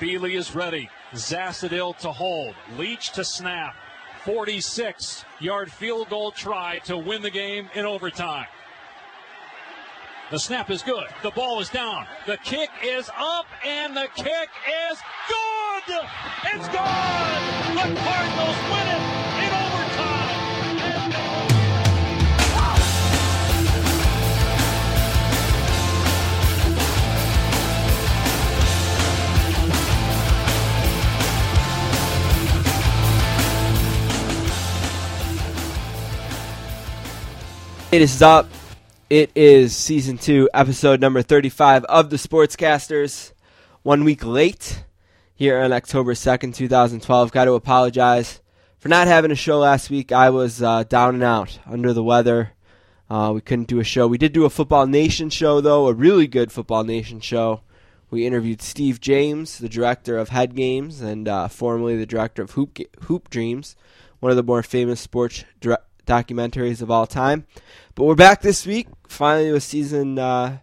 Feely 0.00 0.34
is 0.34 0.54
ready. 0.54 0.88
Zastudil 1.12 1.94
to 1.98 2.10
hold. 2.10 2.54
Leach 2.78 3.12
to 3.12 3.22
snap. 3.22 3.74
46 4.24 5.26
yard 5.40 5.70
field 5.70 6.08
goal 6.08 6.32
try 6.32 6.78
to 6.84 6.96
win 6.96 7.20
the 7.20 7.28
game 7.28 7.68
in 7.74 7.84
overtime. 7.84 8.46
The 10.30 10.38
snap 10.38 10.70
is 10.70 10.82
good. 10.82 11.08
The 11.22 11.32
ball 11.32 11.60
is 11.60 11.68
down. 11.68 12.06
The 12.26 12.38
kick 12.38 12.70
is 12.82 13.10
up, 13.14 13.44
and 13.62 13.94
the 13.94 14.08
kick 14.16 14.48
is 14.90 14.98
good. 15.28 16.00
It's 16.46 16.68
good. 16.68 16.80
The 17.76 18.00
Cardinals 18.00 18.56
win 18.72 18.86
it 18.86 19.09
It 37.92 38.02
is 38.02 38.22
up. 38.22 38.48
It 39.08 39.32
is 39.34 39.74
season 39.74 40.16
two, 40.16 40.48
episode 40.54 41.00
number 41.00 41.22
35 41.22 41.82
of 41.86 42.08
the 42.08 42.18
Sportscasters. 42.18 43.32
One 43.82 44.04
week 44.04 44.24
late 44.24 44.84
here 45.34 45.58
on 45.58 45.72
October 45.72 46.14
2nd, 46.14 46.54
2012. 46.54 47.32
Got 47.32 47.46
to 47.46 47.54
apologize 47.54 48.40
for 48.78 48.88
not 48.88 49.08
having 49.08 49.32
a 49.32 49.34
show 49.34 49.58
last 49.58 49.90
week. 49.90 50.12
I 50.12 50.30
was 50.30 50.62
uh, 50.62 50.84
down 50.84 51.14
and 51.14 51.24
out, 51.24 51.58
under 51.66 51.92
the 51.92 52.04
weather. 52.04 52.52
Uh, 53.10 53.32
we 53.34 53.40
couldn't 53.40 53.66
do 53.66 53.80
a 53.80 53.84
show. 53.84 54.06
We 54.06 54.18
did 54.18 54.32
do 54.32 54.44
a 54.44 54.50
Football 54.50 54.86
Nation 54.86 55.28
show, 55.28 55.60
though, 55.60 55.88
a 55.88 55.92
really 55.92 56.28
good 56.28 56.52
Football 56.52 56.84
Nation 56.84 57.18
show. 57.18 57.62
We 58.08 58.24
interviewed 58.24 58.62
Steve 58.62 59.00
James, 59.00 59.58
the 59.58 59.68
director 59.68 60.16
of 60.16 60.28
Head 60.28 60.54
Games 60.54 61.00
and 61.00 61.26
uh, 61.26 61.48
formerly 61.48 61.96
the 61.96 62.06
director 62.06 62.42
of 62.42 62.52
Hoop, 62.52 62.78
Hoop 63.06 63.30
Dreams, 63.30 63.74
one 64.20 64.30
of 64.30 64.36
the 64.36 64.44
more 64.44 64.62
famous 64.62 65.00
sports 65.00 65.44
dire- 65.60 65.78
documentaries 66.10 66.82
of 66.82 66.90
all 66.90 67.06
time. 67.06 67.46
But 68.00 68.06
we're 68.06 68.14
back 68.14 68.40
this 68.40 68.64
week, 68.64 68.88
finally 69.08 69.52
with 69.52 69.62
season 69.62 70.18
uh, 70.18 70.60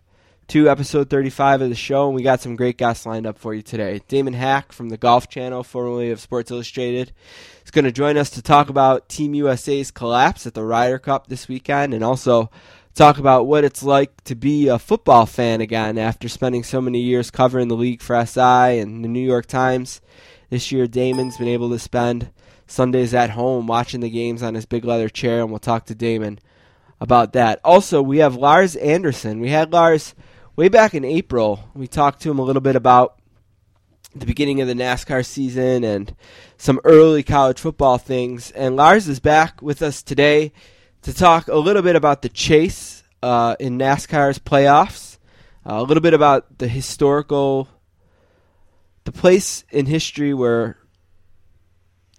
two, 0.47 0.71
episode 0.71 1.07
35 1.07 1.61
of 1.61 1.69
the 1.69 1.75
show, 1.75 2.07
and 2.07 2.15
we 2.15 2.23
got 2.23 2.41
some 2.41 2.55
great 2.55 2.79
guests 2.79 3.05
lined 3.05 3.27
up 3.27 3.37
for 3.37 3.53
you 3.53 3.61
today. 3.61 4.01
Damon 4.07 4.33
Hack 4.33 4.71
from 4.71 4.89
the 4.89 4.97
Golf 4.97 5.29
Channel, 5.29 5.63
formerly 5.63 6.09
of 6.09 6.19
Sports 6.19 6.49
Illustrated, 6.49 7.13
is 7.63 7.69
going 7.69 7.85
to 7.85 7.91
join 7.91 8.17
us 8.17 8.31
to 8.31 8.41
talk 8.41 8.69
about 8.69 9.07
Team 9.07 9.35
USA's 9.35 9.91
collapse 9.91 10.47
at 10.47 10.55
the 10.55 10.63
Ryder 10.63 10.97
Cup 10.97 11.27
this 11.27 11.47
weekend, 11.47 11.93
and 11.93 12.03
also 12.03 12.49
talk 12.95 13.19
about 13.19 13.45
what 13.45 13.63
it's 13.63 13.83
like 13.83 14.23
to 14.23 14.33
be 14.33 14.67
a 14.67 14.79
football 14.79 15.27
fan 15.27 15.61
again 15.61 15.99
after 15.99 16.27
spending 16.27 16.63
so 16.63 16.81
many 16.81 17.01
years 17.01 17.29
covering 17.29 17.67
the 17.67 17.75
league 17.75 18.01
for 18.01 18.15
SI 18.25 18.79
and 18.79 19.03
the 19.03 19.09
New 19.09 19.23
York 19.23 19.45
Times. 19.45 20.01
This 20.49 20.71
year, 20.71 20.87
Damon's 20.87 21.37
been 21.37 21.47
able 21.47 21.69
to 21.69 21.77
spend 21.77 22.31
Sundays 22.65 23.13
at 23.13 23.29
home 23.29 23.67
watching 23.67 23.99
the 23.99 24.09
games 24.09 24.41
on 24.41 24.55
his 24.55 24.65
big 24.65 24.83
leather 24.83 25.07
chair, 25.07 25.41
and 25.41 25.51
we'll 25.51 25.59
talk 25.59 25.85
to 25.85 25.93
Damon 25.93 26.39
about 26.99 27.33
that. 27.33 27.59
Also, 27.63 28.01
we 28.01 28.19
have 28.19 28.35
Lars 28.35 28.75
Anderson. 28.75 29.39
We 29.39 29.49
had 29.49 29.71
Lars 29.71 30.15
way 30.55 30.69
back 30.69 30.93
in 30.93 31.05
April. 31.05 31.69
We 31.73 31.87
talked 31.87 32.21
to 32.21 32.31
him 32.31 32.39
a 32.39 32.43
little 32.43 32.61
bit 32.61 32.75
about 32.75 33.19
the 34.15 34.25
beginning 34.25 34.61
of 34.61 34.67
the 34.67 34.73
NASCAR 34.73 35.25
season 35.25 35.83
and 35.83 36.15
some 36.57 36.79
early 36.83 37.23
college 37.23 37.59
football 37.59 37.97
things. 37.97 38.51
And 38.51 38.75
Lars 38.75 39.07
is 39.07 39.19
back 39.19 39.61
with 39.61 39.81
us 39.81 40.01
today 40.01 40.51
to 41.03 41.13
talk 41.13 41.47
a 41.47 41.57
little 41.57 41.81
bit 41.81 41.95
about 41.95 42.21
the 42.21 42.29
chase 42.29 43.03
uh, 43.21 43.55
in 43.59 43.77
NASCAR's 43.77 44.39
playoffs, 44.39 45.17
uh, 45.65 45.75
a 45.75 45.83
little 45.83 46.01
bit 46.01 46.13
about 46.13 46.57
the 46.57 46.67
historical, 46.67 47.67
the 49.03 49.11
place 49.11 49.63
in 49.69 49.85
history 49.85 50.33
where 50.33 50.77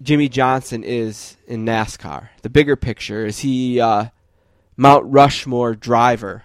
Jimmie 0.00 0.28
Johnson 0.28 0.84
is 0.84 1.36
in 1.46 1.64
NASCAR. 1.64 2.28
The 2.42 2.50
bigger 2.50 2.76
picture 2.76 3.26
is 3.26 3.40
he 3.40 3.80
uh, 3.80 4.06
Mount 4.78 5.04
Rushmore 5.06 5.74
driver. 5.74 6.44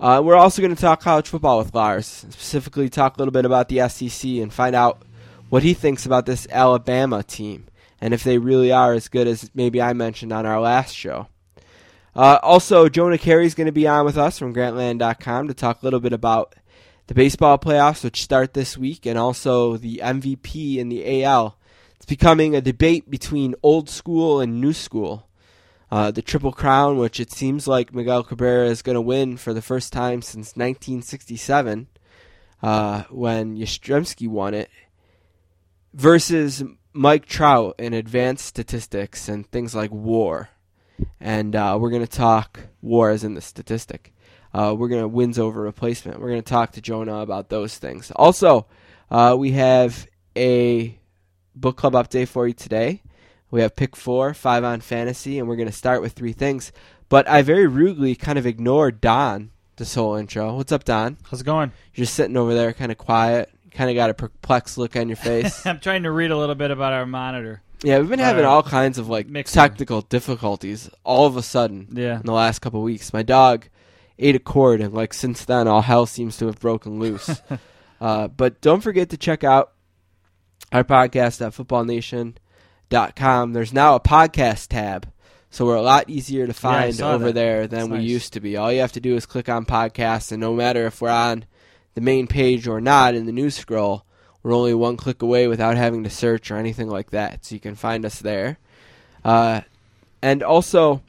Uh, 0.00 0.22
we're 0.24 0.34
also 0.34 0.62
going 0.62 0.74
to 0.74 0.80
talk 0.80 1.02
college 1.02 1.28
football 1.28 1.58
with 1.58 1.74
Lars, 1.74 2.06
specifically 2.06 2.88
talk 2.88 3.16
a 3.16 3.18
little 3.18 3.32
bit 3.32 3.44
about 3.44 3.68
the 3.68 3.86
SEC 3.86 4.30
and 4.30 4.50
find 4.50 4.74
out 4.74 5.02
what 5.50 5.62
he 5.62 5.74
thinks 5.74 6.06
about 6.06 6.24
this 6.24 6.46
Alabama 6.50 7.22
team 7.22 7.66
and 8.00 8.14
if 8.14 8.24
they 8.24 8.38
really 8.38 8.72
are 8.72 8.94
as 8.94 9.08
good 9.08 9.28
as 9.28 9.50
maybe 9.54 9.82
I 9.82 9.92
mentioned 9.92 10.32
on 10.32 10.46
our 10.46 10.58
last 10.58 10.96
show. 10.96 11.26
Uh, 12.16 12.38
also, 12.42 12.88
Jonah 12.88 13.18
Keri 13.18 13.44
is 13.44 13.54
going 13.54 13.66
to 13.66 13.72
be 13.72 13.86
on 13.86 14.06
with 14.06 14.16
us 14.16 14.38
from 14.38 14.54
Grantland.com 14.54 15.48
to 15.48 15.54
talk 15.54 15.82
a 15.82 15.84
little 15.84 16.00
bit 16.00 16.14
about 16.14 16.54
the 17.08 17.14
baseball 17.14 17.58
playoffs, 17.58 18.02
which 18.02 18.22
start 18.22 18.54
this 18.54 18.78
week, 18.78 19.04
and 19.04 19.18
also 19.18 19.76
the 19.76 20.00
MVP 20.02 20.78
in 20.78 20.88
the 20.88 21.24
AL. 21.24 21.58
It's 21.96 22.06
becoming 22.06 22.56
a 22.56 22.62
debate 22.62 23.10
between 23.10 23.54
old 23.62 23.90
school 23.90 24.40
and 24.40 24.62
new 24.62 24.72
school. 24.72 25.28
Uh, 25.90 26.10
the 26.10 26.22
Triple 26.22 26.52
Crown, 26.52 26.98
which 26.98 27.18
it 27.18 27.32
seems 27.32 27.66
like 27.66 27.92
Miguel 27.92 28.22
Cabrera 28.22 28.66
is 28.66 28.82
going 28.82 28.94
to 28.94 29.00
win 29.00 29.36
for 29.36 29.52
the 29.52 29.62
first 29.62 29.92
time 29.92 30.22
since 30.22 30.54
1967, 30.54 31.88
uh, 32.62 33.02
when 33.10 33.56
Yastrzemski 33.56 34.28
won 34.28 34.54
it, 34.54 34.70
versus 35.92 36.62
Mike 36.92 37.26
Trout 37.26 37.74
in 37.78 37.92
advanced 37.92 38.46
statistics 38.46 39.28
and 39.28 39.50
things 39.50 39.74
like 39.74 39.90
WAR. 39.90 40.50
And 41.18 41.56
uh, 41.56 41.78
we're 41.80 41.90
going 41.90 42.06
to 42.06 42.08
talk 42.08 42.60
WAR 42.82 43.10
as 43.10 43.24
in 43.24 43.34
the 43.34 43.40
statistic. 43.40 44.14
Uh, 44.52 44.74
we're 44.76 44.88
going 44.88 45.02
to 45.02 45.08
wins 45.08 45.38
over 45.38 45.60
replacement. 45.60 46.20
We're 46.20 46.30
going 46.30 46.42
to 46.42 46.48
talk 46.50 46.72
to 46.72 46.80
Jonah 46.80 47.18
about 47.18 47.48
those 47.48 47.78
things. 47.78 48.12
Also, 48.14 48.66
uh, 49.10 49.36
we 49.38 49.52
have 49.52 50.06
a 50.36 50.98
book 51.54 51.76
club 51.76 51.94
update 51.94 52.28
for 52.28 52.46
you 52.46 52.54
today. 52.54 53.02
We 53.50 53.62
have 53.62 53.74
pick 53.76 53.96
four, 53.96 54.32
five 54.34 54.62
on 54.64 54.80
fantasy, 54.80 55.38
and 55.38 55.48
we're 55.48 55.56
going 55.56 55.68
to 55.68 55.72
start 55.74 56.02
with 56.02 56.12
three 56.12 56.32
things. 56.32 56.72
But 57.08 57.28
I 57.28 57.42
very 57.42 57.66
rudely 57.66 58.14
kind 58.14 58.38
of 58.38 58.46
ignored 58.46 59.00
Don 59.00 59.50
this 59.76 59.94
whole 59.94 60.14
intro. 60.14 60.54
What's 60.54 60.70
up, 60.72 60.84
Don? 60.84 61.16
How's 61.28 61.40
it 61.40 61.44
going? 61.44 61.72
You're 61.94 62.04
just 62.04 62.14
sitting 62.14 62.36
over 62.36 62.54
there, 62.54 62.72
kind 62.72 62.92
of 62.92 62.98
quiet. 62.98 63.50
Kind 63.72 63.90
of 63.90 63.96
got 63.96 64.10
a 64.10 64.14
perplexed 64.14 64.78
look 64.78 64.94
on 64.96 65.08
your 65.08 65.16
face. 65.16 65.64
I'm 65.66 65.80
trying 65.80 66.04
to 66.04 66.10
read 66.12 66.30
a 66.30 66.36
little 66.38 66.54
bit 66.54 66.70
about 66.70 66.92
our 66.92 67.06
monitor. 67.06 67.62
yeah, 67.82 67.98
we've 67.98 68.08
been 68.08 68.18
having 68.20 68.44
all 68.44 68.62
kinds 68.62 68.98
of 68.98 69.08
like 69.08 69.26
mixing. 69.26 69.58
technical 69.60 70.02
difficulties 70.02 70.88
all 71.02 71.26
of 71.26 71.36
a 71.36 71.42
sudden 71.42 71.88
Yeah. 71.92 72.16
in 72.20 72.26
the 72.26 72.32
last 72.32 72.60
couple 72.60 72.80
of 72.80 72.84
weeks. 72.84 73.12
My 73.12 73.22
dog 73.22 73.68
ate 74.18 74.36
a 74.36 74.40
cord, 74.40 74.80
and 74.80 74.92
like 74.94 75.12
since 75.14 75.44
then, 75.44 75.66
all 75.66 75.82
hell 75.82 76.06
seems 76.06 76.36
to 76.38 76.46
have 76.46 76.60
broken 76.60 76.98
loose. 77.00 77.40
uh, 78.00 78.28
but 78.28 78.60
don't 78.60 78.82
forget 78.82 79.08
to 79.10 79.16
check 79.16 79.42
out 79.42 79.72
our 80.72 80.84
podcast 80.84 81.44
at 81.44 81.54
footballnation.com. 82.90 83.52
There's 83.52 83.72
now 83.72 83.94
a 83.94 84.00
podcast 84.00 84.68
tab, 84.68 85.10
so 85.50 85.64
we're 85.66 85.76
a 85.76 85.82
lot 85.82 86.08
easier 86.10 86.46
to 86.46 86.52
find 86.52 86.94
saw 86.94 87.12
over 87.12 87.26
that. 87.26 87.34
there 87.34 87.66
than 87.66 87.80
That's 87.80 87.90
we 87.90 87.98
nice. 87.98 88.06
used 88.08 88.32
to 88.34 88.40
be. 88.40 88.56
All 88.56 88.72
you 88.72 88.80
have 88.80 88.92
to 88.92 89.00
do 89.00 89.16
is 89.16 89.26
click 89.26 89.48
on 89.48 89.64
podcasts, 89.64 90.32
and 90.32 90.40
no 90.40 90.54
matter 90.54 90.86
if 90.86 91.00
we're 91.00 91.10
on 91.10 91.44
the 91.94 92.00
main 92.00 92.26
page 92.26 92.66
or 92.68 92.80
not 92.80 93.14
in 93.14 93.26
the 93.26 93.32
news 93.32 93.56
scroll, 93.56 94.04
we're 94.42 94.54
only 94.54 94.74
one 94.74 94.96
click 94.96 95.22
away 95.22 95.46
without 95.48 95.76
having 95.76 96.04
to 96.04 96.10
search 96.10 96.50
or 96.50 96.56
anything 96.56 96.88
like 96.88 97.10
that. 97.10 97.44
So 97.44 97.54
you 97.54 97.60
can 97.60 97.74
find 97.74 98.04
us 98.04 98.18
there. 98.20 98.58
Uh, 99.24 99.62
and 100.22 100.42
also, 100.42 101.02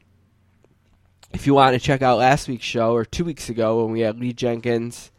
if 1.33 1.47
you 1.47 1.53
want 1.53 1.73
to 1.73 1.79
check 1.79 2.01
out 2.01 2.17
last 2.17 2.47
week's 2.47 2.65
show 2.65 2.93
or 2.93 3.05
two 3.05 3.23
weeks 3.23 3.49
ago 3.49 3.83
when 3.83 3.93
we 3.93 4.01
had 4.01 4.19
Lee 4.19 4.33
Jenkins 4.33 5.11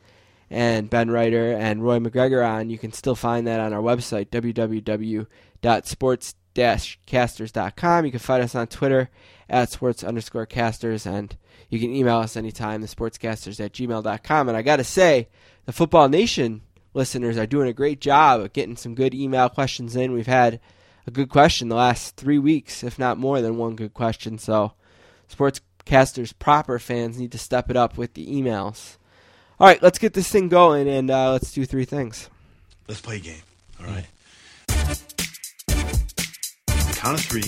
and 0.51 0.91
Ben 0.91 1.11
Ryder 1.11 1.53
and 1.53 1.83
Roy 1.83 2.01
MacGregor 2.01 2.43
on, 2.43 2.69
you 2.69 2.77
can 2.77 2.93
still 2.93 3.15
find 3.15 3.47
that 3.47 3.61
on 3.61 3.73
our 3.73 3.81
website, 3.81 4.29
www.sports-casters.com. 6.55 8.05
You 8.05 8.11
can 8.11 8.21
find 8.21 8.43
us 8.43 8.55
on 8.55 8.67
Twitter 8.67 9.11
at 9.49 9.71
sports 9.71 10.05
underscore 10.05 10.47
casters, 10.47 11.07
and 11.07 11.37
you 11.69 11.79
can 11.79 11.95
email 11.95 12.19
us 12.19 12.37
anytime, 12.37 12.81
the 12.81 12.87
sportscasters 12.87 13.65
at 13.65 13.73
gmail.com. 13.73 14.49
And 14.49 14.57
I 14.57 14.63
got 14.63 14.77
to 14.77 14.85
say, 14.85 15.29
the 15.65 15.73
Football 15.73 16.09
Nation 16.09 16.63
listeners 16.95 17.39
are 17.39 17.47
doing 17.47 17.69
a 17.69 17.73
great 17.73 18.01
job 18.01 18.41
of 18.41 18.53
getting 18.53 18.77
some 18.77 18.95
good 18.95 19.15
email 19.15 19.49
questions 19.49 19.97
in. 19.97 20.13
We've 20.13 20.27
had 20.27 20.61
a 21.07 21.11
good 21.11 21.29
question 21.29 21.69
the 21.69 21.75
last 21.75 22.17
three 22.17 22.39
weeks, 22.39 22.85
if 22.85 22.99
not 22.99 23.19
more 23.19 23.41
than 23.41 23.57
one 23.57 23.77
good 23.77 23.95
question. 23.95 24.39
So, 24.39 24.73
Sportscasters 25.31 26.39
proper 26.39 26.79
fans 26.79 27.19
need 27.19 27.33
to 27.33 27.39
step 27.39 27.71
it 27.71 27.77
up 27.77 27.97
with 27.97 28.15
the 28.15 28.27
emails. 28.27 28.97
All 29.59 29.67
right, 29.67 29.83
let's 29.83 29.99
get 29.99 30.15
this 30.15 30.29
thing 30.29 30.49
going 30.49 30.89
and 30.89 31.11
uh, 31.11 31.33
let's 31.33 31.53
do 31.53 31.65
three 31.65 31.85
things. 31.85 32.29
Let's 32.89 33.01
play 33.01 33.17
a 33.17 33.21
game. 33.21 33.43
All 33.81 33.87
right. 33.87 35.19
Count 37.03 37.19
of 37.19 37.25
three. 37.27 37.43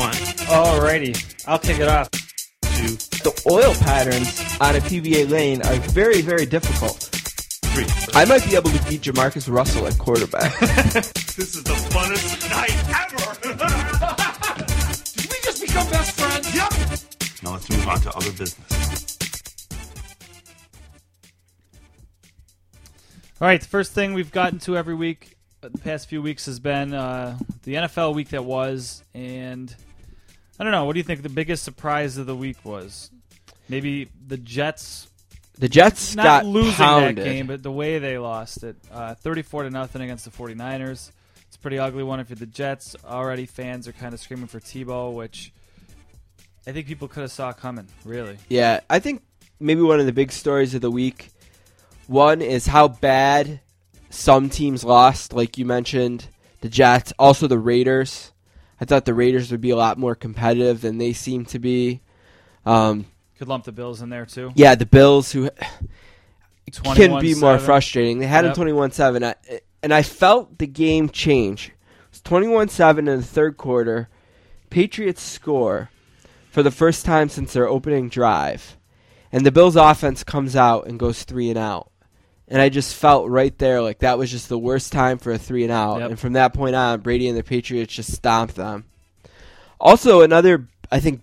One, 0.00 0.12
Alrighty, 0.50 1.44
I'll 1.46 1.58
take 1.60 1.78
it 1.78 1.86
off. 1.86 2.10
two, 2.10 2.96
The 3.22 3.42
oil 3.48 3.72
patterns 3.76 4.40
on 4.60 4.74
a 4.74 4.80
PBA 4.80 5.30
lane 5.30 5.62
are 5.62 5.74
very, 5.90 6.20
very 6.20 6.44
difficult. 6.46 6.96
three. 6.96 7.86
I 8.20 8.24
might 8.24 8.44
be 8.44 8.56
able 8.56 8.70
to 8.70 8.84
beat 8.88 9.02
JaMarcus 9.02 9.48
Russell 9.52 9.86
at 9.86 9.96
quarterback. 9.98 10.52
This 11.38 11.54
is 11.54 11.62
the 11.62 11.70
funnest 11.70 12.50
night 12.50 12.74
ever. 12.90 13.38
Did 15.14 15.30
we 15.30 15.36
just 15.44 15.60
become 15.62 15.88
best 15.88 16.10
friends? 16.18 16.52
Yep. 16.52 16.72
Now 17.44 17.52
let's 17.52 17.70
move 17.70 17.86
on 17.86 18.00
to 18.00 18.10
other 18.16 18.32
business. 18.32 19.16
All 23.40 23.46
right, 23.46 23.60
the 23.60 23.68
first 23.68 23.92
thing 23.92 24.14
we've 24.14 24.32
gotten 24.32 24.58
to 24.60 24.76
every 24.76 24.96
week 24.96 25.37
the 25.60 25.70
past 25.78 26.08
few 26.08 26.22
weeks 26.22 26.46
has 26.46 26.60
been 26.60 26.94
uh, 26.94 27.38
the 27.64 27.74
NFL 27.74 28.14
week 28.14 28.28
that 28.30 28.44
was, 28.44 29.02
and 29.14 29.74
I 30.58 30.64
don't 30.64 30.72
know. 30.72 30.84
What 30.84 30.92
do 30.94 30.98
you 31.00 31.04
think 31.04 31.22
the 31.22 31.28
biggest 31.28 31.62
surprise 31.64 32.16
of 32.16 32.26
the 32.26 32.36
week 32.36 32.64
was? 32.64 33.10
Maybe 33.68 34.08
the 34.26 34.36
Jets 34.38 35.08
The 35.58 35.68
Jets 35.68 36.14
not 36.16 36.24
got 36.24 36.46
losing 36.46 36.72
pounded. 36.74 37.16
that 37.16 37.24
game, 37.24 37.46
but 37.46 37.62
the 37.62 37.72
way 37.72 37.98
they 37.98 38.18
lost 38.18 38.62
it, 38.64 38.76
uh, 38.92 39.14
34 39.16 39.64
to 39.64 39.70
nothing 39.70 40.02
against 40.02 40.24
the 40.24 40.30
49ers. 40.30 41.10
It's 41.46 41.56
a 41.56 41.58
pretty 41.58 41.78
ugly 41.78 42.02
one. 42.02 42.20
If 42.20 42.30
you're 42.30 42.36
the 42.36 42.46
Jets, 42.46 42.94
already 43.04 43.46
fans 43.46 43.88
are 43.88 43.92
kind 43.92 44.14
of 44.14 44.20
screaming 44.20 44.46
for 44.46 44.60
Tebow, 44.60 45.12
which 45.12 45.52
I 46.66 46.72
think 46.72 46.86
people 46.86 47.08
could 47.08 47.22
have 47.22 47.32
saw 47.32 47.52
coming. 47.52 47.88
Really, 48.04 48.38
Yeah, 48.48 48.80
I 48.88 48.98
think 49.00 49.22
maybe 49.58 49.80
one 49.82 49.98
of 50.00 50.06
the 50.06 50.12
big 50.12 50.30
stories 50.32 50.74
of 50.74 50.80
the 50.82 50.90
week. 50.90 51.30
One 52.06 52.40
is 52.40 52.66
how 52.66 52.88
bad 52.88 53.60
some 54.10 54.48
teams 54.50 54.84
lost, 54.84 55.32
like 55.32 55.58
you 55.58 55.64
mentioned, 55.64 56.28
the 56.60 56.68
Jets, 56.68 57.12
also 57.18 57.46
the 57.46 57.58
Raiders. 57.58 58.32
I 58.80 58.84
thought 58.84 59.04
the 59.04 59.14
Raiders 59.14 59.50
would 59.50 59.60
be 59.60 59.70
a 59.70 59.76
lot 59.76 59.98
more 59.98 60.14
competitive 60.14 60.80
than 60.80 60.98
they 60.98 61.12
seem 61.12 61.44
to 61.46 61.58
be. 61.58 62.00
Um, 62.64 63.06
could 63.38 63.48
lump 63.48 63.64
the 63.64 63.72
Bills 63.72 64.02
in 64.02 64.08
there 64.10 64.26
too. 64.26 64.50
yeah, 64.54 64.74
the 64.74 64.86
Bills, 64.86 65.32
who 65.32 65.50
can 66.94 67.20
be 67.20 67.34
more 67.34 67.56
21-7. 67.56 67.60
frustrating. 67.60 68.18
They 68.18 68.26
had 68.26 68.44
Yep. 68.44 68.54
them 68.54 68.56
21 68.56 68.90
7. 68.92 69.34
And 69.82 69.94
I 69.94 70.02
felt 70.02 70.58
the 70.58 70.66
game 70.66 71.08
change. 71.08 71.72
It's 72.10 72.20
21 72.20 72.68
7 72.68 73.08
in 73.08 73.16
the 73.18 73.22
third 73.26 73.56
quarter. 73.56 74.08
Patriots 74.70 75.22
score 75.22 75.90
for 76.50 76.62
the 76.62 76.70
first 76.70 77.04
time 77.04 77.28
since 77.28 77.52
their 77.52 77.68
opening 77.68 78.08
drive. 78.08 78.76
And 79.30 79.44
the 79.46 79.52
Bills' 79.52 79.76
offense 79.76 80.24
comes 80.24 80.56
out 80.56 80.86
and 80.86 80.98
goes 80.98 81.22
three 81.24 81.48
and 81.50 81.58
out. 81.58 81.90
And 82.50 82.62
I 82.62 82.70
just 82.70 82.94
felt 82.94 83.28
right 83.28 83.56
there 83.58 83.82
like 83.82 83.98
that 83.98 84.18
was 84.18 84.30
just 84.30 84.48
the 84.48 84.58
worst 84.58 84.92
time 84.92 85.18
for 85.18 85.32
a 85.32 85.38
three 85.38 85.64
and 85.64 85.72
out. 85.72 86.00
Yep. 86.00 86.10
And 86.10 86.18
from 86.18 86.32
that 86.32 86.54
point 86.54 86.74
on, 86.74 87.00
Brady 87.00 87.28
and 87.28 87.36
the 87.36 87.42
Patriots 87.42 87.94
just 87.94 88.12
stomped 88.12 88.54
them. 88.54 88.86
Also, 89.78 90.22
another, 90.22 90.66
I 90.90 91.00
think, 91.00 91.22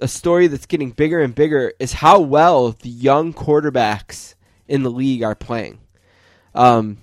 a 0.00 0.08
story 0.08 0.48
that's 0.48 0.66
getting 0.66 0.90
bigger 0.90 1.20
and 1.20 1.34
bigger 1.34 1.72
is 1.78 1.92
how 1.92 2.20
well 2.20 2.72
the 2.72 2.88
young 2.88 3.32
quarterbacks 3.32 4.34
in 4.66 4.82
the 4.82 4.90
league 4.90 5.22
are 5.22 5.36
playing. 5.36 5.78
Um, 6.54 6.98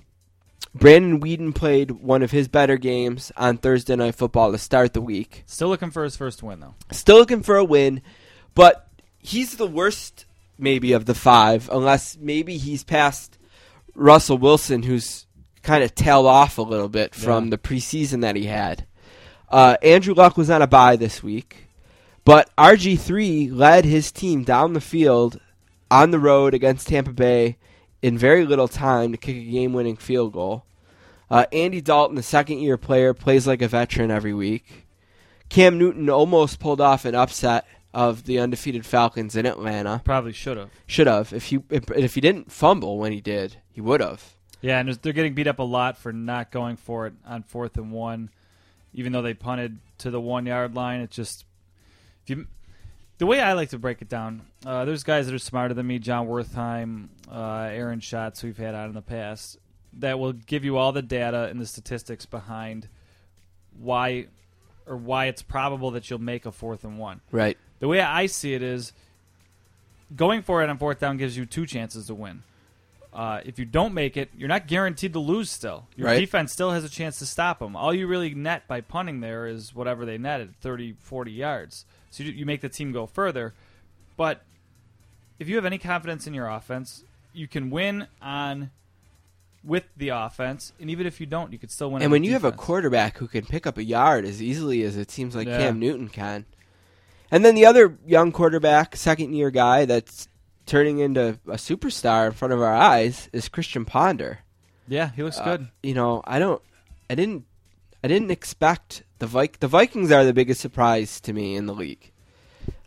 Brandon 0.74 1.20
Weeden 1.20 1.54
played 1.54 1.90
one 1.90 2.22
of 2.22 2.30
his 2.30 2.48
better 2.48 2.76
games 2.76 3.32
on 3.36 3.58
Thursday 3.58 3.96
Night 3.96 4.14
Football 4.14 4.52
to 4.52 4.58
start 4.58 4.92
the 4.92 5.00
week. 5.00 5.44
Still 5.46 5.68
looking 5.68 5.90
for 5.90 6.04
his 6.04 6.16
first 6.16 6.42
win 6.42 6.60
though. 6.60 6.74
Still 6.90 7.16
looking 7.16 7.42
for 7.42 7.56
a 7.56 7.64
win, 7.64 8.02
but 8.54 8.88
he's 9.18 9.56
the 9.56 9.66
worst 9.66 10.24
maybe 10.58 10.92
of 10.92 11.04
the 11.06 11.14
five, 11.14 11.68
unless 11.70 12.16
maybe 12.18 12.56
he's 12.56 12.84
past 12.84 13.36
Russell 13.94 14.38
Wilson, 14.38 14.82
who's 14.82 15.26
kind 15.62 15.84
of 15.84 15.94
tailed 15.94 16.26
off 16.26 16.58
a 16.58 16.62
little 16.62 16.88
bit 16.88 17.14
from 17.14 17.44
Yeah. 17.44 17.50
the 17.50 17.58
preseason 17.58 18.20
that 18.22 18.36
he 18.36 18.46
had. 18.46 18.86
Uh, 19.50 19.76
Andrew 19.82 20.14
Luck 20.14 20.36
was 20.36 20.50
on 20.50 20.62
a 20.62 20.66
bye 20.66 20.96
this 20.96 21.22
week, 21.22 21.68
but 22.24 22.50
RG3 22.56 23.50
led 23.52 23.84
his 23.84 24.10
team 24.10 24.44
down 24.44 24.72
the 24.72 24.80
field 24.80 25.38
on 25.90 26.10
the 26.10 26.18
road 26.18 26.54
against 26.54 26.88
Tampa 26.88 27.12
Bay 27.12 27.58
in 28.00 28.16
very 28.16 28.44
little 28.46 28.66
time 28.68 29.12
to 29.12 29.18
kick 29.18 29.36
a 29.36 29.44
game 29.50 29.72
winning 29.72 29.96
field 29.96 30.32
goal. 30.32 30.64
Uh, 31.30 31.44
Andy 31.52 31.80
Dalton, 31.80 32.16
the 32.16 32.22
second 32.22 32.58
year 32.58 32.76
player, 32.76 33.14
plays 33.14 33.46
like 33.46 33.62
a 33.62 33.68
veteran 33.68 34.10
every 34.10 34.34
week. 34.34 34.86
Cam 35.48 35.78
Newton 35.78 36.08
almost 36.10 36.58
pulled 36.58 36.80
off 36.80 37.04
an 37.04 37.14
upset 37.14 37.66
of 37.94 38.24
the 38.24 38.38
undefeated 38.38 38.86
Falcons 38.86 39.36
in 39.36 39.46
Atlanta. 39.46 40.00
Probably 40.04 40.32
should 40.32 40.56
have. 40.56 40.70
Should 40.86 41.06
have. 41.06 41.32
If 41.32 41.46
he 41.46 41.60
if, 41.70 41.90
if 41.90 42.14
he 42.14 42.20
didn't 42.20 42.50
fumble 42.50 42.98
when 42.98 43.12
he 43.12 43.20
did, 43.20 43.56
he 43.70 43.80
would 43.80 44.00
have. 44.00 44.36
Yeah, 44.60 44.78
and 44.78 44.88
they're 44.90 45.12
getting 45.12 45.34
beat 45.34 45.48
up 45.48 45.58
a 45.58 45.64
lot 45.64 45.98
for 45.98 46.12
not 46.12 46.50
going 46.52 46.76
for 46.76 47.06
it 47.06 47.14
on 47.26 47.42
fourth 47.42 47.76
and 47.76 47.90
one, 47.90 48.30
even 48.94 49.12
though 49.12 49.22
they 49.22 49.34
punted 49.34 49.78
to 49.98 50.10
the 50.10 50.20
one 50.20 50.46
yard 50.46 50.74
line. 50.74 51.00
It's 51.00 51.16
just 51.16 51.44
if 52.22 52.30
you 52.30 52.46
the 53.18 53.26
way 53.26 53.40
I 53.40 53.52
like 53.52 53.70
to 53.70 53.78
break 53.78 54.02
it 54.02 54.08
down. 54.08 54.42
Uh, 54.66 54.84
there's 54.84 55.04
guys 55.04 55.26
that 55.26 55.34
are 55.34 55.38
smarter 55.38 55.74
than 55.74 55.86
me, 55.86 56.00
Jon 56.00 56.26
Wertheim, 56.26 57.08
uh, 57.30 57.68
Aaron 57.70 58.00
Schatz, 58.00 58.42
we've 58.42 58.56
had 58.56 58.74
on 58.74 58.88
in 58.88 58.94
the 58.94 59.02
past, 59.02 59.58
that 59.98 60.18
will 60.18 60.32
give 60.32 60.64
you 60.64 60.76
all 60.76 60.90
the 60.90 61.02
data 61.02 61.44
and 61.44 61.60
the 61.60 61.66
statistics 61.66 62.26
behind 62.26 62.88
why 63.78 64.26
or 64.86 64.96
why 64.96 65.26
it's 65.26 65.42
probable 65.42 65.92
that 65.92 66.10
you'll 66.10 66.18
make 66.18 66.46
a 66.46 66.52
fourth 66.52 66.82
and 66.82 66.98
one. 66.98 67.20
Right. 67.30 67.56
The 67.82 67.88
way 67.88 68.00
I 68.00 68.26
see 68.26 68.54
it 68.54 68.62
is 68.62 68.92
going 70.14 70.42
for 70.42 70.62
it 70.62 70.70
on 70.70 70.78
fourth 70.78 71.00
down 71.00 71.16
gives 71.16 71.36
you 71.36 71.44
two 71.46 71.66
chances 71.66 72.06
to 72.06 72.14
win. 72.14 72.44
Uh, 73.12 73.40
if 73.44 73.58
you 73.58 73.64
don't 73.64 73.92
make 73.92 74.16
it, 74.16 74.30
you're 74.38 74.48
not 74.48 74.68
guaranteed 74.68 75.12
to 75.14 75.18
lose 75.18 75.50
still. 75.50 75.88
Your 75.96 76.06
Right. 76.06 76.20
defense 76.20 76.52
still 76.52 76.70
has 76.70 76.84
a 76.84 76.88
chance 76.88 77.18
to 77.18 77.26
stop 77.26 77.58
them. 77.58 77.74
All 77.74 77.92
you 77.92 78.06
really 78.06 78.36
net 78.36 78.68
by 78.68 78.82
punting 78.82 79.18
there 79.18 79.48
is 79.48 79.74
whatever 79.74 80.06
they 80.06 80.16
netted 80.16 80.54
30, 80.60 80.92
40 81.00 81.32
yards. 81.32 81.84
So 82.12 82.22
you, 82.22 82.30
you 82.30 82.46
make 82.46 82.60
the 82.60 82.68
team 82.68 82.92
go 82.92 83.04
further. 83.04 83.52
But 84.16 84.44
if 85.40 85.48
you 85.48 85.56
have 85.56 85.64
any 85.64 85.78
confidence 85.78 86.24
in 86.28 86.34
your 86.34 86.46
offense, 86.48 87.02
you 87.32 87.48
can 87.48 87.68
win 87.68 88.06
on 88.22 88.70
with 89.64 89.86
the 89.96 90.10
offense, 90.10 90.72
and 90.80 90.88
even 90.88 91.04
if 91.04 91.20
you 91.20 91.26
don't, 91.26 91.52
you 91.52 91.58
could 91.58 91.72
still 91.72 91.90
win. 91.90 92.00
And 92.02 92.12
when 92.12 92.22
you 92.22 92.30
have 92.34 92.44
a 92.44 92.52
quarterback 92.52 93.18
who 93.18 93.26
can 93.26 93.44
pick 93.44 93.66
up 93.66 93.76
a 93.76 93.82
yard 93.82 94.24
as 94.24 94.40
easily 94.40 94.84
as 94.84 94.96
it 94.96 95.10
seems 95.10 95.34
like 95.34 95.48
Yeah. 95.48 95.58
Cam 95.58 95.80
Newton 95.80 96.08
can, 96.08 96.46
and 97.32 97.44
then 97.44 97.56
the 97.56 97.66
other 97.66 97.98
young 98.06 98.30
quarterback, 98.30 98.94
second 98.94 99.34
year 99.34 99.50
guy 99.50 99.84
that's 99.86 100.28
turning 100.66 101.00
into 101.00 101.38
a 101.48 101.54
superstar 101.56 102.26
in 102.26 102.32
front 102.32 102.54
of 102.54 102.60
our 102.62 102.72
eyes 102.74 103.28
is 103.32 103.48
Christian 103.48 103.84
Ponder. 103.84 104.38
yeah, 104.86 105.10
he 105.16 105.22
looks 105.24 105.38
Uh, 105.38 105.44
good. 105.56 105.68
you 105.82 105.94
know, 105.94 106.22
I 106.24 106.38
don't, 106.38 106.62
I 107.10 107.16
didn't, 107.16 107.44
I 108.04 108.08
didn't 108.08 108.30
expect 108.30 109.02
the 109.18 109.26
Vik- 109.26 109.58
The 109.60 109.66
Vikings 109.68 110.12
are 110.12 110.24
the 110.24 110.32
biggest 110.32 110.60
surprise 110.60 111.20
to 111.22 111.32
me 111.32 111.56
in 111.56 111.66
the 111.66 111.74
league, 111.74 112.12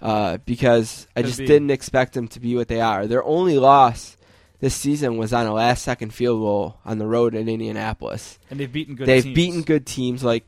uh, 0.02 0.38
because 0.46 1.08
I 1.16 1.22
Could 1.22 1.28
just 1.28 1.40
be. 1.40 1.46
didn't 1.48 1.72
expect 1.72 2.14
them 2.14 2.28
to 2.30 2.40
be 2.40 2.56
what 2.56 2.68
they 2.70 2.80
are. 2.82 3.08
Their 3.08 3.24
only 3.24 3.58
loss 3.60 4.16
this 4.60 4.74
season 4.76 5.18
was 5.18 5.34
on 5.34 5.46
a 5.46 5.54
last-second 5.54 6.14
field 6.14 6.40
goal 6.40 6.78
on 6.86 6.98
the 6.98 7.06
road 7.08 7.36
in 7.36 7.48
Indianapolis. 7.50 8.40
And 8.50 8.60
they've 8.60 8.72
beaten 8.72 8.96
good 8.96 9.08
They've 9.08 9.24
teams. 9.24 9.36
beaten 9.36 9.62
good 9.64 9.86
teams 9.86 10.24
like 10.24 10.46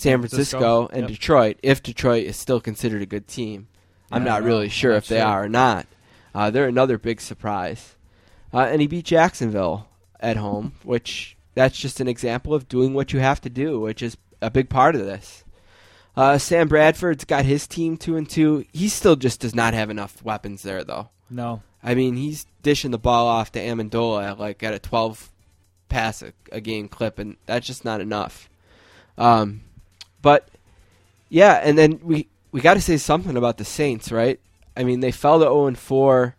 San 0.00 0.18
Francisco, 0.20 0.88
and 0.88 1.02
yep. 1.02 1.10
Detroit. 1.10 1.58
If 1.62 1.82
Detroit 1.82 2.24
is 2.24 2.36
still 2.36 2.58
considered 2.58 3.02
a 3.02 3.06
good 3.06 3.28
team, 3.28 3.68
I'm 4.10 4.24
not 4.24 4.42
really 4.42 4.70
sure 4.70 4.92
if 4.92 5.06
they 5.06 5.18
sure. 5.18 5.26
are 5.26 5.44
or 5.44 5.48
not. 5.48 5.86
Uh, 6.34 6.50
they're 6.50 6.66
another 6.66 6.96
big 6.96 7.20
surprise, 7.20 7.96
uh, 8.50 8.60
and 8.60 8.80
he 8.80 8.86
beat 8.86 9.04
Jacksonville 9.04 9.88
at 10.18 10.38
home, 10.38 10.72
which 10.84 11.36
that's 11.54 11.78
just 11.78 12.00
an 12.00 12.08
example 12.08 12.54
of 12.54 12.66
doing 12.66 12.94
what 12.94 13.12
you 13.12 13.20
have 13.20 13.42
to 13.42 13.50
do, 13.50 13.78
which 13.78 14.00
is 14.00 14.16
a 14.40 14.50
big 14.50 14.70
part 14.70 14.94
of 14.94 15.04
this. 15.04 15.44
Uh, 16.16 16.38
Sam 16.38 16.66
Bradford's 16.66 17.26
got 17.26 17.44
his 17.44 17.66
team 17.66 17.98
two 17.98 18.16
and 18.16 18.28
two. 18.28 18.64
He 18.72 18.88
still 18.88 19.16
just 19.16 19.40
does 19.40 19.54
not 19.54 19.74
have 19.74 19.90
enough 19.90 20.24
weapons 20.24 20.62
there, 20.62 20.82
though. 20.82 21.10
No, 21.28 21.62
I 21.82 21.94
mean, 21.94 22.16
he's 22.16 22.46
dishing 22.62 22.90
the 22.90 22.98
ball 22.98 23.26
off 23.26 23.52
to 23.52 23.60
Amendola 23.60 24.38
like 24.38 24.62
at 24.62 24.72
a 24.72 24.78
12 24.78 25.30
pass 25.90 26.22
a, 26.22 26.32
a 26.50 26.62
game 26.62 26.88
clip, 26.88 27.18
and 27.18 27.36
that's 27.44 27.66
just 27.66 27.84
not 27.84 28.00
enough. 28.00 28.48
Um, 29.18 29.60
but 30.22 30.48
yeah, 31.28 31.54
and 31.62 31.76
then 31.78 32.00
we 32.02 32.28
we 32.52 32.60
got 32.60 32.74
to 32.74 32.80
say 32.80 32.96
something 32.96 33.36
about 33.36 33.56
the 33.58 33.64
Saints, 33.64 34.10
right? 34.10 34.40
I 34.76 34.84
mean, 34.84 35.00
they 35.00 35.12
fell 35.12 35.38
to 35.38 35.44
0 35.44 35.66
and 35.66 35.78
4. 35.78 36.34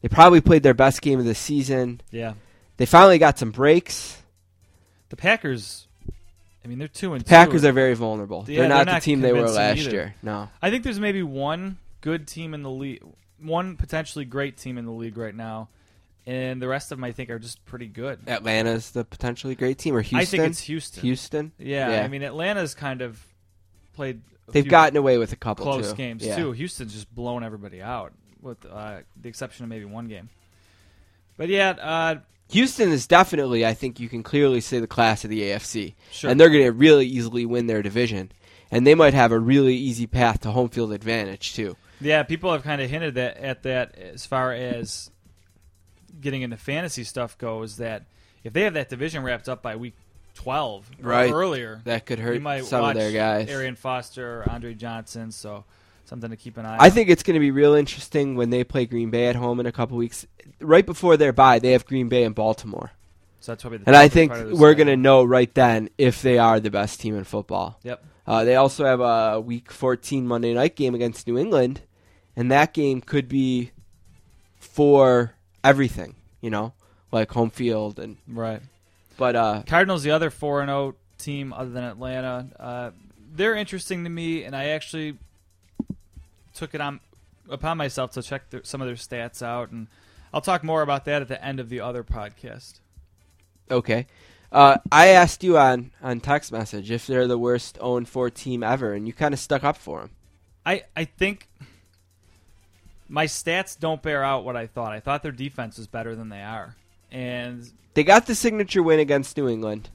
They 0.00 0.08
probably 0.08 0.40
played 0.40 0.62
their 0.62 0.74
best 0.74 1.02
game 1.02 1.18
of 1.18 1.24
the 1.24 1.34
season. 1.34 2.00
yeah. 2.10 2.34
They 2.78 2.86
finally 2.86 3.18
got 3.18 3.38
some 3.38 3.52
breaks. 3.52 4.22
The 5.10 5.16
Packers. 5.16 5.86
I 6.64 6.68
mean, 6.68 6.78
they're 6.78 6.88
two 6.88 7.12
and 7.12 7.24
Packers 7.24 7.62
two. 7.62 7.68
are 7.68 7.72
very 7.72 7.94
vulnerable. 7.94 8.44
Yeah, 8.48 8.60
they're 8.60 8.68
not 8.68 8.86
they're 8.86 8.94
the 8.96 9.00
team 9.00 9.20
they 9.20 9.32
were 9.32 9.48
last 9.48 9.78
either. 9.78 9.90
year. 9.90 10.14
No. 10.22 10.48
I 10.60 10.70
think 10.70 10.82
there's 10.82 10.98
maybe 10.98 11.22
one 11.22 11.78
good 12.00 12.26
team 12.26 12.54
in 12.54 12.62
the 12.62 12.70
league, 12.70 13.02
one 13.38 13.76
potentially 13.76 14.24
great 14.24 14.56
team 14.56 14.78
in 14.78 14.86
the 14.86 14.90
league 14.90 15.16
right 15.16 15.34
now, 15.34 15.68
and 16.26 16.60
the 16.62 16.68
rest 16.68 16.92
of 16.92 16.98
them 16.98 17.04
I 17.04 17.12
think 17.12 17.30
are 17.30 17.38
just 17.38 17.64
pretty 17.64 17.86
good. 17.88 18.20
Atlanta's 18.26 18.90
the 18.92 19.04
potentially 19.04 19.54
great 19.54 19.78
team, 19.78 19.94
or 19.96 20.00
Houston. 20.02 20.18
I 20.18 20.24
think 20.24 20.50
it's 20.50 20.60
Houston. 20.62 21.02
Houston. 21.02 21.52
Yeah, 21.58 21.90
Yeah. 21.90 22.02
I 22.04 22.08
mean 22.08 22.22
Atlanta's 22.22 22.74
kind 22.74 23.02
of 23.02 23.22
played. 23.94 24.20
a 24.48 24.52
They've 24.52 24.68
gotten 24.68 24.96
away 24.96 25.18
with 25.18 25.32
a 25.32 25.36
couple 25.36 25.64
close 25.64 25.90
too. 25.90 25.96
games 25.96 26.24
Yeah. 26.24 26.36
too. 26.36 26.52
Houston's 26.52 26.92
just 26.92 27.12
blown 27.14 27.42
everybody 27.44 27.80
out, 27.82 28.12
with 28.40 28.64
uh, 28.66 28.98
the 29.20 29.28
exception 29.28 29.64
of 29.64 29.68
maybe 29.70 29.84
one 29.84 30.08
game. 30.08 30.28
But 31.36 31.48
yeah, 31.48 31.70
uh, 31.70 32.14
Houston 32.50 32.90
is 32.90 33.06
definitely, 33.06 33.64
I 33.64 33.72
think 33.74 33.98
you 33.98 34.08
can 34.08 34.22
clearly 34.22 34.60
say 34.60 34.78
the 34.78 34.86
class 34.86 35.24
of 35.24 35.30
the 35.30 35.40
AFC. 35.42 35.94
Sure. 36.10 36.30
And 36.30 36.38
they're 36.38 36.50
going 36.50 36.64
to 36.64 36.72
really 36.72 37.06
easily 37.06 37.46
win 37.46 37.66
their 37.66 37.82
division. 37.82 38.30
And 38.70 38.86
they 38.86 38.94
might 38.94 39.14
have 39.14 39.32
a 39.32 39.38
really 39.38 39.74
easy 39.74 40.06
path 40.06 40.40
to 40.40 40.50
home 40.50 40.68
field 40.68 40.92
advantage, 40.92 41.54
too. 41.54 41.76
Yeah, 42.00 42.22
people 42.24 42.52
have 42.52 42.62
kind 42.62 42.82
of 42.82 42.90
hinted 42.90 43.14
that, 43.14 43.36
at 43.38 43.62
that 43.62 43.96
as 43.96 44.26
far 44.26 44.52
as 44.52 45.10
getting 46.20 46.42
into 46.42 46.56
fantasy 46.56 47.04
stuff 47.04 47.36
goes. 47.38 47.76
That 47.78 48.04
if 48.44 48.52
they 48.52 48.62
have 48.62 48.74
that 48.74 48.88
division 48.88 49.22
wrapped 49.22 49.48
up 49.48 49.62
by 49.62 49.76
week 49.76 49.94
twelve 50.34 50.90
or 51.02 51.08
Right. 51.10 51.30
earlier, 51.32 51.80
That 51.84 52.06
could 52.06 52.18
you 52.18 52.24
hurt 52.24 52.42
might 52.42 52.64
some 52.64 52.82
watch 52.82 52.96
of 52.96 53.02
their 53.02 53.12
guys. 53.12 53.48
Arian 53.48 53.76
Foster, 53.76 54.44
Andre 54.48 54.74
Johnson. 54.74 55.30
So 55.30 55.64
something 56.04 56.30
to 56.30 56.36
keep 56.36 56.56
an 56.56 56.66
eye. 56.66 56.74
I 56.74 56.78
on. 56.78 56.80
I 56.80 56.90
think 56.90 57.08
it's 57.10 57.22
going 57.22 57.34
to 57.34 57.40
be 57.40 57.50
real 57.50 57.74
interesting 57.74 58.34
when 58.36 58.50
they 58.50 58.64
play 58.64 58.86
Green 58.86 59.10
Bay 59.10 59.28
at 59.28 59.36
home 59.36 59.60
in 59.60 59.66
a 59.66 59.72
couple 59.72 59.96
weeks. 59.96 60.26
Right 60.60 60.84
before 60.86 61.16
their 61.16 61.32
bye, 61.32 61.58
they 61.58 61.72
have 61.72 61.86
Green 61.86 62.08
Bay 62.08 62.24
and 62.24 62.34
Baltimore. 62.34 62.92
So 63.40 63.52
that's 63.52 63.62
probably 63.62 63.78
the 63.78 63.88
And 63.88 63.96
I 63.96 64.08
think 64.08 64.32
we're 64.32 64.74
going 64.74 64.86
to 64.86 64.96
know 64.96 65.24
right 65.24 65.52
then 65.54 65.88
if 65.98 66.22
they 66.22 66.38
are 66.38 66.60
the 66.60 66.70
best 66.70 67.00
team 67.00 67.16
in 67.16 67.24
football. 67.24 67.78
Yep. 67.82 68.04
Uh, 68.24 68.44
they 68.44 68.54
also 68.54 68.84
have 68.84 69.00
a 69.00 69.40
Week 69.40 69.72
14 69.72 70.26
Monday 70.26 70.54
night 70.54 70.76
game 70.76 70.94
against 70.94 71.26
New 71.26 71.36
England, 71.36 71.80
and 72.36 72.52
that 72.52 72.72
game 72.72 73.00
could 73.00 73.28
be 73.28 73.72
for 74.60 75.34
everything, 75.64 76.14
you 76.40 76.50
know, 76.50 76.72
like 77.10 77.30
home 77.32 77.50
field 77.50 77.98
and. 77.98 78.16
Right. 78.28 78.60
But 79.16 79.36
uh, 79.36 79.62
Cardinals, 79.66 80.02
the 80.02 80.10
other 80.10 80.30
four 80.30 80.60
and 80.60 80.68
zero 80.68 80.94
team 81.18 81.52
other 81.52 81.70
than 81.70 81.84
Atlanta, 81.84 82.48
uh, 82.58 82.90
they're 83.34 83.54
interesting 83.54 84.04
to 84.04 84.10
me, 84.10 84.44
and 84.44 84.56
I 84.56 84.68
actually 84.68 85.18
took 86.54 86.74
it 86.74 86.80
on 86.80 87.00
upon 87.48 87.76
myself 87.76 88.12
to 88.12 88.22
check 88.22 88.48
their, 88.50 88.64
some 88.64 88.80
of 88.80 88.86
their 88.86 88.96
stats 88.96 89.42
out, 89.42 89.70
and 89.70 89.86
I'll 90.32 90.40
talk 90.40 90.64
more 90.64 90.82
about 90.82 91.04
that 91.04 91.22
at 91.22 91.28
the 91.28 91.42
end 91.44 91.60
of 91.60 91.68
the 91.68 91.80
other 91.80 92.02
podcast. 92.02 92.80
okay, 93.70 94.06
uh, 94.50 94.78
I 94.90 95.08
asked 95.08 95.42
you 95.44 95.58
on 95.58 95.92
on 96.02 96.20
text 96.20 96.52
message 96.52 96.90
if 96.90 97.06
they're 97.06 97.26
the 97.26 97.38
worst 97.38 97.76
0 97.76 98.04
4 98.04 98.30
team 98.30 98.62
ever, 98.62 98.92
and 98.94 99.06
you 99.06 99.12
kind 99.12 99.34
of 99.34 99.40
stuck 99.40 99.64
up 99.64 99.76
for 99.76 100.00
them. 100.00 100.10
I 100.64 100.84
I 100.96 101.04
think 101.04 101.48
my 103.12 103.26
stats 103.26 103.78
don't 103.78 104.00
bear 104.02 104.24
out 104.24 104.42
what 104.44 104.56
I 104.56 104.66
thought. 104.66 104.92
I 104.92 105.00
thought 105.00 105.22
their 105.22 105.32
defense 105.32 105.76
was 105.76 105.86
better 105.86 106.16
than 106.16 106.30
they 106.30 106.40
are, 106.42 106.74
and 107.10 107.70
They 107.94 108.04
got 108.04 108.26
the 108.26 108.34
signature 108.34 108.82
win 108.82 108.98
against 109.00 109.36
New 109.36 109.48
England. 109.48 109.90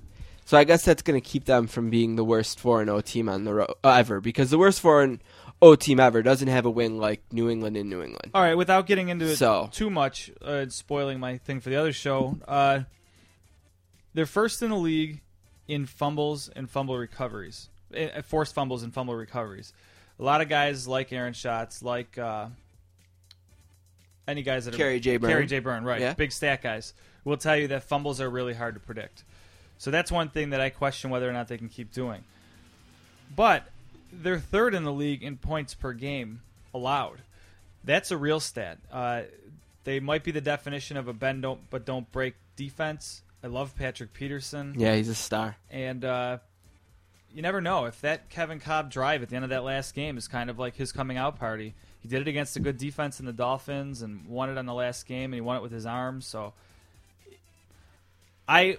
So 0.45 0.55
I 0.57 0.63
guess 0.63 0.85
that's 0.85 1.01
going 1.01 1.19
to 1.19 1.27
keep 1.27 1.45
them 1.45 1.65
from 1.67 1.89
being 1.89 2.15
the 2.15 2.23
worst 2.23 2.59
4 2.59 2.85
0 2.85 3.01
team 3.01 3.27
on 3.27 3.43
the 3.43 3.53
road 3.55 3.73
uh, 3.83 3.89
ever 3.89 4.21
because 4.21 4.49
the 4.51 4.57
worst 4.59 4.79
4 4.81 5.17
0 5.61 5.75
team 5.75 5.99
ever 5.99 6.21
doesn't 6.21 6.47
have 6.47 6.65
a 6.65 6.69
win 6.69 6.99
like 6.99 7.21
New 7.33 7.49
England 7.49 7.75
in 7.75 7.89
New 7.89 8.01
England. 8.03 8.31
All 8.35 8.41
right, 8.43 8.55
without 8.55 8.85
getting 8.87 9.09
into 9.09 9.25
it 9.25 9.35
So- 9.37 9.67
too 9.73 9.89
much, 9.89 10.29
uh, 10.41 10.67
spoiling 10.69 11.19
my 11.19 11.37
thing 11.39 11.59
for 11.59 11.69
the 11.71 11.75
other 11.75 11.91
show, 11.91 12.37
uh, 12.47 12.81
they're 14.13 14.25
first 14.27 14.61
in 14.61 14.69
the 14.69 14.77
league 14.77 15.21
in 15.67 15.85
fumbles 15.85 16.49
and 16.49 16.69
fumble 16.69 16.97
recoveries, 16.97 17.69
uh, 17.95 18.21
forced 18.21 18.53
fumbles 18.53 18.83
and 18.83 18.93
fumble 18.93 19.15
recoveries. 19.15 19.73
A 20.19 20.23
lot 20.23 20.41
of 20.41 20.47
guys 20.49 20.87
like 20.87 21.11
Aaron 21.11 21.33
Schatz, 21.33 21.83
like 21.83 22.17
uh, 22.17 22.47
any 24.27 24.43
guys 24.43 24.65
that 24.65 24.73
are 24.73 24.77
Kerry 24.77 24.99
J. 24.99 25.17
Byrne. 25.17 25.29
Kerry 25.31 25.45
J. 25.45 25.59
Byrne, 25.59 25.83
right? 25.83 26.01
Yeah. 26.01 26.13
Big 26.13 26.31
stat 26.31 26.61
guys 26.61 26.93
will 27.23 27.37
tell 27.37 27.55
you 27.57 27.67
that 27.69 27.83
fumbles 27.83 28.19
are 28.21 28.29
really 28.29 28.53
hard 28.53 28.73
to 28.75 28.79
predict. 28.79 29.23
So 29.77 29.91
that's 29.91 30.11
one 30.11 30.29
thing 30.29 30.51
that 30.51 30.61
I 30.61 30.69
question 30.69 31.09
whether 31.09 31.29
or 31.29 31.33
not 31.33 31.47
they 31.47 31.57
can 31.57 31.69
keep 31.69 31.91
doing. 31.93 32.23
But 33.35 33.63
they're 34.11 34.39
third 34.39 34.73
in 34.73 34.83
the 34.83 34.91
league 34.93 35.23
in 35.23 35.37
points 35.37 35.73
per 35.73 35.93
game 35.93 36.41
allowed. 36.73 37.19
That's 37.83 38.11
a 38.11 38.17
real 38.17 38.39
stat. 38.39 38.79
Uh, 38.91 39.23
they 39.83 39.99
might 39.99 40.23
be 40.23 40.31
the 40.31 40.41
definition 40.41 40.97
of 40.97 41.07
a 41.07 41.13
bend 41.13 41.41
don't 41.41 41.69
but 41.69 41.85
don't 41.85 42.11
break 42.11 42.35
defense. 42.55 43.21
I 43.43 43.47
love 43.47 43.75
Patrick 43.77 44.13
Peterson, 44.13 44.75
Yeah, 44.77 44.95
he's 44.95 45.09
a 45.09 45.15
star. 45.15 45.55
and 45.69 46.03
uh, 46.03 46.39
you 47.33 47.41
never 47.41 47.61
know 47.61 47.85
if 47.85 48.01
that 48.01 48.29
Kevin 48.29 48.59
Kolb 48.59 48.89
drive 48.89 49.21
at 49.21 49.29
the 49.29 49.35
end 49.35 49.45
of 49.45 49.49
that 49.51 49.63
last 49.63 49.93
game 49.93 50.17
is 50.17 50.27
kind 50.27 50.49
of 50.49 50.57
like 50.57 50.75
his 50.75 50.91
coming 50.91 51.17
out 51.17 51.37
party. 51.37 51.75
He 52.07 52.15
did 52.15 52.21
it 52.21 52.29
against 52.29 52.55
a 52.55 52.61
good 52.61 52.77
defense 52.77 53.19
in 53.19 53.25
the 53.25 53.33
Dolphins 53.33 54.01
and 54.01 54.25
won 54.27 54.49
it 54.49 54.57
on 54.57 54.65
the 54.65 54.73
last 54.73 55.05
game, 55.05 55.25
and 55.25 55.33
he 55.33 55.41
won 55.41 55.57
it 55.57 55.61
with 55.61 55.73
his 55.73 55.85
arms. 55.85 56.25
So, 56.25 56.53
I, 58.47 58.77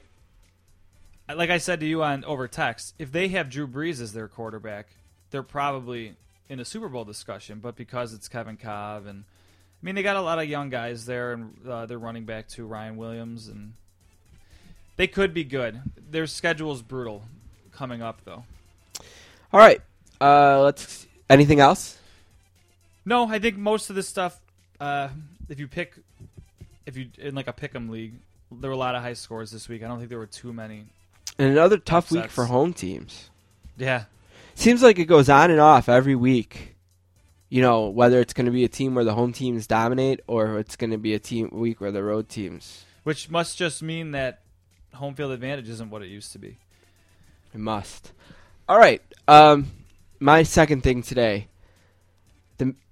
like 1.29 1.51
I 1.51 1.59
said 1.59 1.81
to 1.81 1.87
you 1.87 2.03
on 2.03 2.25
over 2.25 2.49
text, 2.49 2.95
if 2.99 3.13
they 3.13 3.29
have 3.29 3.51
Drew 3.51 3.69
Brees 3.69 4.01
as 4.01 4.15
their 4.15 4.29
quarterback, 4.29 4.87
they're 5.31 5.43
probably 5.43 6.15
in 6.49 6.59
a 6.59 6.65
Super 6.65 6.89
Bowl 6.89 7.05
discussion. 7.05 7.59
But 7.63 7.77
because 7.77 8.15
it's 8.15 8.29
Kevin 8.29 8.57
Kolb, 8.57 9.07
and 9.07 9.25
I 9.25 9.85
mean 9.85 9.95
they 9.95 10.03
got 10.03 10.17
a 10.17 10.23
lot 10.23 10.39
of 10.39 10.49
young 10.49 10.71
guys 10.71 11.05
there, 11.05 11.35
and 11.35 11.55
uh, 11.69 11.85
they're 11.85 11.99
running 11.99 12.25
back 12.25 12.49
to 12.51 12.65
Ryan 12.65 12.97
Williams, 12.97 13.49
and 13.49 13.75
they 14.97 15.07
could 15.07 15.35
be 15.35 15.45
good. 15.45 15.83
Their 16.11 16.27
schedule's 16.27 16.81
brutal 16.81 17.25
coming 17.73 18.01
up, 18.01 18.23
though. 18.25 18.45
All 19.53 19.61
right. 19.61 19.83
Uh, 20.19 20.63
let's. 20.63 21.07
Anything 21.29 21.61
else? 21.61 21.98
No, 23.09 23.27
I 23.27 23.39
think 23.39 23.57
most 23.57 23.89
of 23.91 23.97
this 23.97 24.07
stuff, 24.07 24.39
uh, 24.79 25.09
if 25.49 25.59
you 25.59 25.67
pick, 25.67 25.95
if 26.85 26.97
you 26.97 27.09
in 27.19 27.35
like 27.35 27.49
a 27.49 27.53
pick'em 27.53 27.89
league, 27.89 28.15
there 28.53 28.69
were 28.71 28.75
a 28.75 28.79
lot 28.79 28.95
of 28.95 29.03
high 29.03 29.15
scores 29.15 29.51
this 29.51 29.69
week. 29.69 29.83
I 29.83 29.89
don't 29.89 29.99
think 29.99 30.11
there 30.11 30.19
were 30.19 30.27
too 30.27 30.53
many. 30.53 30.85
And 31.39 31.51
another 31.51 31.79
tough 31.79 32.11
week 32.11 32.29
for 32.29 32.45
home 32.47 32.73
teams. 32.73 33.31
Yeah, 33.77 34.05
Seems 34.59 34.83
like 34.83 34.99
it 34.99 35.05
goes 35.05 35.29
on 35.29 35.53
and 35.53 35.61
off 35.61 35.89
every 35.89 36.17
week. 36.17 36.75
You 37.49 37.63
know, 37.63 37.91
whether 37.91 38.19
it's 38.19 38.33
going 38.33 38.47
to 38.47 38.51
be 38.53 38.65
a 38.65 38.69
team 38.69 38.97
where 38.97 39.05
the 39.05 39.15
home 39.15 39.33
teams 39.33 39.69
dominate 39.69 40.21
or 40.27 40.59
it's 40.59 40.75
going 40.75 40.91
to 40.91 40.99
be 40.99 41.15
a 41.15 41.21
team 41.21 41.49
week 41.53 41.81
where 41.81 41.93
the 41.93 42.03
road 42.03 42.29
teams. 42.29 42.85
which 43.05 43.31
must 43.31 43.57
just 43.57 43.85
mean 43.85 44.11
that 44.11 44.41
home 44.95 45.15
field 45.15 45.31
advantage 45.31 45.69
isn't 45.69 45.91
what 45.91 46.03
it 46.03 46.09
used 46.09 46.33
to 46.33 46.41
be. 46.41 46.59
It 47.55 47.61
must. 47.61 48.11
All 48.69 48.77
right. 48.77 49.01
Um, 49.29 49.71
my 50.19 50.43
second 50.43 50.83
thing 50.83 51.03
today. 51.03 51.47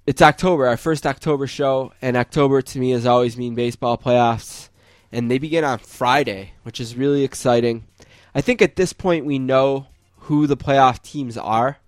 It's 0.07 0.23
October, 0.23 0.69
our 0.69 0.77
first 0.77 1.05
October 1.05 1.49
show, 1.49 1.93
and 2.01 2.17
October 2.17 2.63
to 2.63 2.79
me 2.79 2.93
has 2.93 3.07
always 3.07 3.37
mean 3.37 3.57
baseball 3.57 3.99
playoffs, 3.99 4.69
and 5.11 5.29
they 5.29 5.39
begin 5.39 5.65
on 5.65 5.81
Friday, 5.81 6.53
which 6.63 6.79
is 6.79 6.95
really 6.95 7.25
exciting. 7.25 7.89
I 8.33 8.41
think 8.41 8.63
at 8.63 8.77
this 8.77 8.93
point 8.93 9.27
we 9.27 9.41
know 9.41 9.89
who 10.19 10.47
the 10.47 10.57
playoff 10.57 11.03
teams 11.03 11.37
are, 11.37 11.79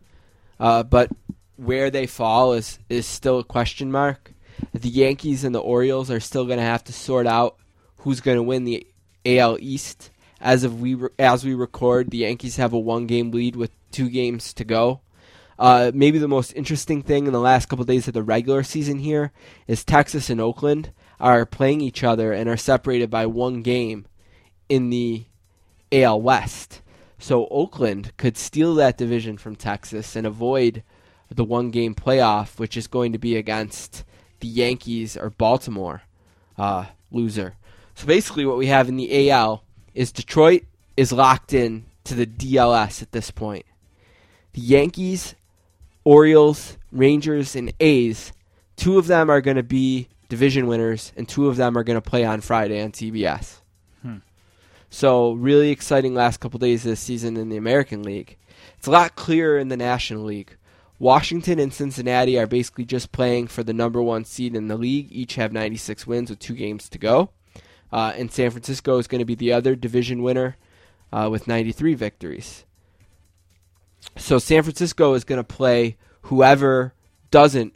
uh, 0.59 0.83
but 0.83 1.13
where 1.55 1.93
they 1.93 2.09
fall 2.09 2.55
is 2.55 2.81
is 2.89 3.07
still 3.07 3.39
a 3.39 3.45
question 3.45 3.93
mark. 3.93 4.33
The 4.75 4.89
Yankees 4.89 5.45
and 5.45 5.55
the 5.55 5.61
Orioles 5.61 6.11
are 6.11 6.19
still 6.19 6.45
going 6.45 6.59
to 6.59 6.65
have 6.65 6.83
to 6.85 6.93
sort 6.93 7.29
out 7.29 7.57
who's 7.99 8.21
going 8.21 8.37
to 8.37 8.43
win 8.43 8.65
the 8.65 8.85
AL 9.27 9.59
East. 9.61 10.11
As 10.41 10.65
of 10.65 10.81
we 10.81 10.95
re- 10.95 11.11
as 11.21 11.45
we 11.45 11.55
record, 11.55 12.11
the 12.11 12.19
Yankees 12.19 12.57
have 12.57 12.73
a 12.73 12.81
one 12.81 13.07
game 13.07 13.31
lead 13.31 13.55
with 13.55 13.71
two 13.93 14.11
games 14.11 14.53
to 14.55 14.65
go. 14.65 15.03
Uh, 15.59 15.91
maybe 15.93 16.19
the 16.19 16.29
most 16.29 16.53
interesting 16.53 17.03
thing 17.03 17.27
in 17.27 17.33
the 17.33 17.41
last 17.41 17.69
couple 17.69 17.85
days 17.85 18.07
of 18.07 18.15
the 18.15 18.23
regular 18.23 18.62
season 18.62 18.99
here 18.99 19.33
is 19.67 19.85
Texas 19.85 20.31
and 20.31 20.41
Oakland 20.41 20.93
are 21.19 21.45
playing 21.45 21.81
each 21.81 22.05
other 22.05 22.33
and 22.33 22.49
are 22.49 22.57
separated 22.57 23.11
by 23.11 23.27
one 23.27 23.62
game 23.62 24.07
in 24.69 24.91
the 24.91 25.25
AL 25.91 26.21
West. 26.21 26.81
So 27.19 27.49
Oakland 27.49 28.12
could 28.17 28.37
steal 28.37 28.75
that 28.77 28.97
division 28.97 29.37
from 29.37 29.57
Texas 29.57 30.15
and 30.15 30.27
avoid 30.27 30.85
the 31.29 31.45
one 31.45 31.71
game 31.71 31.95
playoff, 31.95 32.59
which 32.59 32.77
is 32.77 32.87
going 32.87 33.12
to 33.12 33.19
be 33.19 33.37
against 33.37 34.05
the 34.41 34.49
Yankees 34.49 35.17
or 35.17 35.31
Baltimore 35.31 36.03
uh, 36.57 36.87
loser. 37.11 37.57
So 37.95 38.07
basically, 38.07 38.47
what 38.47 38.57
we 38.57 38.67
have 38.67 38.88
in 38.88 38.97
the 38.97 39.31
AL 39.31 39.65
is 39.95 40.12
Detroit 40.12 40.62
is 40.97 41.12
locked 41.12 41.53
in 41.53 41.87
to 42.05 42.15
the 42.15 42.27
DLS 42.27 43.03
at 43.03 43.11
this 43.11 43.33
point. 43.33 43.67
The 44.53 44.61
Yankees, 44.61 45.35
Orioles, 46.05 46.78
Rangers, 46.93 47.55
and 47.57 47.73
A's, 47.81 48.33
two 48.76 48.99
of 48.99 49.07
them 49.07 49.31
are 49.31 49.40
going 49.40 49.57
to 49.57 49.62
be 49.62 50.09
division 50.28 50.67
winners, 50.67 51.12
and 51.17 51.28
two 51.28 51.49
of 51.49 51.57
them 51.57 51.76
are 51.76 51.85
going 51.85 52.00
to 52.00 52.11
play 52.11 52.25
on 52.25 52.40
Friday 52.40 52.83
on 52.83 52.93
TBS. 52.93 53.61
So 54.90 55.33
really 55.33 55.71
exciting 55.71 56.14
last 56.14 56.40
couple 56.40 56.59
days 56.59 56.83
this 56.83 57.00
season 57.00 57.37
in 57.37 57.49
the 57.50 57.57
American 57.57 58.02
League. 58.02 58.37
It's 58.78 58.87
a 58.87 58.90
lot 58.90 59.17
clearer 59.17 59.59
in 59.59 59.69
the 59.69 59.76
National 59.76 60.25
League. 60.25 60.57
Washington 60.99 61.59
and 61.59 61.73
Cincinnati 61.73 62.38
are 62.38 62.47
basically 62.47 62.85
just 62.85 63.12
playing 63.12 63.47
for 63.49 63.62
the 63.62 63.73
number 63.73 64.02
one 64.02 64.25
seed 64.25 64.57
in 64.57 64.69
the 64.69 64.76
league. 64.76 65.09
Each 65.11 65.37
have 65.37 65.52
96 65.52 66.07
wins 66.07 66.31
with 66.31 66.38
two 66.38 66.55
games 66.55 66.88
to 66.88 66.99
go. 66.99 67.31
Uh, 67.93 68.12
and 68.17 68.33
San 68.33 68.50
Francisco 68.50 68.99
is 68.99 69.07
going 69.07 69.21
to 69.21 69.25
be 69.25 69.35
the 69.35 69.52
other 69.52 69.76
division 69.76 70.23
winner 70.23 70.57
uh, 71.12 71.28
with 71.31 71.47
93 71.47 71.95
victories. 71.95 72.64
So 74.17 74.38
San 74.38 74.62
Francisco 74.62 75.14
is 75.14 75.25
going 75.25 75.38
to 75.38 75.45
play 75.45 75.97
whoever 76.23 76.95
doesn't 77.31 77.75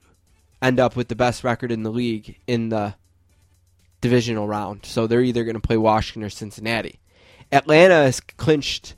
end 0.61 0.79
up 0.79 0.97
with 0.97 1.09
the 1.09 1.17
best 1.17 1.45
record 1.45 1.73
in 1.73 1.83
the 1.83 1.91
league 1.91 2.38
in 2.47 2.69
the 2.69 2.95
divisional 4.00 4.47
round. 4.47 4.85
So 4.85 5.07
they're 5.07 5.21
either 5.23 5.45
going 5.45 5.55
to 5.55 5.61
play 5.61 5.76
Washington 5.76 6.25
or 6.25 6.31
Cincinnati. 6.31 7.00
Atlanta 7.50 7.95
has 7.95 8.21
clinched 8.21 8.95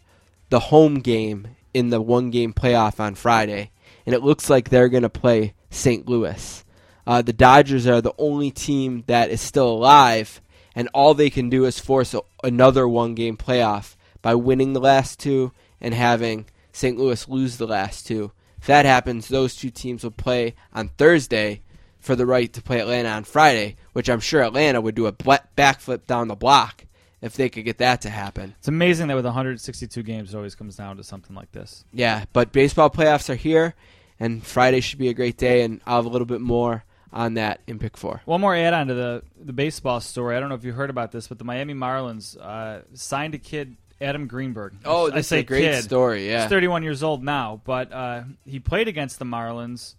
the 0.50 0.60
home 0.60 1.00
game 1.00 1.48
in 1.72 1.90
the 1.90 2.00
one 2.00 2.30
game 2.30 2.52
playoff 2.52 3.00
on 3.00 3.14
Friday, 3.14 3.70
and 4.06 4.14
it 4.14 4.22
looks 4.22 4.48
like 4.48 4.68
they're 4.68 4.88
going 4.88 5.02
to 5.02 5.08
play 5.08 5.54
St. 5.70 6.08
Louis. 6.08 6.64
Uh, 7.06 7.20
the 7.20 7.32
Dodgers 7.32 7.86
are 7.86 8.00
the 8.00 8.14
only 8.18 8.50
team 8.50 9.04
that 9.06 9.30
is 9.30 9.40
still 9.40 9.68
alive, 9.68 10.40
and 10.74 10.88
all 10.94 11.14
they 11.14 11.30
can 11.30 11.50
do 11.50 11.64
is 11.64 11.78
force 11.78 12.14
a, 12.14 12.20
another 12.42 12.88
one 12.88 13.14
game 13.14 13.36
playoff 13.36 13.96
by 14.22 14.34
winning 14.34 14.72
the 14.72 14.80
last 14.80 15.18
two 15.18 15.52
and 15.80 15.92
having 15.92 16.46
St. 16.74 16.98
Louis 16.98 17.28
lose 17.28 17.56
the 17.56 17.66
last 17.66 18.06
two. 18.06 18.32
If 18.58 18.66
that 18.66 18.84
happens, 18.84 19.28
those 19.28 19.54
two 19.54 19.70
teams 19.70 20.02
will 20.02 20.10
play 20.10 20.54
on 20.72 20.88
Thursday 20.88 21.62
for 22.00 22.16
the 22.16 22.26
right 22.26 22.52
to 22.52 22.60
play 22.60 22.80
Atlanta 22.80 23.10
on 23.10 23.24
Friday, 23.24 23.76
which 23.92 24.10
I'm 24.10 24.20
sure 24.20 24.42
Atlanta 24.42 24.80
would 24.80 24.94
do 24.94 25.06
a 25.06 25.12
backflip 25.12 26.06
down 26.06 26.28
the 26.28 26.34
block 26.34 26.84
if 27.22 27.34
they 27.34 27.48
could 27.48 27.64
get 27.64 27.78
that 27.78 28.02
to 28.02 28.10
happen. 28.10 28.54
It's 28.58 28.68
amazing 28.68 29.06
that 29.06 29.14
with 29.14 29.24
162 29.24 30.02
games, 30.02 30.34
it 30.34 30.36
always 30.36 30.54
comes 30.54 30.76
down 30.76 30.96
to 30.96 31.04
something 31.04 31.34
like 31.34 31.52
this. 31.52 31.84
Yeah, 31.92 32.24
but 32.32 32.52
baseball 32.52 32.90
playoffs 32.90 33.30
are 33.30 33.36
here, 33.36 33.74
and 34.18 34.44
Friday 34.44 34.80
should 34.80 34.98
be 34.98 35.08
a 35.08 35.14
great 35.14 35.36
day, 35.36 35.62
and 35.62 35.80
I'll 35.86 35.96
have 35.96 36.06
a 36.06 36.10
little 36.10 36.26
bit 36.26 36.40
more 36.40 36.84
on 37.12 37.34
that 37.34 37.60
in 37.68 37.78
pick 37.78 37.96
four. 37.96 38.20
One 38.24 38.40
more 38.40 38.56
add 38.56 38.74
on 38.74 38.88
to 38.88 38.94
the, 38.94 39.22
the 39.40 39.52
baseball 39.52 40.00
story. 40.00 40.36
I 40.36 40.40
don't 40.40 40.48
know 40.48 40.56
if 40.56 40.64
you 40.64 40.72
heard 40.72 40.90
about 40.90 41.12
this, 41.12 41.28
but 41.28 41.38
the 41.38 41.44
Miami 41.44 41.72
Marlins 41.72 42.36
uh, 42.36 42.82
signed 42.92 43.34
a 43.34 43.38
kid, 43.38 43.76
Adam 44.04 44.26
Greenberg. 44.26 44.74
Oh, 44.84 45.10
I 45.10 45.22
say 45.22 45.40
a 45.40 45.42
great 45.42 45.62
kid. 45.62 45.82
story. 45.82 46.28
Yeah. 46.28 46.42
He's 46.42 46.50
31 46.50 46.82
years 46.82 47.02
old 47.02 47.24
now, 47.24 47.60
but 47.64 47.92
uh, 47.92 48.22
he 48.46 48.60
played 48.60 48.86
against 48.88 49.18
the 49.18 49.24
Marlins 49.24 49.94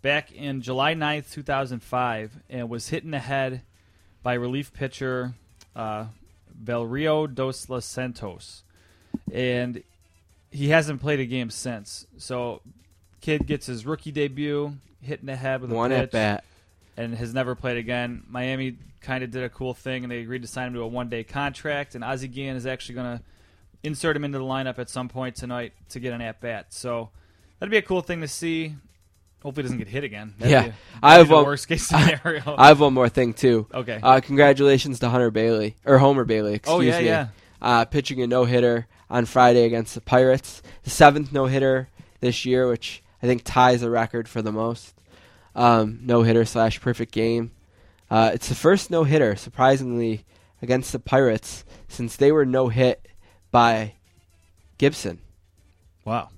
back 0.00 0.32
in 0.32 0.62
July 0.62 0.94
9th, 0.94 1.32
2005, 1.32 2.32
and 2.48 2.68
was 2.70 2.88
hit 2.88 3.04
in 3.04 3.10
the 3.10 3.18
head 3.18 3.62
by 4.22 4.34
relief 4.34 4.72
pitcher 4.72 5.34
uh, 5.76 6.06
Valerio 6.54 7.26
de 7.26 7.44
los 7.44 7.84
Santos. 7.84 8.62
And 9.32 9.82
he 10.50 10.68
hasn't 10.68 11.00
played 11.00 11.20
a 11.20 11.26
game 11.26 11.50
since. 11.50 12.06
So, 12.16 12.62
kid 13.20 13.46
gets 13.46 13.66
his 13.66 13.84
rookie 13.84 14.12
debut, 14.12 14.74
hit 15.02 15.20
in 15.20 15.26
the 15.26 15.36
head 15.36 15.60
with 15.60 15.72
a 15.72 15.74
One 15.74 15.90
pitch, 15.90 15.98
at 16.04 16.10
bat. 16.10 16.44
and 16.96 17.14
has 17.14 17.34
never 17.34 17.54
played 17.54 17.76
again. 17.76 18.24
Miami 18.28 18.76
kind 19.00 19.22
of 19.22 19.30
did 19.30 19.42
a 19.42 19.48
cool 19.48 19.74
thing, 19.74 20.04
and 20.04 20.10
they 20.10 20.20
agreed 20.20 20.42
to 20.42 20.48
sign 20.48 20.68
him 20.68 20.74
to 20.74 20.80
a 20.80 20.86
one-day 20.86 21.24
contract. 21.24 21.94
And 21.94 22.02
Ozzie 22.04 22.28
Guillen 22.28 22.56
is 22.56 22.66
actually 22.66 22.94
going 22.96 23.18
to 23.18 23.24
insert 23.82 24.16
him 24.16 24.24
into 24.24 24.38
the 24.38 24.44
lineup 24.44 24.78
at 24.78 24.88
some 24.88 25.08
point 25.08 25.36
tonight 25.36 25.72
to 25.90 26.00
get 26.00 26.12
an 26.12 26.20
at 26.20 26.40
bat. 26.40 26.66
So 26.72 27.10
that'd 27.58 27.70
be 27.70 27.76
a 27.76 27.82
cool 27.82 28.00
thing 28.02 28.20
to 28.22 28.28
see. 28.28 28.74
Hopefully, 29.42 29.62
he 29.62 29.66
doesn't 29.68 29.78
get 29.78 29.88
hit 29.88 30.02
again. 30.04 30.34
That'd 30.38 30.50
Yeah. 30.50 30.62
be, 30.68 30.72
I 31.02 31.14
have 31.14 31.30
one- 31.30 31.44
worst 31.44 31.68
case 31.68 31.86
scenario. 31.88 32.54
I 32.58 32.68
have 32.68 32.80
one 32.80 32.92
more 32.94 33.08
thing 33.08 33.34
too. 33.34 33.66
okay. 33.72 34.00
Uh, 34.02 34.20
congratulations 34.20 34.98
to 35.00 35.08
Hunter 35.08 35.30
Bailey 35.30 35.76
or 35.84 35.98
Homer 35.98 36.24
Bailey. 36.24 36.54
Excuse 36.54 36.74
oh 36.76 36.80
yeah, 36.80 36.98
me. 37.00 37.06
yeah. 37.06 37.28
Uh, 37.62 37.84
pitching 37.84 38.20
a 38.22 38.26
no 38.26 38.44
hitter 38.44 38.86
on 39.10 39.24
Friday 39.26 39.64
against 39.64 39.94
the 39.94 40.00
Pirates, 40.00 40.62
the 40.82 40.90
seventh 40.90 41.32
no 41.32 41.46
hitter 41.46 41.88
this 42.20 42.44
year, 42.44 42.68
which 42.68 43.02
I 43.22 43.26
think 43.26 43.42
ties 43.44 43.82
a 43.82 43.90
record 43.90 44.28
for 44.28 44.42
the 44.42 44.52
most 44.52 44.94
um, 45.54 46.00
no 46.02 46.22
hitter 46.22 46.44
slash 46.44 46.80
perfect 46.80 47.12
game. 47.12 47.50
Uh, 48.10 48.30
it's 48.34 48.48
the 48.48 48.54
first 48.54 48.90
no 48.90 49.04
hitter, 49.04 49.34
surprisingly, 49.36 50.24
against 50.62 50.92
the 50.92 50.98
Pirates 50.98 51.64
since 51.88 52.16
they 52.16 52.30
were 52.32 52.46
no 52.46 52.68
hit 52.68 53.06
by 53.50 53.94
Gibson. 54.78 55.18
Wow. 56.04 56.30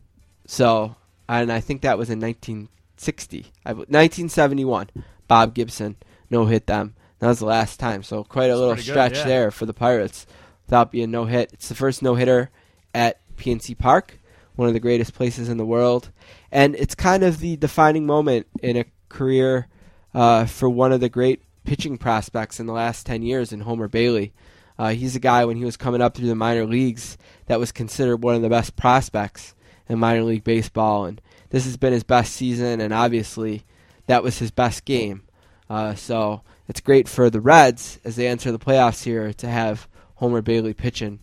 So, 0.47 0.97
and 1.29 1.53
I 1.53 1.61
think 1.61 1.83
that 1.83 1.99
was 1.99 2.11
in 2.11 2.21
1960, 2.21 3.47
I, 3.65 3.73
1971. 3.73 4.91
Bob 5.29 5.55
Gibson 5.55 5.97
no 6.29 6.47
hit 6.47 6.67
them. 6.67 6.95
That 7.19 7.29
was 7.29 7.39
the 7.39 7.47
last 7.47 7.79
time. 7.79 8.03
So 8.03 8.25
quite 8.25 8.45
a 8.45 8.49
That's 8.49 8.59
little 8.59 8.75
pretty 8.75 8.87
good, 8.87 8.93
stretch 8.93 9.17
yeah. 9.17 9.25
there 9.25 9.51
for 9.51 9.67
the 9.67 9.75
Pirates 9.75 10.27
without 10.67 10.91
being 10.91 11.11
no 11.11 11.27
hit. 11.27 11.53
It's 11.53 11.69
the 11.69 11.75
first 11.75 12.03
no 12.03 12.15
hitter 12.15 12.51
at 12.95 13.21
PNC 13.37 13.79
Park, 13.79 14.19
one 14.57 14.69
of 14.69 14.75
the 14.75 14.81
greatest 14.81 15.15
places 15.15 15.49
in 15.49 15.57
the 15.57 15.67
world, 15.67 16.11
and 16.51 16.75
it's 16.77 16.95
kind 16.95 17.23
of 17.23 17.41
the 17.41 17.57
defining 17.57 18.07
moment 18.07 18.47
in 18.63 18.77
a 18.77 18.85
career 19.09 19.69
uh, 20.15 20.47
for 20.47 20.69
one 20.69 20.93
of 20.93 21.01
the 21.01 21.09
great 21.09 21.43
pitching 21.65 21.99
prospects 21.99 22.59
in 22.59 22.67
the 22.67 22.73
last 22.73 23.07
10 23.07 23.23
years 23.23 23.53
in 23.53 23.61
Homer 23.61 23.89
Bailey. 23.89 24.33
Uh, 24.81 24.95
he's 24.95 25.15
a 25.15 25.21
guy 25.21 25.45
when 25.45 25.59
he 25.59 25.65
was 25.67 25.77
coming 25.77 26.01
up 26.01 26.15
through 26.15 26.27
the 26.27 26.35
minor 26.35 26.65
leagues 26.65 27.19
that 27.49 27.61
was 27.61 27.71
considered 27.71 28.17
one 28.23 28.35
of 28.35 28.41
the 28.41 28.49
best 28.49 28.77
prospects 28.77 29.55
in 29.91 29.99
minor 29.99 30.23
league 30.23 30.43
baseball, 30.43 31.05
and 31.05 31.21
this 31.51 31.67
has 31.67 31.77
been 31.77 31.93
his 31.93 32.03
best 32.03 32.33
season, 32.33 32.81
and 32.81 32.91
obviously 32.91 33.67
that 34.07 34.23
was 34.23 34.39
his 34.39 34.51
best 34.51 34.87
game. 34.87 35.23
Uh, 35.69 35.95
so 35.95 36.41
it's 36.67 36.81
great 36.81 37.11
for 37.11 37.29
the 37.29 37.43
Reds 37.43 38.01
as 38.05 38.17
they 38.17 38.27
enter 38.27 38.51
the 38.51 38.59
playoffs 38.59 39.05
here 39.05 39.35
to 39.35 39.47
have 39.47 39.87
Homer 40.15 40.41
Bailey 40.41 40.73
pitching 40.73 41.19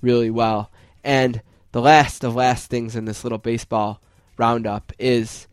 really 0.00 0.30
well. 0.30 0.70
And 1.02 1.42
the 1.72 1.80
last 1.80 2.22
of 2.22 2.36
last 2.36 2.70
things 2.70 2.94
in 2.94 3.06
this 3.06 3.24
little 3.24 3.38
baseball 3.38 4.00
roundup 4.36 4.92
is 5.00 5.48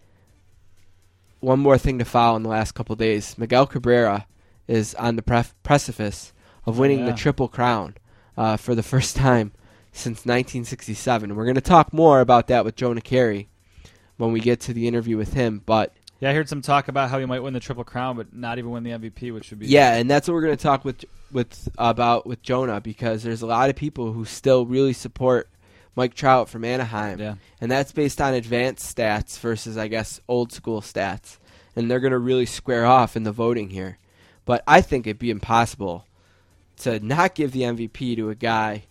one 1.39 1.59
more 1.59 1.79
thing 1.79 1.97
to 1.97 2.05
follow 2.05 2.35
in 2.35 2.43
the 2.43 2.49
last 2.49 2.73
couple 2.75 2.95
days. 2.95 3.35
Miguel 3.35 3.65
Cabrera 3.65 4.27
is 4.67 4.93
on 4.93 5.15
the 5.15 5.53
precipice 5.63 6.33
of 6.67 6.77
winning 6.77 7.05
the 7.05 7.11
Yeah. 7.11 7.15
Triple 7.15 7.47
Crown 7.47 7.95
uh, 8.37 8.57
for 8.57 8.75
the 8.75 8.83
first 8.83 9.15
time 9.15 9.53
since 9.91 10.19
1967. 10.19 11.35
We're 11.35 11.45
going 11.45 11.55
to 11.55 11.61
talk 11.61 11.91
more 11.93 12.19
about 12.19 12.47
that 12.47 12.63
with 12.63 12.75
Jonah 12.75 13.01
Keri 13.01 13.47
when 14.17 14.31
we 14.31 14.39
get 14.39 14.59
to 14.61 14.73
the 14.73 14.87
interview 14.87 15.17
with 15.17 15.33
him. 15.33 15.63
But 15.65 15.93
Yeah, 16.19 16.29
I 16.29 16.33
heard 16.33 16.49
some 16.49 16.61
talk 16.61 16.87
about 16.87 17.09
how 17.09 17.17
he 17.19 17.25
might 17.25 17.39
win 17.39 17.53
the 17.53 17.59
triple 17.59 17.83
crown, 17.83 18.17
but 18.17 18.33
not 18.33 18.59
even 18.59 18.69
win 18.71 18.83
the 18.83 18.91
MVP, 18.91 19.33
which 19.33 19.49
would 19.49 19.59
be 19.59 19.67
yeah, 19.67 19.95
and 19.95 20.09
that's 20.09 20.27
what 20.27 20.35
we're 20.35 20.41
going 20.41 20.57
to 20.57 20.61
talk 20.63 20.85
with 20.85 21.05
with 21.31 21.69
about 21.77 22.27
with 22.27 22.41
Jonah 22.41 22.79
because 22.81 23.23
there's 23.23 23.41
a 23.41 23.47
lot 23.47 23.69
of 23.69 23.75
people 23.75 24.13
who 24.13 24.25
still 24.25 24.65
really 24.65 24.93
support 24.93 25.49
Mike 25.95 26.13
Trout 26.13 26.47
from 26.47 26.63
Anaheim. 26.63 27.19
Yeah. 27.19 27.35
And 27.59 27.71
that's 27.71 27.91
based 27.91 28.21
on 28.21 28.35
advanced 28.35 28.95
stats 28.95 29.39
versus, 29.39 29.77
I 29.77 29.87
guess, 29.87 30.21
old 30.27 30.53
school 30.53 30.79
stats. 30.81 31.39
And 31.75 31.89
they're 31.89 31.99
going 31.99 32.11
to 32.11 32.19
really 32.19 32.45
square 32.45 32.85
off 32.85 33.15
in 33.15 33.23
the 33.23 33.31
voting 33.31 33.69
here. 33.71 33.97
But 34.45 34.63
I 34.67 34.81
think 34.81 35.07
it'd 35.07 35.19
be 35.19 35.31
impossible 35.31 36.05
to 36.77 36.99
not 36.99 37.35
give 37.35 37.51
the 37.51 37.61
MVP 37.61 38.15
to 38.17 38.29
a 38.29 38.35
guy 38.35 38.83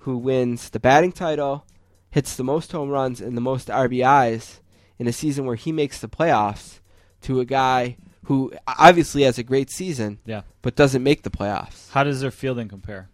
who 0.00 0.16
wins 0.16 0.70
the 0.70 0.80
batting 0.80 1.12
title, 1.12 1.64
hits 2.10 2.36
the 2.36 2.44
most 2.44 2.72
home 2.72 2.88
runs 2.90 3.20
and 3.20 3.36
the 3.36 3.40
most 3.40 3.68
RBIs 3.68 4.60
in 4.98 5.06
a 5.06 5.12
season 5.12 5.44
where 5.46 5.56
he 5.56 5.72
makes 5.72 6.00
the 6.00 6.08
playoffs, 6.08 6.78
to 7.22 7.40
a 7.40 7.44
guy 7.44 7.96
who 8.24 8.52
obviously 8.66 9.22
has 9.22 9.38
a 9.38 9.42
great 9.42 9.70
season 9.70 10.18
Yeah. 10.24 10.42
but 10.62 10.76
doesn't 10.76 11.02
make 11.02 11.22
the 11.22 11.30
playoffs. 11.30 11.90
How 11.90 12.04
does 12.04 12.20
their 12.20 12.30
fielding 12.30 12.68
compare? 12.68 13.08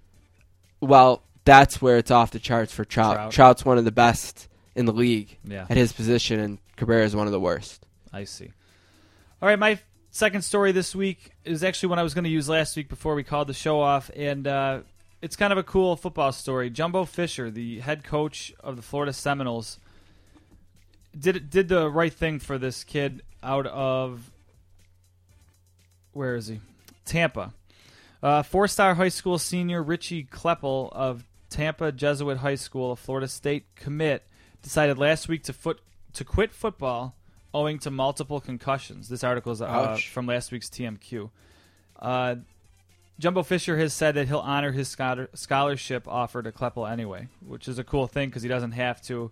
Well, 0.80 1.22
that's 1.44 1.80
where 1.80 1.96
it's 1.96 2.10
off 2.10 2.30
the 2.32 2.38
charts 2.38 2.72
for 2.72 2.84
Trout. 2.84 3.14
Trout. 3.16 3.32
Trout's 3.32 3.64
one 3.64 3.78
of 3.78 3.84
the 3.84 3.92
best 3.92 4.48
in 4.74 4.84
the 4.86 4.92
league 4.92 5.38
Yeah. 5.44 5.66
at 5.70 5.76
his 5.76 5.92
position, 5.92 6.38
and 6.40 6.58
Cabrera 6.76 7.04
is 7.04 7.14
one 7.16 7.26
of 7.26 7.32
the 7.32 7.40
worst. 7.40 7.86
I 8.12 8.24
see. 8.24 8.50
All 9.42 9.48
right, 9.48 9.58
my 9.58 9.78
second 10.10 10.42
story 10.42 10.72
this 10.72 10.94
week 10.94 11.32
is 11.44 11.62
actually 11.62 11.88
one 11.88 11.98
I 11.98 12.02
was 12.02 12.14
going 12.14 12.24
to 12.24 12.30
use 12.30 12.48
last 12.48 12.76
week 12.76 12.88
before 12.88 13.14
we 13.14 13.22
called 13.22 13.48
the 13.48 13.54
show 13.54 13.80
off, 13.80 14.10
and 14.14 14.46
uh, 14.46 14.80
it's 15.22 15.36
kind 15.36 15.52
of 15.52 15.58
a 15.58 15.62
cool 15.62 15.96
football 15.96 16.32
story. 16.32 16.70
Jimbo 16.70 17.04
Fisher, 17.04 17.50
the 17.50 17.80
head 17.80 18.04
coach 18.04 18.52
of 18.60 18.76
the 18.76 18.82
Florida 18.82 19.12
Seminoles, 19.12 19.78
did 21.18 21.50
did 21.50 21.68
the 21.68 21.90
right 21.90 22.12
thing 22.12 22.38
for 22.38 22.58
this 22.58 22.84
kid 22.84 23.22
out 23.42 23.66
of 23.66 24.30
where 26.12 26.34
is 26.36 26.48
he? 26.48 26.60
Tampa. 27.04 27.52
Uh, 28.22 28.42
four-star 28.42 28.94
high 28.94 29.08
school 29.08 29.38
senior 29.38 29.82
Richie 29.82 30.24
Kleppel 30.24 30.92
of 30.92 31.24
Tampa 31.48 31.90
Jesuit 31.90 32.38
High 32.38 32.56
School, 32.56 32.92
a 32.92 32.96
Florida 32.96 33.26
State 33.26 33.64
commit, 33.74 34.24
decided 34.62 34.98
last 34.98 35.26
week 35.26 35.42
to 35.44 35.52
foot 35.52 35.80
to 36.12 36.24
quit 36.24 36.52
football 36.52 37.14
owing 37.52 37.78
to 37.80 37.90
multiple 37.90 38.40
concussions. 38.40 39.08
This 39.08 39.24
article 39.24 39.52
is 39.52 39.62
uh, 39.62 39.98
from 40.10 40.26
last 40.26 40.52
week's 40.52 40.68
TMQ. 40.68 41.30
Uh, 41.98 42.36
Jimbo 43.18 43.42
Fisher 43.42 43.76
has 43.76 43.92
said 43.92 44.14
that 44.14 44.28
he'll 44.28 44.38
honor 44.38 44.72
his 44.72 44.88
scholarship 44.88 46.08
offer 46.08 46.42
to 46.42 46.52
Kleppel 46.52 46.90
anyway, 46.90 47.28
which 47.46 47.68
is 47.68 47.78
a 47.78 47.84
cool 47.84 48.06
thing 48.06 48.30
because 48.30 48.42
he 48.42 48.48
doesn't 48.48 48.72
have 48.72 49.02
to. 49.02 49.30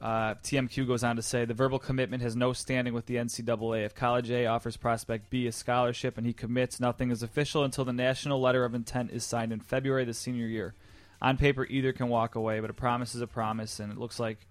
Uh, 0.00 0.34
TMQ 0.34 0.86
goes 0.86 1.02
on 1.02 1.16
to 1.16 1.22
say 1.22 1.44
the 1.44 1.54
verbal 1.54 1.78
commitment 1.78 2.22
has 2.22 2.36
no 2.36 2.52
standing 2.52 2.92
with 2.92 3.06
the 3.06 3.16
NCAA. 3.16 3.84
If 3.86 3.94
College 3.94 4.30
A 4.30 4.46
offers 4.46 4.76
prospect 4.76 5.30
B 5.30 5.46
a 5.46 5.52
scholarship 5.52 6.18
and 6.18 6.26
he 6.26 6.32
commits, 6.32 6.78
nothing 6.78 7.10
is 7.10 7.22
official 7.22 7.64
until 7.64 7.84
the 7.84 7.92
national 7.92 8.40
letter 8.40 8.64
of 8.64 8.74
intent 8.74 9.10
is 9.10 9.24
signed 9.24 9.52
in 9.52 9.60
February 9.60 10.02
of 10.02 10.08
the 10.08 10.14
senior 10.14 10.46
year. 10.46 10.74
On 11.22 11.36
paper, 11.36 11.66
either 11.66 11.92
can 11.92 12.08
walk 12.08 12.34
away, 12.34 12.60
but 12.60 12.68
a 12.68 12.74
promise 12.74 13.14
is 13.14 13.20
a 13.20 13.26
promise, 13.26 13.78
and 13.80 13.92
it 13.92 13.98
looks 13.98 14.18
like 14.18 14.46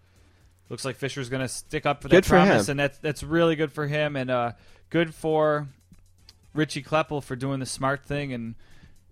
looks 0.71 0.85
like 0.85 0.95
Fisher's 0.95 1.29
going 1.29 1.41
to 1.41 1.47
stick 1.47 1.85
up 1.85 2.01
for 2.01 2.07
that 2.07 2.15
Good 2.15 2.25
for 2.25 2.29
promise, 2.37 2.67
him. 2.67 2.71
and 2.71 2.79
that's 2.79 2.97
that's 2.99 3.23
really 3.23 3.55
good 3.55 3.71
for 3.71 3.85
him, 3.87 4.15
and 4.15 4.31
uh, 4.31 4.51
good 4.89 5.13
for 5.13 5.67
Richie 6.53 6.81
Kleppel 6.83 7.21
for 7.23 7.35
doing 7.35 7.59
the 7.59 7.65
smart 7.65 8.03
thing 8.05 8.33
and 8.33 8.55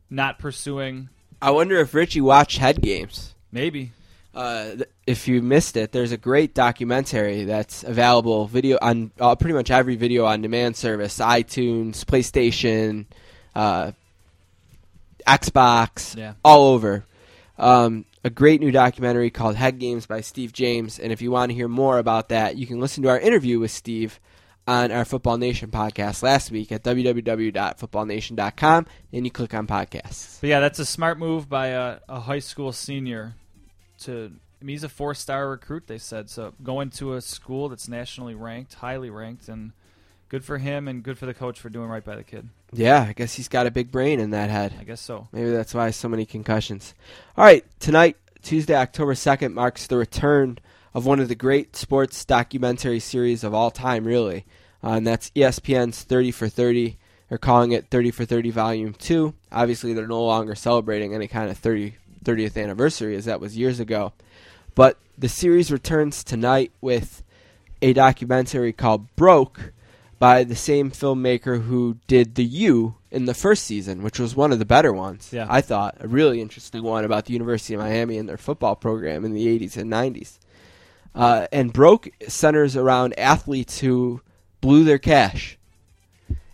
not 0.09 0.39
pursuing 0.39 1.09
I 1.41 1.51
wonder 1.51 1.77
if 1.79 1.93
Richie 1.93 2.19
watched 2.21 2.57
head 2.57 2.81
games. 2.81 3.35
maybe 3.51 3.91
Uh, 4.33 4.75
if 5.07 5.27
you 5.27 5.41
missed 5.41 5.75
it, 5.77 5.91
there's 5.91 6.11
a 6.11 6.17
great 6.17 6.53
documentary 6.53 7.43
that's 7.45 7.83
available 7.83 8.45
video 8.47 8.77
on 8.81 9.11
uh, 9.19 9.35
pretty 9.35 9.53
much 9.53 9.69
every 9.71 9.95
video 9.95 10.25
on 10.25 10.41
demand 10.41 10.75
service: 10.75 11.17
iTunes, 11.19 12.03
PlayStation, 12.05 13.05
uh, 13.55 13.91
Xbox, 15.27 16.15
Yeah. 16.15 16.33
all 16.43 16.67
over. 16.73 17.05
Um, 17.57 18.05
a 18.23 18.29
great 18.29 18.61
new 18.61 18.71
documentary 18.71 19.29
called 19.29 19.55
Head 19.55 19.77
Games 19.79 20.05
by 20.05 20.21
Steve 20.21 20.53
James. 20.53 20.99
And 20.99 21.11
if 21.11 21.21
you 21.21 21.31
want 21.31 21.49
to 21.49 21.55
hear 21.55 21.67
more 21.67 21.97
about 21.97 22.29
that, 22.29 22.55
you 22.57 22.67
can 22.67 22.79
listen 22.79 23.03
to 23.03 23.09
our 23.09 23.19
interview 23.19 23.59
with 23.59 23.71
Steve 23.71 24.19
on 24.67 24.91
our 24.91 25.05
Football 25.05 25.37
Nation 25.37 25.71
podcast 25.71 26.21
last 26.21 26.51
week 26.51 26.71
at 26.71 26.83
www.footballnation.com, 26.83 28.85
and 29.11 29.25
you 29.25 29.31
click 29.31 29.55
on 29.55 29.65
podcasts. 29.65 30.39
But 30.41 30.49
yeah, 30.49 30.59
that's 30.59 30.79
a 30.79 30.85
smart 30.85 31.17
move 31.17 31.49
by 31.49 31.67
a, 31.67 31.99
a 32.07 32.19
high 32.19 32.39
school 32.39 32.71
senior. 32.71 33.33
To 34.01 34.31
I 34.61 34.65
mean, 34.65 34.75
he's 34.75 34.83
a 34.83 34.89
four-star 34.89 35.49
recruit. 35.49 35.87
They 35.87 35.97
said 35.97 36.29
so. 36.29 36.53
Going 36.61 36.91
to 36.91 37.13
a 37.13 37.21
school 37.21 37.69
that's 37.69 37.87
nationally 37.87 38.35
ranked, 38.35 38.75
highly 38.75 39.09
ranked, 39.09 39.49
and 39.49 39.71
good 40.29 40.45
for 40.45 40.59
him 40.59 40.87
and 40.87 41.03
good 41.03 41.17
for 41.17 41.25
the 41.25 41.33
coach 41.33 41.59
for 41.59 41.69
doing 41.69 41.89
right 41.89 42.03
by 42.03 42.15
the 42.15 42.23
kid. 42.23 42.47
Yeah, 42.71 43.05
I 43.09 43.13
guess 43.13 43.33
he's 43.33 43.47
got 43.47 43.67
a 43.67 43.71
big 43.71 43.91
brain 43.91 44.19
in 44.19 44.29
that 44.29 44.49
head. 44.49 44.73
I 44.79 44.83
guess 44.83 45.01
so. 45.01 45.27
Maybe 45.31 45.49
that's 45.49 45.73
why 45.73 45.89
so 45.89 46.07
many 46.07 46.25
concussions. 46.25 46.93
All 47.35 47.43
right, 47.43 47.65
tonight, 47.79 48.15
Tuesday, 48.41 48.75
October 48.75 49.15
2nd, 49.15 49.53
marks 49.53 49.87
the 49.87 49.97
return 49.97 50.59
of 50.93 51.05
one 51.05 51.19
of 51.19 51.27
the 51.27 51.35
great 51.35 51.75
sports 51.75 52.23
documentary 52.23 52.99
series 52.99 53.43
of 53.43 53.53
all 53.53 53.71
time, 53.71 54.05
really. 54.05 54.45
Uh, 54.83 54.91
and 54.91 55.07
that's 55.07 55.31
ESPN's 55.31 56.03
30 56.03 56.31
for 56.31 56.47
30. 56.47 56.97
They're 57.27 57.37
calling 57.37 57.71
it 57.71 57.87
30 57.89 58.11
for 58.11 58.25
30 58.25 58.51
Volume 58.51 58.93
2. 58.93 59.33
Obviously, 59.51 59.93
they're 59.93 60.07
no 60.07 60.23
longer 60.23 60.55
celebrating 60.55 61.13
any 61.13 61.27
kind 61.27 61.49
of 61.49 61.57
30, 61.57 61.95
30th 62.23 62.61
anniversary, 62.61 63.15
as 63.15 63.25
that 63.25 63.41
was 63.41 63.57
years 63.57 63.79
ago. 63.79 64.13
But 64.75 64.97
the 65.17 65.29
series 65.29 65.71
returns 65.71 66.23
tonight 66.23 66.71
with 66.81 67.23
a 67.81 67.93
documentary 67.93 68.73
called 68.73 69.13
Broke 69.15 69.73
by 70.19 70.43
the 70.43 70.55
same 70.55 70.91
filmmaker 70.91 71.63
who 71.63 71.97
did 72.07 72.35
The 72.35 72.43
U 72.43 72.95
in 73.09 73.25
the 73.25 73.33
first 73.33 73.63
season, 73.63 74.03
which 74.03 74.19
was 74.19 74.35
one 74.35 74.51
of 74.51 74.59
the 74.59 74.65
better 74.65 74.91
ones. 74.93 75.29
Yeah. 75.31 75.47
I 75.49 75.61
thought 75.61 75.95
a 75.99 76.07
really 76.07 76.41
interesting 76.41 76.83
one 76.83 77.05
about 77.05 77.25
the 77.25 77.33
University 77.33 77.73
of 77.73 77.79
Miami 77.79 78.17
and 78.17 78.27
their 78.27 78.37
football 78.37 78.75
program 78.75 79.23
in 79.25 79.33
the 79.33 79.47
80s 79.59 79.77
and 79.77 79.91
90s. 79.91 80.37
Uh, 81.15 81.47
and 81.51 81.73
Broke 81.73 82.09
centers 82.27 82.75
around 82.75 83.17
athletes 83.17 83.79
who 83.79 84.21
blew 84.61 84.83
their 84.83 84.99
cash. 84.99 85.57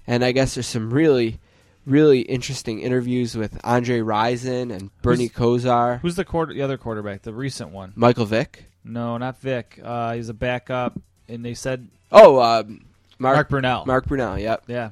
And 0.08 0.24
I 0.24 0.32
guess 0.32 0.54
there's 0.54 0.68
some 0.68 0.94
really, 0.94 1.40
really 1.86 2.22
interesting 2.22 2.80
interviews 2.80 3.36
with 3.36 3.60
Andre 3.64 4.00
Rison 4.00 4.72
and 4.72 4.92
Bernie 5.02 5.30
Kosar, 5.30 6.00
Who's 6.02 6.16
the 6.16 6.24
quarter? 6.24 6.54
The 6.54 6.62
other 6.62 6.78
quarterback, 6.78 7.24
the 7.24 7.34
recent 7.34 7.72
one? 7.72 7.94
Michael 7.96 8.26
Vick. 8.26 8.66
No, 8.84 9.18
not 9.18 9.42
Vick. 9.42 9.80
Uh, 9.84 10.14
he's 10.14 10.30
a 10.30 10.34
backup, 10.34 11.00
and 11.28 11.44
they 11.44 11.56
said 11.56 11.90
Oh, 12.12 12.40
um, 12.40 12.86
Mark, 13.20 13.36
Mark 13.36 13.50
Brunell. 13.50 13.86
Mark 13.86 14.08
Brunell, 14.08 14.42
yep. 14.42 14.64
Yeah. 14.68 14.90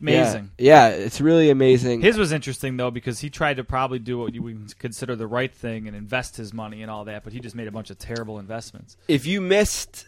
Amazing. 0.00 0.50
Yeah, 0.58 0.88
yeah, 0.88 0.94
it's 0.96 1.20
really 1.20 1.48
amazing. 1.48 2.00
His 2.00 2.18
was 2.18 2.32
interesting 2.32 2.76
though 2.76 2.90
because 2.90 3.20
he 3.20 3.30
tried 3.30 3.58
to 3.58 3.64
probably 3.64 4.00
do 4.00 4.18
what 4.18 4.34
you 4.34 4.42
would 4.42 4.76
consider 4.80 5.14
the 5.14 5.28
right 5.28 5.54
thing 5.54 5.86
and 5.86 5.96
invest 5.96 6.36
his 6.36 6.52
money 6.52 6.82
and 6.82 6.90
all 6.90 7.04
that, 7.04 7.22
but 7.22 7.32
he 7.32 7.38
just 7.38 7.54
made 7.54 7.68
a 7.68 7.70
bunch 7.70 7.88
of 7.90 7.98
terrible 7.98 8.40
investments. 8.40 8.96
if 9.06 9.26
you 9.26 9.40
missed 9.40 10.06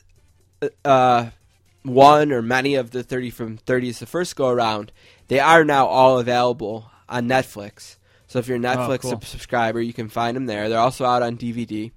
uh, 0.84 1.26
one 1.84 2.32
or 2.32 2.42
many 2.42 2.74
of 2.74 2.90
the 2.90 3.04
30 3.04 3.30
from 3.30 3.58
30s 3.58 3.98
the 3.98 4.06
first 4.06 4.34
go 4.34 4.48
around, 4.48 4.90
they 5.28 5.38
are 5.38 5.64
now 5.64 5.86
all 5.86 6.18
available 6.18 6.90
on 7.08 7.28
Netflix. 7.28 7.96
So 8.26 8.40
if 8.40 8.48
you're 8.48 8.56
a 8.56 8.60
Netflix 8.60 9.02
cool. 9.02 9.20
subscriber, 9.20 9.80
you 9.80 9.92
can 9.92 10.08
find 10.08 10.36
them 10.36 10.46
there. 10.46 10.68
They're 10.68 10.78
also 10.78 11.04
out 11.04 11.22
on 11.22 11.36
DVD. 11.36 11.92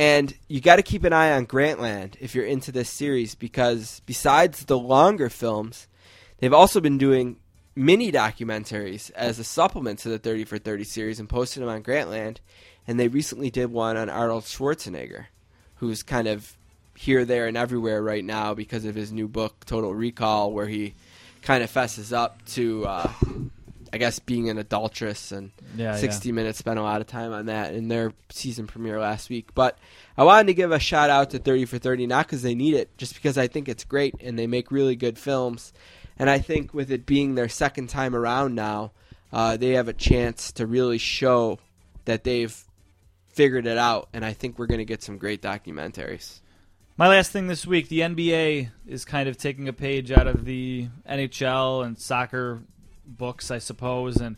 And 0.00 0.32
you 0.48 0.62
got 0.62 0.76
to 0.76 0.82
keep 0.82 1.04
an 1.04 1.12
eye 1.12 1.32
on 1.32 1.46
Grantland 1.46 2.14
if 2.20 2.34
you're 2.34 2.46
into 2.46 2.72
this 2.72 2.88
series 2.88 3.34
because 3.34 4.00
besides 4.06 4.64
the 4.64 4.78
longer 4.78 5.28
films, 5.28 5.88
they've 6.38 6.54
also 6.54 6.80
been 6.80 6.96
doing 6.96 7.36
mini 7.76 8.10
documentaries 8.10 9.10
as 9.10 9.38
a 9.38 9.44
supplement 9.44 9.98
to 9.98 10.08
the 10.08 10.18
30 10.18 10.44
for 10.44 10.56
30 10.56 10.84
series 10.84 11.20
and 11.20 11.28
posted 11.28 11.62
them 11.62 11.68
on 11.68 11.82
Grantland. 11.82 12.38
And 12.88 12.98
they 12.98 13.08
recently 13.08 13.50
did 13.50 13.70
one 13.70 13.98
on 13.98 14.08
Arnold 14.08 14.44
Schwarzenegger, 14.44 15.26
who's 15.74 16.02
kind 16.02 16.28
of 16.28 16.56
here, 16.96 17.26
there, 17.26 17.46
and 17.46 17.58
everywhere 17.58 18.02
right 18.02 18.24
now 18.24 18.54
because 18.54 18.86
of 18.86 18.94
his 18.94 19.12
new 19.12 19.28
book, 19.28 19.66
Total 19.66 19.94
Recall, 19.94 20.50
where 20.50 20.66
he 20.66 20.94
kind 21.42 21.62
of 21.62 21.68
fesses 21.68 22.10
up 22.10 22.42
to, 22.46 22.86
uh, 22.86 23.12
I 23.92 23.98
guess, 23.98 24.18
being 24.18 24.48
an 24.48 24.58
adulteress 24.58 25.32
and 25.32 25.50
Yeah, 25.76 25.96
60 25.96 26.32
Minutes 26.32 26.58
spent 26.58 26.78
a 26.78 26.82
lot 26.82 27.00
of 27.00 27.06
time 27.06 27.32
on 27.32 27.46
that 27.46 27.74
in 27.74 27.88
their 27.88 28.12
season 28.30 28.66
premiere 28.66 29.00
last 29.00 29.30
week. 29.30 29.54
But 29.54 29.78
I 30.16 30.24
wanted 30.24 30.46
to 30.48 30.54
give 30.54 30.72
a 30.72 30.78
shout 30.78 31.10
out 31.10 31.30
to 31.30 31.38
30 31.38 31.64
for 31.66 31.78
30, 31.78 32.06
not 32.06 32.26
because 32.26 32.42
they 32.42 32.54
need 32.54 32.74
it, 32.74 32.96
just 32.96 33.14
because 33.14 33.36
I 33.36 33.48
think 33.48 33.68
it's 33.68 33.84
great 33.84 34.14
and 34.20 34.38
they 34.38 34.46
make 34.46 34.70
really 34.70 34.96
good 34.96 35.18
films. 35.18 35.72
And 36.18 36.28
I 36.28 36.38
think 36.38 36.74
with 36.74 36.90
it 36.90 37.06
being 37.06 37.34
their 37.34 37.48
second 37.48 37.88
time 37.88 38.14
around 38.14 38.54
now, 38.54 38.92
uh, 39.32 39.56
they 39.56 39.70
have 39.70 39.88
a 39.88 39.92
chance 39.92 40.52
to 40.52 40.66
really 40.66 40.98
show 40.98 41.58
that 42.04 42.24
they've 42.24 42.64
figured 43.28 43.66
it 43.66 43.78
out. 43.78 44.08
And 44.12 44.24
I 44.24 44.32
think 44.32 44.58
we're 44.58 44.66
going 44.66 44.78
to 44.78 44.84
get 44.84 45.02
some 45.02 45.18
great 45.18 45.40
documentaries. 45.40 46.40
My 46.96 47.08
last 47.08 47.30
thing 47.32 47.46
this 47.46 47.66
week, 47.66 47.88
the 47.88 48.00
NBA 48.00 48.70
is 48.86 49.06
kind 49.06 49.28
of 49.28 49.38
taking 49.38 49.68
a 49.68 49.72
page 49.72 50.12
out 50.12 50.26
of 50.26 50.44
the 50.44 50.88
NHL 51.08 51.86
and 51.86 51.98
soccer 51.98 52.60
books, 53.16 53.50
I 53.50 53.58
suppose, 53.58 54.16
and 54.16 54.36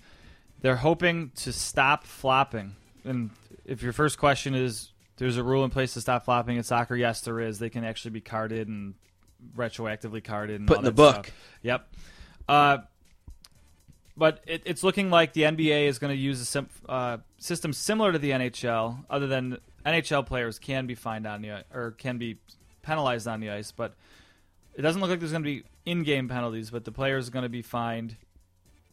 they're 0.61 0.77
hoping 0.77 1.31
to 1.37 1.53
stop 1.53 2.05
flopping. 2.05 2.75
And 3.05 3.31
if 3.65 3.83
your 3.83 3.93
first 3.93 4.19
question 4.19 4.55
is, 4.55 4.91
there's 5.17 5.37
a 5.37 5.43
rule 5.43 5.65
in 5.65 5.71
place 5.71 5.95
to 5.95 6.01
stop 6.01 6.25
flopping 6.25 6.57
in 6.57 6.63
soccer, 6.63 6.97
yes, 6.97 7.21
there 7.21 7.41
is. 7.41 7.59
They 7.59 7.71
can 7.71 7.85
actually 7.85 8.13
be 8.13 8.21
carded 8.21 8.69
and 8.69 8.95
retroactively 9.57 10.23
carded 10.23 10.61
and 10.61 10.69
Put 10.69 10.79
in 10.79 10.85
the 10.85 10.93
book. 10.93 11.27
stuff. 11.27 11.37
Yep. 11.63 11.95
Uh, 12.49 12.79
but 14.17 14.41
it, 14.47 14.63
it's 14.65 14.83
looking 14.83 15.11
like 15.11 15.33
the 15.33 15.43
NBA 15.43 15.87
is 15.87 15.99
going 15.99 16.15
to 16.15 16.21
use 16.21 16.41
a 16.41 16.45
sim, 16.45 16.69
uh, 16.89 17.19
system 17.39 17.73
similar 17.73 18.13
to 18.13 18.19
the 18.19 18.31
NHL, 18.31 19.05
other 19.09 19.27
than 19.27 19.59
NHL 19.87 20.27
players 20.27 20.59
can 20.59 20.87
be 20.87 20.95
fined 20.95 21.27
on 21.27 21.43
the 21.43 21.65
or 21.73 21.93
can 21.93 22.19
be 22.19 22.39
penalized 22.83 23.27
on 23.27 23.41
the 23.41 23.51
ice, 23.51 23.73
but 23.73 23.95
it 24.75 24.83
doesn't 24.83 25.01
look 25.01 25.11
like 25.11 25.19
there's 25.19 25.33
going 25.33 25.45
to 25.45 25.49
be 25.49 25.65
in-game 25.85 26.29
penalties. 26.29 26.71
But 26.71 26.85
the 26.85 26.93
players 26.93 27.29
are 27.29 27.31
going 27.31 27.45
to 27.45 27.49
be 27.49 27.63
fined 27.63 28.17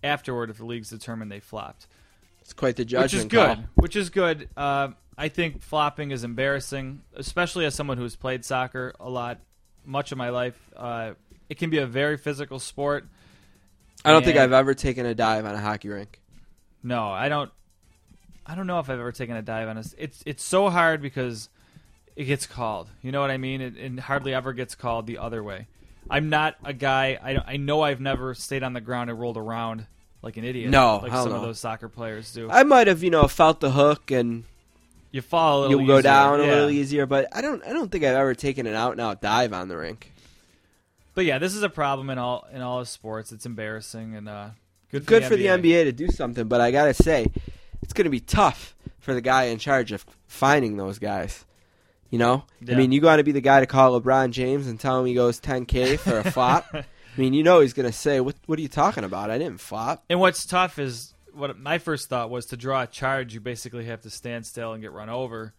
afterward 0.04 0.50
if 0.50 0.58
the 0.58 0.66
leagues 0.66 0.90
determine 0.90 1.30
they 1.30 1.40
flopped, 1.40 1.88
It's 2.42 2.54
quite 2.54 2.76
the 2.76 2.84
which 2.84 3.14
is 3.14 3.26
good. 3.26 3.56
call. 3.58 3.66
Which 3.76 3.96
is 3.96 4.10
good. 4.10 4.50
Uh, 4.56 4.90
I 5.18 5.28
think 5.28 5.62
flopping 5.62 6.12
is 6.12 6.24
embarrassing, 6.24 7.02
especially 7.16 7.66
as 7.66 7.76
someone 7.76 7.98
who's 7.98 8.16
played 8.16 8.46
soccer 8.46 8.94
a 9.00 9.10
lot, 9.10 9.40
much 9.86 10.12
of 10.12 10.18
my 10.18 10.30
life. 10.30 10.58
Uh, 10.76 11.12
it 11.50 11.58
can 11.58 11.70
be 11.70 11.80
a 11.80 11.86
very 11.88 12.18
physical 12.18 12.60
sport. 12.60 13.06
I 14.06 14.12
don't 14.12 14.24
think 14.24 14.38
I've 14.38 14.54
ever 14.54 14.74
taken 14.74 15.06
a 15.06 15.14
dive 15.14 15.46
on 15.46 15.56
a 15.56 15.60
hockey 15.60 15.90
rink. 15.90 16.22
No, 16.84 17.10
I 17.10 17.28
don't. 17.28 17.52
I 18.46 18.56
don't 18.56 18.66
know 18.66 18.80
if 18.80 18.90
I've 18.90 19.00
ever 19.00 19.12
taken 19.12 19.36
a 19.36 19.42
dive 19.42 19.68
on 19.68 19.78
a. 19.78 19.84
It's 19.98 20.24
it's 20.26 20.44
so 20.44 20.70
hard 20.70 21.02
because 21.02 21.50
it 22.16 22.24
gets 22.24 22.48
called. 22.48 22.90
You 23.02 23.12
know 23.12 23.20
what 23.20 23.30
I 23.30 23.38
mean? 23.38 23.60
It, 23.60 23.76
it 23.78 24.00
hardly 24.00 24.34
ever 24.34 24.54
gets 24.54 24.74
called 24.74 25.06
the 25.06 25.18
other 25.18 25.44
way. 25.44 25.68
I'm 26.10 26.30
not 26.30 26.56
a 26.64 26.74
guy. 26.74 27.20
I 27.22 27.54
I 27.54 27.58
know 27.58 27.82
I've 27.82 28.00
never 28.02 28.34
stayed 28.34 28.64
on 28.64 28.74
the 28.74 28.82
ground 28.82 29.10
and 29.10 29.20
rolled 29.20 29.38
around 29.38 29.86
like 30.22 30.38
an 30.38 30.44
idiot. 30.44 30.70
No, 30.70 31.00
like 31.04 31.12
some 31.12 31.32
of 31.32 31.42
those 31.42 31.60
soccer 31.60 31.90
players 31.90 32.32
do. 32.34 32.50
I 32.50 32.64
might 32.64 32.88
have, 32.88 33.04
you 33.04 33.10
know, 33.10 33.28
felt 33.28 33.60
the 33.60 33.72
hook 33.72 34.12
and 34.12 34.44
you 35.12 35.22
fall 35.22 35.60
a 35.60 35.68
little. 35.68 35.78
you'll 35.80 35.88
go 35.88 35.94
easier. 35.96 36.02
down 36.04 36.40
a 36.40 36.44
Yeah. 36.44 36.50
little 36.50 36.70
easier, 36.70 37.06
but 37.06 37.28
I 37.32 37.42
don't 37.42 37.64
I 37.66 37.74
don't 37.74 37.92
think 37.92 38.04
I've 38.04 38.16
ever 38.16 38.36
taken 38.36 38.68
an 38.68 38.76
out 38.76 38.92
and 38.94 39.02
out 39.02 39.22
dive 39.22 39.54
on 39.54 39.68
the 39.70 39.78
rink. 39.78 40.12
But 41.16 41.26
yeah, 41.26 41.38
this 41.38 41.56
is 41.56 41.64
a 41.64 41.70
problem 41.70 42.10
in 42.10 42.18
all 42.18 42.48
in 42.54 42.62
all 42.62 42.80
of 42.80 42.88
sports. 42.88 43.32
It's 43.32 43.46
embarrassing 43.46 44.16
and 44.16 44.30
uh, 44.30 44.50
good. 44.92 45.04
For 45.04 45.10
Good 45.10 45.24
the 45.24 45.28
for 45.28 45.36
the 45.36 45.46
NBA 45.48 45.84
to 45.86 45.92
do 45.92 46.08
something, 46.10 46.48
but 46.48 46.62
I 46.62 46.72
gotta 46.72 46.94
say, 46.94 47.28
it's 47.82 47.94
gonna 47.94 48.10
be 48.10 48.20
tough 48.20 48.76
for 49.00 49.14
the 49.14 49.22
guy 49.22 49.46
in 49.46 49.58
charge 49.58 49.92
of 49.92 50.06
finding 50.28 50.78
those 50.78 51.00
guys. 51.00 51.46
You 52.10 52.18
know, 52.18 52.44
I 52.68 52.74
mean, 52.74 52.92
you 52.92 53.02
got 53.02 53.18
to 53.18 53.24
be 53.24 53.32
the 53.32 53.42
guy 53.42 53.60
to 53.60 53.68
call 53.68 54.00
LeBron 54.00 54.32
James 54.32 54.66
and 54.68 54.80
tell 54.80 55.00
him 55.00 55.06
he 55.06 55.14
goes 55.14 55.40
10k 55.40 56.00
for 56.00 56.18
a 56.18 56.32
flop. 56.32 56.66
I 56.74 56.84
mean, 57.18 57.34
you 57.34 57.44
know 57.44 57.60
he's 57.60 57.74
gonna 57.74 57.92
say, 57.92 58.20
"What 58.20 58.36
What 58.48 58.58
are 58.58 58.62
you 58.62 58.68
talking 58.68 59.04
about? 59.04 59.30
I 59.30 59.38
didn't 59.38 59.60
flop." 59.60 60.04
And 60.10 60.20
what's 60.20 60.46
tough 60.46 60.80
is 60.80 61.14
what 61.34 61.58
my 61.60 61.78
first 61.78 62.10
thought 62.10 62.30
was 62.32 62.48
to 62.48 62.58
draw 62.58 62.82
a 62.84 62.88
charge. 62.88 63.34
You 63.36 63.40
basically 63.40 63.86
have 63.86 64.02
to 64.02 64.10
stand 64.10 64.46
still 64.48 64.74
and 64.74 64.82
get 64.82 64.92
run 64.92 65.10
over, 65.10 65.54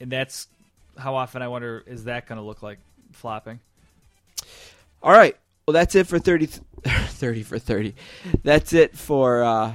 and 0.00 0.10
that's 0.10 0.48
how 0.98 1.14
often 1.14 1.40
I 1.42 1.48
wonder 1.48 1.84
is 1.86 2.04
that 2.04 2.26
going 2.26 2.38
to 2.40 2.44
look 2.44 2.62
like 2.62 2.78
flopping. 3.12 3.60
All 5.02 5.12
right, 5.12 5.36
well 5.66 5.72
that's 5.72 5.94
it 5.94 6.06
for 6.08 6.18
30, 6.18 6.46
30 6.84 7.42
for 7.44 7.58
30. 7.58 7.94
That's 8.42 8.72
it 8.72 8.96
for. 8.96 9.42
uh 9.44 9.74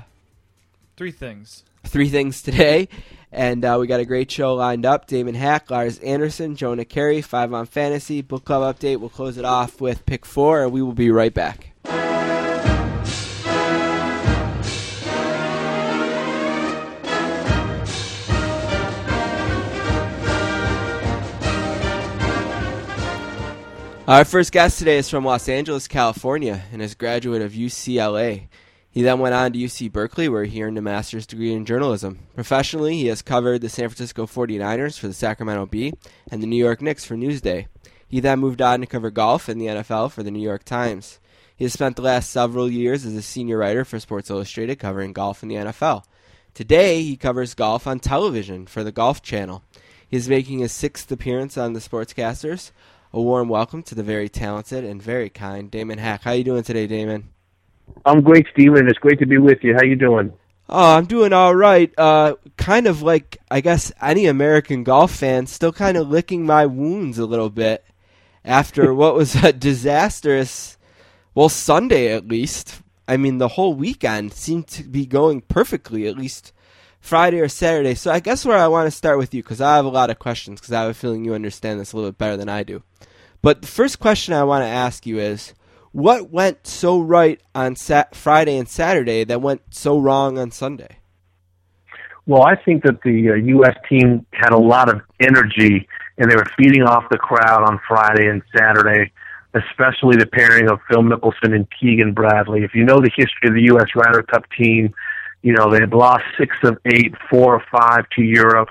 Three 0.98 1.12
things. 1.12 1.64
Three 1.86 2.10
things 2.10 2.42
today. 2.42 2.90
And 3.32 3.66
uh, 3.66 3.78
we 3.80 3.88
got 3.88 4.00
a 4.00 4.06
great 4.06 4.32
show 4.32 4.56
lined 4.56 4.86
up. 4.86 5.08
Damon 5.08 5.36
Hack, 5.36 5.70
Lars 5.70 6.00
Anderson, 6.00 6.56
Jonah 6.56 6.86
Keri, 6.86 7.22
Five 7.22 7.54
on 7.54 7.66
Fantasy, 7.66 8.22
Book 8.22 8.46
Club 8.46 8.78
Update. 8.78 9.00
We'll 9.00 9.10
close 9.10 9.38
it 9.38 9.46
off 9.46 9.82
with 9.82 10.06
pick 10.06 10.26
four, 10.26 10.64
and 10.64 10.72
we 10.72 10.82
will 10.82 10.94
be 10.94 11.12
right 11.12 11.34
back. 11.34 11.74
Our 24.08 24.24
first 24.24 24.52
guest 24.52 24.78
today 24.78 25.00
is 25.00 25.10
from 25.10 25.26
Los 25.26 25.50
Angeles, 25.50 25.88
California, 25.88 26.64
and 26.72 26.80
is 26.80 26.94
a 26.94 26.96
graduate 26.96 27.42
of 27.42 27.54
UCLA. 27.54 28.48
He 28.96 29.02
then 29.02 29.20
went 29.20 29.36
on 29.36 29.52
to 29.52 29.60
UC 29.60 29.92
Berkeley, 29.92 30.30
where 30.30 30.46
he 30.46 30.64
earned 30.64 30.78
a 30.78 30.82
master's 30.82 31.28
degree 31.28 31.52
in 31.52 31.66
journalism. 31.66 32.20
Professionally, 32.34 32.96
he 32.96 33.08
has 33.08 33.22
covered 33.22 33.60
the 33.60 33.68
San 33.68 33.90
Francisco 33.90 34.26
49ers 34.26 34.98
for 34.98 35.08
the 35.08 35.14
Sacramento 35.14 35.66
Bee 35.66 35.92
and 36.32 36.42
the 36.42 36.48
New 36.48 36.56
York 36.56 36.82
Knicks 36.82 37.04
for 37.04 37.16
Newsday. 37.16 37.68
He 38.08 38.22
then 38.22 38.40
moved 38.40 38.62
on 38.62 38.80
to 38.80 38.86
cover 38.86 39.12
golf 39.12 39.50
and 39.50 39.60
the 39.60 39.66
NFL 39.66 40.14
for 40.14 40.24
the 40.24 40.32
New 40.32 40.42
York 40.42 40.64
Times. 40.64 41.20
He 41.58 41.66
has 41.66 41.74
spent 41.74 41.98
the 41.98 42.04
last 42.04 42.30
several 42.30 42.72
years 42.72 43.06
as 43.06 43.16
a 43.16 43.22
senior 43.22 43.58
writer 43.58 43.84
for 43.84 44.00
Sports 44.00 44.30
Illustrated 44.30 44.80
covering 44.80 45.12
golf 45.12 45.44
and 45.44 45.52
the 45.52 45.56
NFL. 45.56 46.06
Today, 46.54 47.02
he 47.04 47.18
covers 47.18 47.54
golf 47.54 47.88
on 47.88 48.00
television 48.00 48.66
for 48.66 48.82
the 48.82 48.94
Golf 48.94 49.22
Channel. 49.22 49.62
He 50.08 50.16
is 50.16 50.30
making 50.30 50.60
his 50.60 50.72
sixth 50.72 51.12
appearance 51.12 51.58
on 51.58 51.74
the 51.74 51.82
Sportscasters. 51.82 52.72
A 53.12 53.22
warm 53.22 53.50
welcome 53.50 53.84
to 53.84 53.96
the 53.96 54.04
very 54.04 54.30
talented 54.30 54.86
and 54.86 55.04
very 55.04 55.30
kind 55.30 55.70
Damon 55.70 55.98
Hack. 55.98 56.22
How 56.24 56.32
are 56.32 56.36
you 56.36 56.46
doing 56.46 56.64
today, 56.64 56.88
Damon? 56.88 57.35
I'm 58.06 58.22
great, 58.22 58.46
Steven. 58.54 58.88
It's 58.88 59.00
great 59.00 59.20
to 59.20 59.26
be 59.26 59.38
with 59.38 59.64
you. 59.64 59.74
How 59.76 59.84
you 59.84 59.96
doing? 59.96 60.34
Oh, 60.68 60.96
I'm 60.96 61.06
doing 61.06 61.34
all 61.34 61.56
right. 61.56 61.94
Uh, 61.98 62.36
kind 62.58 62.88
of 62.88 63.02
like 63.02 63.38
I 63.52 63.62
guess 63.62 63.92
any 64.02 64.26
American 64.26 64.84
golf 64.84 65.12
fan, 65.16 65.48
still 65.48 65.74
kind 65.74 65.98
of 65.98 66.10
licking 66.10 66.46
my 66.46 66.66
wounds 66.66 67.18
a 67.20 67.26
little 67.26 67.50
bit 67.50 67.86
after 68.44 68.94
what 68.96 69.16
was 69.16 69.36
a 69.36 69.54
disastrous 69.54 70.78
Well, 71.34 71.50
Sunday 71.50 72.14
at 72.14 72.28
least. 72.28 72.82
I 73.08 73.18
mean, 73.18 73.38
the 73.38 73.50
whole 73.50 73.76
weekend 73.76 74.34
seemed 74.34 74.68
to 74.70 74.84
be 74.84 75.06
going 75.06 75.42
perfectly, 75.42 76.08
at 76.08 76.18
least 76.18 76.52
Friday 77.00 77.40
or 77.40 77.48
Saturday. 77.48 77.94
So 77.94 78.12
I 78.12 78.20
guess 78.20 78.46
where 78.46 78.58
I 78.58 78.68
want 78.68 78.88
to 78.88 78.92
start 78.92 79.20
with 79.20 79.32
you, 79.34 79.44
because 79.44 79.62
I 79.62 79.76
have 79.76 79.86
a 79.86 79.90
lot 79.90 80.10
of 80.10 80.18
questions, 80.18 80.60
because 80.60 80.74
I 80.74 80.82
have 80.82 80.90
a 80.90 80.96
feeling 80.96 81.24
you 81.24 81.36
understand 81.36 81.80
this 81.80 81.94
a 81.94 81.96
little 81.96 82.12
bit 82.12 82.18
better 82.18 82.38
than 82.38 82.50
I 82.50 82.64
do. 82.64 82.82
But 83.44 83.62
the 83.62 83.68
first 83.68 84.00
question 84.00 84.34
I 84.34 84.44
want 84.44 84.64
to 84.64 84.68
ask 84.68 85.06
you 85.06 85.20
is 85.20 85.54
what 85.96 86.30
went 86.30 86.68
so 86.68 87.00
right 87.00 87.40
on 87.56 87.78
Sat- 87.78 88.16
Friday 88.16 88.58
and 88.58 88.68
Saturday 88.68 89.24
that 89.24 89.42
went 89.42 89.62
so 89.74 89.98
wrong 89.98 90.38
on 90.38 90.52
Sunday? 90.52 90.98
Well, 92.26 92.44
I 92.44 92.58
think 92.58 92.84
that 92.84 93.02
the 93.04 93.30
uh, 93.32 93.36
U.S. 93.36 93.78
team 93.88 94.26
had 94.34 94.52
a 94.52 94.58
lot 94.58 94.94
of 94.94 95.00
energy, 95.22 95.88
and 96.18 96.30
they 96.30 96.36
were 96.36 96.48
feeding 96.58 96.84
off 96.84 97.06
the 97.10 97.18
crowd 97.18 97.64
on 97.64 97.80
Friday 97.88 98.28
and 98.28 98.42
Saturday, 98.54 99.14
especially 99.54 100.18
the 100.18 100.26
pairing 100.26 100.70
of 100.70 100.80
Phil 100.90 101.02
Mickelson 101.02 101.56
and 101.56 101.66
Keegan 101.80 102.14
Bradley. 102.14 102.66
If 102.66 102.76
you 102.76 102.84
know 102.84 103.00
the 103.00 103.12
history 103.16 103.48
of 103.48 103.54
the 103.54 103.64
U.S. 103.68 103.88
Ryder 103.96 104.24
Cup 104.24 104.44
team, 104.58 104.94
you 105.44 105.54
know 105.54 105.72
they 105.72 105.80
had 105.80 105.94
lost 105.94 106.24
six 106.38 106.58
of 106.64 106.78
eight, 106.86 107.14
four 107.30 107.56
or 107.56 107.64
five 107.72 108.10
to 108.18 108.22
Europe. 108.22 108.70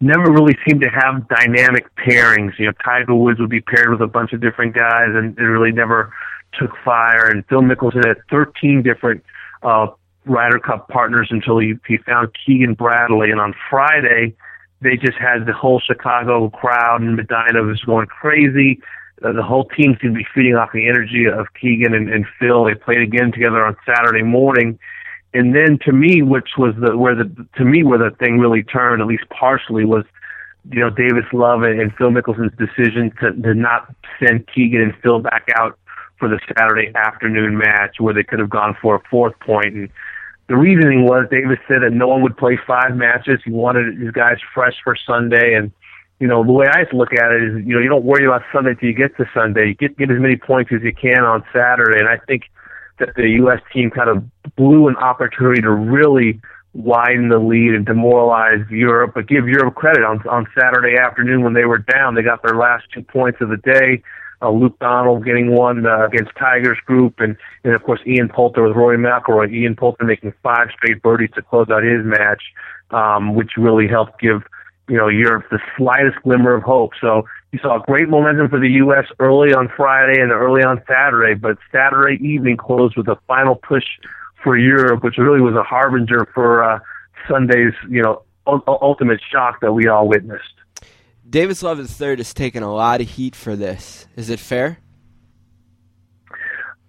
Never 0.00 0.30
really 0.30 0.56
seemed 0.64 0.82
to 0.82 0.88
have 0.88 1.28
dynamic 1.28 1.84
pairings. 1.96 2.52
You 2.60 2.66
know, 2.66 2.72
Tiger 2.84 3.14
Woods 3.14 3.40
would 3.40 3.50
be 3.50 3.60
paired 3.60 3.90
with 3.90 4.02
a 4.02 4.06
bunch 4.06 4.32
of 4.32 4.40
different 4.40 4.74
guys, 4.74 5.08
and 5.08 5.36
it 5.36 5.42
really 5.42 5.72
never 5.72 6.12
took 6.58 6.70
fire. 6.84 7.26
And 7.26 7.44
Phil 7.46 7.62
Mickelson 7.62 8.06
had 8.06 8.16
13 8.30 8.82
different 8.82 9.24
uh, 9.62 9.88
Ryder 10.24 10.58
Cup 10.58 10.88
partners 10.88 11.28
until 11.30 11.58
he, 11.58 11.74
he 11.86 11.98
found 11.98 12.30
Keegan 12.46 12.74
Bradley. 12.74 13.30
And 13.30 13.40
on 13.40 13.54
Friday, 13.68 14.34
they 14.80 14.96
just 14.96 15.18
had 15.18 15.46
the 15.46 15.52
whole 15.52 15.80
Chicago 15.80 16.50
crowd 16.50 17.02
and 17.02 17.16
Medinah 17.16 17.62
was 17.62 17.80
going 17.82 18.06
crazy. 18.06 18.80
Uh, 19.22 19.32
the 19.32 19.42
whole 19.42 19.64
team 19.64 19.98
seemed 20.00 20.14
to 20.14 20.18
be 20.18 20.26
feeding 20.34 20.54
off 20.54 20.70
the 20.72 20.88
energy 20.88 21.26
of 21.26 21.46
Keegan 21.60 21.94
and, 21.94 22.08
and 22.08 22.24
Phil. 22.38 22.64
They 22.64 22.74
played 22.74 23.00
again 23.00 23.32
together 23.32 23.64
on 23.64 23.76
Saturday 23.84 24.22
morning. 24.22 24.78
And 25.34 25.54
then 25.54 25.78
to 25.84 25.92
me, 25.92 26.22
which 26.22 26.50
was 26.58 26.74
the 26.80 26.96
where 26.96 27.14
the 27.14 27.46
to 27.56 27.64
me 27.64 27.84
where 27.84 27.98
the 27.98 28.16
thing 28.16 28.38
really 28.38 28.64
turned, 28.64 29.00
at 29.00 29.06
least 29.06 29.28
partially, 29.28 29.84
was 29.84 30.04
you 30.72 30.80
know 30.80 30.90
Davis 30.90 31.26
Love 31.32 31.62
and, 31.62 31.80
and 31.80 31.94
Phil 31.94 32.10
Mickelson's 32.10 32.56
decision 32.56 33.12
to, 33.20 33.32
to 33.42 33.54
not 33.54 33.94
send 34.18 34.48
Keegan 34.52 34.80
and 34.80 34.94
Phil 35.02 35.20
back 35.20 35.46
out 35.56 35.78
for 36.20 36.28
the 36.28 36.38
Saturday 36.56 36.92
afternoon 36.94 37.58
match 37.58 37.96
where 37.98 38.14
they 38.14 38.22
could 38.22 38.38
have 38.38 38.50
gone 38.50 38.76
for 38.80 38.94
a 38.94 39.00
fourth 39.10 39.32
point. 39.40 39.74
And 39.74 39.88
the 40.48 40.56
reasoning 40.56 41.04
was 41.04 41.26
Davis 41.30 41.58
said 41.66 41.82
that 41.82 41.92
no 41.92 42.06
one 42.06 42.22
would 42.22 42.36
play 42.36 42.58
five 42.66 42.94
matches. 42.94 43.40
He 43.44 43.50
wanted 43.50 43.98
his 43.98 44.12
guys 44.12 44.36
fresh 44.54 44.74
for 44.84 44.94
Sunday. 44.94 45.54
And, 45.54 45.72
you 46.20 46.28
know, 46.28 46.44
the 46.44 46.52
way 46.52 46.66
I 46.68 46.84
look 46.92 47.12
at 47.14 47.32
it 47.32 47.42
is, 47.42 47.66
you 47.66 47.74
know, 47.74 47.80
you 47.80 47.88
don't 47.88 48.04
worry 48.04 48.26
about 48.26 48.42
Sunday 48.52 48.74
till 48.74 48.90
you 48.90 48.94
get 48.94 49.16
to 49.16 49.24
Sunday. 49.32 49.68
You 49.68 49.74
get, 49.74 49.96
get 49.96 50.10
as 50.10 50.20
many 50.20 50.36
points 50.36 50.70
as 50.72 50.82
you 50.82 50.92
can 50.94 51.24
on 51.24 51.42
Saturday. 51.52 51.98
And 51.98 52.08
I 52.08 52.18
think 52.28 52.44
that 52.98 53.14
the 53.16 53.28
U.S. 53.42 53.60
team 53.72 53.90
kind 53.90 54.10
of 54.10 54.22
blew 54.56 54.88
an 54.88 54.96
opportunity 54.96 55.62
to 55.62 55.70
really 55.70 56.40
widen 56.74 57.30
the 57.30 57.38
lead 57.38 57.74
and 57.74 57.86
demoralize 57.86 58.68
Europe, 58.70 59.12
but 59.14 59.26
give 59.26 59.48
Europe 59.48 59.74
credit 59.74 60.04
on 60.04 60.22
on 60.28 60.46
Saturday 60.56 60.96
afternoon 60.96 61.42
when 61.42 61.54
they 61.54 61.64
were 61.64 61.78
down. 61.78 62.14
They 62.14 62.22
got 62.22 62.42
their 62.42 62.56
last 62.56 62.84
two 62.92 63.02
points 63.02 63.40
of 63.40 63.48
the 63.48 63.56
day 63.56 64.02
uh, 64.42 64.50
Luke 64.50 64.78
Donald 64.78 65.24
getting 65.24 65.52
one 65.52 65.86
uh, 65.86 66.06
against 66.06 66.30
Tigers 66.38 66.78
group, 66.86 67.20
and 67.20 67.36
and 67.64 67.74
of 67.74 67.82
course 67.82 68.00
Ian 68.06 68.28
Poulter 68.28 68.62
with 68.62 68.76
Rory 68.76 68.96
McIlroy. 68.96 69.52
Ian 69.52 69.76
Poulter 69.76 70.04
making 70.04 70.32
five 70.42 70.68
straight 70.72 71.02
birdies 71.02 71.30
to 71.34 71.42
close 71.42 71.68
out 71.70 71.82
his 71.82 72.04
match, 72.04 72.42
um, 72.90 73.34
which 73.34 73.52
really 73.56 73.86
helped 73.86 74.20
give 74.20 74.42
you 74.88 74.96
know 74.96 75.08
Europe 75.08 75.44
the 75.50 75.60
slightest 75.76 76.16
glimmer 76.22 76.54
of 76.54 76.62
hope. 76.62 76.92
So 77.00 77.24
you 77.52 77.58
saw 77.60 77.78
great 77.78 78.08
momentum 78.08 78.48
for 78.48 78.58
the 78.58 78.70
U.S. 78.84 79.06
early 79.18 79.52
on 79.52 79.68
Friday 79.76 80.20
and 80.20 80.32
early 80.32 80.62
on 80.62 80.82
Saturday, 80.88 81.34
but 81.34 81.58
Saturday 81.70 82.22
evening 82.24 82.56
closed 82.56 82.96
with 82.96 83.08
a 83.08 83.18
final 83.26 83.56
push 83.56 83.84
for 84.42 84.56
Europe, 84.56 85.04
which 85.04 85.18
really 85.18 85.40
was 85.40 85.54
a 85.54 85.62
harbinger 85.62 86.26
for 86.32 86.64
uh, 86.64 86.78
Sunday's 87.28 87.74
you 87.88 88.02
know 88.02 88.22
ultimate 88.46 89.20
shock 89.30 89.60
that 89.60 89.72
we 89.72 89.86
all 89.86 90.08
witnessed. 90.08 90.59
Davis 91.30 91.62
Love 91.62 91.78
III 91.78 92.16
has 92.16 92.34
taken 92.34 92.64
a 92.64 92.74
lot 92.74 93.00
of 93.00 93.08
heat 93.08 93.36
for 93.36 93.54
this. 93.54 94.08
Is 94.16 94.30
it 94.30 94.40
fair? 94.40 94.78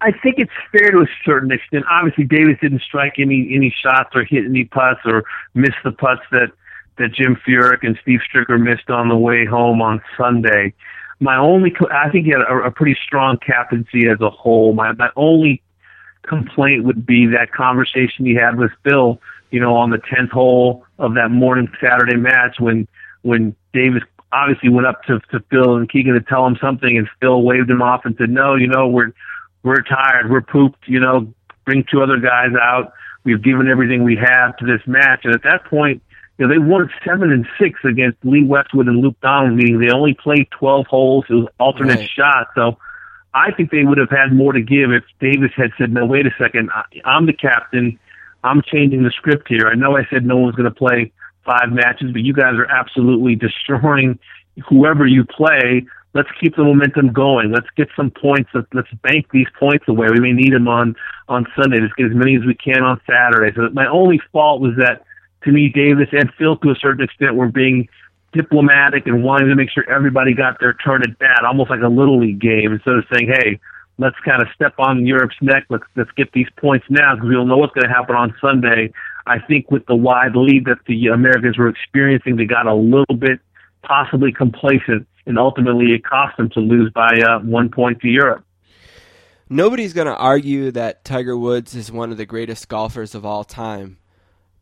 I 0.00 0.10
think 0.10 0.34
it's 0.38 0.50
fair 0.72 0.90
to 0.90 0.98
a 0.98 1.06
certain 1.24 1.52
extent. 1.52 1.84
Obviously, 1.88 2.24
Davis 2.24 2.56
didn't 2.60 2.82
strike 2.82 3.14
any 3.18 3.48
any 3.54 3.72
shots 3.82 4.10
or 4.16 4.24
hit 4.24 4.44
any 4.44 4.64
putts 4.64 5.00
or 5.04 5.22
miss 5.54 5.74
the 5.84 5.92
putts 5.92 6.22
that 6.32 6.48
that 6.98 7.14
Jim 7.14 7.36
Furyk 7.46 7.78
and 7.82 7.96
Steve 8.02 8.18
Stricker 8.28 8.60
missed 8.60 8.90
on 8.90 9.08
the 9.08 9.16
way 9.16 9.46
home 9.46 9.80
on 9.80 10.02
Sunday. 10.18 10.74
My 11.20 11.36
only, 11.36 11.72
I 11.92 12.10
think 12.10 12.26
he 12.26 12.32
had 12.32 12.40
a, 12.40 12.66
a 12.66 12.70
pretty 12.72 12.98
strong 13.06 13.38
captaincy 13.38 14.08
as 14.08 14.20
a 14.20 14.28
whole. 14.28 14.74
My 14.74 14.90
my 14.90 15.10
only 15.14 15.62
complaint 16.22 16.82
would 16.82 17.06
be 17.06 17.26
that 17.26 17.52
conversation 17.52 18.26
he 18.26 18.34
had 18.34 18.58
with 18.58 18.72
Phil, 18.82 19.20
you 19.52 19.60
know, 19.60 19.76
on 19.76 19.90
the 19.90 19.98
tenth 19.98 20.32
hole 20.32 20.84
of 20.98 21.14
that 21.14 21.30
morning 21.30 21.68
Saturday 21.80 22.16
match 22.16 22.56
when 22.58 22.88
when 23.22 23.54
Davis 23.72 24.02
obviously 24.32 24.68
went 24.68 24.86
up 24.86 25.02
to, 25.04 25.20
to 25.30 25.40
Phil 25.50 25.76
and 25.76 25.90
Keegan 25.90 26.14
to 26.14 26.20
tell 26.20 26.46
him 26.46 26.56
something, 26.60 26.96
and 26.96 27.08
Phil 27.20 27.42
waved 27.42 27.70
him 27.70 27.82
off 27.82 28.02
and 28.04 28.14
said, 28.18 28.30
"No, 28.30 28.54
you 28.54 28.66
know, 28.66 28.88
we're 28.88 29.12
we're 29.62 29.82
tired, 29.82 30.30
we're 30.30 30.40
pooped. 30.40 30.88
You 30.88 31.00
know, 31.00 31.32
bring 31.64 31.84
two 31.90 32.02
other 32.02 32.18
guys 32.18 32.50
out. 32.60 32.92
We've 33.24 33.42
given 33.42 33.68
everything 33.68 34.04
we 34.04 34.16
have 34.16 34.56
to 34.58 34.66
this 34.66 34.80
match." 34.86 35.20
And 35.24 35.34
at 35.34 35.42
that 35.44 35.64
point, 35.66 36.02
you 36.38 36.46
know, 36.46 36.52
they 36.52 36.58
won 36.58 36.88
seven 37.06 37.30
and 37.30 37.46
six 37.60 37.80
against 37.84 38.18
Lee 38.24 38.44
Westwood 38.44 38.88
and 38.88 38.98
Luke 38.98 39.16
Donald, 39.22 39.54
meaning 39.54 39.78
they 39.78 39.92
only 39.92 40.14
played 40.14 40.48
twelve 40.50 40.86
holes. 40.86 41.24
It 41.28 41.34
was 41.34 41.48
alternate 41.58 41.98
right. 41.98 42.10
shots, 42.10 42.50
so. 42.54 42.78
I 43.34 43.50
think 43.50 43.70
they 43.70 43.82
would 43.82 43.96
have 43.96 44.10
had 44.10 44.34
more 44.34 44.52
to 44.52 44.60
give 44.60 44.92
if 44.92 45.04
Davis 45.18 45.52
had 45.56 45.70
said, 45.78 45.90
"No, 45.90 46.04
wait 46.04 46.26
a 46.26 46.34
second, 46.38 46.68
I, 46.70 46.84
I'm 47.06 47.24
the 47.24 47.32
captain. 47.32 47.98
I'm 48.44 48.60
changing 48.60 49.04
the 49.04 49.10
script 49.10 49.48
here. 49.48 49.68
I 49.68 49.74
know 49.74 49.96
I 49.96 50.06
said 50.10 50.26
no 50.26 50.36
one's 50.36 50.54
going 50.54 50.68
to 50.68 50.74
play 50.74 51.12
five 51.44 51.70
matches, 51.70 52.10
but 52.12 52.22
you 52.22 52.32
guys 52.32 52.54
are 52.54 52.66
absolutely 52.66 53.34
destroying 53.34 54.18
whoever 54.68 55.06
you 55.06 55.24
play. 55.24 55.84
Let's 56.14 56.28
keep 56.40 56.56
the 56.56 56.64
momentum 56.64 57.12
going. 57.12 57.52
Let's 57.52 57.68
get 57.76 57.88
some 57.96 58.10
points. 58.10 58.50
Let's, 58.54 58.66
let's 58.74 58.90
bank 59.02 59.28
these 59.32 59.46
points 59.58 59.86
away. 59.88 60.08
We 60.10 60.20
may 60.20 60.32
need 60.32 60.52
them 60.52 60.68
on 60.68 60.94
on 61.28 61.46
Sunday. 61.56 61.80
Let's 61.80 61.94
get 61.94 62.06
as 62.06 62.14
many 62.14 62.36
as 62.36 62.42
we 62.44 62.54
can 62.54 62.82
on 62.82 63.00
Saturday. 63.06 63.54
So 63.56 63.70
my 63.72 63.86
only 63.86 64.20
fault 64.30 64.60
was 64.60 64.74
that 64.76 65.04
to 65.44 65.50
me, 65.50 65.68
Davis 65.68 66.08
and 66.12 66.30
Phil, 66.38 66.56
to 66.58 66.70
a 66.70 66.76
certain 66.76 67.04
extent, 67.04 67.34
were 67.34 67.48
being 67.48 67.88
diplomatic 68.32 69.06
and 69.06 69.22
wanting 69.22 69.48
to 69.48 69.54
make 69.54 69.70
sure 69.70 69.88
everybody 69.90 70.34
got 70.34 70.58
their 70.60 70.74
turn 70.74 71.02
at 71.02 71.18
bat, 71.18 71.44
almost 71.44 71.70
like 71.70 71.80
a 71.82 71.88
little 71.88 72.20
league 72.20 72.40
game, 72.40 72.72
instead 72.72 72.94
of 72.94 73.04
saying, 73.12 73.28
"Hey, 73.28 73.58
let's 73.98 74.16
kind 74.24 74.42
of 74.42 74.48
step 74.54 74.74
on 74.78 75.06
Europe's 75.06 75.36
neck. 75.40 75.64
Let's 75.68 75.84
let's 75.96 76.10
get 76.12 76.32
these 76.32 76.48
points 76.56 76.86
now 76.88 77.14
because 77.14 77.28
we 77.28 77.34
don't 77.34 77.48
know 77.48 77.56
what's 77.56 77.74
going 77.74 77.86
to 77.86 77.92
happen 77.92 78.14
on 78.14 78.34
Sunday." 78.40 78.92
I 79.26 79.38
think 79.38 79.70
with 79.70 79.86
the 79.86 79.94
wide 79.94 80.34
lead 80.34 80.64
that 80.64 80.78
the 80.86 81.08
Americans 81.08 81.58
were 81.58 81.68
experiencing, 81.68 82.36
they 82.36 82.44
got 82.44 82.66
a 82.66 82.74
little 82.74 83.16
bit 83.16 83.40
possibly 83.82 84.32
complacent, 84.32 85.06
and 85.26 85.38
ultimately 85.38 85.92
it 85.92 86.04
cost 86.04 86.36
them 86.36 86.50
to 86.50 86.60
lose 86.60 86.90
by 86.92 87.18
uh, 87.26 87.40
one 87.40 87.68
point 87.68 88.00
to 88.00 88.08
Europe. 88.08 88.44
Nobody's 89.48 89.92
going 89.92 90.06
to 90.06 90.16
argue 90.16 90.70
that 90.72 91.04
Tiger 91.04 91.36
Woods 91.36 91.74
is 91.74 91.92
one 91.92 92.10
of 92.10 92.16
the 92.16 92.24
greatest 92.24 92.68
golfers 92.68 93.14
of 93.14 93.26
all 93.26 93.44
time, 93.44 93.98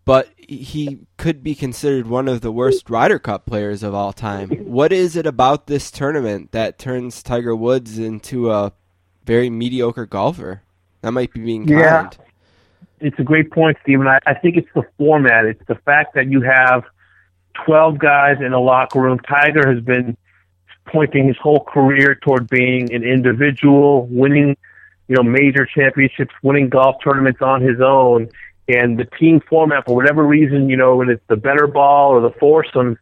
but 0.05 0.29
he 0.37 1.07
could 1.16 1.42
be 1.42 1.55
considered 1.55 2.07
one 2.07 2.29
of 2.29 2.40
the 2.40 2.51
worst 2.51 2.90
Ryder 2.90 3.18
Cup 3.18 3.46
players 3.46 3.83
of 3.83 3.94
all 3.94 4.12
time. 4.12 4.51
What 4.51 4.92
is 4.92 5.16
it 5.16 5.27
about 5.27 5.68
this 5.68 5.90
tournament 5.90 6.53
that 6.53 6.79
turns 6.79 7.23
Tiger 7.23 7.55
Woods 7.55 7.99
into 7.99 8.51
a 8.51 8.73
very 9.25 9.49
mediocre 9.49 10.07
golfer? 10.07 10.62
That 11.03 11.12
might 11.12 11.33
be 11.33 11.40
being 11.40 11.66
kind. 11.66 11.81
Yeah 12.18 12.25
it's 13.01 13.19
a 13.19 13.23
great 13.23 13.51
point, 13.51 13.77
Stephen. 13.83 14.07
I, 14.07 14.19
I 14.27 14.35
think 14.35 14.57
it's 14.57 14.69
the 14.75 14.83
format. 14.99 15.47
It's 15.47 15.63
the 15.67 15.77
fact 15.77 16.15
that 16.15 16.31
you 16.31 16.43
have 16.43 16.85
12 17.65 17.99
guys 17.99 18.37
in 18.45 18.53
a 18.53 18.61
locker 18.61 19.01
room. 19.01 19.19
Tiger 19.21 19.73
has 19.73 19.83
been 19.83 20.17
pointing 20.87 21.29
his 21.29 21.37
whole 21.37 21.65
career 21.65 22.15
toward 22.15 22.49
being 22.49 22.93
an 22.93 23.03
individual, 23.05 24.07
winning, 24.07 24.57
you 25.09 25.17
know, 25.17 25.23
major 25.23 25.67
championships, 25.67 26.35
winning 26.43 26.69
golf 26.69 26.97
tournaments 27.03 27.41
on 27.43 27.63
his 27.63 27.81
own. 27.81 28.29
And 28.69 28.99
the 28.99 29.05
team 29.05 29.41
format, 29.49 29.87
for 29.87 29.97
whatever 29.97 30.25
reason, 30.25 30.69
you 30.69 30.77
know, 30.77 30.97
when 30.97 31.11
it's 31.11 31.23
the 31.29 31.37
better 31.37 31.67
ball 31.67 32.11
or 32.11 32.21
the 32.21 32.31
foursome, 32.39 32.99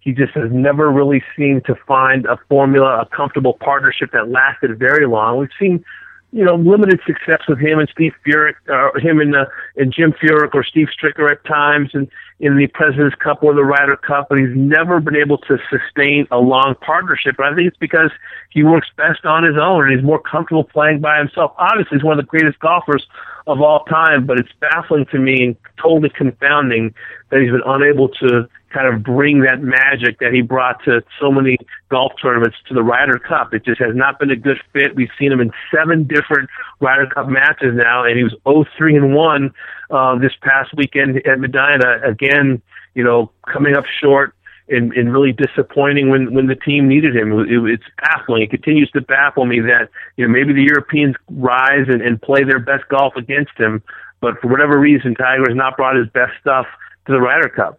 he 0.00 0.12
just 0.12 0.32
has 0.32 0.50
never 0.50 0.90
really 0.90 1.22
seemed 1.36 1.66
to 1.66 1.74
find 1.86 2.24
a 2.24 2.38
formula, 2.48 3.02
a 3.02 3.06
comfortable 3.14 3.54
partnership 3.60 4.12
that 4.12 4.30
lasted 4.30 4.78
very 4.78 5.06
long. 5.06 5.38
We've 5.38 5.50
seen 5.58 5.84
you 6.32 6.44
know, 6.44 6.54
limited 6.54 7.00
success 7.06 7.40
with 7.48 7.58
him 7.58 7.78
and 7.78 7.88
Steve 7.88 8.12
Furyk, 8.24 8.54
uh, 8.68 8.98
him 9.00 9.20
and, 9.20 9.34
uh, 9.34 9.46
and 9.76 9.92
Jim 9.92 10.12
Furyk 10.12 10.54
or 10.54 10.62
Steve 10.62 10.88
Stricker 10.88 11.30
at 11.30 11.44
times, 11.44 11.90
and 11.92 12.08
in 12.40 12.56
the 12.56 12.66
President's 12.68 13.16
Cup 13.16 13.42
or 13.42 13.52
the 13.52 13.64
Ryder 13.64 13.96
Cup, 13.96 14.28
but 14.30 14.38
he's 14.38 14.56
never 14.56 14.98
been 14.98 15.16
able 15.16 15.38
to 15.38 15.58
sustain 15.68 16.26
a 16.30 16.38
long 16.38 16.74
partnership. 16.80 17.36
And 17.38 17.46
I 17.46 17.54
think 17.54 17.68
it's 17.68 17.76
because 17.76 18.10
he 18.48 18.62
works 18.62 18.88
best 18.96 19.26
on 19.26 19.44
his 19.44 19.56
own 19.60 19.84
and 19.84 19.94
he's 19.94 20.04
more 20.04 20.20
comfortable 20.20 20.64
playing 20.64 21.00
by 21.00 21.18
himself. 21.18 21.52
Obviously, 21.58 21.98
he's 21.98 22.04
one 22.04 22.18
of 22.18 22.24
the 22.24 22.28
greatest 22.28 22.58
golfers 22.60 23.06
of 23.46 23.60
all 23.60 23.84
time, 23.84 24.26
but 24.26 24.38
it's 24.38 24.52
baffling 24.60 25.06
to 25.12 25.18
me 25.18 25.42
and 25.42 25.56
totally 25.80 26.10
confounding 26.10 26.94
that 27.30 27.40
he's 27.40 27.50
been 27.50 27.62
unable 27.66 28.08
to 28.08 28.48
kind 28.72 28.92
of 28.92 29.02
bring 29.02 29.40
that 29.40 29.60
magic 29.62 30.18
that 30.20 30.32
he 30.32 30.42
brought 30.42 30.82
to 30.84 31.02
so 31.20 31.30
many 31.30 31.56
golf 31.90 32.12
tournaments 32.22 32.56
to 32.68 32.74
the 32.74 32.82
Ryder 32.82 33.18
Cup. 33.18 33.52
It 33.52 33.64
just 33.64 33.80
has 33.80 33.94
not 33.94 34.18
been 34.18 34.30
a 34.30 34.36
good 34.36 34.58
fit. 34.72 34.94
We've 34.94 35.10
seen 35.18 35.32
him 35.32 35.40
in 35.40 35.50
seven 35.74 36.04
different 36.04 36.48
Ryder 36.80 37.08
Cup 37.08 37.28
matches 37.28 37.74
now, 37.74 38.04
and 38.04 38.16
he 38.16 38.22
was 38.22 38.34
0-3 38.46 38.96
and 38.96 39.14
1 39.14 39.54
uh, 39.90 40.18
this 40.18 40.32
past 40.42 40.70
weekend 40.76 41.16
at 41.26 41.38
Medinah. 41.38 42.08
Again, 42.08 42.62
you 42.94 43.02
know, 43.02 43.30
coming 43.52 43.74
up 43.74 43.84
short 44.00 44.34
and, 44.70 44.92
and 44.92 45.12
really 45.12 45.32
disappointing 45.32 46.08
when 46.08 46.32
when 46.32 46.46
the 46.46 46.54
team 46.54 46.88
needed 46.88 47.14
him. 47.16 47.32
It, 47.32 47.50
it, 47.50 47.64
it's 47.64 47.84
baffling. 48.00 48.42
It 48.42 48.50
continues 48.50 48.90
to 48.92 49.00
baffle 49.00 49.46
me 49.46 49.60
that 49.60 49.88
you 50.16 50.26
know 50.26 50.32
maybe 50.32 50.52
the 50.52 50.62
Europeans 50.62 51.16
rise 51.30 51.86
and, 51.88 52.00
and 52.02 52.20
play 52.20 52.44
their 52.44 52.58
best 52.58 52.88
golf 52.88 53.14
against 53.16 53.52
him, 53.58 53.82
but 54.20 54.40
for 54.40 54.48
whatever 54.48 54.78
reason, 54.78 55.14
Tiger 55.14 55.44
has 55.48 55.56
not 55.56 55.76
brought 55.76 55.96
his 55.96 56.08
best 56.08 56.32
stuff 56.40 56.66
to 57.06 57.12
the 57.12 57.20
Ryder 57.20 57.48
Cup. 57.48 57.78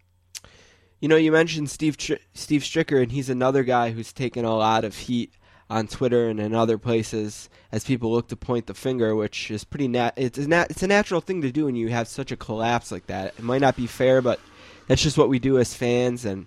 You 1.00 1.08
know, 1.08 1.16
you 1.16 1.32
mentioned 1.32 1.70
Steve 1.70 1.98
Steve 2.34 2.62
Stricker, 2.62 3.02
and 3.02 3.12
he's 3.12 3.30
another 3.30 3.64
guy 3.64 3.92
who's 3.92 4.14
taken 4.14 4.46
a 4.46 4.56
lot 4.56 4.84
of 4.84 4.96
heat 4.96 5.34
on 5.70 5.88
Twitter 5.88 6.28
and 6.28 6.40
in 6.40 6.54
other 6.54 6.78
places 6.78 7.50
as 7.72 7.86
people 7.86 8.12
look 8.12 8.28
to 8.28 8.36
point 8.36 8.68
the 8.68 8.74
finger, 8.74 9.16
which 9.16 9.50
is 9.50 9.64
pretty 9.64 9.88
nat. 9.88 10.12
It's 10.18 10.38
a 10.38 10.48
nat- 10.48 10.68
it's 10.70 10.84
a 10.84 10.88
natural 10.88 11.22
thing 11.22 11.42
to 11.42 11.52
do 11.52 11.66
when 11.66 11.76
you 11.76 11.88
have 11.90 12.08
such 12.08 12.32
a 12.32 12.36
collapse 12.36 12.92
like 12.92 13.08
that. 13.08 13.34
It 13.38 13.44
might 13.44 13.62
not 13.62 13.78
be 13.78 13.88
fair, 13.88 14.22
but 14.22 14.40
that's 14.88 15.02
just 15.02 15.18
what 15.18 15.30
we 15.30 15.40
do 15.40 15.58
as 15.58 15.74
fans 15.74 16.26
and 16.26 16.46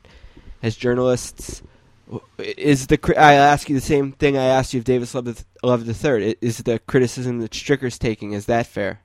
as 0.65 0.75
journalists. 0.75 1.63
Is 2.39 2.87
the 2.87 2.99
I 3.19 3.35
ask 3.35 3.69
you 3.69 3.75
the 3.75 3.81
same 3.81 4.13
thing 4.13 4.37
I 4.37 4.45
asked 4.45 4.75
you 4.75 4.79
of 4.79 4.85
Davis 4.85 5.15
Love 5.15 5.87
the 5.87 5.95
third? 5.95 6.37
Is 6.41 6.59
the 6.59 6.79
criticism 6.81 7.39
that 7.41 7.53
Stricker's 7.53 7.99
taking 7.99 8.33
is 8.33 8.47
that 8.47 8.67
fair? 8.67 9.01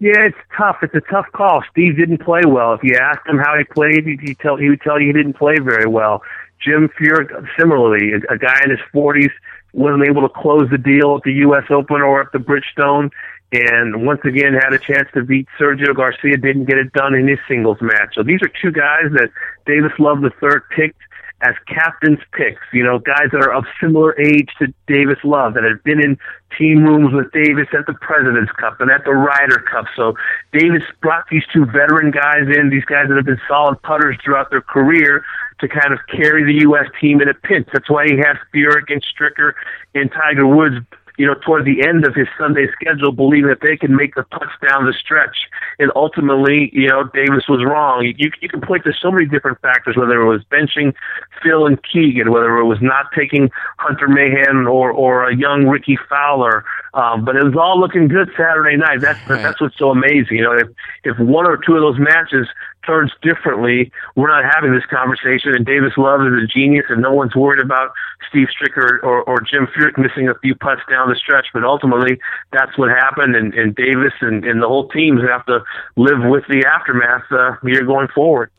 Yeah, 0.00 0.26
it's 0.26 0.36
tough. 0.56 0.78
It's 0.82 0.94
a 0.94 1.12
tough 1.12 1.26
call. 1.32 1.62
Steve 1.70 1.96
didn't 1.96 2.24
play 2.24 2.40
well. 2.46 2.72
If 2.72 2.82
you 2.82 2.96
asked 3.00 3.26
him 3.26 3.38
how 3.38 3.56
he 3.56 3.64
played, 3.64 4.04
he'd 4.04 4.38
tell 4.40 4.56
he 4.56 4.68
would 4.68 4.80
tell 4.80 4.98
you 5.00 5.08
he 5.08 5.12
didn't 5.12 5.34
play 5.34 5.54
very 5.62 5.86
well. 5.86 6.22
Jim 6.60 6.88
Furyk, 6.98 7.30
similarly, 7.58 8.12
a, 8.12 8.34
a 8.34 8.38
guy 8.38 8.58
in 8.64 8.70
his 8.70 8.80
40s, 8.94 9.30
wasn't 9.72 10.04
able 10.04 10.22
to 10.22 10.28
close 10.28 10.68
the 10.70 10.78
deal 10.78 11.16
at 11.16 11.22
the 11.24 11.32
U.S. 11.46 11.64
Open 11.70 12.00
or 12.00 12.20
at 12.20 12.32
the 12.32 12.38
Bridgestone, 12.38 13.10
and 13.52 14.06
once 14.06 14.20
again 14.24 14.54
had 14.54 14.72
a 14.72 14.78
chance 14.78 15.08
to 15.14 15.22
beat 15.22 15.46
Sergio 15.60 15.94
Garcia. 15.94 16.36
Didn't 16.36 16.64
get 16.64 16.78
it 16.78 16.92
done 16.92 17.14
in 17.14 17.28
his 17.28 17.38
singles 17.46 17.78
match. 17.80 18.14
So 18.14 18.22
these 18.22 18.40
are 18.42 18.50
two 18.60 18.72
guys 18.72 19.12
that 19.12 19.28
Davis 19.66 19.92
Love 19.98 20.24
III 20.24 20.58
picked 20.74 21.00
as 21.42 21.54
captain's 21.66 22.20
picks, 22.32 22.62
you 22.72 22.84
know, 22.84 23.00
guys 23.00 23.28
that 23.32 23.42
are 23.42 23.52
of 23.52 23.64
similar 23.80 24.18
age 24.18 24.48
to 24.60 24.72
Davis 24.86 25.18
Love 25.24 25.54
that 25.54 25.64
have 25.64 25.82
been 25.82 26.00
in 26.00 26.16
team 26.56 26.84
rooms 26.84 27.12
with 27.12 27.32
Davis 27.32 27.66
at 27.76 27.84
the 27.86 27.94
President's 27.94 28.52
Cup 28.52 28.80
and 28.80 28.90
at 28.90 29.04
the 29.04 29.10
Ryder 29.10 29.58
Cup. 29.70 29.86
So 29.96 30.14
Davis 30.52 30.82
brought 31.00 31.24
these 31.30 31.42
two 31.52 31.66
veteran 31.66 32.12
guys 32.12 32.46
in, 32.46 32.70
these 32.70 32.84
guys 32.84 33.08
that 33.08 33.16
have 33.16 33.26
been 33.26 33.40
solid 33.48 33.82
putters 33.82 34.16
throughout 34.24 34.50
their 34.50 34.62
career 34.62 35.24
to 35.58 35.68
kind 35.68 35.92
of 35.92 35.98
carry 36.06 36.44
the 36.44 36.60
U.S. 36.62 36.86
team 37.00 37.20
in 37.20 37.28
a 37.28 37.34
pinch. 37.34 37.68
That's 37.72 37.90
why 37.90 38.06
he 38.06 38.16
has 38.18 38.36
Furyk 38.54 38.90
and 38.90 39.02
Stricker 39.02 39.52
and 39.94 40.10
Tiger 40.12 40.46
Woods 40.46 40.76
you 41.22 41.28
know, 41.28 41.34
toward 41.46 41.64
the 41.64 41.86
end 41.86 42.04
of 42.04 42.16
his 42.16 42.26
Sunday 42.36 42.66
schedule, 42.72 43.12
believing 43.12 43.48
that 43.48 43.60
they 43.62 43.76
can 43.76 43.94
make 43.94 44.16
the 44.16 44.24
putts 44.24 44.50
down 44.66 44.86
the 44.86 44.92
stretch. 44.92 45.46
And 45.78 45.92
ultimately, 45.94 46.68
you 46.72 46.88
know, 46.88 47.04
Davis 47.14 47.44
was 47.48 47.62
wrong. 47.64 48.12
You, 48.18 48.32
you 48.40 48.48
can 48.48 48.60
point 48.60 48.82
to 48.82 48.92
so 49.00 49.12
many 49.12 49.26
different 49.26 49.60
factors, 49.60 49.96
whether 49.96 50.20
it 50.20 50.26
was 50.26 50.42
benching 50.50 50.92
Phil 51.40 51.64
and 51.64 51.78
Keegan, 51.84 52.32
whether 52.32 52.58
it 52.58 52.64
was 52.64 52.78
not 52.82 53.06
taking 53.16 53.50
Hunter 53.78 54.08
Mahan 54.08 54.66
or, 54.66 54.90
or 54.90 55.30
a 55.30 55.36
young 55.36 55.68
Rickie 55.68 55.98
Fowler. 56.10 56.64
Um, 56.92 57.24
but 57.24 57.36
it 57.36 57.44
was 57.44 57.54
all 57.54 57.78
looking 57.78 58.08
good 58.08 58.28
Saturday 58.36 58.76
night. 58.76 59.00
That's, 59.00 59.20
that's 59.28 59.60
what's 59.60 59.78
so 59.78 59.90
amazing. 59.90 60.38
You 60.38 60.42
know, 60.42 60.58
if, 60.58 60.68
if 61.04 61.16
one 61.20 61.46
or 61.46 61.56
two 61.56 61.76
of 61.76 61.82
those 61.82 62.00
matches 62.00 62.48
turns 62.86 63.12
differently, 63.22 63.92
we're 64.16 64.28
not 64.28 64.44
having 64.54 64.72
this 64.74 64.84
conversation. 64.86 65.54
And 65.54 65.64
Davis 65.64 65.92
Love 65.96 66.20
is 66.22 66.32
a 66.42 66.46
genius, 66.46 66.86
and 66.88 67.00
no 67.00 67.12
one's 67.12 67.34
worried 67.34 67.60
about 67.64 67.92
Steve 68.28 68.48
Stricker 68.48 69.02
or, 69.02 69.22
or 69.22 69.40
Jim 69.40 69.68
Furyk 69.76 69.98
missing 69.98 70.28
a 70.28 70.38
few 70.40 70.54
putts 70.54 70.82
down 70.90 71.08
the 71.08 71.16
stretch. 71.16 71.46
But 71.52 71.64
ultimately, 71.64 72.18
that's 72.52 72.76
what 72.76 72.90
happened, 72.90 73.36
and, 73.36 73.54
and 73.54 73.74
Davis 73.74 74.12
and, 74.20 74.44
and 74.44 74.62
the 74.62 74.68
whole 74.68 74.88
teams 74.88 75.20
have 75.28 75.46
to 75.46 75.60
live 75.96 76.18
with 76.24 76.44
the 76.48 76.64
aftermath 76.66 77.24
uh, 77.30 77.56
here 77.62 77.84
going 77.84 78.08
forward. 78.14 78.50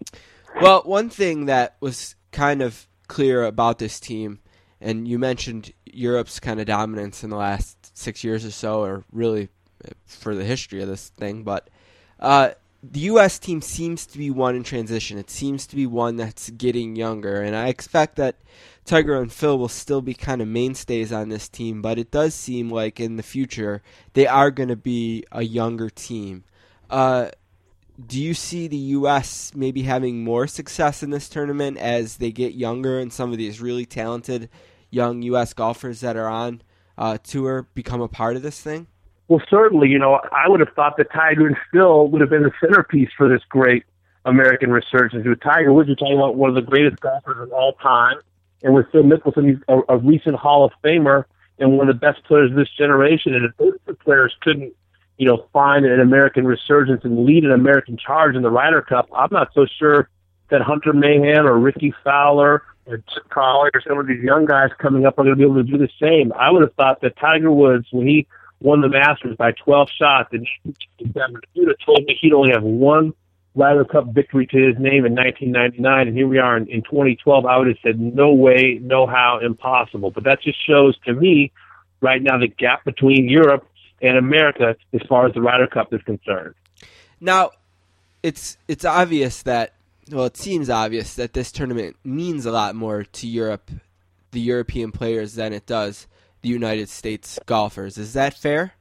Well, 0.62 0.82
one 0.84 1.10
thing 1.10 1.46
that 1.46 1.76
was 1.80 2.16
kind 2.32 2.62
of 2.62 2.88
clear 3.08 3.44
about 3.44 3.80
this 3.80 4.00
team, 4.00 4.40
and 4.80 5.08
you 5.08 5.20
mentioned 5.20 5.74
Europe's 5.86 6.40
kind 6.40 6.60
of 6.60 6.66
dominance 6.66 7.24
in 7.24 7.30
the 7.30 7.38
last 7.38 7.98
six 7.98 8.24
years 8.24 8.46
or 8.46 8.52
so, 8.52 8.82
or 8.82 9.04
really 9.12 9.50
for 10.06 10.34
the 10.36 10.46
history 10.46 10.82
of 10.82 10.88
this 10.88 11.10
thing, 11.10 11.44
but. 11.44 11.70
Uh, 12.20 12.52
the 12.84 13.00
U.S. 13.02 13.40
team 13.40 13.62
seems 13.62 14.06
to 14.08 14.18
be 14.18 14.30
one 14.30 14.56
in 14.56 14.64
transition. 14.64 15.18
It 15.18 15.30
seems 15.30 15.66
to 15.68 15.76
be 15.76 15.88
one 15.88 16.18
that's 16.18 16.50
getting 16.50 16.98
younger, 16.98 17.42
and 17.42 17.56
I 17.56 17.70
expect 17.70 18.18
that 18.18 18.36
Tiger 18.84 19.22
and 19.22 19.32
Phil 19.32 19.58
will 19.58 19.70
still 19.70 20.02
be 20.02 20.14
kind 20.14 20.42
of 20.42 20.50
mainstays 20.50 21.14
on 21.14 21.30
this 21.30 21.48
team. 21.48 21.82
But 21.82 21.98
it 21.98 22.12
does 22.12 22.36
seem 22.36 22.70
like 22.70 23.00
in 23.00 23.16
the 23.16 23.24
future 23.24 23.82
they 24.14 24.28
are 24.28 24.52
going 24.52 24.68
to 24.68 24.76
be 24.76 25.24
a 25.32 25.44
younger 25.44 25.90
team. 25.90 26.44
Uh, 26.90 27.30
do 28.06 28.20
you 28.20 28.34
see 28.34 28.68
the 28.68 28.76
U.S. 28.76 29.54
maybe 29.56 29.84
having 29.84 30.24
more 30.24 30.46
success 30.46 31.02
in 31.02 31.10
this 31.10 31.30
tournament 31.30 31.78
as 31.78 32.18
they 32.18 32.32
get 32.32 32.54
younger 32.54 33.00
and 33.00 33.14
some 33.14 33.32
of 33.32 33.38
these 33.38 33.62
really 33.62 33.86
talented 33.86 34.50
young 34.90 35.22
U.S. 35.22 35.54
golfers 35.54 36.02
that 36.02 36.18
are 36.18 36.28
on 36.28 36.62
uh, 36.98 37.18
tour 37.24 37.68
become 37.74 38.02
a 38.02 38.10
part 38.10 38.36
of 38.36 38.42
this 38.42 38.60
thing? 38.60 38.88
Well, 39.34 39.42
certainly, 39.50 39.90
you 39.90 39.98
know, 39.98 40.20
I 40.32 40.48
would 40.48 40.60
have 40.60 40.70
thought 40.76 40.98
that 40.98 41.12
Tiger 41.12 41.48
and 41.48 41.58
Phil 41.72 42.08
would 42.10 42.22
have 42.22 42.30
been 42.30 42.44
the 42.44 42.52
centerpiece 42.62 43.10
for 43.18 43.28
this 43.28 43.42
great 43.50 43.84
American 44.26 44.70
resurgence. 44.70 45.26
With 45.26 45.42
Tiger 45.42 45.74
Woods, 45.74 45.88
you're 45.88 45.96
talking 45.96 46.20
about 46.20 46.36
one 46.36 46.50
of 46.50 46.56
the 46.56 46.62
greatest 46.62 47.02
golfers 47.02 47.38
of 47.40 47.52
all 47.52 47.74
time, 47.82 48.18
and 48.62 48.76
with 48.76 48.86
Phil 48.92 49.02
Mickelson, 49.02 49.50
he's 49.50 49.58
a, 49.68 49.80
a 49.90 49.98
recent 49.98 50.36
Hall 50.36 50.64
of 50.64 50.72
Famer 50.84 51.26
and 51.58 51.80
one 51.80 51.90
of 51.90 51.96
the 51.96 52.00
best 52.00 52.24
players 52.26 52.52
of 52.52 52.58
this 52.58 52.70
generation. 52.78 53.34
And 53.34 53.46
if 53.46 53.58
those 53.58 53.74
two 53.88 53.96
players 53.96 54.36
couldn't, 54.42 54.72
you 55.18 55.28
know, 55.28 55.48
find 55.52 55.84
an 55.84 56.00
American 56.00 56.46
resurgence 56.46 57.04
and 57.04 57.26
lead 57.26 57.44
an 57.44 57.54
American 57.54 57.98
charge 57.98 58.36
in 58.36 58.44
the 58.44 58.52
Ryder 58.52 58.84
Cup, 58.84 59.10
I'm 59.16 59.30
not 59.32 59.50
so 59.56 59.66
sure 59.80 60.10
that 60.52 60.62
Hunter 60.62 60.94
Mahan 60.94 61.48
or 61.48 61.58
Rickie 61.58 61.96
Fowler 62.04 62.62
or 62.86 62.98
Chip 62.98 63.36
or 63.36 63.72
some 63.88 63.98
of 63.98 64.06
these 64.06 64.22
young 64.22 64.46
guys 64.46 64.70
coming 64.78 65.08
up 65.08 65.18
are 65.18 65.24
going 65.24 65.36
to 65.36 65.38
be 65.38 65.44
able 65.44 65.56
to 65.56 65.64
do 65.64 65.80
the 65.80 65.90
same. 66.00 66.32
I 66.34 66.52
would 66.52 66.62
have 66.62 66.76
thought 66.76 67.02
that 67.02 67.18
Tiger 67.18 67.52
Woods, 67.52 67.88
when 67.90 68.06
he 68.06 68.28
won 68.64 68.82
the 68.82 68.90
Masters 68.90 69.36
by 69.38 69.52
12 69.52 69.90
shots 69.90 70.30
in 70.32 70.48
1967. 70.64 71.36
If 71.36 71.50
you'd 71.54 71.68
have 71.68 71.78
told 71.86 72.06
me 72.06 72.18
he'd 72.20 72.34
only 72.34 72.54
have 72.54 72.64
one 72.64 73.14
Ryder 73.56 73.86
Cup 73.86 74.08
victory 74.08 74.48
to 74.48 74.58
his 74.58 74.76
name 74.80 75.06
in 75.06 75.14
1999, 75.14 76.08
and 76.08 76.18
here 76.18 76.28
we 76.28 76.40
are 76.40 76.58
in, 76.58 76.68
in 76.68 76.82
2012, 76.82 77.46
I 77.46 77.58
would 77.58 77.68
have 77.68 77.78
said, 77.84 78.00
no 78.00 78.34
way, 78.34 78.80
no 78.82 79.06
how, 79.06 79.40
impossible. 79.44 80.10
But 80.10 80.24
that 80.24 80.42
just 80.42 80.58
shows 80.66 80.98
to 81.06 81.14
me 81.14 81.52
right 82.02 82.22
now 82.22 82.40
the 82.40 82.48
gap 82.48 82.84
between 82.84 83.30
Europe 83.30 83.68
and 84.02 84.18
America 84.18 84.76
as 84.94 85.02
far 85.08 85.28
as 85.28 85.34
the 85.34 85.42
Ryder 85.42 85.68
Cup 85.68 85.94
is 85.94 86.02
concerned. 86.02 86.56
Now, 87.20 87.52
it's 88.24 88.58
it's 88.68 88.86
obvious 88.86 89.44
that 89.44 89.74
well, 90.12 90.26
it 90.26 90.38
seems 90.38 90.70
obvious 90.70 91.16
that 91.16 91.34
this 91.34 91.52
tournament 91.52 91.96
means 92.04 92.46
a 92.46 92.52
lot 92.52 92.76
more 92.76 93.04
to 93.04 93.28
Europe, 93.28 93.70
the 94.32 94.42
European 94.42 94.92
players, 94.92 95.36
than 95.36 95.54
it 95.54 95.66
does 95.66 96.08
the 96.44 96.50
United 96.50 96.90
States 96.90 97.40
golfers. 97.46 97.98
Is 97.98 98.14
that 98.14 98.34
fair? 98.34 98.74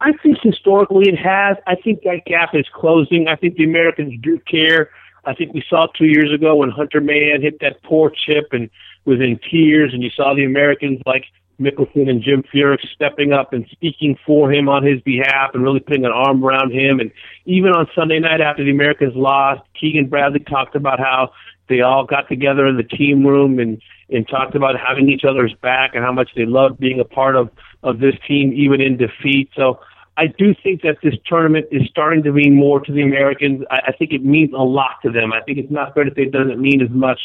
I 0.00 0.12
think 0.22 0.38
historically 0.42 1.08
it 1.08 1.16
has. 1.16 1.56
I 1.66 1.76
think 1.76 2.02
that 2.02 2.24
gap 2.26 2.50
is 2.54 2.66
closing. 2.74 3.28
I 3.28 3.36
think 3.36 3.54
the 3.54 3.64
Americans 3.64 4.14
do 4.20 4.38
care. 4.40 4.90
I 5.24 5.34
think 5.34 5.54
we 5.54 5.64
saw 5.70 5.86
two 5.96 6.06
years 6.06 6.32
ago 6.34 6.56
when 6.56 6.70
Hunter 6.70 7.00
Mahan 7.00 7.40
hit 7.40 7.60
that 7.60 7.82
poor 7.84 8.10
chip 8.10 8.48
and 8.50 8.68
was 9.04 9.20
in 9.20 9.38
tears, 9.48 9.94
and 9.94 10.02
you 10.02 10.10
saw 10.10 10.34
the 10.34 10.44
Americans 10.44 11.00
like 11.06 11.24
Mickelson 11.60 12.10
and 12.10 12.20
Jim 12.20 12.42
Furyk 12.52 12.80
stepping 12.92 13.32
up 13.32 13.52
and 13.52 13.64
speaking 13.70 14.18
for 14.26 14.52
him 14.52 14.68
on 14.68 14.84
his 14.84 15.00
behalf 15.02 15.50
and 15.54 15.62
really 15.62 15.78
putting 15.78 16.04
an 16.04 16.10
arm 16.12 16.44
around 16.44 16.72
him. 16.72 16.98
And 16.98 17.12
even 17.44 17.70
on 17.70 17.86
Sunday 17.94 18.18
night 18.18 18.40
after 18.40 18.64
the 18.64 18.70
Americans 18.70 19.14
lost, 19.14 19.62
Keegan 19.80 20.08
Bradley 20.08 20.40
talked 20.40 20.74
about 20.74 20.98
how 20.98 21.30
they 21.68 21.80
all 21.80 22.04
got 22.04 22.28
together 22.28 22.66
in 22.66 22.76
the 22.76 22.82
team 22.82 23.24
room 23.24 23.60
and 23.60 23.80
and 24.12 24.28
talked 24.28 24.54
about 24.54 24.74
having 24.78 25.08
each 25.08 25.24
other's 25.24 25.54
back 25.62 25.94
and 25.94 26.04
how 26.04 26.12
much 26.12 26.30
they 26.36 26.44
loved 26.44 26.78
being 26.78 27.00
a 27.00 27.04
part 27.04 27.36
of 27.36 27.50
of 27.82 27.98
this 27.98 28.14
team 28.28 28.52
even 28.52 28.80
in 28.80 28.96
defeat. 28.96 29.50
So 29.56 29.80
I 30.16 30.26
do 30.26 30.54
think 30.62 30.82
that 30.82 30.98
this 31.02 31.14
tournament 31.26 31.66
is 31.70 31.82
starting 31.88 32.22
to 32.24 32.32
mean 32.32 32.54
more 32.54 32.80
to 32.80 32.92
the 32.92 33.02
Americans. 33.02 33.64
I, 33.70 33.80
I 33.88 33.92
think 33.92 34.12
it 34.12 34.24
means 34.24 34.52
a 34.52 34.62
lot 34.62 35.00
to 35.04 35.10
them. 35.10 35.32
I 35.32 35.40
think 35.40 35.58
it's 35.58 35.70
not 35.70 35.94
fair 35.94 36.04
to 36.04 36.10
say 36.14 36.22
it 36.22 36.32
doesn't 36.32 36.60
mean 36.60 36.82
as 36.82 36.90
much. 36.90 37.18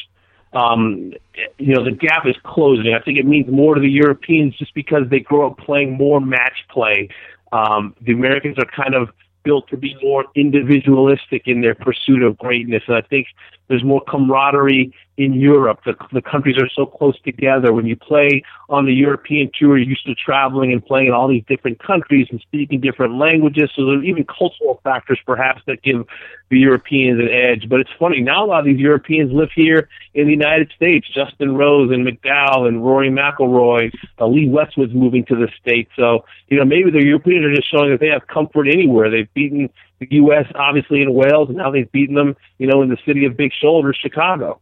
Um, 0.53 1.13
you 1.57 1.75
know, 1.75 1.83
the 1.83 1.91
gap 1.91 2.25
is 2.25 2.35
closing. 2.43 2.93
I 2.93 3.03
think 3.03 3.19
it 3.19 3.25
means 3.25 3.51
more 3.51 3.75
to 3.75 3.81
the 3.81 3.89
Europeans 3.89 4.55
just 4.57 4.73
because 4.73 5.03
they 5.09 5.19
grow 5.19 5.51
up 5.51 5.57
playing 5.57 5.97
more 5.97 6.21
match 6.21 6.65
play. 6.69 7.09
Um, 7.51 7.93
the 8.01 8.13
Americans 8.13 8.57
are 8.57 8.65
kind 8.65 8.95
of 8.95 9.09
built 9.43 9.69
to 9.69 9.77
be 9.77 9.95
more 10.01 10.25
individualistic 10.35 11.43
in 11.45 11.61
their 11.61 11.75
pursuit 11.75 12.23
of 12.23 12.37
greatness. 12.37 12.83
And 12.87 12.95
I 12.95 13.01
think 13.01 13.27
there's 13.67 13.83
more 13.83 14.01
camaraderie 14.07 14.93
in 15.17 15.33
Europe. 15.33 15.79
The, 15.83 15.95
the 16.13 16.21
countries 16.21 16.57
are 16.57 16.69
so 16.69 16.85
close 16.85 17.19
together. 17.21 17.73
When 17.73 17.87
you 17.87 17.95
play 17.95 18.43
on 18.69 18.85
the 18.85 18.93
European 18.93 19.49
tour, 19.57 19.77
you're 19.77 19.89
used 19.89 20.05
to 20.05 20.13
traveling 20.13 20.71
and 20.71 20.85
playing 20.85 21.07
in 21.07 21.13
all 21.13 21.27
these 21.27 21.43
different 21.47 21.79
countries 21.81 22.27
and 22.29 22.39
speaking 22.41 22.79
different 22.79 23.17
languages. 23.17 23.71
So 23.75 23.85
there's 23.85 24.05
even 24.05 24.25
cultural 24.25 24.79
factors 24.83 25.19
perhaps 25.25 25.61
that 25.65 25.81
give 25.81 26.05
the 26.49 26.59
Europeans 26.59 27.19
an 27.19 27.29
edge. 27.29 27.67
But 27.67 27.79
it's 27.79 27.89
funny, 27.97 28.21
now 28.21 28.45
a 28.45 28.47
lot 28.47 28.59
of 28.59 28.65
these 28.65 28.79
Europeans 28.79 29.33
live 29.33 29.49
here 29.55 29.89
in 30.13 30.27
the 30.27 30.33
United 30.33 30.71
States. 30.75 31.07
Justin 31.13 31.55
Rose 31.57 31.91
and 31.91 32.05
McDowell 32.05 32.67
and 32.67 32.85
Rory 32.85 33.09
McIlroy, 33.09 33.91
uh, 34.19 34.27
Lee 34.27 34.47
Westwood's 34.47 34.93
moving 34.93 35.25
to 35.25 35.35
the 35.35 35.49
States. 35.59 35.89
So, 35.95 36.25
you 36.47 36.57
know, 36.57 36.65
maybe 36.65 36.91
the 36.91 37.03
Europeans 37.03 37.43
are 37.43 37.55
just 37.55 37.71
showing 37.71 37.89
that 37.89 37.99
they 37.99 38.09
have 38.09 38.27
comfort 38.27 38.67
anywhere. 38.67 39.09
They've 39.09 39.33
beaten 39.33 39.69
the 39.99 40.07
U.S. 40.11 40.45
obviously 40.53 41.01
in 41.01 41.11
Wales, 41.11 41.49
and 41.49 41.57
now 41.57 41.71
they've 41.71 41.91
beaten 41.91 42.13
them, 42.13 42.35
you 42.59 42.67
know, 42.67 42.83
in 42.83 42.89
the 42.89 42.97
city 43.03 43.25
of 43.25 43.35
big 43.35 43.51
shoulders, 43.59 43.97
Chicago. 43.99 44.61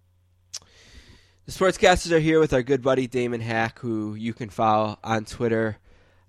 The 1.46 1.52
sportscasters 1.52 2.12
are 2.12 2.20
here 2.20 2.40
with 2.40 2.54
our 2.54 2.64
good 2.64 2.82
buddy 2.82 3.08
Damon 3.08 3.42
Hack, 3.42 3.80
who 3.80 4.16
you 4.16 4.34
can 4.34 4.50
follow 4.50 4.98
on 5.04 5.26
Twitter. 5.26 5.78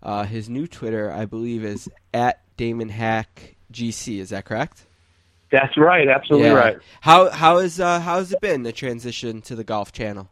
Uh, 0.03 0.25
his 0.25 0.49
new 0.49 0.67
Twitter, 0.67 1.11
I 1.11 1.25
believe, 1.25 1.64
is 1.64 1.89
at 2.12 2.41
Damon 2.57 2.91
Hack 2.91 3.57
GC. 3.73 4.19
Is 4.19 4.29
that 4.31 4.45
correct? 4.45 4.85
That's 5.51 5.77
right. 5.79 6.07
Absolutely 6.09 6.49
Yeah. 6.49 6.55
right. 6.55 6.77
How 7.01 7.31
how 7.31 7.59
is 7.59 7.81
uh, 7.81 8.01
how 8.01 8.17
has 8.19 8.33
it 8.33 8.41
been 8.41 8.62
the 8.62 8.73
transition 8.73 9.41
to 9.43 9.55
the 9.57 9.64
Golf 9.64 9.91
Channel? 9.93 10.29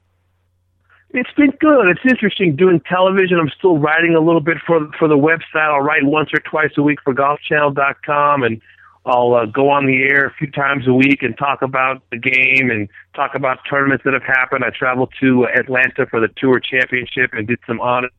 It's 1.10 1.30
been 1.36 1.52
good. 1.60 1.86
It's 1.88 2.00
interesting 2.06 2.56
doing 2.56 2.80
television. 2.88 3.38
I'm 3.38 3.50
still 3.56 3.78
writing 3.78 4.14
a 4.16 4.20
little 4.20 4.40
bit 4.40 4.58
for 4.66 4.90
for 4.98 5.08
the 5.08 5.16
website. 5.16 5.72
I'll 5.72 5.80
write 5.80 6.04
once 6.04 6.30
or 6.34 6.40
twice 6.40 6.72
a 6.76 6.82
week 6.82 6.98
for 7.04 7.14
golfchannel.com 7.14 8.42
and 8.42 8.60
I'll 9.06 9.34
uh, 9.34 9.44
go 9.46 9.68
on 9.68 9.86
the 9.86 10.02
air 10.02 10.26
a 10.26 10.34
few 10.34 10.50
times 10.50 10.86
a 10.86 10.94
week 10.94 11.22
and 11.22 11.36
talk 11.36 11.60
about 11.60 12.02
the 12.10 12.18
game 12.18 12.70
and 12.70 12.88
talk 13.14 13.34
about 13.34 13.58
tournaments 13.68 14.04
that 14.04 14.14
have 14.14 14.22
happened. 14.22 14.64
I 14.64 14.70
traveled 14.70 15.12
to 15.20 15.46
Atlanta 15.46 16.06
for 16.06 16.20
the 16.20 16.28
Tour 16.36 16.58
Championship 16.58 17.32
and 17.34 17.46
did 17.46 17.58
some 17.66 17.80
honest 17.80 18.14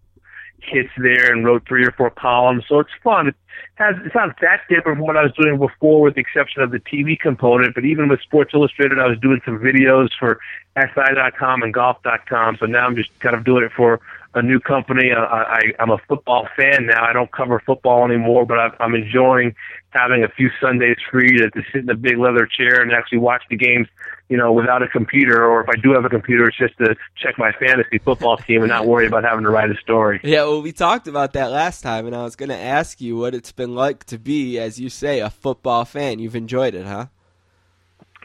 hits 0.62 0.90
there 0.98 1.32
and 1.32 1.46
wrote 1.46 1.68
three 1.68 1.86
or 1.86 1.92
four 1.92 2.10
columns. 2.10 2.64
So 2.68 2.80
it's 2.80 2.90
fun. 3.04 3.28
It 3.28 3.36
has 3.76 3.96
it's 4.06 4.16
not 4.16 4.40
that 4.42 4.62
different 4.70 4.98
from 4.98 5.00
what 5.00 5.18
I 5.18 5.24
was 5.24 5.34
doing 5.34 5.58
before, 5.58 6.02
with 6.02 6.16
the 6.16 6.22
exception 6.22 6.62
of 6.62 6.72
the 6.72 6.80
TV 6.80 7.20
component. 7.20 7.76
But 7.76 7.86
even 7.86 8.08
with 8.08 8.22
Sports 8.22 8.52
Illustrated, 8.54 9.00
I 9.00 9.08
was 9.08 9.20
doing 9.20 9.42
some 9.46 9.60
videos 9.60 10.10
for 10.20 10.40
SI.com 10.78 11.64
and 11.64 11.74
Golf.com. 11.74 12.58
So 12.60 12.66
now 12.66 12.86
I'm 12.86 12.96
just 12.96 13.18
kind 13.20 13.36
of 13.36 13.44
doing 13.44 13.64
it 13.64 13.72
for 13.76 14.02
a 14.36 14.42
new 14.42 14.60
company. 14.60 15.12
I, 15.12 15.24
I, 15.24 15.62
I'm 15.80 15.90
a 15.90 15.98
football 16.08 16.48
fan 16.56 16.88
now. 16.88 17.04
I 17.04 17.14
don't 17.14 17.32
cover 17.32 17.62
football 17.66 18.06
anymore, 18.06 18.46
but 18.46 18.60
I, 18.60 18.70
I'm 18.80 18.94
enjoying 18.94 19.56
having 19.92 20.24
a 20.24 20.28
few 20.28 20.50
Sundays 20.62 20.98
free 21.10 21.38
to, 21.38 21.50
to 21.50 21.62
sit 21.72 21.84
in 21.84 21.90
a 21.90 21.96
big 21.96 22.18
leather 22.18 22.46
chair 22.46 22.82
and 22.82 22.92
actually 22.92 23.20
watch 23.20 23.44
the 23.50 23.56
games, 23.56 23.88
you 24.28 24.36
know, 24.36 24.52
without 24.52 24.84
a 24.84 24.90
computer. 24.90 25.46
Or 25.46 25.62
if 25.62 25.70
I 25.70 25.76
do 25.82 25.94
have 25.94 26.04
a 26.04 26.10
computer, 26.10 26.50
it's 26.50 26.58
just 26.58 26.78
to 26.80 26.96
check 27.16 27.38
my 27.38 27.54
fantasy 27.54 27.98
football 27.98 28.36
team 28.36 28.62
and 28.62 28.70
not 28.70 28.86
worry 28.86 29.08
about 29.08 29.24
having 29.24 29.46
to 29.46 29.50
write 29.50 29.72
a 29.72 29.78
story. 29.78 30.20
Yeah, 30.22 30.44
well, 30.44 30.62
we 30.62 30.74
talked 30.74 31.08
about 31.08 31.32
that 31.34 31.50
last 31.52 31.82
time, 31.82 32.06
and 32.06 32.14
I 32.14 32.24
was 32.24 32.36
going 32.36 32.50
to 32.50 32.58
ask 32.58 33.00
you 33.00 33.16
what 33.16 33.34
it's 33.34 33.54
been 33.54 33.74
like 33.74 34.04
to 34.06 34.20
be, 34.20 34.60
as 34.60 34.80
you 34.80 34.90
say, 34.90 35.22
a 35.22 35.30
football 35.30 35.86
fan. 35.86 36.20
You've 36.20 36.36
enjoyed 36.36 36.76
it, 36.76 36.86
huh? 36.86 37.06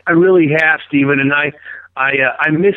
I 0.09 0.13
really 0.13 0.49
have, 0.59 0.81
Stephen, 0.89 1.21
and 1.21 1.33
I, 1.33 1.53
I, 1.97 2.11
uh, 2.11 2.37
I 2.41 2.51
miss 2.51 2.75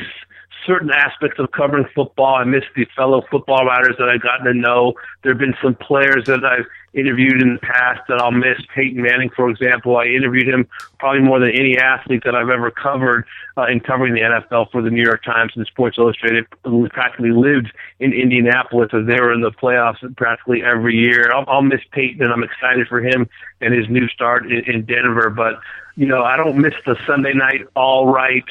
certain 0.66 0.91
aspects 0.91 1.39
of 1.39 1.51
covering 1.51 1.86
football. 1.95 2.36
I 2.36 2.43
miss 2.43 2.64
the 2.76 2.86
fellow 2.95 3.24
football 3.30 3.66
writers 3.66 3.95
that 3.99 4.09
I've 4.09 4.22
gotten 4.22 4.45
to 4.45 4.53
know. 4.53 4.93
There 5.22 5.32
have 5.32 5.39
been 5.39 5.55
some 5.61 5.76
players 5.76 6.26
that 6.26 6.43
I've 6.43 6.66
interviewed 6.93 7.41
in 7.41 7.55
the 7.55 7.59
past 7.59 8.01
that 8.07 8.22
I'll 8.22 8.32
miss. 8.32 8.57
Peyton 8.76 9.01
Manning, 9.01 9.30
for 9.36 9.49
example, 9.49 9.97
I 9.97 10.05
interviewed 10.05 10.47
him 10.47 10.68
probably 10.99 11.22
more 11.22 11.39
than 11.39 11.49
any 11.49 11.78
athlete 11.78 12.24
that 12.26 12.36
I've 12.36 12.49
ever 12.49 12.70
covered 12.70 13.26
uh, 13.57 13.66
in 13.66 13.80
covering 13.80 14.14
the 14.14 14.22
NFL 14.22 14.72
for 14.72 14.82
the 14.82 14.89
New 14.89 15.01
York 15.01 15.24
Times 15.24 15.53
and 15.55 15.66
Sports 15.66 15.97
Illustrated. 15.97 16.45
We 16.64 16.89
practically 16.89 17.32
lived 17.32 17.72
in 17.99 18.14
Indianapolis 18.14 18.89
as 18.93 19.07
they 19.07 19.20
were 19.20 19.34
in 19.34 19.41
the 19.41 19.51
playoffs 19.51 20.16
practically 20.16 20.64
every 20.64 20.95
year. 20.95 21.32
I'll, 21.34 21.45
I'll 21.47 21.61
miss 21.61 21.82
Peyton, 21.91 22.22
and 22.22 22.32
I'm 22.32 22.43
excited 22.43 22.88
for 22.88 23.01
him 23.01 23.28
and 23.61 23.74
his 23.74 23.89
new 23.89 24.07
start 24.09 24.51
in, 24.51 24.64
in 24.66 24.86
Denver. 24.86 25.30
But 25.30 25.59
you 25.95 26.05
know, 26.05 26.24
I 26.24 26.38
don't 26.38 26.57
miss 26.57 26.74
the 26.86 26.95
Sunday 27.05 27.34
night 27.34 27.68
all 27.76 28.11
right 28.11 28.45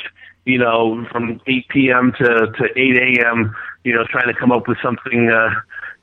you 0.45 0.59
know, 0.59 1.07
from 1.11 1.41
8 1.47 1.69
p.m. 1.69 2.13
to, 2.19 2.25
to 2.25 2.69
8 2.77 3.19
a.m., 3.21 3.55
you 3.85 3.95
know, 3.95 4.05
trying 4.05 4.33
to 4.33 4.39
come 4.39 4.53
up 4.53 4.69
with 4.69 4.79
something 4.83 5.31
uh, 5.31 5.51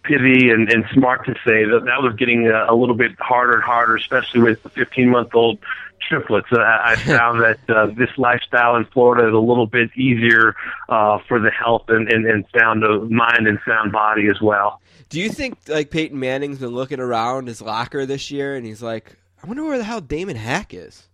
pithy 0.04 0.50
and, 0.50 0.72
and 0.72 0.86
smart 0.94 1.26
to 1.26 1.34
say. 1.46 1.66
That, 1.66 1.84
that 1.86 2.02
was 2.02 2.16
getting 2.16 2.48
uh, 2.48 2.66
a 2.70 2.76
little 2.76 2.96
bit 2.96 3.12
harder 3.20 3.54
and 3.54 3.64
harder, 3.64 3.96
especially 3.96 4.42
with 4.42 4.64
the 4.64 4.70
15 4.70 5.10
month 5.10 5.36
old 5.36 5.60
triplets. 6.08 6.48
Uh, 6.52 6.60
I 6.60 6.96
found 7.06 7.42
that 7.42 7.60
uh, 7.70 7.88
this 7.88 8.10
lifestyle 8.18 8.76
in 8.76 8.86
Florida 8.86 9.28
is 9.28 9.34
a 9.34 9.40
little 9.40 9.68
bit 9.68 9.90
easier 9.98 10.56
uh, 10.88 11.20
for 11.28 11.40
the 11.40 11.52
health 11.52 11.86
and, 11.90 12.12
and, 12.12 12.26
and 12.26 12.46
sound 12.58 12.84
of 12.84 13.12
mind 13.12 13.48
and 13.48 13.60
sound 13.66 13.92
body 13.92 14.28
as 14.28 14.42
well. 14.42 14.82
Do 15.10 15.20
you 15.20 15.30
think 15.30 15.58
like 15.68 15.90
Peyton 15.90 16.20
Manning's 16.20 16.60
been 16.60 16.70
looking 16.70 17.00
around 17.00 17.48
his 17.48 17.62
locker 17.62 18.06
this 18.06 18.30
year, 18.30 18.56
and 18.56 18.66
he's 18.66 18.84
like, 18.84 19.16
I 19.44 19.48
wonder 19.48 19.64
where 19.64 19.78
the 19.78 19.84
hell 19.84 20.02
Damon 20.02 20.36
Hack 20.36 20.74
is? 20.74 21.09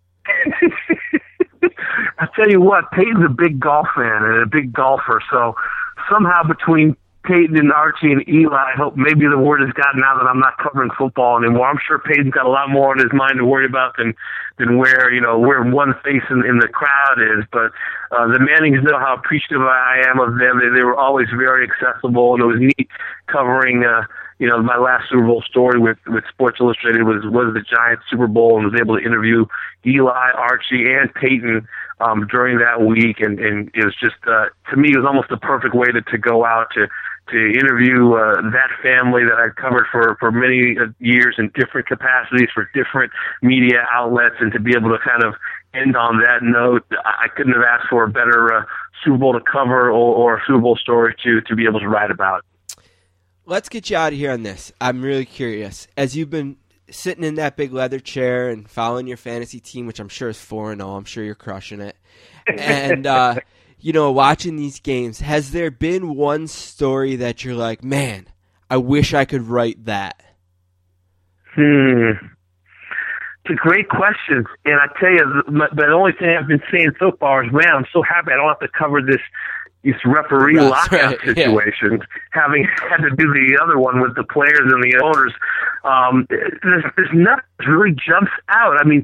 I 2.20 2.28
tell 2.36 2.50
you 2.50 2.62
what, 2.62 2.92
Peyton's 2.92 3.26
a 3.26 3.34
big 3.34 3.60
golf 3.60 3.88
fan 3.96 4.24
and 4.24 4.44
a 4.44 4.46
big 4.46 4.72
golfer. 4.72 5.22
So 5.30 5.56
somehow 6.10 6.44
between 6.44 6.96
Peyton 7.26 7.58
and 7.58 7.74
Archie 7.74 8.12
and 8.12 8.28
Eli, 8.30 8.56
I 8.56 8.74
hope 8.78 8.96
maybe 8.96 9.28
the 9.28 9.38
word 9.38 9.62
has 9.62 9.74
gotten 9.74 10.02
out 10.06 10.18
that 10.22 10.30
I'm 10.30 10.40
not 10.40 10.58
covering 10.58 10.92
football 10.98 11.38
anymore. 11.38 11.68
I'm 11.68 11.80
sure 11.86 12.00
Peyton's 12.00 12.34
got 12.34 12.46
a 12.46 12.50
lot 12.50 12.70
more 12.70 12.92
on 12.92 13.00
his 13.00 13.12
mind 13.12 13.38
to 13.38 13.46
worry 13.46 13.66
about 13.66 13.98
than 13.98 14.14
than 14.58 14.78
where 14.78 15.12
you 15.12 15.20
know 15.20 15.38
where 15.38 15.64
one 15.64 15.94
face 16.04 16.24
in, 16.30 16.46
in 16.46 16.60
the 16.60 16.68
crowd 16.68 17.18
is. 17.18 17.44
But 17.52 17.72
uh, 18.12 18.28
the 18.28 18.40
Mannings 18.40 18.84
know 18.84 19.00
how 19.00 19.16
appreciative 19.18 19.62
I 19.62 20.04
am 20.08 20.20
of 20.20 20.38
them. 20.38 20.60
They, 20.60 20.70
they 20.78 20.84
were 20.84 20.96
always 20.96 21.28
very 21.36 21.68
accessible, 21.68 22.36
and 22.36 22.44
it 22.44 22.48
was 22.48 22.60
neat 22.60 22.90
covering. 23.28 23.84
Uh, 23.84 24.04
you 24.38 24.48
know, 24.48 24.62
my 24.62 24.78
last 24.78 25.10
Super 25.10 25.26
Bowl 25.26 25.42
story 25.50 25.80
with 25.80 25.98
with 26.08 26.24
Sports 26.30 26.58
Illustrated 26.60 27.04
was 27.04 27.24
was 27.26 27.54
the 27.54 27.62
Giants 27.62 28.04
Super 28.10 28.28
Bowl, 28.28 28.58
and 28.58 28.72
was 28.72 28.80
able 28.80 28.98
to 28.98 29.04
interview 29.04 29.46
Eli, 29.86 30.32
Archie, 30.36 30.94
and 30.94 31.14
Peyton 31.14 31.68
um, 32.00 32.28
during 32.28 32.58
that 32.60 32.82
week, 32.82 33.20
and 33.20 33.40
and 33.40 33.72
it 33.74 33.86
was 33.86 33.96
just 34.00 34.16
uh, 34.28 34.46
to 34.70 34.78
me 34.78 34.90
it 34.94 34.98
was 34.98 35.06
almost 35.06 35.30
the 35.30 35.38
perfect 35.38 35.74
way 35.74 35.88
to 35.88 36.02
to 36.02 36.18
go 36.18 36.46
out 36.46 36.68
to 36.74 36.88
to 37.30 37.38
interview 37.58 38.14
uh, 38.14 38.42
that 38.52 38.70
family 38.84 39.24
that 39.24 39.38
I 39.40 39.50
covered 39.60 39.86
for 39.92 40.16
for 40.20 40.32
many 40.32 40.78
uh, 40.78 40.92
years 41.00 41.36
in 41.38 41.52
different 41.56 41.88
capacities 41.88 42.50
for 42.54 42.70
different 42.74 43.12
media 43.42 43.88
outlets, 43.92 44.36
and 44.40 44.52
to 44.54 44.60
be 44.60 44.72
able 44.76 44.90
to 44.90 45.00
kind 45.00 45.24
of 45.24 45.34
end 45.74 45.96
on 45.96 46.20
that 46.20 46.40
note, 46.42 46.86
I 47.04 47.28
couldn't 47.36 47.54
have 47.54 47.64
asked 47.64 47.90
for 47.90 48.04
a 48.04 48.10
better 48.10 48.54
uh, 48.54 48.66
Super 49.04 49.18
Bowl 49.18 49.34
to 49.34 49.42
cover 49.42 49.90
or, 49.90 50.16
or 50.16 50.38
a 50.38 50.42
Super 50.46 50.60
Bowl 50.60 50.76
story 50.76 51.16
to 51.24 51.42
to 51.42 51.56
be 51.56 51.66
able 51.66 51.80
to 51.80 51.88
write 51.88 52.12
about. 52.12 52.46
Let's 53.48 53.70
get 53.70 53.90
you 53.90 53.98
out 53.98 54.12
of 54.12 54.18
here 54.18 54.32
on 54.32 54.44
this. 54.44 54.72
I'm 54.82 55.02
really 55.04 55.26
curious. 55.26 55.88
As 55.96 56.18
you've 56.18 56.32
been 56.32 56.58
sitting 56.90 57.24
in 57.24 57.36
that 57.36 57.58
big 57.58 57.74
leather 57.74 58.00
chair 58.00 58.50
and 58.50 58.70
following 58.70 59.08
your 59.08 59.18
fantasy 59.18 59.60
team, 59.60 59.88
which 59.88 60.00
I'm 60.00 60.10
sure 60.10 60.30
is 60.30 60.40
4 60.40 60.72
and 60.72 60.82
0, 60.82 60.92
I'm 60.92 61.06
sure 61.06 61.24
you're 61.24 61.36
crushing 61.36 61.82
it. 61.82 61.96
And, 62.48 63.08
uh, 63.08 63.36
you 63.80 63.94
know, 63.94 64.12
watching 64.12 64.56
these 64.56 64.80
games, 64.80 65.20
has 65.20 65.52
there 65.52 65.72
been 65.72 66.16
one 66.16 66.48
story 66.48 67.16
that 67.18 67.44
you're 67.44 67.56
like, 67.56 67.84
man, 67.84 68.28
I 68.70 68.78
wish 68.78 69.14
I 69.14 69.26
could 69.26 69.44
write 69.44 69.86
that? 69.86 70.22
Hmm. 71.54 72.12
It's 73.46 73.52
a 73.52 73.56
great 73.56 73.90
question, 73.90 74.44
and 74.66 74.76
I 74.76 74.88
tell 75.00 75.12
you, 75.12 75.44
the, 75.46 75.68
the 75.76 75.86
only 75.94 76.14
thing 76.14 76.36
I've 76.36 76.48
been 76.48 76.64
saying 76.72 76.94
so 76.98 77.12
far 77.20 77.46
is, 77.46 77.52
man, 77.52 77.70
I'm 77.76 77.86
so 77.94 78.02
happy 78.02 78.32
I 78.32 78.38
don't 78.38 78.48
have 78.48 78.60
to 78.60 78.68
cover 78.76 79.04
this 79.04 79.22
this 79.86 80.02
referee 80.04 80.58
That's 80.58 80.72
lockout 80.72 81.26
right, 81.26 81.38
yeah. 81.38 81.98
having 82.32 82.68
had 82.90 82.98
to 82.98 83.10
do 83.16 83.28
the 83.32 83.60
other 83.62 83.78
one 83.78 84.02
with 84.02 84.16
the 84.16 84.24
players 84.24 84.60
and 84.60 84.84
the 84.84 85.00
owners. 85.04 85.34
Um, 85.84 86.26
there's, 86.30 86.84
there's 86.98 87.14
nothing 87.14 87.46
that 87.60 87.68
really 87.68 87.96
jumps 87.96 88.32
out. 88.50 88.82
I 88.82 88.84
mean, 88.84 89.04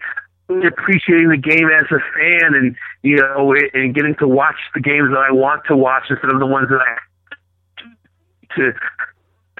appreciating 0.49 1.29
the 1.29 1.37
game 1.37 1.69
as 1.69 1.85
a 1.91 2.01
fan, 2.17 2.55
and 2.55 2.75
you 3.03 3.17
know, 3.17 3.53
and 3.73 3.93
getting 3.93 4.15
to 4.15 4.27
watch 4.27 4.57
the 4.73 4.81
games 4.81 5.09
that 5.11 5.19
I 5.19 5.31
want 5.31 5.63
to 5.67 5.77
watch 5.77 6.03
instead 6.09 6.31
of 6.33 6.39
the 6.39 6.47
ones 6.47 6.67
that 6.69 6.81
I 6.81 6.97
to 8.55 8.73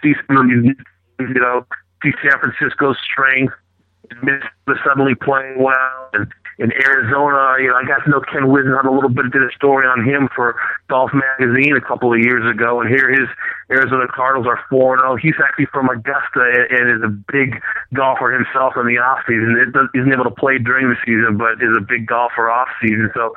see 0.04 0.14
some 0.28 0.38
of 0.38 0.48
these, 0.50 0.76
you 1.20 1.40
know, 1.40 1.66
see 2.04 2.12
San 2.22 2.40
Francisco's 2.40 2.98
strength, 3.00 3.54
Minnesota 4.22 4.82
suddenly 4.86 5.16
playing 5.16 5.62
well, 5.62 6.10
and 6.14 6.28
in 6.62 6.70
Arizona, 6.78 7.58
you 7.58 7.74
know, 7.74 7.76
I 7.82 7.82
got 7.90 8.06
to 8.06 8.10
know 8.14 8.22
Ken 8.22 8.46
Whisenhunt 8.46 8.86
a 8.86 8.94
little 8.94 9.10
bit, 9.10 9.34
did 9.34 9.42
a 9.42 9.50
story 9.58 9.90
on 9.90 10.06
him 10.06 10.30
for 10.36 10.54
Golf 10.94 11.10
Magazine 11.10 11.74
a 11.74 11.82
couple 11.82 12.14
of 12.14 12.22
years 12.22 12.46
ago, 12.46 12.80
and 12.80 12.88
here 12.88 13.10
his 13.10 13.26
Arizona 13.74 14.06
Cardinals 14.14 14.46
are 14.46 14.62
4 14.70 14.94
and 14.94 15.02
0. 15.02 15.18
He's 15.18 15.42
actually 15.42 15.66
from 15.74 15.90
Augusta 15.90 16.46
and, 16.46 16.70
and 16.70 16.86
is 16.94 17.02
a 17.02 17.10
big 17.34 17.58
golfer 17.98 18.30
himself 18.30 18.78
in 18.78 18.86
the 18.86 19.02
off 19.02 19.26
season. 19.26 19.58
Isn't 19.58 20.14
able 20.14 20.30
to 20.30 20.38
play 20.38 20.62
during 20.62 20.86
the 20.94 21.02
season, 21.02 21.42
but 21.42 21.58
is 21.58 21.74
a 21.74 21.82
big 21.82 22.06
golfer 22.06 22.46
off 22.46 22.70
season. 22.78 23.10
So 23.18 23.34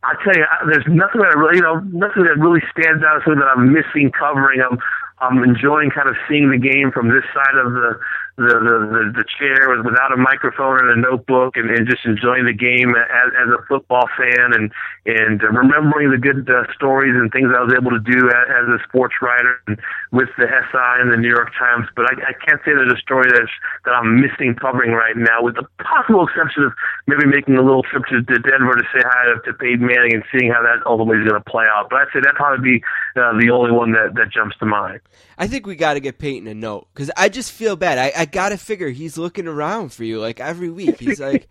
I 0.00 0.16
tell 0.24 0.32
you, 0.32 0.48
there's 0.72 0.88
nothing 0.88 1.20
that 1.20 1.36
really, 1.36 1.60
you 1.60 1.66
know, 1.68 1.76
nothing 1.92 2.24
that 2.24 2.40
really 2.40 2.64
stands 2.72 3.04
out. 3.04 3.20
Something 3.20 3.44
that 3.44 3.52
I'm 3.52 3.68
missing 3.68 4.08
covering. 4.16 4.64
I'm, 4.64 4.80
I'm 5.20 5.44
enjoying 5.44 5.92
kind 5.92 6.08
of 6.08 6.16
seeing 6.24 6.48
the 6.48 6.58
game 6.58 6.88
from 6.88 7.12
this 7.12 7.22
side 7.36 7.54
of 7.60 7.76
the 7.76 8.00
the 8.36 8.48
the, 8.48 9.12
the, 9.12 9.26
chair 9.36 9.76
without 9.84 10.12
a 10.12 10.16
microphone 10.16 10.80
and 10.80 10.90
a 10.96 10.98
notebook, 11.00 11.56
and, 11.56 11.68
and 11.68 11.84
just 11.84 12.04
enjoying 12.08 12.48
the 12.48 12.56
game 12.56 12.96
as, 12.96 13.28
as 13.36 13.48
a 13.52 13.60
football 13.68 14.08
fan, 14.16 14.56
and 14.56 14.72
and 15.04 15.42
remembering 15.42 16.10
the 16.10 16.16
good 16.16 16.48
uh, 16.48 16.64
stories 16.72 17.12
and 17.12 17.28
things 17.32 17.52
I 17.52 17.60
was 17.60 17.76
able 17.76 17.92
to 17.92 18.00
do 18.00 18.32
as, 18.32 18.46
as 18.48 18.66
a 18.72 18.78
sports 18.88 19.20
writer 19.20 19.60
and 19.68 19.76
with 20.12 20.32
the 20.40 20.48
SI 20.48 20.92
and 21.04 21.12
the 21.12 21.20
New 21.20 21.28
York 21.28 21.52
Times. 21.58 21.88
But 21.92 22.08
I, 22.08 22.32
I 22.32 22.34
can't 22.40 22.60
say 22.64 22.72
there's 22.72 22.92
a 22.92 23.02
story 23.04 23.28
that's 23.28 23.52
that 23.84 23.92
I'm 23.92 24.16
missing 24.16 24.56
covering 24.56 24.96
right 24.96 25.16
now, 25.16 25.44
with 25.44 25.60
the 25.60 25.68
possible 25.84 26.24
exception 26.24 26.64
of 26.64 26.72
maybe 27.06 27.28
making 27.28 27.60
a 27.60 27.62
little 27.62 27.84
trip 27.84 28.08
to, 28.08 28.24
to 28.24 28.36
Denver 28.40 28.80
to 28.80 28.86
say 28.96 29.04
hi 29.04 29.28
to, 29.28 29.44
to 29.44 29.52
Peyton 29.60 29.84
Manning 29.84 30.16
and 30.16 30.24
seeing 30.32 30.48
how 30.48 30.64
that 30.64 30.80
ultimately 30.88 31.20
is 31.20 31.28
going 31.28 31.36
to 31.36 31.50
play 31.50 31.68
out. 31.68 31.92
But 31.92 32.08
I'd 32.08 32.12
say 32.16 32.24
that'd 32.24 32.40
probably 32.40 32.64
be 32.64 32.84
uh, 33.20 33.36
the 33.36 33.52
only 33.52 33.76
one 33.76 33.92
that 33.92 34.16
that 34.16 34.32
jumps 34.32 34.56
to 34.58 34.66
mind. 34.66 35.00
I 35.38 35.46
think 35.46 35.66
we 35.66 35.76
got 35.76 35.94
to 35.94 36.00
get 36.00 36.18
Peyton 36.18 36.46
a 36.46 36.54
note 36.54 36.88
because 36.94 37.10
I 37.16 37.28
just 37.28 37.52
feel 37.52 37.76
bad. 37.76 37.98
I, 37.98 38.12
I 38.16 38.21
got 38.24 38.50
to 38.50 38.56
figure 38.56 38.88
he's 38.88 39.18
looking 39.18 39.46
around 39.46 39.92
for 39.92 40.04
you 40.04 40.20
like 40.20 40.40
every 40.40 40.70
week. 40.70 40.98
He's 40.98 41.20
like, 41.20 41.48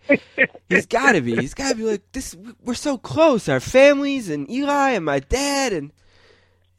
he's 0.68 0.86
got 0.86 1.12
to 1.12 1.20
be. 1.20 1.36
He's 1.36 1.54
got 1.54 1.70
to 1.70 1.74
be 1.74 1.84
like 1.84 2.02
this. 2.12 2.36
We're 2.62 2.74
so 2.74 2.98
close, 2.98 3.48
our 3.48 3.60
families 3.60 4.28
and 4.28 4.50
Eli 4.50 4.90
and 4.92 5.04
my 5.04 5.20
dad, 5.20 5.72
and 5.72 5.92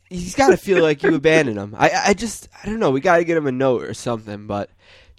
he's 0.10 0.36
got 0.36 0.50
to 0.50 0.58
feel 0.58 0.82
like 0.82 1.04
you 1.04 1.16
abandoned 1.16 1.58
him. 1.58 1.76
I 1.78 1.92
I 2.08 2.14
just 2.14 2.50
I 2.64 2.68
don't 2.68 2.80
know. 2.80 2.92
We 2.92 3.02
got 3.02 3.18
to 3.18 3.24
get 3.24 3.38
him 3.38 3.48
a 3.48 3.52
note 3.52 3.84
or 3.84 3.94
something. 3.94 4.48
But 4.48 4.70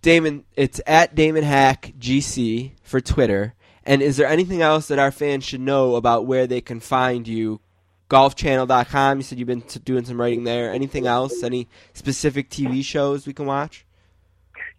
Damon, 0.03 0.45
it's 0.57 0.81
at 0.87 1.15
Damon 1.15 1.45
Hack 1.45 1.93
GC 1.99 2.73
for 2.83 3.01
Twitter. 3.01 3.55
And 3.87 4.01
is 4.01 4.17
there 4.17 4.27
anything 4.29 4.63
else 4.63 4.89
that 4.89 4.99
our 4.99 5.11
fans 5.11 5.45
should 5.45 5.61
know 5.61 5.97
about 5.97 6.25
where 6.25 6.47
they 6.47 6.63
can 6.63 6.81
find 6.81 7.29
you 7.29 7.61
golfchannel.com. 8.09 9.19
You 9.19 9.23
said 9.23 9.39
you've 9.39 9.49
been 9.49 9.65
doing 9.85 10.05
some 10.05 10.21
writing 10.21 10.45
there. 10.45 10.73
Anything 10.73 11.07
else? 11.07 11.43
Any 11.43 11.69
specific 11.93 12.51
TV 12.51 12.85
shows 12.85 13.27
we 13.27 13.33
can 13.33 13.47
watch? 13.47 13.85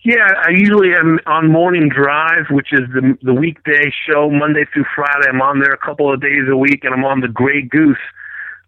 Yeah, 0.06 0.30
I 0.38 0.52
usually 0.52 0.94
am 0.94 1.18
on 1.26 1.52
Morning 1.52 1.90
Drive, 1.90 2.46
which 2.52 2.72
is 2.72 2.82
the 2.94 3.18
the 3.24 3.34
weekday 3.34 3.92
show, 4.06 4.30
Monday 4.30 4.64
through 4.72 4.86
Friday. 4.94 5.28
I'm 5.28 5.42
on 5.42 5.62
there 5.62 5.74
a 5.74 5.80
couple 5.80 6.14
of 6.14 6.22
days 6.22 6.46
a 6.48 6.56
week, 6.56 6.84
and 6.84 6.94
I'm 6.94 7.04
on 7.04 7.22
the 7.22 7.28
Grey 7.28 7.64
Goose 7.64 7.98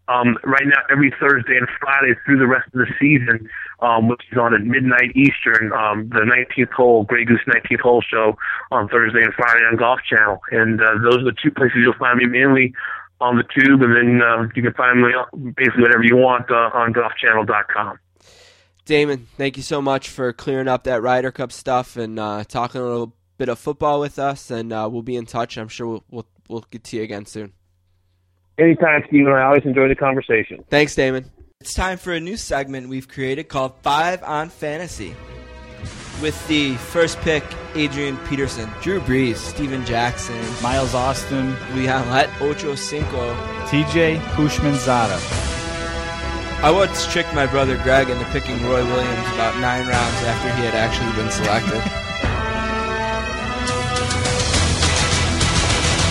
um, 0.07 0.39
right 0.43 0.65
now 0.65 0.81
every 0.89 1.13
Thursday 1.19 1.55
and 1.55 1.67
Friday 1.79 2.17
through 2.25 2.39
the 2.39 2.47
rest 2.47 2.65
of 2.73 2.79
the 2.79 2.88
season, 2.99 3.47
um, 3.81 4.07
which 4.07 4.23
is 4.31 4.38
on 4.39 4.55
at 4.55 4.61
midnight 4.61 5.13
Eastern. 5.13 5.71
Um, 5.73 6.09
the 6.09 6.25
19th 6.25 6.71
hole, 6.71 7.03
Grey 7.03 7.23
Goose 7.23 7.45
19th 7.45 7.81
hole 7.81 8.01
show 8.01 8.35
on 8.71 8.89
Thursday 8.89 9.21
and 9.21 9.31
Friday 9.35 9.61
on 9.69 9.77
Golf 9.77 9.99
Channel, 10.09 10.41
and 10.49 10.81
uh, 10.81 10.97
those 11.03 11.21
are 11.21 11.25
the 11.25 11.38
two 11.38 11.51
places 11.51 11.77
you'll 11.83 12.01
find 12.01 12.17
me 12.17 12.25
mainly 12.25 12.73
on 13.21 13.38
the 13.38 13.43
tube, 13.43 13.83
and 13.83 13.95
then 13.95 14.23
uh, 14.23 14.47
you 14.55 14.63
can 14.63 14.73
find 14.73 15.03
me 15.03 15.13
basically 15.55 15.83
whatever 15.83 16.03
you 16.03 16.17
want 16.17 16.49
uh, 16.49 16.73
on 16.73 16.93
golfchannel.com. 16.93 17.99
Damon, 18.88 19.27
thank 19.38 19.57
you 19.57 19.63
so 19.63 19.81
much 19.81 20.09
for 20.09 20.31
clearing 20.31 20.69
up 20.69 20.85
that 20.85 21.01
Ryder 21.01 21.31
Cup 21.31 21.51
stuff 21.51 21.97
and 21.97 22.17
uh, 22.17 22.45
talking 22.45 22.79
a 22.79 22.83
little 22.83 23.13
bit 23.38 23.49
of 23.49 23.59
football 23.59 23.99
with 23.99 24.17
us, 24.17 24.49
and 24.49 24.71
uh, 24.71 24.88
we'll 24.89 25.01
be 25.01 25.17
in 25.17 25.25
touch. 25.25 25.57
I'm 25.57 25.67
sure 25.67 25.88
we'll, 25.88 26.03
we'll 26.09 26.27
we'll 26.47 26.65
get 26.71 26.85
to 26.85 26.97
you 26.97 27.03
again 27.03 27.25
soon. 27.25 27.51
Anytime, 28.57 29.03
Steven. 29.07 29.31
I 29.31 29.43
always 29.43 29.65
enjoy 29.65 29.89
the 29.89 29.95
conversation. 29.95 30.63
Thanks, 30.69 30.95
Damon. 30.95 31.29
It's 31.59 31.73
time 31.73 31.97
for 31.97 32.13
a 32.13 32.19
new 32.19 32.38
segment 32.38 32.88
we've 32.88 33.07
created 33.07 33.49
called 33.49 33.73
Five 33.81 34.23
on 34.23 34.49
Fantasy. 34.49 35.15
With 36.21 36.47
the 36.47 36.75
first 36.75 37.19
pick, 37.19 37.43
Adrian 37.75 38.17
Peterson, 38.29 38.69
Drew 38.81 39.01
Brees, 39.01 39.35
Steven 39.35 39.85
Jackson, 39.85 40.41
Miles 40.63 40.95
Austin, 40.95 41.55
Leon 41.75 42.09
Lett, 42.09 42.29
Ocho 42.41 42.73
Cinco, 42.73 43.35
TJ 43.65 44.17
Houshmandzadeh. 44.17 45.57
I 46.60 46.72
once 46.72 47.05
tricked 47.05 47.36
my 47.36 47.45
brother 47.45 47.78
Greg 47.84 48.10
into 48.10 48.26
picking 48.26 48.62
Roy 48.64 48.84
Williams 48.84 49.34
about 49.34 49.60
nine 49.60 49.88
rounds 49.88 50.24
after 50.24 50.51
he 50.55 50.66
had 50.66 50.74
actually 50.74 51.12
been 51.16 51.30
selected. 51.30 51.82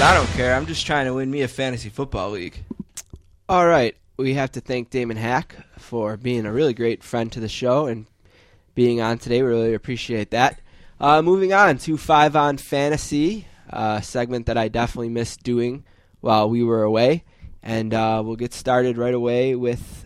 I 0.01 0.15
don't 0.15 0.29
care. 0.37 0.55
I'm 0.55 0.67
just 0.67 0.87
trying 0.87 1.07
to 1.07 1.15
win 1.15 1.33
me 1.33 1.43
a 1.43 1.49
fantasy 1.49 1.89
football 1.89 2.31
league. 2.31 2.63
All 3.49 3.67
right, 3.67 3.97
we 4.17 4.35
have 4.35 4.53
to 4.53 4.61
thank 4.61 4.91
Damon 4.91 5.17
Hack 5.17 5.57
for 5.79 6.17
being 6.17 6.47
a 6.47 6.53
really 6.53 6.75
great 6.75 7.03
friend 7.03 7.31
to 7.33 7.41
the 7.41 7.49
show 7.49 7.87
and 7.87 8.07
being 8.77 9.01
on 9.01 9.19
today. 9.19 9.43
We 9.43 9.49
really 9.49 9.75
appreciate 9.75 10.31
that. 10.31 10.61
Uh, 11.01 11.23
moving 11.23 11.53
on 11.53 11.79
to 11.79 11.97
Five 11.97 12.37
on 12.37 12.57
Fantasy, 12.57 13.49
uh, 13.69 14.01
segment 14.01 14.47
that 14.47 14.57
I 14.57 14.69
definitely 14.69 15.09
missed 15.09 15.43
doing 15.43 15.85
while 16.21 16.49
we 16.49 16.63
were 16.63 16.85
away. 16.85 17.25
And 17.65 17.93
uh, 17.93 18.23
we'll 18.25 18.37
get 18.37 18.55
started 18.55 18.97
right 18.97 19.13
away 19.13 19.57
with 19.57 20.06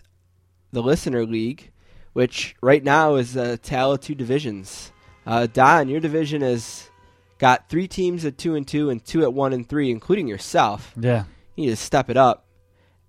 the 0.71 0.81
Listener 0.81 1.25
League, 1.25 1.71
which 2.13 2.55
right 2.61 2.83
now 2.83 3.15
is 3.15 3.35
a 3.35 3.57
tale 3.57 3.93
of 3.93 4.01
two 4.01 4.15
divisions. 4.15 4.91
Uh, 5.25 5.47
Don, 5.47 5.89
your 5.89 5.99
division 5.99 6.41
has 6.41 6.89
got 7.37 7.69
three 7.69 7.87
teams 7.87 8.25
at 8.25 8.37
two 8.37 8.55
and 8.55 8.67
two, 8.67 8.89
and 8.89 9.03
two 9.03 9.23
at 9.23 9.33
one 9.33 9.53
and 9.53 9.67
three, 9.67 9.91
including 9.91 10.27
yourself. 10.27 10.93
Yeah. 10.99 11.25
You 11.55 11.65
need 11.65 11.69
to 11.71 11.75
step 11.75 12.09
it 12.09 12.17
up. 12.17 12.47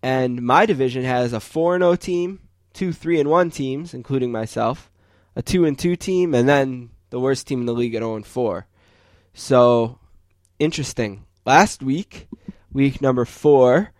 And 0.02 0.42
my 0.42 0.66
division 0.66 1.04
has 1.04 1.32
a 1.32 1.40
four 1.40 1.74
and 1.74 1.82
zero 1.82 1.96
team, 1.96 2.40
two 2.72 2.92
three 2.92 3.20
and 3.20 3.28
one 3.28 3.50
teams, 3.50 3.94
including 3.94 4.32
myself, 4.32 4.90
a 5.36 5.42
two 5.42 5.64
and 5.64 5.78
two 5.78 5.96
team, 5.96 6.34
and 6.34 6.48
then 6.48 6.90
the 7.10 7.20
worst 7.20 7.46
team 7.46 7.60
in 7.60 7.66
the 7.66 7.74
league 7.74 7.94
at 7.94 8.00
zero 8.00 8.16
and 8.16 8.26
four. 8.26 8.66
So 9.34 9.98
interesting. 10.58 11.24
Last 11.44 11.82
week, 11.82 12.28
week 12.72 13.00
number 13.00 13.24
four, 13.24 13.92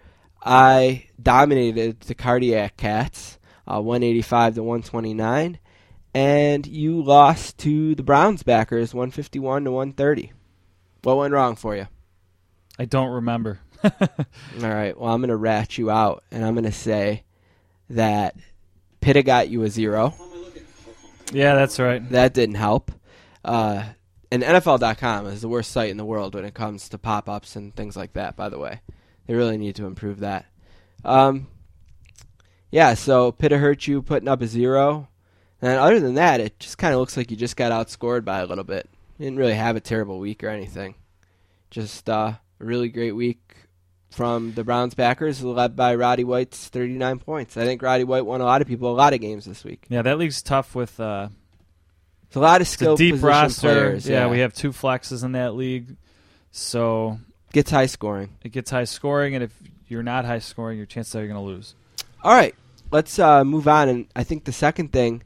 I 0.42 1.06
dominated 1.20 2.00
the 2.00 2.14
Cardiac 2.14 2.76
Cats, 2.76 3.38
uh, 3.70 3.80
185 3.80 4.56
to 4.56 4.62
129, 4.62 5.58
and 6.14 6.66
you 6.66 7.02
lost 7.02 7.58
to 7.58 7.94
the 7.94 8.02
Browns 8.02 8.42
backers, 8.42 8.94
151 8.94 9.64
to 9.64 9.70
130. 9.70 10.32
What 11.02 11.16
went 11.16 11.34
wrong 11.34 11.56
for 11.56 11.74
you? 11.74 11.88
I 12.78 12.84
don't 12.84 13.10
remember. 13.10 13.60
All 13.84 13.90
right. 14.60 14.98
Well, 14.98 15.12
I'm 15.12 15.20
going 15.20 15.28
to 15.28 15.36
rat 15.36 15.78
you 15.78 15.90
out, 15.90 16.24
and 16.30 16.44
I'm 16.44 16.54
going 16.54 16.64
to 16.64 16.72
say 16.72 17.24
that 17.90 18.36
Pitta 19.00 19.22
got 19.22 19.48
you 19.48 19.62
a 19.64 19.68
zero. 19.68 20.14
yeah, 21.32 21.54
that's 21.54 21.78
right. 21.78 22.08
That 22.10 22.34
didn't 22.34 22.54
help. 22.54 22.92
Uh, 23.44 23.84
and 24.30 24.42
NFL.com 24.42 25.26
is 25.26 25.42
the 25.42 25.48
worst 25.48 25.72
site 25.72 25.90
in 25.90 25.96
the 25.96 26.04
world 26.04 26.34
when 26.34 26.44
it 26.44 26.54
comes 26.54 26.88
to 26.90 26.98
pop 26.98 27.28
ups 27.28 27.56
and 27.56 27.74
things 27.74 27.96
like 27.96 28.14
that, 28.14 28.36
by 28.36 28.48
the 28.48 28.58
way. 28.58 28.80
They 29.26 29.34
really 29.34 29.58
need 29.58 29.76
to 29.76 29.86
improve 29.86 30.20
that. 30.20 30.46
Um, 31.04 31.48
yeah, 32.72 32.94
so 32.94 33.30
Pitta 33.30 33.58
hurt 33.58 33.86
you 33.86 34.02
putting 34.02 34.28
up 34.28 34.42
a 34.42 34.46
zero. 34.48 35.08
And 35.60 35.78
other 35.78 36.00
than 36.00 36.14
that, 36.14 36.40
it 36.40 36.58
just 36.58 36.76
kind 36.78 36.92
of 36.92 36.98
looks 36.98 37.16
like 37.16 37.30
you 37.30 37.36
just 37.36 37.56
got 37.56 37.70
outscored 37.70 38.24
by 38.24 38.40
a 38.40 38.46
little 38.46 38.64
bit. 38.64 38.90
You 39.18 39.26
didn't 39.26 39.38
really 39.38 39.54
have 39.54 39.76
a 39.76 39.80
terrible 39.80 40.18
week 40.18 40.42
or 40.42 40.48
anything. 40.48 40.96
Just 41.70 42.10
uh, 42.10 42.32
a 42.60 42.64
really 42.64 42.88
great 42.88 43.12
week 43.12 43.38
from 44.10 44.52
the 44.54 44.64
Browns 44.64 44.94
backers, 44.94 45.42
led 45.44 45.76
by 45.76 45.94
Roddy 45.94 46.24
White's 46.24 46.66
39 46.68 47.20
points. 47.20 47.56
I 47.56 47.64
think 47.64 47.80
Roddy 47.80 48.02
White 48.04 48.26
won 48.26 48.40
a 48.40 48.44
lot 48.44 48.60
of 48.60 48.66
people 48.66 48.90
a 48.90 48.96
lot 48.96 49.14
of 49.14 49.20
games 49.20 49.44
this 49.44 49.62
week. 49.62 49.86
Yeah, 49.88 50.02
that 50.02 50.18
league's 50.18 50.42
tough 50.42 50.74
with 50.74 50.98
uh, 50.98 51.28
It's 52.26 52.36
a 52.36 52.40
lot 52.40 52.60
of 52.60 52.66
skill 52.66 52.96
deep 52.96 53.12
position 53.14 53.28
roster. 53.28 53.60
players. 53.68 54.08
yeah, 54.08 54.26
we 54.26 54.40
have 54.40 54.52
two 54.52 54.70
flexes 54.70 55.22
in 55.24 55.32
that 55.32 55.54
league, 55.54 55.96
so 56.50 57.18
gets 57.52 57.70
high 57.70 57.86
scoring. 57.86 58.30
it 58.42 58.50
gets 58.50 58.70
high 58.70 58.84
scoring. 58.84 59.34
And 59.34 59.44
if 59.44 59.56
you're 59.88 60.02
not 60.02 60.24
high 60.24 60.40
scoring, 60.40 60.76
your 60.78 60.86
chances 60.86 61.14
are 61.14 61.20
you're 61.20 61.28
going 61.32 61.40
to 61.40 61.46
lose. 61.46 61.74
All 62.22 62.34
right, 62.34 62.54
let's 62.92 63.18
uh, 63.18 63.44
move 63.44 63.66
on. 63.66 63.88
And 63.88 64.06
I 64.14 64.22
think 64.22 64.44
the 64.44 64.52
second 64.52 64.92
thing 64.92 65.22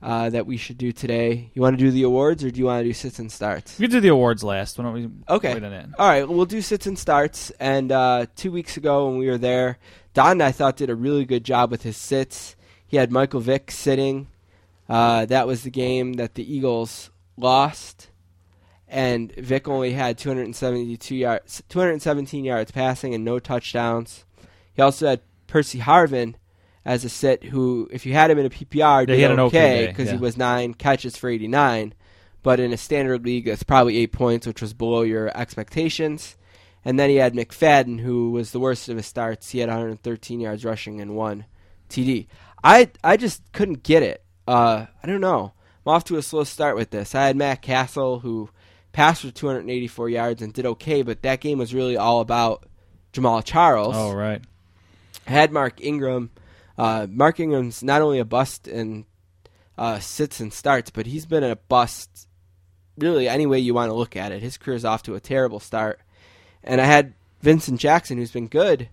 uh, 0.00 0.30
that 0.30 0.46
we 0.46 0.56
should 0.56 0.78
do 0.78 0.92
today, 0.92 1.50
you 1.54 1.62
want 1.62 1.76
to 1.76 1.84
do 1.84 1.90
the 1.90 2.04
awards 2.04 2.44
or 2.44 2.50
do 2.50 2.58
you 2.58 2.66
want 2.66 2.80
to 2.80 2.84
do 2.84 2.92
sits 2.92 3.18
and 3.18 3.32
starts? 3.32 3.78
We 3.78 3.86
can 3.86 3.92
do 3.92 4.00
the 4.00 4.08
awards 4.08 4.44
last. 4.44 4.78
Why 4.78 4.84
don't 4.84 4.94
we? 4.94 5.08
Okay. 5.28 5.54
Wait 5.54 5.64
on 5.64 5.72
it. 5.72 5.86
All 5.98 6.08
right, 6.08 6.28
we'll 6.28 6.46
do 6.46 6.60
sits 6.62 6.86
and 6.86 6.98
starts. 6.98 7.50
And 7.58 7.90
uh, 7.90 8.26
two 8.36 8.52
weeks 8.52 8.76
ago 8.76 9.08
when 9.08 9.18
we 9.18 9.26
were 9.26 9.38
there, 9.38 9.78
Don 10.14 10.40
I 10.40 10.52
thought 10.52 10.76
did 10.76 10.90
a 10.90 10.94
really 10.94 11.24
good 11.24 11.44
job 11.44 11.70
with 11.70 11.82
his 11.82 11.96
sits. 11.96 12.54
He 12.86 12.96
had 12.96 13.10
Michael 13.10 13.40
Vick 13.40 13.70
sitting. 13.70 14.28
Uh, 14.88 15.26
that 15.26 15.46
was 15.46 15.62
the 15.62 15.70
game 15.70 16.14
that 16.14 16.34
the 16.34 16.54
Eagles 16.54 17.10
lost, 17.36 18.08
and 18.88 19.34
Vick 19.36 19.68
only 19.68 19.92
had 19.92 20.16
272 20.16 21.14
yards, 21.14 21.62
217 21.68 22.44
yards 22.44 22.70
passing 22.70 23.14
and 23.14 23.22
no 23.22 23.38
touchdowns. 23.38 24.24
He 24.72 24.80
also 24.80 25.08
had 25.08 25.20
Percy 25.46 25.80
Harvin 25.80 26.36
as 26.88 27.04
a 27.04 27.08
sit, 27.10 27.44
who, 27.44 27.86
if 27.92 28.06
you 28.06 28.14
had 28.14 28.30
him 28.30 28.38
in 28.38 28.46
a 28.46 28.50
PPR, 28.50 29.06
Yeah, 29.06 29.28
did 29.28 29.30
an 29.32 29.40
okay 29.40 29.58
okay 29.58 29.80
day, 29.84 29.86
because 29.88 30.08
he 30.10 30.16
was 30.16 30.38
nine 30.38 30.72
catches 30.72 31.18
for 31.18 31.28
89. 31.28 31.92
But 32.42 32.60
in 32.60 32.72
a 32.72 32.78
standard 32.78 33.26
league, 33.26 33.44
that's 33.44 33.62
probably 33.62 33.98
eight 33.98 34.12
points, 34.12 34.46
which 34.46 34.62
was 34.62 34.72
below 34.72 35.02
your 35.02 35.30
expectations. 35.36 36.38
And 36.86 36.98
then 36.98 37.10
he 37.10 37.16
had 37.16 37.34
McFadden, 37.34 38.00
who 38.00 38.30
was 38.30 38.52
the 38.52 38.58
worst 38.60 38.88
of 38.88 38.96
his 38.96 39.04
starts. 39.04 39.50
He 39.50 39.58
had 39.58 39.68
113 39.68 40.40
yards 40.40 40.64
rushing 40.64 40.98
and 41.02 41.14
one 41.14 41.44
TD. 41.90 42.26
I 42.64 42.90
I 43.04 43.18
just 43.18 43.42
couldn't 43.52 43.82
get 43.82 44.02
it. 44.02 44.24
Uh, 44.46 44.86
I 45.02 45.06
don't 45.06 45.20
know. 45.20 45.52
I'm 45.84 45.92
off 45.92 46.04
to 46.04 46.16
a 46.16 46.22
slow 46.22 46.44
start 46.44 46.74
with 46.74 46.88
this. 46.88 47.14
I 47.14 47.26
had 47.26 47.36
Matt 47.36 47.60
Cassel, 47.60 48.20
who 48.20 48.48
passed 48.92 49.22
for 49.22 49.30
284 49.30 50.08
yards 50.08 50.40
and 50.40 50.54
did 50.54 50.64
okay, 50.64 51.02
but 51.02 51.20
that 51.20 51.40
game 51.40 51.58
was 51.58 51.74
really 51.74 51.98
all 51.98 52.20
about 52.20 52.64
Jamaal 53.12 53.44
Charles. 53.44 53.94
Oh 53.94 54.14
right. 54.14 54.40
I 55.26 55.30
had 55.30 55.52
Mark 55.52 55.82
Ingram. 55.82 56.30
Uh, 56.78 57.08
Mark 57.10 57.40
Ingram's 57.40 57.82
not 57.82 58.00
only 58.00 58.20
a 58.20 58.24
bust 58.24 58.68
in 58.68 59.04
uh, 59.76 59.98
sits 59.98 60.40
and 60.40 60.52
starts, 60.52 60.90
but 60.90 61.06
he's 61.06 61.26
been 61.26 61.42
a 61.42 61.56
bust. 61.56 62.28
Really, 62.96 63.28
any 63.28 63.46
way 63.46 63.58
you 63.58 63.74
want 63.74 63.90
to 63.90 63.94
look 63.94 64.16
at 64.16 64.32
it, 64.32 64.40
his 64.40 64.56
career's 64.56 64.84
off 64.84 65.02
to 65.04 65.14
a 65.14 65.20
terrible 65.20 65.60
start. 65.60 66.00
And 66.62 66.80
I 66.80 66.84
had 66.84 67.14
Vincent 67.42 67.80
Jackson, 67.80 68.18
who's 68.18 68.32
been 68.32 68.48
good 68.48 68.88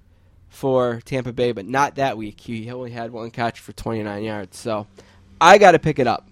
for 0.49 1.01
Tampa 1.05 1.33
Bay, 1.33 1.51
but 1.51 1.65
not 1.65 1.95
that 1.95 2.17
week. 2.17 2.39
He 2.41 2.69
only 2.71 2.91
had 2.91 3.11
one 3.11 3.31
catch 3.31 3.59
for 3.59 3.71
29 3.73 4.23
yards. 4.23 4.57
So 4.57 4.88
I 5.39 5.57
got 5.57 5.71
to 5.71 5.79
pick 5.79 5.99
it 5.99 6.07
up. 6.07 6.27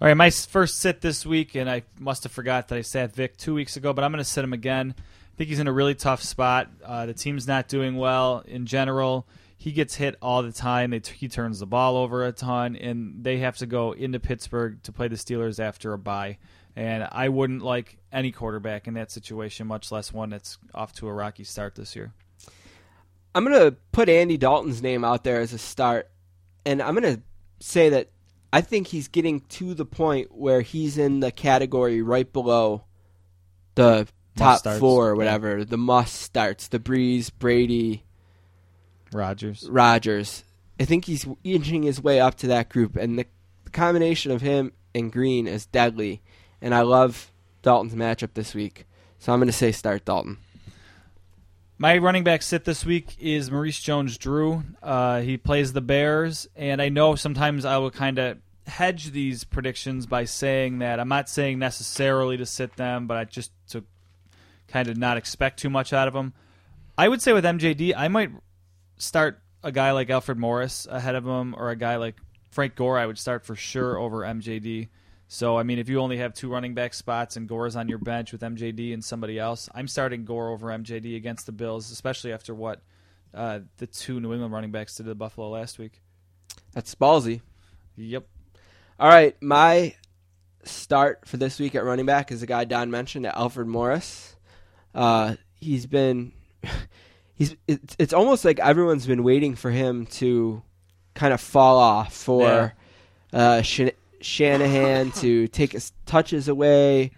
All 0.00 0.06
right, 0.06 0.14
my 0.14 0.30
first 0.30 0.78
sit 0.78 1.00
this 1.00 1.24
week, 1.24 1.54
and 1.54 1.70
I 1.70 1.82
must 1.98 2.24
have 2.24 2.32
forgot 2.32 2.68
that 2.68 2.76
I 2.76 2.82
sat 2.82 3.14
Vick 3.14 3.36
two 3.36 3.54
weeks 3.54 3.76
ago, 3.76 3.92
but 3.92 4.04
I'm 4.04 4.12
going 4.12 4.22
to 4.22 4.28
sit 4.28 4.44
him 4.44 4.52
again. 4.52 4.94
I 4.98 5.36
think 5.36 5.48
he's 5.48 5.58
in 5.58 5.68
a 5.68 5.72
really 5.72 5.94
tough 5.94 6.22
spot. 6.22 6.68
Uh, 6.84 7.06
the 7.06 7.14
team's 7.14 7.46
not 7.46 7.68
doing 7.68 7.96
well 7.96 8.42
in 8.46 8.66
general. 8.66 9.26
He 9.56 9.72
gets 9.72 9.94
hit 9.96 10.16
all 10.20 10.42
the 10.42 10.52
time. 10.52 10.92
T- 11.00 11.14
he 11.16 11.28
turns 11.28 11.60
the 11.60 11.66
ball 11.66 11.96
over 11.96 12.24
a 12.24 12.32
ton, 12.32 12.76
and 12.76 13.24
they 13.24 13.38
have 13.38 13.56
to 13.58 13.66
go 13.66 13.92
into 13.92 14.20
Pittsburgh 14.20 14.82
to 14.82 14.92
play 14.92 15.08
the 15.08 15.16
Steelers 15.16 15.58
after 15.58 15.92
a 15.92 15.98
bye. 15.98 16.38
And 16.76 17.08
I 17.10 17.30
wouldn't 17.30 17.62
like 17.62 17.98
any 18.12 18.32
quarterback 18.32 18.86
in 18.86 18.94
that 18.94 19.10
situation, 19.10 19.66
much 19.66 19.90
less 19.90 20.12
one 20.12 20.28
that's 20.28 20.58
off 20.74 20.92
to 20.94 21.08
a 21.08 21.12
rocky 21.12 21.44
start 21.44 21.74
this 21.74 21.96
year. 21.96 22.12
I'm 23.34 23.44
going 23.44 23.58
to 23.58 23.76
put 23.92 24.08
Andy 24.08 24.36
Dalton's 24.36 24.82
name 24.82 25.04
out 25.04 25.24
there 25.24 25.40
as 25.40 25.52
a 25.52 25.58
start, 25.58 26.10
and 26.64 26.80
I'm 26.82 26.94
going 26.94 27.16
to 27.16 27.22
say 27.60 27.90
that 27.90 28.10
I 28.50 28.62
think 28.62 28.86
he's 28.86 29.08
getting 29.08 29.40
to 29.40 29.74
the 29.74 29.84
point 29.84 30.34
where 30.34 30.62
he's 30.62 30.96
in 30.96 31.20
the 31.20 31.30
category 31.30 32.00
right 32.00 32.30
below 32.32 32.84
the 33.74 34.08
top 34.36 34.62
four 34.78 35.10
or 35.10 35.12
yeah. 35.12 35.18
whatever. 35.18 35.64
The 35.66 35.76
must 35.76 36.14
starts, 36.14 36.68
the 36.68 36.78
Brees, 36.78 37.30
Brady, 37.38 38.05
Rodgers. 39.16 39.68
Rodgers. 39.68 40.44
I 40.78 40.84
think 40.84 41.06
he's 41.06 41.26
inching 41.42 41.82
his 41.82 42.00
way 42.00 42.20
up 42.20 42.36
to 42.36 42.46
that 42.48 42.68
group, 42.68 42.96
and 42.96 43.18
the 43.18 43.26
combination 43.72 44.30
of 44.30 44.42
him 44.42 44.72
and 44.94 45.12
Green 45.12 45.46
is 45.46 45.66
deadly. 45.66 46.22
And 46.60 46.74
I 46.74 46.82
love 46.82 47.30
Dalton's 47.62 47.94
matchup 47.94 48.34
this 48.34 48.54
week, 48.54 48.86
so 49.18 49.32
I'm 49.32 49.38
going 49.38 49.48
to 49.48 49.52
say 49.52 49.72
start 49.72 50.04
Dalton. 50.04 50.38
My 51.78 51.98
running 51.98 52.24
back 52.24 52.40
sit 52.40 52.64
this 52.64 52.86
week 52.86 53.16
is 53.20 53.50
Maurice 53.50 53.80
Jones-Drew. 53.80 54.62
Uh, 54.82 55.20
he 55.20 55.36
plays 55.36 55.74
the 55.74 55.82
Bears, 55.82 56.48
and 56.56 56.80
I 56.80 56.88
know 56.88 57.16
sometimes 57.16 57.66
I 57.66 57.76
will 57.76 57.90
kind 57.90 58.18
of 58.18 58.38
hedge 58.66 59.10
these 59.10 59.44
predictions 59.44 60.06
by 60.06 60.24
saying 60.24 60.78
that 60.78 60.98
I'm 60.98 61.08
not 61.08 61.28
saying 61.28 61.58
necessarily 61.58 62.38
to 62.38 62.46
sit 62.46 62.76
them, 62.76 63.06
but 63.06 63.18
I 63.18 63.24
just 63.24 63.52
to 63.70 63.84
kind 64.68 64.88
of 64.88 64.96
not 64.96 65.18
expect 65.18 65.58
too 65.58 65.70
much 65.70 65.92
out 65.92 66.08
of 66.08 66.14
them. 66.14 66.32
I 66.98 67.08
would 67.08 67.20
say 67.20 67.34
with 67.34 67.44
MJD, 67.44 67.92
I 67.94 68.08
might 68.08 68.30
start 68.98 69.42
a 69.62 69.72
guy 69.72 69.92
like 69.92 70.10
Alfred 70.10 70.38
Morris 70.38 70.86
ahead 70.90 71.14
of 71.14 71.26
him, 71.26 71.54
or 71.56 71.70
a 71.70 71.76
guy 71.76 71.96
like 71.96 72.16
Frank 72.50 72.74
Gore. 72.76 72.98
I 72.98 73.06
would 73.06 73.18
start 73.18 73.44
for 73.44 73.56
sure 73.56 73.98
over 74.00 74.18
MJD. 74.18 74.88
So 75.28 75.58
I 75.58 75.64
mean, 75.64 75.78
if 75.78 75.88
you 75.88 76.00
only 76.00 76.18
have 76.18 76.34
two 76.34 76.50
running 76.50 76.74
back 76.74 76.94
spots 76.94 77.36
and 77.36 77.48
Gore's 77.48 77.74
on 77.76 77.88
your 77.88 77.98
bench 77.98 78.32
with 78.32 78.42
MJD 78.42 78.94
and 78.94 79.04
somebody 79.04 79.38
else, 79.38 79.68
I'm 79.74 79.88
starting 79.88 80.24
Gore 80.24 80.50
over 80.50 80.68
MJD 80.68 81.16
against 81.16 81.46
the 81.46 81.52
Bills, 81.52 81.90
especially 81.90 82.32
after 82.32 82.54
what 82.54 82.80
uh, 83.34 83.60
the 83.78 83.86
two 83.86 84.20
New 84.20 84.32
England 84.32 84.52
running 84.52 84.70
backs 84.70 84.96
did 84.96 85.04
to 85.04 85.08
the 85.08 85.14
Buffalo 85.14 85.50
last 85.50 85.78
week. 85.78 86.00
That's 86.72 86.94
ballsy. 86.94 87.40
Yep. 87.96 88.26
All 88.98 89.08
right, 89.08 89.36
my 89.42 89.94
start 90.64 91.26
for 91.26 91.36
this 91.36 91.58
week 91.58 91.74
at 91.74 91.84
running 91.84 92.06
back 92.06 92.32
is 92.32 92.42
a 92.42 92.46
guy 92.46 92.64
Don 92.64 92.90
mentioned, 92.90 93.26
Alfred 93.26 93.66
Morris. 93.66 94.36
Uh, 94.94 95.36
he's 95.60 95.86
been, 95.86 96.32
he's 97.36 97.54
it's, 97.68 97.94
it's 97.98 98.12
almost 98.12 98.44
like 98.44 98.58
everyone's 98.58 99.06
been 99.06 99.22
waiting 99.22 99.54
for 99.54 99.70
him 99.70 100.06
to 100.06 100.62
kind 101.14 101.32
of 101.32 101.40
fall 101.40 101.78
off 101.78 102.12
for 102.12 102.74
uh, 103.32 103.62
Shan- 103.62 103.92
Shanahan 104.20 105.10
to 105.22 105.46
take 105.48 105.72
his 105.72 105.92
touches 106.06 106.48
away 106.48 107.12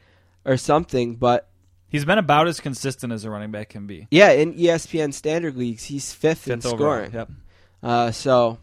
or 0.44 0.56
something. 0.56 1.16
But 1.16 1.48
He's 1.90 2.04
been 2.04 2.18
about 2.18 2.48
as 2.48 2.60
consistent 2.60 3.14
as 3.14 3.24
a 3.24 3.30
running 3.30 3.50
back 3.50 3.70
can 3.70 3.86
be. 3.86 4.06
yeah, 4.10 4.32
in 4.32 4.52
ESPN 4.52 5.14
standard 5.14 5.56
leagues, 5.56 5.84
he's 5.84 6.12
fifth, 6.12 6.46
in 6.46 6.60
Fifth 6.60 6.74
overall. 6.74 6.96
scoring. 7.06 7.12
Yep. 7.14 7.30
Uh, 7.82 8.10
so 8.10 8.58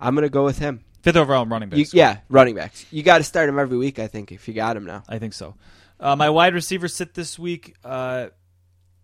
I'm 0.00 0.14
gonna 0.16 0.28
go 0.28 0.44
with 0.44 0.58
him. 0.58 0.84
Fifth 1.02 1.14
overall 1.16 1.46
running 1.46 1.68
back. 1.68 1.78
yeah, 1.92 2.18
running 2.28 2.56
backs. 2.56 2.84
You 2.90 3.04
got 3.04 3.18
to 3.18 3.24
start 3.24 3.48
him 3.48 3.56
every 3.58 3.78
week. 3.78 4.00
I 4.00 4.08
think 4.08 4.32
if 4.32 4.48
you 4.48 4.54
got 4.54 4.76
him 4.76 4.84
now. 4.84 5.04
I 5.08 5.20
think 5.20 5.32
so. 5.32 5.54
Uh, 6.00 6.16
my 6.16 6.28
wide 6.28 6.54
receiver 6.54 6.88
sit 6.88 7.14
this 7.14 7.38
week. 7.38 7.76
Uh, 7.84 8.28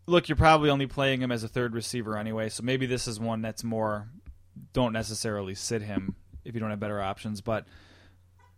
look, 0.06 0.28
you're 0.28 0.36
probably 0.36 0.70
only 0.70 0.86
playing 0.86 1.22
him 1.22 1.32
as 1.32 1.44
a 1.44 1.48
third 1.48 1.74
receiver 1.74 2.16
anyway, 2.16 2.48
so 2.48 2.62
maybe 2.62 2.86
this 2.86 3.08
is 3.08 3.18
one 3.18 3.42
that's 3.42 3.64
more. 3.64 4.08
Don't 4.72 4.92
necessarily 4.92 5.54
sit 5.54 5.82
him 5.82 6.16
if 6.44 6.54
you 6.54 6.60
don't 6.60 6.70
have 6.70 6.80
better 6.80 7.00
options, 7.00 7.40
but 7.40 7.66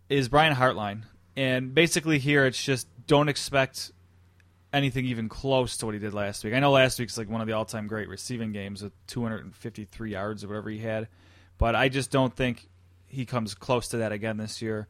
is 0.09 0.29
Brian 0.29 0.55
Hartline. 0.55 1.03
And 1.35 1.73
basically, 1.73 2.19
here 2.19 2.45
it's 2.45 2.61
just 2.61 2.87
don't 3.05 3.29
expect 3.29 3.91
anything 4.73 5.05
even 5.05 5.29
close 5.29 5.77
to 5.77 5.85
what 5.85 5.93
he 5.95 5.99
did 5.99 6.13
last 6.13 6.43
week. 6.43 6.53
I 6.53 6.59
know 6.59 6.71
last 6.71 6.99
week's 6.99 7.17
like 7.17 7.29
one 7.29 7.41
of 7.41 7.47
the 7.47 7.53
all-time 7.53 7.87
great 7.87 8.09
receiving 8.09 8.51
games 8.51 8.81
with 8.81 8.93
253 9.07 10.11
yards 10.11 10.43
or 10.43 10.47
whatever 10.49 10.69
he 10.69 10.79
had, 10.79 11.07
but 11.57 11.75
I 11.75 11.89
just 11.89 12.11
don't 12.11 12.35
think 12.35 12.67
he 13.07 13.25
comes 13.25 13.55
close 13.55 13.87
to 13.89 13.97
that 13.97 14.11
again 14.11 14.37
this 14.37 14.61
year. 14.61 14.87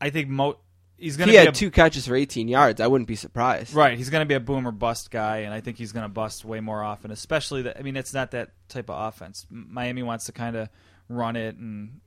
I 0.00 0.10
think 0.10 0.28
mo- 0.28 0.58
he's 0.98 1.16
going 1.16 1.28
to 1.28 1.32
He 1.32 1.38
had 1.38 1.48
a, 1.48 1.52
two 1.52 1.70
catches 1.70 2.06
for 2.06 2.14
18 2.14 2.48
yards. 2.48 2.80
I 2.80 2.86
wouldn't 2.86 3.08
be 3.08 3.16
surprised. 3.16 3.74
Right, 3.74 3.96
he's 3.96 4.10
going 4.10 4.22
to 4.22 4.28
be 4.28 4.34
a 4.34 4.40
boom 4.40 4.66
or 4.66 4.72
bust 4.72 5.10
guy, 5.10 5.38
and 5.38 5.52
I 5.52 5.60
think 5.60 5.76
he's 5.78 5.92
going 5.92 6.04
to 6.04 6.08
bust 6.08 6.44
way 6.44 6.60
more 6.60 6.82
often. 6.82 7.10
Especially 7.10 7.62
that, 7.62 7.78
I 7.78 7.82
mean, 7.82 7.96
it's 7.96 8.14
not 8.14 8.32
that 8.32 8.50
type 8.68 8.90
of 8.90 9.08
offense. 9.08 9.46
Miami 9.50 10.02
wants 10.02 10.26
to 10.26 10.32
kind 10.32 10.56
of 10.56 10.68
run 11.08 11.36
it 11.36 11.56
and 11.56 12.00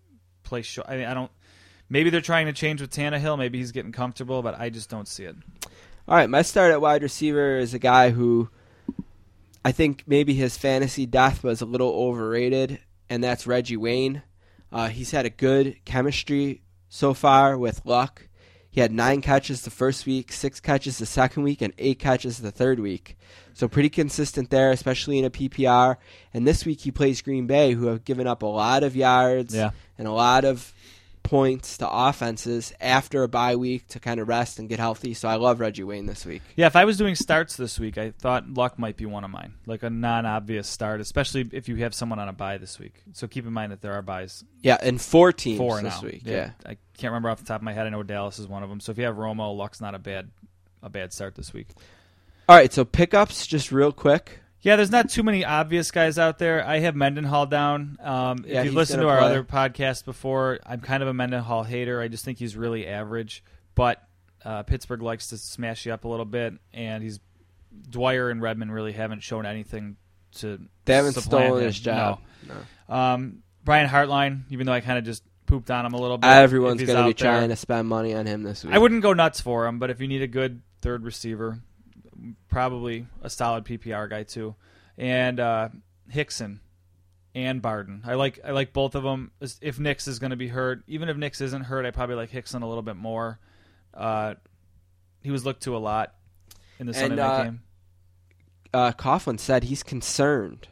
play 0.44 0.62
short. 0.62 0.88
I 0.90 0.98
mean, 0.98 1.06
I 1.06 1.14
don't. 1.14 1.32
Maybe 1.90 2.10
they're 2.10 2.22
trying 2.22 2.48
to 2.48 2.54
change 2.54 2.82
with 2.82 2.92
Tannehill. 2.92 3.38
Maybe 3.38 3.60
he's 3.60 3.72
getting 3.72 3.94
comfortable, 3.94 4.42
but 4.42 4.60
I 4.60 4.70
just 4.70 4.90
don't 4.90 5.08
see 5.08 5.24
it. 5.24 5.36
All 6.08 6.16
right, 6.16 6.30
my 6.30 6.42
start 6.42 6.72
at 6.72 6.82
wide 6.82 7.04
receiver 7.04 7.58
is 7.58 7.74
a 7.74 7.80
guy 7.80 8.10
who 8.10 8.50
I 9.64 9.74
think 9.74 10.04
maybe 10.08 10.34
his 10.34 10.58
fantasy 10.58 11.06
death 11.06 11.44
was 11.44 11.62
a 11.62 11.66
little 11.66 11.90
overrated, 11.90 12.80
and 13.10 13.24
that's 13.24 13.46
Reggie 13.46 13.78
Wayne. 13.78 14.24
Uh, 14.72 14.88
he's 14.88 15.12
had 15.12 15.26
a 15.26 15.30
good 15.30 15.78
chemistry 15.86 16.62
so 16.90 17.14
far 17.14 17.58
with 17.58 17.86
Luck. 17.86 18.28
He 18.78 18.82
had 18.82 18.92
nine 18.92 19.22
catches 19.22 19.64
the 19.64 19.72
first 19.72 20.06
week, 20.06 20.32
six 20.32 20.60
catches 20.60 21.00
the 21.00 21.08
second 21.08 21.42
week, 21.42 21.64
and 21.64 21.74
eight 21.80 21.98
catches 21.98 22.38
the 22.38 22.52
third 22.52 22.80
week. 22.80 23.18
So 23.56 23.68
pretty 23.68 23.90
consistent 23.90 24.52
there, 24.52 24.70
especially 24.70 25.18
in 25.18 25.26
a 25.26 25.32
PPR. 25.32 25.96
And 26.32 26.46
this 26.46 26.64
week 26.64 26.82
he 26.82 26.92
plays 26.92 27.24
Green 27.24 27.48
Bay, 27.48 27.72
who 27.72 27.88
have 27.88 28.06
given 28.06 28.28
up 28.28 28.44
a 28.44 28.46
lot 28.46 28.84
of 28.84 28.96
yards 28.96 29.56
Yeah. 29.56 29.72
and 29.98 30.08
a 30.08 30.12
lot 30.12 30.46
of 30.46 30.76
points 31.28 31.78
to 31.80 31.90
offenses 31.90 32.74
after 32.80 33.22
a 33.24 33.28
bye 33.28 33.58
week 33.58 33.86
to 33.90 34.00
kind 34.00 34.20
of 34.22 34.30
rest 34.30 34.60
and 34.60 34.70
get 34.70 34.80
healthy. 34.80 35.14
So 35.14 35.28
I 35.28 35.36
love 35.36 35.60
Reggie 35.60 35.84
Wayne 35.84 36.06
this 36.06 36.26
week. 36.26 36.42
Yeah, 36.56 36.68
if 36.68 36.78
I 36.78 36.86
was 36.86 36.98
doing 36.98 37.16
starts 37.16 37.58
this 37.58 37.78
week, 37.78 37.98
I 37.98 38.12
thought 38.12 38.50
Luck 38.50 38.80
might 38.80 38.96
be 38.96 39.06
one 39.06 39.26
of 39.26 39.30
mine, 39.30 39.54
like 39.66 39.84
a 39.84 39.90
non-obvious 39.90 40.68
start, 40.70 41.02
especially 41.02 41.46
if 41.52 41.68
you 41.68 41.76
have 41.78 41.94
someone 41.94 42.18
on 42.20 42.30
a 42.30 42.34
bye 42.34 42.58
this 42.58 42.80
week. 42.80 42.94
So 43.12 43.28
keep 43.28 43.46
in 43.46 43.52
mind 43.52 43.74
that 43.74 43.82
there 43.82 43.94
are 43.94 44.02
byes 44.02 44.44
Yeah, 44.62 44.78
and 44.82 45.02
four 45.02 45.34
teams 45.34 45.58
four 45.58 45.82
this 45.82 46.02
now. 46.02 46.08
week. 46.08 46.22
Yeah. 46.24 46.52
I 46.66 46.78
can't 46.98 47.12
remember 47.12 47.30
off 47.30 47.40
the 47.40 47.46
top 47.46 47.60
of 47.60 47.64
my 47.64 47.74
head. 47.74 47.86
I 47.86 47.90
know 47.90 48.04
Dallas 48.04 48.40
is 48.40 48.48
one 48.48 48.64
of 48.64 48.70
them. 48.70 48.80
So 48.80 48.94
if 48.94 48.98
you 48.98 49.04
have 49.04 49.18
Romo, 49.18 49.56
Luck's 49.56 49.82
not 49.82 49.96
a 49.96 50.00
bad 50.00 50.30
a 50.82 50.90
bad 50.90 51.12
start 51.12 51.36
this 51.36 51.52
week. 51.54 51.68
All 52.48 52.56
right, 52.56 52.72
so 52.72 52.86
pickups 52.86 53.46
just 53.46 53.74
real 53.74 53.92
quick. 53.92 54.40
Yeah, 54.62 54.76
there's 54.76 54.92
not 54.92 55.10
too 55.10 55.24
many 55.24 55.46
obvious 55.46 55.92
guys 55.92 56.18
out 56.18 56.40
there. 56.40 56.66
I 56.66 56.80
have 56.80 56.96
Mendenhall 56.96 57.46
down. 57.46 57.98
Um, 58.02 58.44
Yeah, 58.46 58.60
if 58.62 58.66
you've 58.66 58.74
listened 58.74 59.02
to 59.02 59.08
our 59.08 59.20
play. 59.20 59.28
other 59.28 59.44
podcast 59.44 60.04
before, 60.04 60.60
I'm 60.66 60.82
kind 60.82 61.04
of 61.04 61.10
a 61.10 61.14
Mendenhall 61.14 61.64
hater. 61.64 62.02
I 62.02 62.08
just 62.08 62.26
think 62.26 62.40
he's 62.40 62.56
really 62.58 62.88
average. 62.88 63.44
But 63.76 64.02
uh, 64.44 64.64
Pittsburgh 64.64 65.02
likes 65.02 65.28
to 65.28 65.38
smash 65.38 65.86
you 65.86 65.94
up 65.94 66.06
a 66.06 66.08
little 66.08 66.26
bit, 66.26 66.54
and 66.74 67.04
he's 67.04 67.20
Dwyer 67.90 68.30
and 68.30 68.42
Redman 68.42 68.72
really 68.72 68.94
haven't 68.94 69.22
shown 69.22 69.46
anything 69.46 69.98
to. 70.38 70.60
They 70.86 70.96
haven't 70.96 71.14
stolen 71.14 71.64
his 71.64 71.80
job. 71.80 72.20
No. 72.48 72.96
Um, 72.96 73.44
Brian 73.64 73.88
Hartline, 73.88 74.44
even 74.50 74.66
though 74.66 74.74
I 74.74 74.82
kind 74.82 74.98
of 74.98 75.04
just 75.06 75.24
pooped 75.46 75.70
on 75.70 75.86
him 75.86 75.94
a 75.94 75.98
little 76.02 76.18
bit. 76.18 76.28
Everyone's 76.28 76.82
going 76.82 76.98
to 76.98 77.04
be 77.10 77.14
there. 77.14 77.32
trying 77.34 77.50
to 77.50 77.56
spend 77.56 77.88
money 77.88 78.14
on 78.14 78.26
him 78.26 78.44
this 78.44 78.64
week. 78.64 78.74
I 78.74 78.78
wouldn't 78.78 79.02
go 79.02 79.14
nuts 79.14 79.40
for 79.42 79.66
him, 79.68 79.80
but 79.80 79.90
if 79.90 80.02
you 80.02 80.08
need 80.08 80.22
a 80.22 80.28
good 80.28 80.62
third 80.82 81.04
receiver, 81.04 81.60
probably 82.50 83.08
a 83.22 83.30
solid 83.30 83.66
PPR 83.66 84.10
guy 84.10 84.24
too, 84.24 84.56
and 84.98 85.40
uh, 85.40 85.70
Hickson 86.10 86.62
and 87.36 87.62
Barden. 87.62 88.02
I 88.06 88.16
like 88.16 88.40
I 88.44 88.52
like 88.52 88.74
both 88.74 88.96
of 88.96 89.04
them. 89.04 89.32
If 89.62 89.80
Nicks 89.80 90.08
is 90.08 90.20
going 90.20 90.32
to 90.32 90.36
be 90.38 90.48
hurt, 90.48 90.84
even 90.88 91.10
if 91.10 91.18
Nicks 91.18 91.42
isn't 91.42 91.64
hurt, 91.64 91.86
I 91.86 91.92
probably 91.92 92.16
like 92.16 92.30
Hickson 92.30 92.62
a 92.64 92.68
little 92.68 92.82
bit 92.84 92.96
more. 92.96 93.40
Uh, 93.94 94.36
he 95.22 95.32
was 95.32 95.46
looked 95.46 95.64
to 95.64 95.76
a 95.76 95.80
lot 95.80 96.14
in 96.80 96.86
the 96.88 96.94
Sunday 96.94 97.10
And, 97.10 97.16
night 97.18 97.26
uh, 97.40 97.44
game. 97.44 97.62
Uh, 98.74 98.92
Coughlin 98.92 99.40
said 99.40 99.64
he's 99.64 99.82
concerned 99.84 100.68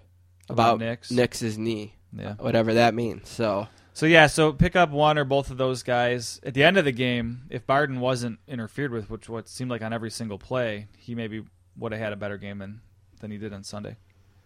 About 0.49 0.75
about, 0.75 0.79
Nicks? 0.79 1.11
Nicks's 1.11 1.57
knee, 1.57 1.95
Yeah. 2.15 2.33
whatever 2.35 2.73
that 2.75 2.93
means. 2.93 3.29
So 3.29 3.67
So 3.95 4.05
yeah, 4.07 4.27
so 4.27 4.51
pick 4.51 4.75
up 4.75 4.89
one 4.89 5.17
or 5.17 5.23
both 5.23 5.49
of 5.49 5.57
those 5.57 5.81
guys 5.81 6.41
at 6.43 6.53
the 6.53 6.65
end 6.65 6.75
of 6.75 6.83
the 6.83 6.91
game. 6.91 7.43
If 7.49 7.65
Barden 7.65 8.01
wasn't 8.01 8.39
interfered 8.45 8.91
with, 8.91 9.09
which 9.09 9.29
what 9.29 9.47
seemed 9.47 9.71
like 9.71 9.81
on 9.81 9.93
every 9.93 10.11
single 10.11 10.37
play, 10.37 10.87
he 10.97 11.15
maybe 11.15 11.45
would 11.77 11.93
have 11.93 12.01
had 12.01 12.11
a 12.11 12.17
better 12.17 12.37
game 12.37 12.57
than 12.57 12.81
than 13.21 13.31
he 13.31 13.37
did 13.37 13.53
on 13.53 13.63
Sunday. 13.63 13.95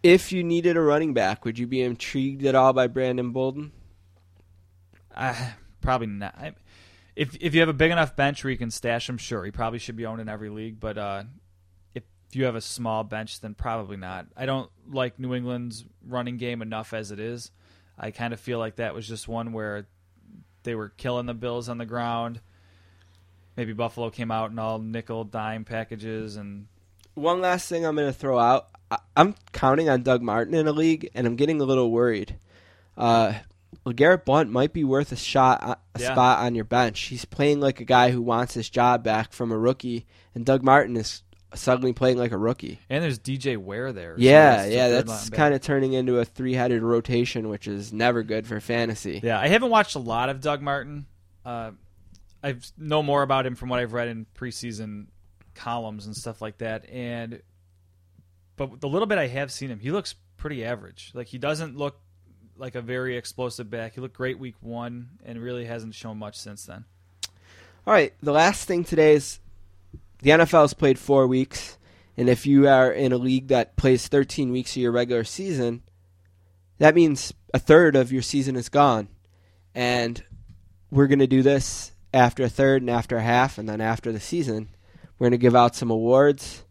if 0.04 0.32
you 0.32 0.44
needed 0.44 0.78
a 0.78 0.82
running 0.82 1.16
back, 1.16 1.46
would 1.46 1.58
you 1.58 1.66
be 1.66 1.82
intrigued 1.82 2.46
at 2.46 2.54
all 2.54 2.74
by 2.74 2.86
Brandon 2.86 3.32
Bolden? 3.32 3.72
I, 5.16 5.54
probably 5.82 6.06
not. 6.06 6.36
I, 6.38 6.54
if 7.16 7.36
if 7.42 7.56
you 7.56 7.62
have 7.62 7.70
a 7.70 7.74
big 7.74 7.90
enough 7.90 8.16
bench 8.16 8.44
where 8.44 8.52
you 8.52 8.58
can 8.58 8.70
stash 8.70 9.10
him, 9.10 9.18
sure, 9.18 9.44
he 9.46 9.50
probably 9.50 9.80
should 9.80 9.96
be 9.96 10.06
owned 10.06 10.22
in 10.22 10.30
every 10.30 10.52
league. 10.52 10.80
But 10.80 11.00
uh, 11.00 11.24
if 11.96 12.04
you 12.34 12.46
have 12.46 12.56
a 12.56 12.62
small 12.62 13.04
bench, 13.04 13.42
then 13.42 13.56
probably 13.56 13.98
not. 13.98 14.28
I 14.38 14.46
don't 14.46 14.70
like 14.88 15.18
New 15.18 15.34
England's 15.34 15.86
running 16.06 16.38
game 16.38 16.62
enough 16.62 16.94
as 16.94 17.10
it 17.10 17.20
is. 17.20 17.50
I 18.00 18.12
kind 18.12 18.34
of 18.34 18.40
feel 18.40 18.60
like 18.60 18.78
that 18.78 18.94
was 18.94 19.08
just 19.08 19.28
one 19.28 19.52
where 19.52 19.88
they 20.64 20.76
were 20.76 20.90
killing 20.90 21.26
the 21.26 21.34
Bills 21.34 21.68
on 21.70 21.78
the 21.78 21.86
ground. 21.86 22.40
Maybe 23.58 23.74
Buffalo 23.74 24.10
came 24.10 24.32
out 24.32 24.52
in 24.52 24.60
all 24.60 24.80
nickel 24.80 25.24
dime 25.26 25.66
packages 25.66 26.38
and 26.38 26.68
One 27.16 27.42
last 27.42 27.68
thing 27.68 27.86
I'm 27.86 27.96
going 27.96 28.08
to 28.08 28.18
throw 28.18 28.40
out. 28.40 28.70
I'm 29.16 29.36
counting 29.52 29.90
on 29.90 30.02
Doug 30.04 30.22
Martin 30.22 30.54
in 30.56 30.68
a 30.68 30.72
league, 30.72 31.10
and 31.14 31.28
I'm 31.28 31.36
getting 31.36 31.60
a 31.62 31.66
little 31.66 31.92
worried. 31.92 32.38
Uh, 32.98 33.34
LeGarrette 33.86 34.26
Blount 34.26 34.50
might 34.50 34.74
be 34.74 34.84
worth 34.84 35.12
a 35.12 35.16
shot, 35.18 35.62
a 35.62 36.00
Yeah. 36.00 36.14
spot 36.14 36.40
on 36.40 36.56
your 36.56 36.64
bench. 36.66 37.00
He's 37.02 37.26
playing 37.26 37.60
like 37.60 37.80
a 37.80 37.86
guy 37.86 38.12
who 38.12 38.22
wants 38.22 38.54
his 38.56 38.70
job 38.70 39.04
back 39.04 39.32
from 39.34 39.52
a 39.52 39.58
rookie, 39.58 40.06
and 40.34 40.46
Doug 40.46 40.64
Martin 40.64 40.96
is 40.98 41.22
suddenly 41.56 41.94
playing 41.94 42.18
like 42.18 42.32
a 42.32 42.38
rookie. 42.38 42.80
and 42.90 43.04
there's 43.04 43.20
DJ 43.20 43.58
Ware 43.58 43.92
there. 43.92 44.16
so 44.16 44.22
Yeah, 44.22 44.58
that's 44.58 44.72
yeah, 44.74 44.88
that's 44.90 45.30
kind 45.30 45.54
of 45.54 45.62
turning 45.62 45.94
into 45.94 46.20
a 46.20 46.26
three-headed 46.26 46.82
rotation, 46.84 47.50
which 47.50 47.68
is 47.68 47.92
never 47.92 48.24
good 48.24 48.46
for 48.46 48.60
fantasy. 48.60 49.20
Yeah, 49.24 49.40
I 49.40 49.48
haven't 49.48 49.70
watched 49.70 49.96
a 49.96 50.00
lot 50.00 50.30
of 50.30 50.42
Doug 50.42 50.62
Martin. 50.62 51.06
Uh, 51.46 51.72
I 52.44 52.56
know 52.78 53.04
more 53.04 53.24
about 53.24 53.46
him 53.46 53.56
from 53.56 53.70
what 53.70 53.80
I've 53.80 53.94
read 53.94 54.08
in 54.08 54.26
preseason 54.36 55.08
columns 55.56 56.06
and 56.06 56.16
stuff 56.16 56.42
like 56.42 56.60
that. 56.60 56.90
And 56.90 57.42
but 58.56 58.82
the 58.82 58.90
little 58.90 59.08
bit 59.08 59.18
I 59.18 59.28
have 59.28 59.52
seen 59.52 59.70
him, 59.70 59.80
he 59.80 59.92
looks 59.92 60.16
pretty 60.38 60.64
average. 60.64 61.12
Like 61.14 61.28
he 61.28 61.38
doesn't 61.38 61.78
look 61.78 62.00
like 62.58 62.76
a 62.76 62.82
very 62.82 63.18
explosive 63.18 63.70
back. 63.70 63.96
He 63.96 64.02
looked 64.02 64.16
great 64.16 64.40
week 64.40 64.56
one 64.62 65.10
and 65.26 65.42
really 65.42 65.66
hasn't 65.66 65.96
shown 65.96 66.18
much 66.18 66.38
since 66.38 66.66
then. 66.66 66.86
All 67.88 67.94
right, 67.94 68.14
the 68.22 68.34
last 68.34 68.68
thing 68.68 68.84
today 68.84 69.14
is 69.14 69.40
the 70.22 70.32
NFL 70.32 70.62
has 70.62 70.74
played 70.74 71.00
four 71.00 71.28
weeks, 71.28 71.78
and 72.18 72.30
if 72.30 72.46
you 72.46 72.68
are 72.68 72.92
in 72.92 73.12
a 73.12 73.18
league 73.18 73.48
that 73.48 73.78
plays 73.78 74.08
13 74.08 74.52
weeks 74.52 74.72
of 74.74 74.82
your 74.82 74.92
regular 74.92 75.24
season, 75.24 75.84
that 76.78 76.96
means 76.96 77.34
a 77.54 77.60
third 77.60 77.96
of 77.96 78.12
your 78.12 78.22
season 78.22 78.56
is 78.56 78.70
gone. 78.70 79.08
And 79.74 80.24
we're 80.92 81.08
going 81.08 81.20
to 81.20 81.28
do 81.28 81.42
this 81.42 81.92
after 82.14 82.44
a 82.44 82.50
third 82.50 82.82
and 82.82 82.90
after 82.90 83.18
a 83.18 83.22
half, 83.22 83.58
and 83.58 83.70
then 83.70 83.82
after 83.82 84.12
the 84.12 84.20
season. 84.20 84.70
We're 85.18 85.26
going 85.26 85.32
to 85.32 85.38
give 85.38 85.56
out 85.56 85.76
some 85.76 85.92
awards. 85.92 86.64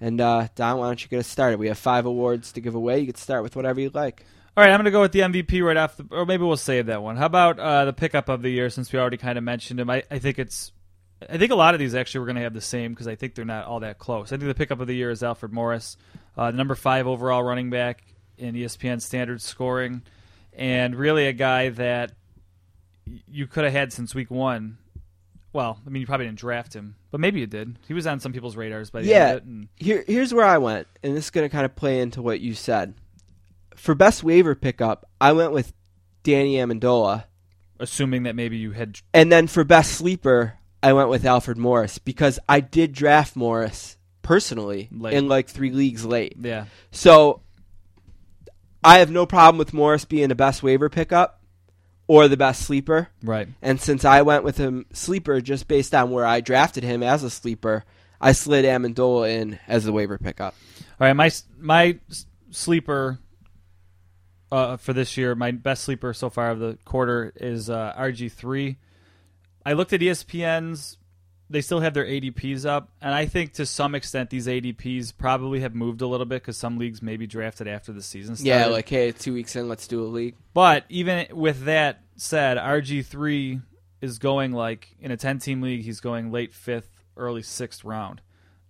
And 0.00 0.20
uh, 0.20 0.48
Don, 0.54 0.78
why 0.78 0.86
don't 0.86 1.02
you 1.02 1.08
get 1.08 1.20
us 1.20 1.26
started? 1.26 1.58
We 1.58 1.68
have 1.68 1.78
five 1.78 2.06
awards 2.06 2.52
to 2.52 2.60
give 2.60 2.74
away. 2.74 3.00
You 3.00 3.06
can 3.06 3.16
start 3.16 3.42
with 3.42 3.54
whatever 3.54 3.80
you 3.80 3.90
like. 3.92 4.24
All 4.56 4.64
right, 4.64 4.70
I'm 4.70 4.78
going 4.78 4.86
to 4.86 4.90
go 4.90 5.02
with 5.02 5.12
the 5.12 5.20
MVP 5.20 5.64
right 5.64 5.76
off 5.76 5.96
the, 5.96 6.06
or 6.10 6.26
maybe 6.26 6.42
we'll 6.44 6.56
save 6.56 6.86
that 6.86 7.02
one. 7.02 7.16
How 7.16 7.26
about 7.26 7.58
uh, 7.58 7.84
the 7.84 7.92
pickup 7.92 8.28
of 8.28 8.42
the 8.42 8.50
year 8.50 8.68
since 8.70 8.92
we 8.92 8.98
already 8.98 9.18
kind 9.18 9.38
of 9.38 9.44
mentioned 9.44 9.78
him? 9.78 9.88
I, 9.90 10.02
I 10.10 10.18
think 10.18 10.38
it's, 10.38 10.72
I 11.28 11.36
think 11.38 11.52
a 11.52 11.56
lot 11.56 11.74
of 11.74 11.80
these 11.80 11.94
actually 11.94 12.20
we're 12.20 12.26
going 12.26 12.36
to 12.36 12.42
have 12.42 12.54
the 12.54 12.60
same 12.60 12.92
because 12.92 13.06
I 13.08 13.14
think 13.14 13.34
they're 13.34 13.44
not 13.44 13.66
all 13.66 13.80
that 13.80 13.98
close. 13.98 14.28
I 14.32 14.36
think 14.36 14.48
the 14.48 14.54
pickup 14.54 14.80
of 14.80 14.86
the 14.86 14.94
year 14.94 15.10
is 15.10 15.22
Alfred 15.22 15.52
Morris, 15.52 15.96
uh, 16.36 16.50
the 16.50 16.56
number 16.56 16.74
five 16.74 17.06
overall 17.06 17.42
running 17.42 17.68
back 17.70 18.02
in 18.38 18.54
ESPN 18.54 19.02
standard 19.02 19.42
scoring, 19.42 20.02
and 20.54 20.94
really 20.96 21.26
a 21.26 21.32
guy 21.32 21.68
that 21.70 22.12
you 23.28 23.46
could 23.46 23.64
have 23.64 23.72
had 23.72 23.92
since 23.92 24.14
week 24.14 24.30
one. 24.30 24.78
Well, 25.52 25.80
I 25.84 25.90
mean, 25.90 26.00
you 26.00 26.06
probably 26.06 26.26
didn't 26.26 26.38
draft 26.38 26.74
him, 26.74 26.94
but 27.10 27.20
maybe 27.20 27.40
you 27.40 27.46
did. 27.46 27.76
He 27.88 27.92
was 27.92 28.06
on 28.06 28.20
some 28.20 28.32
people's 28.32 28.56
radars 28.56 28.88
by 28.90 29.02
the 29.02 29.08
Yeah. 29.08 29.16
end 29.16 29.30
of 29.30 29.36
it. 29.36 29.44
And 29.44 29.68
Here, 29.76 30.04
here's 30.06 30.32
where 30.32 30.46
I 30.46 30.58
went, 30.58 30.86
and 31.02 31.16
this 31.16 31.24
is 31.24 31.30
going 31.30 31.44
to 31.44 31.52
kind 31.52 31.64
of 31.64 31.74
play 31.74 31.98
into 32.00 32.22
what 32.22 32.40
you 32.40 32.54
said. 32.54 32.94
For 33.74 33.94
best 33.96 34.22
waiver 34.22 34.54
pickup, 34.54 35.08
I 35.20 35.32
went 35.32 35.52
with 35.52 35.72
Danny 36.22 36.54
Amendola, 36.54 37.24
assuming 37.80 38.22
that 38.24 38.36
maybe 38.36 38.58
you 38.58 38.72
had 38.72 38.98
and 39.12 39.32
then 39.32 39.48
for 39.48 39.64
best 39.64 39.92
sleeper, 39.92 40.54
I 40.82 40.92
went 40.92 41.08
with 41.08 41.24
Alfred 41.24 41.58
Morris 41.58 41.98
because 41.98 42.38
I 42.48 42.60
did 42.60 42.92
draft 42.92 43.36
Morris 43.36 43.96
personally 44.22 44.88
Late. 44.92 45.14
in 45.14 45.28
like 45.28 45.48
three 45.48 45.70
leagues 45.70 46.04
late. 46.04 46.34
yeah 46.40 46.66
So 46.90 47.42
I 48.82 48.98
have 48.98 49.10
no 49.10 49.26
problem 49.26 49.58
with 49.58 49.74
Morris 49.74 50.04
being 50.04 50.28
the 50.28 50.34
best 50.34 50.62
waiver 50.62 50.88
pickup 50.88 51.42
or 52.06 52.28
the 52.28 52.36
best 52.36 52.62
sleeper. 52.62 53.08
right. 53.22 53.48
And 53.62 53.80
since 53.80 54.04
I 54.04 54.22
went 54.22 54.42
with 54.42 54.56
him 54.56 54.86
sleeper 54.92 55.40
just 55.40 55.68
based 55.68 55.94
on 55.94 56.10
where 56.10 56.26
I 56.26 56.40
drafted 56.40 56.82
him 56.82 57.02
as 57.02 57.22
a 57.22 57.30
sleeper, 57.30 57.84
I 58.20 58.32
slid 58.32 58.64
Amendola 58.64 59.30
in 59.30 59.58
as 59.68 59.84
the 59.84 59.92
waiver 59.92 60.18
pickup. 60.18 60.54
All 61.00 61.06
right, 61.06 61.14
my 61.14 61.30
my 61.58 61.98
sleeper 62.50 63.18
uh, 64.52 64.76
for 64.76 64.92
this 64.92 65.16
year, 65.16 65.34
my 65.34 65.52
best 65.52 65.84
sleeper 65.84 66.12
so 66.12 66.28
far 66.28 66.50
of 66.50 66.58
the 66.58 66.78
quarter 66.84 67.32
is 67.36 67.70
uh, 67.70 67.94
RG 67.98 68.32
three. 68.32 68.76
I 69.70 69.74
looked 69.74 69.92
at 69.92 70.00
ESPN's; 70.00 70.98
they 71.48 71.60
still 71.60 71.78
have 71.78 71.94
their 71.94 72.04
ADPs 72.04 72.66
up, 72.66 72.90
and 73.00 73.14
I 73.14 73.26
think 73.26 73.52
to 73.52 73.66
some 73.66 73.94
extent 73.94 74.28
these 74.28 74.48
ADPs 74.48 75.16
probably 75.16 75.60
have 75.60 75.76
moved 75.76 76.00
a 76.00 76.08
little 76.08 76.26
bit 76.26 76.42
because 76.42 76.56
some 76.56 76.76
leagues 76.76 77.00
maybe 77.00 77.28
drafted 77.28 77.68
after 77.68 77.92
the 77.92 78.02
season 78.02 78.34
started. 78.34 78.48
Yeah, 78.48 78.66
like 78.66 78.88
hey, 78.88 79.12
two 79.12 79.32
weeks 79.32 79.54
in, 79.54 79.68
let's 79.68 79.86
do 79.86 80.02
a 80.02 80.08
league. 80.08 80.34
But 80.54 80.86
even 80.88 81.28
with 81.30 81.66
that 81.66 82.02
said, 82.16 82.56
RG 82.56 83.06
three 83.06 83.60
is 84.00 84.18
going 84.18 84.50
like 84.50 84.88
in 84.98 85.12
a 85.12 85.16
ten 85.16 85.38
team 85.38 85.62
league, 85.62 85.84
he's 85.84 86.00
going 86.00 86.32
late 86.32 86.52
fifth, 86.52 86.90
early 87.16 87.42
sixth 87.42 87.84
round, 87.84 88.20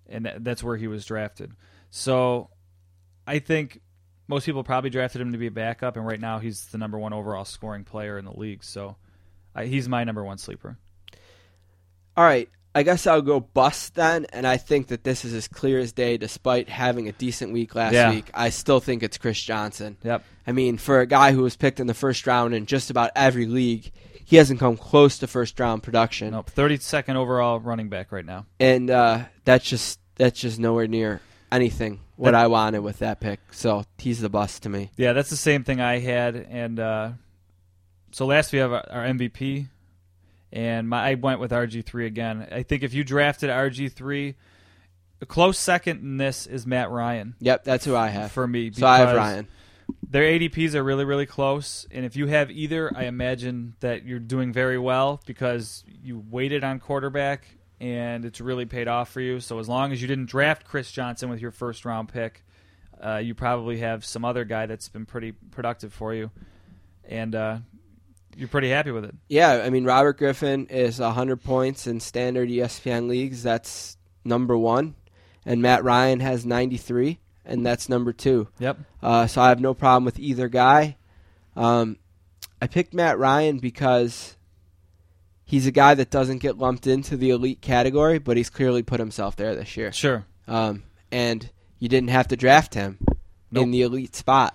and 0.07 0.27
that, 0.27 0.45
that's 0.45 0.63
where 0.63 0.77
he 0.77 0.87
was 0.87 1.07
drafted. 1.07 1.53
So 1.89 2.51
I 3.27 3.39
think 3.39 3.81
most 4.29 4.45
people 4.45 4.65
probably 4.65 4.91
drafted 4.91 5.23
him 5.23 5.33
to 5.33 5.39
be 5.39 5.47
a 5.47 5.51
backup, 5.51 5.97
and 5.97 6.07
right 6.07 6.21
now 6.21 6.41
he's 6.41 6.67
the 6.67 6.77
number 6.77 6.99
one 6.99 7.15
overall 7.15 7.47
scoring 7.47 7.85
player 7.85 8.19
in 8.19 8.27
the 8.27 8.39
league. 8.39 8.63
So 8.63 8.97
I, 9.55 9.65
he's 9.65 9.89
my 9.89 10.05
number 10.05 10.25
one 10.25 10.39
sleeper. 10.39 10.79
All 12.21 12.27
right, 12.27 12.51
I 12.75 12.83
guess 12.83 13.07
I'll 13.07 13.23
go 13.23 13.41
bust 13.41 13.95
then, 13.95 14.27
and 14.35 14.47
I 14.47 14.59
think 14.59 14.89
that 14.89 15.05
this 15.05 15.25
is 15.25 15.33
as 15.33 15.49
clear 15.49 15.79
as 15.79 15.93
day. 15.95 16.19
Despite 16.19 16.69
having 16.69 17.09
a 17.09 17.13
decent 17.13 17.51
week 17.55 17.75
last 17.75 17.95
Yeah. 17.95 18.11
week, 18.11 18.31
I 18.35 18.51
still 18.51 18.79
think 18.79 19.03
it's 19.03 19.17
Chris 19.17 19.41
Johnson. 19.43 19.97
Yep. 20.03 20.23
I 20.47 20.53
mean, 20.53 20.77
for 20.77 21.01
a 21.01 21.07
guy 21.07 21.33
who 21.33 21.41
was 21.41 21.57
picked 21.57 21.81
in 21.81 21.87
the 21.87 21.95
first 21.95 22.27
round 22.27 22.53
in 22.55 22.67
just 22.67 22.91
about 22.91 23.11
every 23.17 23.47
league, 23.47 23.91
he 24.23 24.37
hasn't 24.37 24.61
come 24.61 24.77
close 24.77 25.17
to 25.21 25.27
first 25.27 25.59
round 25.59 25.83
production, 25.83 26.33
Nope. 26.33 26.51
Thirty 26.51 26.77
second 26.77 27.17
overall 27.17 27.59
running 27.59 27.89
back 27.89 28.13
right 28.13 28.27
now. 28.27 28.45
and 28.61 28.91
uh, 28.91 29.21
that's 29.47 29.65
just 29.65 29.99
that's 30.17 30.39
just 30.39 30.59
nowhere 30.59 30.87
near 30.89 31.23
anything 31.51 32.01
what 32.17 32.33
That- 32.33 32.43
I 32.45 32.47
wanted 32.49 32.81
with 32.81 32.99
that 32.99 33.21
pick. 33.21 33.41
So 33.51 33.87
he's 33.97 34.21
the 34.21 34.29
bust 34.29 34.65
to 34.65 34.69
me. 34.69 34.91
Yeah, 34.99 35.15
that's 35.15 35.31
the 35.31 35.37
same 35.39 35.65
thing 35.65 35.81
I 35.81 36.01
had. 36.01 36.37
And 36.37 36.79
uh, 36.79 37.13
so 38.13 38.27
last 38.27 38.53
we 38.53 38.59
have 38.59 38.73
our, 38.75 38.85
our 38.91 39.05
MVP, 39.07 39.69
and 40.53 40.89
my 40.89 41.11
I 41.11 41.15
went 41.15 41.41
with 41.41 41.51
RG 41.51 41.85
three 41.85 42.07
again. 42.07 42.47
I 42.51 42.63
think 42.63 42.83
if 42.83 42.95
you 42.95 43.05
drafted 43.05 43.51
RG 43.51 43.93
three, 43.93 44.37
a 45.21 45.27
close 45.27 45.59
second 45.59 46.01
in 46.01 46.17
this 46.17 46.47
is 46.47 46.67
Matt 46.67 46.91
Ryan 46.91 47.35
Yep, 47.41 47.65
that's 47.65 47.85
who 47.85 47.95
I 47.97 48.09
have. 48.09 48.33
for 48.33 48.47
me. 48.47 48.73
so 48.73 48.87
I 48.87 48.99
have 48.99 49.17
Ryan. 49.17 49.49
Their 50.09 50.23
ADPs 50.23 50.75
are 50.75 50.83
really 50.83 51.05
really 51.05 51.27
close, 51.27 51.87
and 51.91 52.05
if 52.05 52.17
you 52.17 52.27
have 52.27 52.51
either, 52.51 52.93
I 52.97 53.05
imagine 53.05 53.75
that 53.81 54.05
you're 54.05 54.19
doing 54.19 54.53
very 54.53 54.79
well 54.79 55.21
because 55.27 55.85
you 56.03 56.25
waited 56.31 56.65
on 56.65 56.81
quarterback. 56.81 57.47
And 57.83 58.27
it's 58.27 58.43
really 58.43 58.67
paid 58.67 58.89
off 58.89 59.09
for 59.11 59.23
you. 59.23 59.41
So 59.41 59.59
as 59.59 59.67
long 59.67 59.91
as 59.91 60.03
you 60.03 60.07
didn't 60.07 60.27
draft 60.27 60.67
Chris 60.67 60.93
Johnson 60.93 61.31
with 61.31 61.41
your 61.41 61.51
first 61.51 61.87
round 61.87 62.11
pick, 62.11 62.45
uh, 63.03 63.17
you 63.17 63.35
probably 63.35 63.79
have 63.79 64.05
some 64.05 64.23
other 64.23 64.45
guy 64.45 64.67
that's 64.67 64.91
been 64.91 65.07
pretty 65.07 65.33
productive 65.33 65.91
for 65.91 66.13
you, 66.13 66.31
and 67.09 67.35
uh, 67.35 67.59
you're 68.37 68.49
pretty 68.49 68.71
happy 68.71 68.91
with 68.91 69.05
it. 69.05 69.15
Yeah, 69.29 69.63
I 69.65 69.71
mean 69.71 69.85
Robert 69.85 70.19
Griffin 70.19 70.67
is 70.67 70.99
100 71.01 71.43
points 71.43 71.87
in 71.87 72.01
standard 72.01 72.49
ESPN 72.49 73.09
leagues. 73.09 73.43
That's 73.43 73.97
number 74.25 74.57
one, 74.57 74.95
and 75.45 75.61
Matt 75.63 75.85
Ryan 75.85 76.21
has 76.21 76.45
93, 76.47 77.19
and 77.45 77.65
that's 77.65 77.89
number 77.89 78.13
two. 78.13 78.49
Yep. 78.59 78.79
Uh, 79.03 79.27
so 79.27 79.41
I 79.43 79.49
have 79.49 79.61
no 79.61 79.75
problem 79.75 80.05
with 80.05 80.19
either 80.19 80.49
guy. 80.49 80.97
Um, 81.57 81.97
I 82.63 82.67
picked 82.67 82.95
Matt 82.95 83.19
Ryan 83.19 83.59
because 83.59 84.37
he's 85.45 85.67
a 85.67 85.71
guy 85.73 85.95
that 85.95 86.11
doesn't 86.11 86.39
get 86.39 86.59
lumped 86.59 86.87
into 86.87 87.17
the 87.17 87.31
elite 87.31 87.61
category, 87.61 88.19
but 88.19 88.37
he's 88.37 88.51
clearly 88.51 88.83
put 88.83 89.01
himself 89.01 89.37
there 89.37 89.55
this 89.57 89.77
year. 89.77 89.93
Sure. 89.93 90.25
Um, 90.47 90.85
and 91.11 91.51
you 91.79 91.89
didn't 91.89 92.11
have 92.11 92.29
to 92.29 92.37
draft 92.37 92.75
him 92.75 92.99
Nope. 93.51 93.65
in 93.65 93.71
the 93.71 93.83
elite 93.83 94.15
spot. 94.15 94.55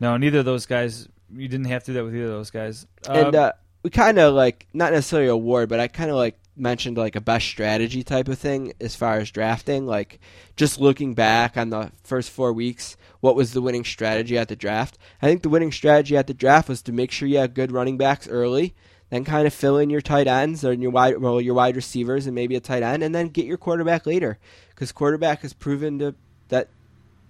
No, 0.00 0.16
neither 0.16 0.38
of 0.38 0.44
those 0.44 0.66
guys. 0.66 1.08
You 1.34 1.48
didn't 1.48 1.66
have 1.66 1.84
to 1.84 1.90
do 1.90 1.94
that 1.94 2.04
with 2.04 2.14
either 2.14 2.24
of 2.24 2.30
those 2.30 2.50
guys. 2.50 2.86
and 3.08 3.34
Um, 3.34 3.44
uh, 3.44 3.50
we 3.82 3.90
kind 3.90 4.18
of 4.18 4.34
like 4.34 4.66
not 4.72 4.92
necessarily 4.92 5.28
award, 5.28 5.68
but 5.68 5.80
I 5.80 5.88
kind 5.88 6.10
of 6.10 6.16
like 6.16 6.38
mentioned 6.56 6.96
like 6.96 7.14
a 7.16 7.20
best 7.20 7.46
strategy 7.46 8.02
type 8.02 8.28
of 8.28 8.38
thing 8.38 8.72
as 8.80 8.96
far 8.96 9.18
as 9.18 9.30
drafting. 9.30 9.86
Like 9.86 10.20
just 10.56 10.80
looking 10.80 11.14
back 11.14 11.56
on 11.56 11.70
the 11.70 11.92
first 12.02 12.30
four 12.30 12.52
weeks, 12.52 12.96
what 13.20 13.36
was 13.36 13.52
the 13.52 13.62
winning 13.62 13.84
strategy 13.84 14.38
at 14.38 14.48
the 14.48 14.56
draft? 14.56 14.98
I 15.20 15.26
think 15.26 15.42
the 15.42 15.48
winning 15.48 15.72
strategy 15.72 16.16
at 16.16 16.26
the 16.26 16.34
draft 16.34 16.68
was 16.68 16.82
to 16.82 16.92
make 16.92 17.10
sure 17.10 17.28
you 17.28 17.38
had 17.38 17.54
good 17.54 17.72
running 17.72 17.96
backs 17.96 18.28
early, 18.28 18.74
then 19.10 19.24
kind 19.24 19.46
of 19.46 19.54
fill 19.54 19.78
in 19.78 19.90
your 19.90 20.00
tight 20.00 20.26
ends 20.26 20.64
or 20.64 20.72
your 20.72 20.90
wide 20.90 21.18
well 21.18 21.40
your 21.40 21.54
wide 21.54 21.76
receivers 21.76 22.26
and 22.26 22.34
maybe 22.34 22.56
a 22.56 22.60
tight 22.60 22.82
end, 22.82 23.02
and 23.02 23.14
then 23.14 23.28
get 23.28 23.46
your 23.46 23.58
quarterback 23.58 24.06
later 24.06 24.38
because 24.70 24.92
quarterback 24.92 25.42
has 25.42 25.52
proven 25.52 25.98
to 25.98 26.14
that 26.48 26.68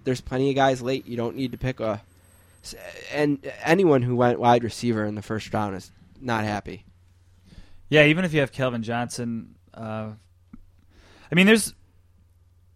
there's 0.03 0.21
plenty 0.21 0.49
of 0.49 0.55
guys 0.55 0.81
late. 0.81 1.05
You 1.05 1.17
don't 1.17 1.35
need 1.35 1.51
to 1.51 1.57
pick 1.57 1.79
a 1.79 2.01
and 3.11 3.39
anyone 3.63 4.01
who 4.01 4.15
went 4.15 4.39
wide 4.39 4.63
receiver 4.63 5.05
in 5.05 5.15
the 5.15 5.21
first 5.21 5.53
round 5.53 5.75
is 5.75 5.91
not 6.19 6.43
happy. 6.43 6.83
Yeah, 7.89 8.05
even 8.05 8.25
if 8.25 8.33
you 8.33 8.41
have 8.41 8.51
Calvin 8.51 8.83
Johnson, 8.83 9.55
uh, 9.73 10.09
I 11.31 11.35
mean, 11.35 11.47
there's 11.47 11.73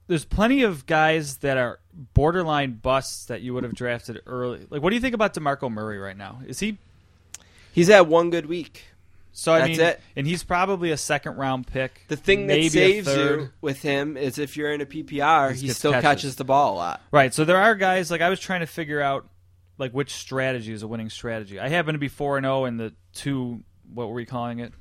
there's 0.08 0.26
plenty 0.26 0.64
of 0.64 0.86
guys 0.86 1.38
that 1.38 1.58
are 1.58 1.80
borderline 2.14 2.74
busts 2.74 3.26
that 3.26 3.42
you 3.42 3.54
would 3.54 3.64
have 3.64 3.76
drafted 3.76 4.22
early. 4.26 4.66
Like, 4.70 4.82
what 4.82 4.90
do 4.90 4.96
you 4.96 5.02
think 5.02 5.16
about 5.16 5.34
Demarco 5.34 5.72
Murray 5.72 5.98
right 6.00 6.18
now? 6.18 6.42
Is 6.46 6.60
he? 6.60 6.78
He's 7.74 7.88
had 7.88 8.02
one 8.02 8.30
good 8.30 8.46
week. 8.46 8.84
So 9.34 9.54
I 9.54 9.60
That's 9.60 9.70
mean, 9.78 9.80
it. 9.88 10.02
and 10.18 10.28
he's 10.28 10.44
probably 10.44 10.92
a 10.92 10.98
second 10.98 11.38
round 11.38 11.66
pick. 11.66 12.04
The 12.10 12.18
thing 12.18 12.48
that 12.48 12.62
saves 12.70 13.08
you 13.08 13.50
with 13.62 13.82
him 13.82 14.18
is 14.18 14.38
if 14.38 14.58
you're 14.58 14.74
in 14.74 14.82
a 14.82 14.86
PPR, 14.86 15.54
He 15.54 15.68
he 15.68 15.70
still 15.70 15.92
catches. 15.94 16.04
catches 16.04 16.36
the 16.36 16.44
ball 16.44 16.74
a 16.74 16.76
lot. 16.76 17.02
Right. 17.12 17.34
So 17.34 17.46
there 17.46 17.56
are 17.58 17.76
guys 17.76 18.12
like 18.12 18.20
I 18.20 18.30
was 18.30 18.42
trying 18.42 18.60
to 18.60 18.66
figure 18.68 19.00
out 19.02 19.26
like 19.82 19.92
which 19.92 20.14
strategy 20.14 20.72
is 20.72 20.84
a 20.84 20.88
winning 20.88 21.10
strategy. 21.10 21.60
I 21.60 21.68
happen 21.68 21.94
to 21.94 22.00
be 22.00 22.08
four 22.08 22.38
and 22.38 22.46
zero 22.46 22.66
in 22.66 22.78
the 22.78 22.94
two. 23.14 23.64
What 23.94 24.08
were 24.08 24.14
we 24.14 24.26
calling 24.26 24.60
it? 24.60 24.72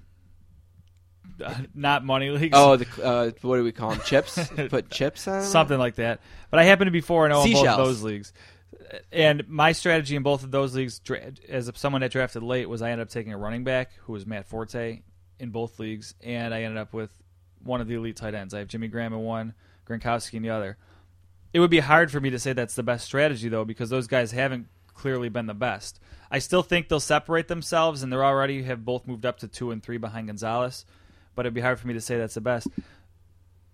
Uh, 1.43 1.55
not 1.75 2.05
money 2.05 2.29
leagues. 2.29 2.57
Oh, 2.57 2.77
the 2.77 2.87
uh, 3.03 3.31
what 3.41 3.57
do 3.57 3.65
we 3.65 3.73
call 3.73 3.91
them? 3.91 4.01
Chips? 4.05 4.39
Put 4.69 4.91
chips 4.91 5.27
on 5.27 5.43
something 5.43 5.79
like 5.79 5.97
that. 5.97 6.21
But 6.51 6.61
I 6.61 6.65
happen 6.65 6.85
to 6.85 6.91
be 6.91 7.01
four 7.01 7.25
and 7.27 7.35
zero 7.35 7.45
in 7.45 7.53
both 7.53 7.67
of 7.67 7.87
those 7.87 8.03
leagues. 8.03 8.33
And 9.11 9.49
my 9.49 9.73
strategy 9.73 10.17
in 10.17 10.23
both 10.23 10.45
of 10.45 10.51
those 10.51 10.75
leagues, 10.75 11.01
as 11.49 11.71
someone 11.77 12.03
that 12.03 12.13
drafted 12.13 12.43
late, 12.43 12.69
was 12.69 12.83
I 12.83 12.91
ended 12.91 13.07
up 13.07 13.11
taking 13.11 13.33
a 13.33 13.39
running 13.39 13.65
back 13.65 13.93
who 14.03 14.13
was 14.13 14.27
Matt 14.27 14.47
Forte 14.47 15.01
in 15.39 15.51
both 15.51 15.79
leagues, 15.79 16.15
and 16.21 16.53
I 16.53 16.63
ended 16.63 16.79
up 16.79 16.93
with 16.93 17.11
one 17.63 17.81
of 17.81 17.89
the 17.89 17.95
elite 17.95 18.17
tight 18.17 18.35
ends. 18.35 18.53
I 18.53 18.59
have 18.59 18.69
Jimmy 18.69 18.89
Graham 18.89 19.15
in 19.15 19.21
one, 19.21 19.55
Gronkowski 19.89 20.35
in 20.35 20.43
the 20.43 20.51
other. 20.51 20.77
It 21.53 21.61
would 21.61 21.71
be 21.71 21.81
hard 21.81 22.11
for 22.11 22.21
me 22.21 22.31
to 22.31 22.39
say 22.39 22.53
that's 22.53 22.75
the 22.75 22.83
best 22.83 23.07
strategy 23.07 23.49
though, 23.49 23.65
because 23.65 23.91
those 23.91 24.07
guys 24.07 24.33
haven't 24.33 24.67
clearly 24.95 25.29
been 25.29 25.47
the 25.47 25.55
best. 25.55 26.01
I 26.31 26.39
still 26.39 26.63
think 26.63 26.89
they'll 26.89 27.01
separate 27.01 27.49
themselves, 27.49 28.03
and 28.03 28.13
they're 28.13 28.25
already 28.25 28.63
have 28.65 28.85
both 28.85 29.07
moved 29.07 29.27
up 29.27 29.39
to 29.41 29.49
two 29.49 29.71
and 29.71 29.83
three 29.83 29.99
behind 29.99 30.29
Gonzalez. 30.29 30.85
But 31.35 31.47
it'd 31.47 31.55
be 31.55 31.61
hard 31.61 31.79
for 31.79 31.87
me 31.87 31.95
to 31.95 32.01
say 32.01 32.19
that's 32.19 32.35
the 32.35 32.41
best 32.41 32.69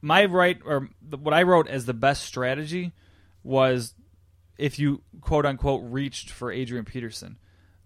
my 0.06 0.24
right 0.24 0.58
or 0.64 0.88
what 1.10 1.34
I 1.34 1.42
wrote 1.42 1.68
as 1.68 1.84
the 1.84 1.94
best 1.94 2.22
strategy 2.24 2.92
was 3.42 3.94
if 4.58 4.78
you 4.78 5.02
quote 5.20 5.44
unquote 5.44 5.82
reached 5.84 6.30
for 6.30 6.52
Adrian 6.52 6.84
Peterson. 6.84 7.38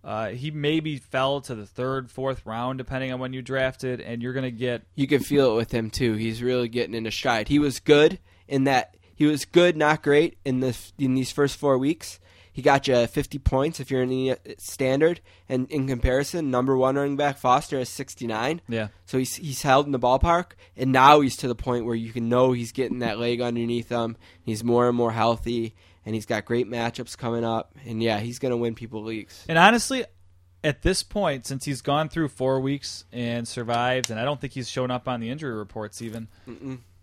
Uh, 0.03 0.28
he 0.28 0.51
maybe 0.51 0.97
fell 0.97 1.43
to 1.43 1.55
the 1.55 1.66
third, 1.66 2.11
fourth 2.11 2.47
round, 2.47 2.78
depending 2.78 3.12
on 3.12 3.20
when 3.20 3.35
you 3.35 3.43
drafted, 3.43 4.01
and 4.01 4.22
you're 4.22 4.33
going 4.33 4.45
to 4.45 4.51
get 4.51 4.83
You 4.95 5.07
can 5.07 5.22
feel 5.22 5.53
it 5.53 5.57
with 5.57 5.72
him 5.72 5.91
too. 5.91 6.14
He's 6.14 6.43
really 6.43 6.68
getting 6.68 6.95
in 6.95 6.99
into 6.99 7.11
stride. 7.11 7.49
He 7.49 7.59
was 7.59 7.81
good 7.81 8.18
in 8.49 8.64
that. 8.64 8.97
He 9.14 9.26
was 9.26 9.45
good, 9.45 9.76
not 9.76 10.03
great 10.03 10.39
in 10.45 10.61
this 10.61 10.95
in 10.99 11.14
these 11.14 11.33
first 11.33 11.59
four 11.59 11.76
weeks. 11.76 12.18
He 12.61 12.63
got 12.63 12.87
you 12.87 13.07
50 13.07 13.39
points 13.39 13.81
if 13.81 13.91
you're 13.91 14.03
in 14.03 14.11
the 14.11 14.33
uh, 14.33 14.37
standard, 14.59 15.23
and 15.49 15.67
in 15.71 15.87
comparison, 15.87 16.51
number 16.51 16.77
one 16.77 16.97
running 16.97 17.17
back 17.17 17.39
Foster 17.39 17.79
has 17.79 17.89
69. 17.89 18.61
yeah. 18.69 18.89
So 19.07 19.17
he's 19.17 19.37
he's 19.37 19.63
held 19.63 19.87
in 19.87 19.93
the 19.93 19.99
ballpark, 19.99 20.53
and 20.77 20.93
now 20.93 21.23
he's 21.23 21.39
to 21.39 21.49
the 21.49 21.55
point 21.55 21.87
where 21.87 21.95
you 21.95 22.13
can 22.13 22.29
know 22.29 22.53
he's 22.53 22.73
getting 22.73 22.99
that 22.99 23.19
leg 23.19 23.41
underneath 23.41 23.89
him. 23.89 24.19
He's 24.43 24.63
more 24.63 24.89
and 24.89 24.95
more 24.95 25.11
healthy, 25.11 25.75
and 26.05 26.15
he's 26.15 26.27
got 26.27 26.45
great 26.45 26.69
matchups 26.69 27.17
coming 27.17 27.45
up. 27.45 27.75
And 27.87 28.03
yeah, 28.03 28.19
he's 28.19 28.39
going 28.39 28.51
to 28.51 28.59
win 28.59 28.75
people 28.75 29.03
leagues. 29.05 29.43
And 29.49 29.57
honestly, 29.57 30.05
at 30.63 30.83
this 30.83 31.03
point, 31.03 31.47
since 31.47 31.65
he's 31.65 31.81
gone 31.81 32.11
through 32.11 32.29
four 32.29 32.61
weeks 32.61 33.07
and 33.11 33.49
survived, 33.49 34.11
and 34.11 34.21
I 34.21 34.27
don't 34.27 34.39
think 34.39 34.53
he's 34.53 34.69
shown 34.69 34.91
up 34.91 35.09
on 35.09 35.21
the 35.21 35.31
injury 35.31 35.55
reports 35.55 36.03
even, 36.03 36.29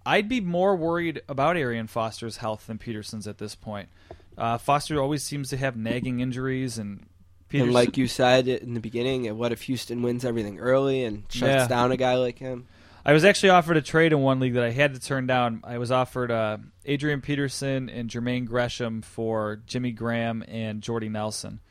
I'd 0.05 0.29
be 0.29 0.39
more 0.39 0.75
worried 0.75 1.23
about 1.27 1.57
Arian 1.57 1.87
Foster's 1.87 2.37
health 2.37 2.67
than 2.67 2.77
Peterson's 2.77 3.27
at 3.27 3.39
this 3.39 3.55
point. 3.55 3.89
Uh, 4.37 4.57
Foster 4.57 5.01
always 5.01 5.23
seems 5.23 5.49
to 5.49 5.57
have 5.57 5.75
nagging 5.75 6.19
injuries, 6.19 6.77
and 6.77 7.05
Peterson, 7.49 7.69
And 7.69 7.73
like 7.73 7.97
you 7.97 8.07
said 8.07 8.47
in 8.47 8.73
the 8.73 8.79
beginning, 8.79 9.35
what 9.37 9.51
if 9.51 9.63
Houston 9.63 10.01
wins 10.01 10.23
everything 10.25 10.59
early 10.59 11.03
and 11.03 11.23
shuts 11.29 11.47
Yeah. 11.49 11.67
down 11.67 11.91
a 11.91 11.97
guy 11.97 12.15
like 12.15 12.37
him? 12.37 12.67
I 13.05 13.13
was 13.13 13.23
actually 13.23 13.51
offered 13.51 13.77
a 13.77 13.81
trade 13.81 14.11
in 14.11 14.19
one 14.19 14.41
league 14.41 14.55
that 14.55 14.63
I 14.65 14.71
had 14.71 14.93
to 14.93 14.99
turn 14.99 15.27
down. 15.27 15.61
I 15.63 15.77
was 15.77 15.91
offered 15.91 16.29
uh, 16.29 16.57
Adrian 16.85 17.21
Peterson 17.21 17.89
and 17.89 18.09
Jermaine 18.09 18.45
Gresham 18.45 19.01
for 19.01 19.61
Jimmy 19.65 19.91
Graham 19.93 20.43
and 20.45 20.81
Jordy 20.81 21.07
Nelson. 21.07 21.61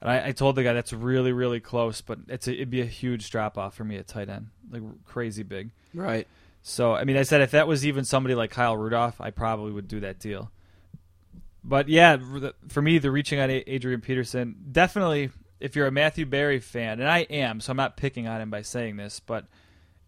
And 0.00 0.10
I, 0.10 0.28
I 0.28 0.32
told 0.32 0.56
the 0.56 0.64
guy 0.64 0.72
that's 0.72 0.92
really, 0.92 1.30
really 1.30 1.60
close, 1.60 2.00
but 2.00 2.18
it's 2.26 2.48
a, 2.48 2.52
it'd 2.52 2.70
be 2.70 2.80
a 2.80 2.84
huge 2.86 3.30
drop 3.30 3.56
off 3.56 3.74
for 3.76 3.84
me 3.84 3.96
at 3.96 4.08
tight 4.08 4.28
end, 4.28 4.48
like 4.72 4.82
crazy 5.06 5.44
big. 5.44 5.70
Right. 5.94 6.26
So 6.62 6.94
I 6.94 7.04
mean, 7.04 7.16
I 7.16 7.22
said 7.22 7.42
if 7.42 7.52
that 7.52 7.68
was 7.68 7.86
even 7.86 8.04
somebody 8.04 8.34
like 8.34 8.50
Kyle 8.50 8.76
Rudolph, 8.76 9.20
I 9.20 9.30
probably 9.30 9.70
would 9.70 9.86
do 9.86 10.00
that 10.00 10.18
deal. 10.18 10.50
But 11.64 11.88
yeah, 11.88 12.16
for 12.68 12.82
me, 12.82 12.98
the 12.98 13.10
reaching 13.10 13.38
on 13.40 13.50
Adrian 13.50 14.00
Peterson 14.00 14.56
definitely. 14.72 15.30
If 15.60 15.76
you're 15.76 15.86
a 15.86 15.92
Matthew 15.92 16.26
Berry 16.26 16.58
fan, 16.58 16.98
and 16.98 17.08
I 17.08 17.18
am, 17.20 17.60
so 17.60 17.70
I'm 17.70 17.76
not 17.76 17.96
picking 17.96 18.26
on 18.26 18.40
him 18.40 18.50
by 18.50 18.62
saying 18.62 18.96
this, 18.96 19.20
but 19.20 19.46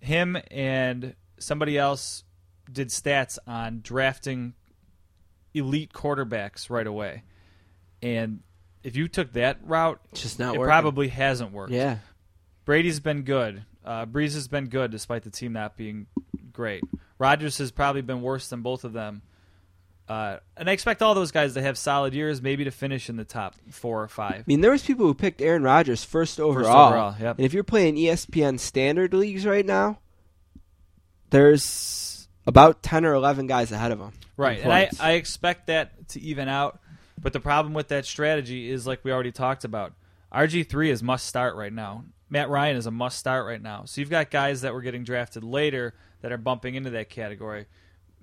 him 0.00 0.36
and 0.50 1.14
somebody 1.38 1.78
else 1.78 2.24
did 2.72 2.88
stats 2.88 3.38
on 3.46 3.78
drafting 3.80 4.54
elite 5.54 5.92
quarterbacks 5.92 6.70
right 6.70 6.86
away, 6.88 7.22
and 8.02 8.40
if 8.82 8.96
you 8.96 9.06
took 9.06 9.32
that 9.34 9.58
route, 9.62 10.00
It's 10.10 10.22
just 10.22 10.40
not 10.40 10.56
it 10.56 10.58
working. 10.58 10.68
probably 10.70 11.06
hasn't 11.08 11.52
worked. 11.52 11.72
Yeah. 11.72 11.98
Brady's 12.64 12.98
been 12.98 13.22
good. 13.22 13.64
Uh, 13.84 14.06
Brees 14.06 14.34
has 14.34 14.48
been 14.48 14.66
good 14.66 14.90
despite 14.90 15.22
the 15.22 15.30
team 15.30 15.52
not 15.52 15.76
being 15.76 16.06
great. 16.52 16.82
Rodgers 17.18 17.58
has 17.58 17.70
probably 17.70 18.02
been 18.02 18.22
worse 18.22 18.48
than 18.48 18.62
both 18.62 18.82
of 18.84 18.92
them. 18.92 19.22
Uh, 20.08 20.36
and 20.56 20.68
I 20.68 20.72
expect 20.72 21.00
all 21.00 21.14
those 21.14 21.30
guys 21.30 21.54
to 21.54 21.62
have 21.62 21.78
solid 21.78 22.12
years, 22.12 22.42
maybe 22.42 22.64
to 22.64 22.70
finish 22.70 23.08
in 23.08 23.16
the 23.16 23.24
top 23.24 23.54
four 23.70 24.02
or 24.02 24.08
five. 24.08 24.40
I 24.40 24.44
mean, 24.46 24.60
there 24.60 24.70
was 24.70 24.82
people 24.82 25.06
who 25.06 25.14
picked 25.14 25.40
Aaron 25.40 25.62
Rodgers 25.62 26.04
first 26.04 26.38
overall. 26.38 26.88
overall, 26.88 27.14
yep. 27.18 27.38
And 27.38 27.46
if 27.46 27.54
you're 27.54 27.64
playing 27.64 27.96
ESPN 27.96 28.60
standard 28.60 29.14
leagues 29.14 29.46
right 29.46 29.64
now, 29.64 29.98
there's 31.30 32.28
about 32.46 32.82
10 32.82 33.06
or 33.06 33.14
11 33.14 33.46
guys 33.46 33.72
ahead 33.72 33.92
of 33.92 33.98
him. 33.98 34.12
Right, 34.36 34.60
and 34.60 34.72
I. 34.72 34.90
I 35.00 35.12
expect 35.12 35.68
that 35.68 36.08
to 36.08 36.20
even 36.20 36.48
out. 36.48 36.80
But 37.20 37.32
the 37.32 37.40
problem 37.40 37.72
with 37.72 37.88
that 37.88 38.04
strategy 38.04 38.70
is, 38.70 38.86
like 38.86 39.04
we 39.04 39.12
already 39.12 39.32
talked 39.32 39.64
about, 39.64 39.94
RG3 40.32 40.88
is 40.88 41.02
must 41.02 41.26
start 41.26 41.56
right 41.56 41.72
now. 41.72 42.04
Matt 42.28 42.50
Ryan 42.50 42.76
is 42.76 42.86
a 42.86 42.90
must 42.90 43.18
start 43.18 43.46
right 43.46 43.62
now. 43.62 43.84
So 43.86 44.00
you've 44.00 44.10
got 44.10 44.30
guys 44.30 44.62
that 44.62 44.74
were 44.74 44.82
getting 44.82 45.04
drafted 45.04 45.44
later 45.44 45.94
that 46.20 46.32
are 46.32 46.36
bumping 46.36 46.74
into 46.74 46.90
that 46.90 47.08
category. 47.08 47.66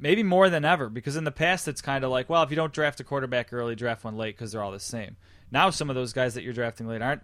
Maybe 0.02 0.24
more 0.24 0.49
than 0.49 0.66
ever, 0.66 0.89
because 0.89 1.16
in 1.16 1.24
the 1.24 1.32
past 1.32 1.68
it's 1.68 1.82
kind 1.82 2.04
of 2.04 2.10
like, 2.12 2.28
well, 2.30 2.41
if 2.43 2.49
you 2.49 2.56
don't 2.56 2.74
draft 2.74 2.99
a 2.99 3.04
quarterback 3.04 3.54
early, 3.54 3.76
draft 3.76 4.04
one 4.04 4.18
late 4.18 4.36
because 4.36 4.52
they're 4.52 4.64
all 4.64 4.72
the 4.72 4.80
same. 4.80 5.16
Now 5.52 5.70
some 5.70 5.89
of 5.89 5.95
those 5.95 6.12
guys 6.12 6.34
that 6.34 6.43
you're 6.43 6.54
drafting 6.54 6.88
late 6.88 7.02
aren't 7.04 7.22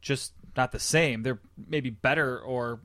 just 0.00 0.32
not 0.56 0.72
the 0.72 0.78
same. 0.78 1.22
They're 1.22 1.38
maybe 1.68 1.90
better 1.90 2.38
or 2.40 2.80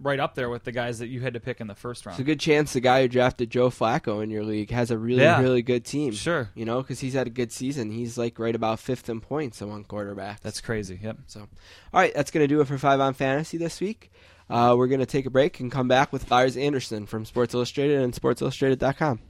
right 0.00 0.18
up 0.18 0.34
there 0.34 0.48
with 0.48 0.64
the 0.64 0.72
guys 0.72 1.00
that 1.00 1.08
you 1.08 1.20
had 1.20 1.34
to 1.34 1.40
pick 1.40 1.60
in 1.60 1.66
the 1.66 1.74
first 1.74 2.06
round. 2.06 2.14
It's 2.14 2.20
a 2.20 2.24
good 2.24 2.40
chance 2.40 2.72
the 2.72 2.80
guy 2.80 3.02
who 3.02 3.08
drafted 3.08 3.50
Joe 3.50 3.68
Flacco 3.68 4.22
in 4.22 4.30
your 4.30 4.42
league 4.42 4.70
has 4.70 4.90
a 4.90 4.96
really, 4.96 5.20
Yeah. 5.22 5.40
really 5.42 5.60
good 5.60 5.84
team. 5.84 6.12
Sure. 6.12 6.48
You 6.54 6.64
know, 6.64 6.80
because 6.80 7.00
he's 7.00 7.12
had 7.12 7.26
a 7.26 7.30
good 7.30 7.52
season. 7.52 7.90
He's 7.90 8.16
like 8.16 8.38
right 8.38 8.54
about 8.54 8.80
fifth 8.80 9.10
in 9.10 9.20
points 9.20 9.60
among 9.60 9.84
quarterbacks. 9.84 10.40
That's 10.40 10.62
crazy. 10.62 10.98
Yep. 11.02 11.18
So, 11.26 11.40
all 11.40 11.48
right, 11.92 12.14
that's 12.14 12.30
going 12.30 12.42
to 12.42 12.48
do 12.48 12.62
it 12.62 12.66
for 12.68 12.78
Five 12.78 13.00
on 13.00 13.12
Fantasy 13.12 13.58
this 13.58 13.78
week. 13.80 14.10
Uh, 14.50 14.74
we're 14.76 14.88
going 14.88 15.00
to 15.00 15.06
take 15.06 15.26
a 15.26 15.30
break 15.30 15.60
and 15.60 15.70
come 15.70 15.88
back 15.88 16.12
with 16.12 16.30
Lars 16.30 16.56
Anderson 16.56 17.06
from 17.06 17.24
Sports 17.24 17.54
Illustrated 17.54 18.00
and 18.02 18.12
SportsIllustrated.com. 18.12 19.20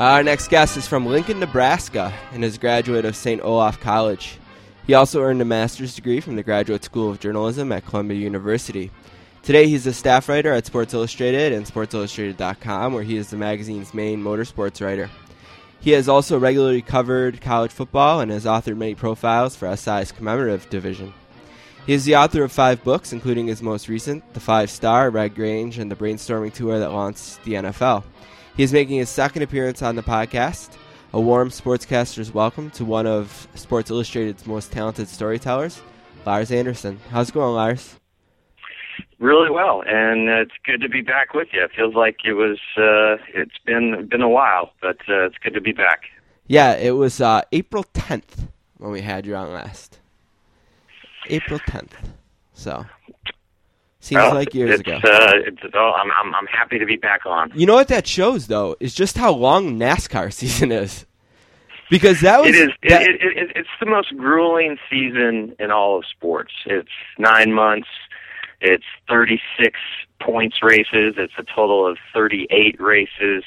Our 0.00 0.22
next 0.22 0.48
guest 0.48 0.78
is 0.78 0.88
from 0.88 1.04
Lincoln, 1.04 1.40
Nebraska, 1.40 2.10
and 2.32 2.42
is 2.42 2.56
a 2.56 2.58
graduate 2.58 3.04
of 3.04 3.14
St. 3.14 3.42
Olaf 3.42 3.78
College. 3.80 4.38
He 4.86 4.94
also 4.94 5.20
earned 5.20 5.42
a 5.42 5.44
master's 5.44 5.94
degree 5.94 6.20
from 6.20 6.36
the 6.36 6.42
Graduate 6.42 6.82
School 6.82 7.10
of 7.10 7.20
Journalism 7.20 7.70
at 7.70 7.84
Columbia 7.84 8.18
University. 8.18 8.90
Today, 9.42 9.66
he's 9.66 9.86
a 9.86 9.92
staff 9.92 10.28
writer 10.28 10.52
at 10.52 10.66
Sports 10.66 10.92
Illustrated 10.92 11.52
and 11.52 11.64
SportsIllustrated.com, 11.64 12.92
where 12.92 13.02
he 13.02 13.16
is 13.16 13.30
the 13.30 13.38
magazine's 13.38 13.94
main 13.94 14.22
motorsports 14.22 14.84
writer. 14.84 15.08
He 15.80 15.92
has 15.92 16.10
also 16.10 16.38
regularly 16.38 16.82
covered 16.82 17.40
college 17.40 17.72
football 17.72 18.20
and 18.20 18.30
has 18.30 18.44
authored 18.44 18.76
many 18.76 18.94
profiles 18.94 19.56
for 19.56 19.74
SI's 19.74 20.12
commemorative 20.12 20.68
division. 20.68 21.14
He 21.86 21.94
is 21.94 22.04
the 22.04 22.16
author 22.16 22.44
of 22.44 22.52
five 22.52 22.84
books, 22.84 23.14
including 23.14 23.46
his 23.46 23.62
most 23.62 23.88
recent, 23.88 24.34
The 24.34 24.40
First 24.40 24.74
Star, 24.76 25.08
Red 25.08 25.34
Grange, 25.34 25.78
and 25.78 25.90
the 25.90 25.96
barnstorming 25.96 26.52
tour 26.52 26.78
that 26.78 26.92
launched 26.92 27.42
the 27.44 27.54
NFL. 27.54 28.04
He 28.56 28.62
is 28.62 28.74
making 28.74 28.98
his 28.98 29.08
second 29.08 29.42
appearance 29.42 29.80
on 29.80 29.96
the 29.96 30.02
podcast. 30.02 30.76
A 31.14 31.20
warm 31.20 31.48
sportscaster's 31.48 32.32
welcome 32.32 32.70
to 32.72 32.84
one 32.84 33.06
of 33.06 33.48
Sports 33.54 33.90
Illustrated's 33.90 34.46
most 34.46 34.70
talented 34.70 35.08
storytellers, 35.08 35.80
Lars 36.26 36.52
Anderson. 36.52 37.00
How's 37.10 37.30
it 37.30 37.34
going, 37.34 37.54
Lars? 37.54 37.99
Really 39.18 39.50
well, 39.50 39.82
and 39.86 40.28
it's 40.28 40.52
good 40.64 40.80
to 40.82 40.88
be 40.88 41.00
back 41.02 41.34
with 41.34 41.48
you. 41.52 41.62
It 41.64 41.70
feels 41.76 41.94
like 41.94 42.18
it 42.24 42.34
was 42.34 42.58
uh, 42.76 43.22
it's 43.34 43.58
been 43.64 44.06
been 44.10 44.22
a 44.22 44.28
while, 44.28 44.72
but 44.80 44.96
uh, 45.08 45.24
it's 45.26 45.36
good 45.42 45.54
to 45.54 45.60
be 45.60 45.72
back. 45.72 46.02
Yeah, 46.46 46.74
it 46.74 46.92
was 46.92 47.20
uh, 47.20 47.42
April 47.52 47.84
10th 47.94 48.48
when 48.78 48.90
we 48.90 49.02
had 49.02 49.24
you 49.26 49.36
on 49.36 49.52
last. 49.52 49.98
April 51.28 51.60
10th. 51.60 51.92
So, 52.54 52.84
Seems 54.00 54.16
Well, 54.22 54.34
like 54.34 54.54
years 54.54 54.80
ago. 54.80 54.94
Uh, 54.96 55.32
it's, 55.46 55.58
oh, 55.74 55.92
I'm, 55.96 56.10
I'm 56.10 56.34
I'm 56.34 56.46
happy 56.46 56.78
to 56.78 56.86
be 56.86 56.96
back 56.96 57.26
on. 57.26 57.52
You 57.54 57.66
know 57.66 57.74
what 57.74 57.88
that 57.88 58.06
shows 58.06 58.46
though 58.46 58.76
is 58.80 58.94
just 58.94 59.16
how 59.18 59.30
long 59.32 59.78
NASCAR 59.78 60.32
season 60.40 60.72
is. 60.72 61.06
Because 61.90 62.20
that 62.20 62.40
was 62.40 62.48
It 62.50 62.54
is. 62.54 62.68
that- 62.88 63.02
it, 63.02 63.10
it, 63.20 63.36
it, 63.36 63.52
it's 63.56 63.68
the 63.80 63.86
most 63.86 64.16
grueling 64.16 64.78
season 64.88 65.54
in 65.58 65.70
all 65.70 65.98
of 65.98 66.04
sports. 66.06 66.52
It's 66.66 66.88
nine 67.18 67.52
months. 67.52 67.88
It's 68.60 68.84
36 69.08 69.78
points 70.20 70.58
races. 70.62 71.14
It's 71.16 71.32
a 71.38 71.44
total 71.44 71.86
of 71.86 71.98
38 72.14 72.80
races. 72.80 73.44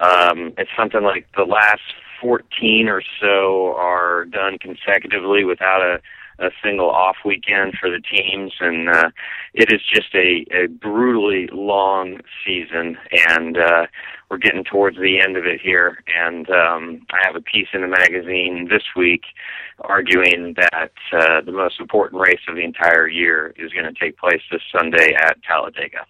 Um, 0.00 0.52
it's 0.58 0.70
something 0.76 1.02
like 1.02 1.26
the 1.36 1.44
last 1.44 1.82
14 2.20 2.88
or 2.88 3.02
so 3.20 3.74
are 3.76 4.24
done 4.24 4.58
consecutively 4.58 5.44
without 5.44 5.82
a, 5.82 6.00
a 6.44 6.50
single 6.62 6.90
off 6.90 7.16
weekend 7.24 7.74
for 7.78 7.90
the 7.90 8.00
teams, 8.00 8.52
and 8.60 8.88
uh, 8.88 9.10
it 9.54 9.72
is 9.72 9.80
just 9.82 10.14
a, 10.14 10.44
a 10.52 10.66
brutally 10.68 11.48
long 11.52 12.20
season. 12.44 12.96
And 13.28 13.58
uh, 13.58 13.86
we're 14.30 14.38
getting 14.38 14.62
towards 14.62 14.96
the 14.96 15.18
end 15.20 15.36
of 15.36 15.44
it 15.44 15.60
here, 15.60 16.04
and 16.16 16.48
um, 16.50 17.04
I 17.10 17.18
have 17.26 17.34
a 17.34 17.40
piece 17.40 17.66
in 17.74 17.80
the 17.80 17.88
magazine 17.88 18.68
this 18.70 18.84
week 18.96 19.22
arguing 19.80 20.54
that 20.56 20.92
uh, 21.12 21.40
the 21.40 21.50
most 21.50 21.80
important 21.80 22.20
race 22.22 22.40
of 22.48 22.54
the 22.54 22.62
entire 22.62 23.08
year 23.08 23.52
is 23.56 23.72
going 23.72 23.92
to 23.92 24.00
take 24.00 24.16
place 24.18 24.40
this 24.52 24.62
Sunday 24.72 25.14
at 25.14 25.42
Talladega. 25.42 26.06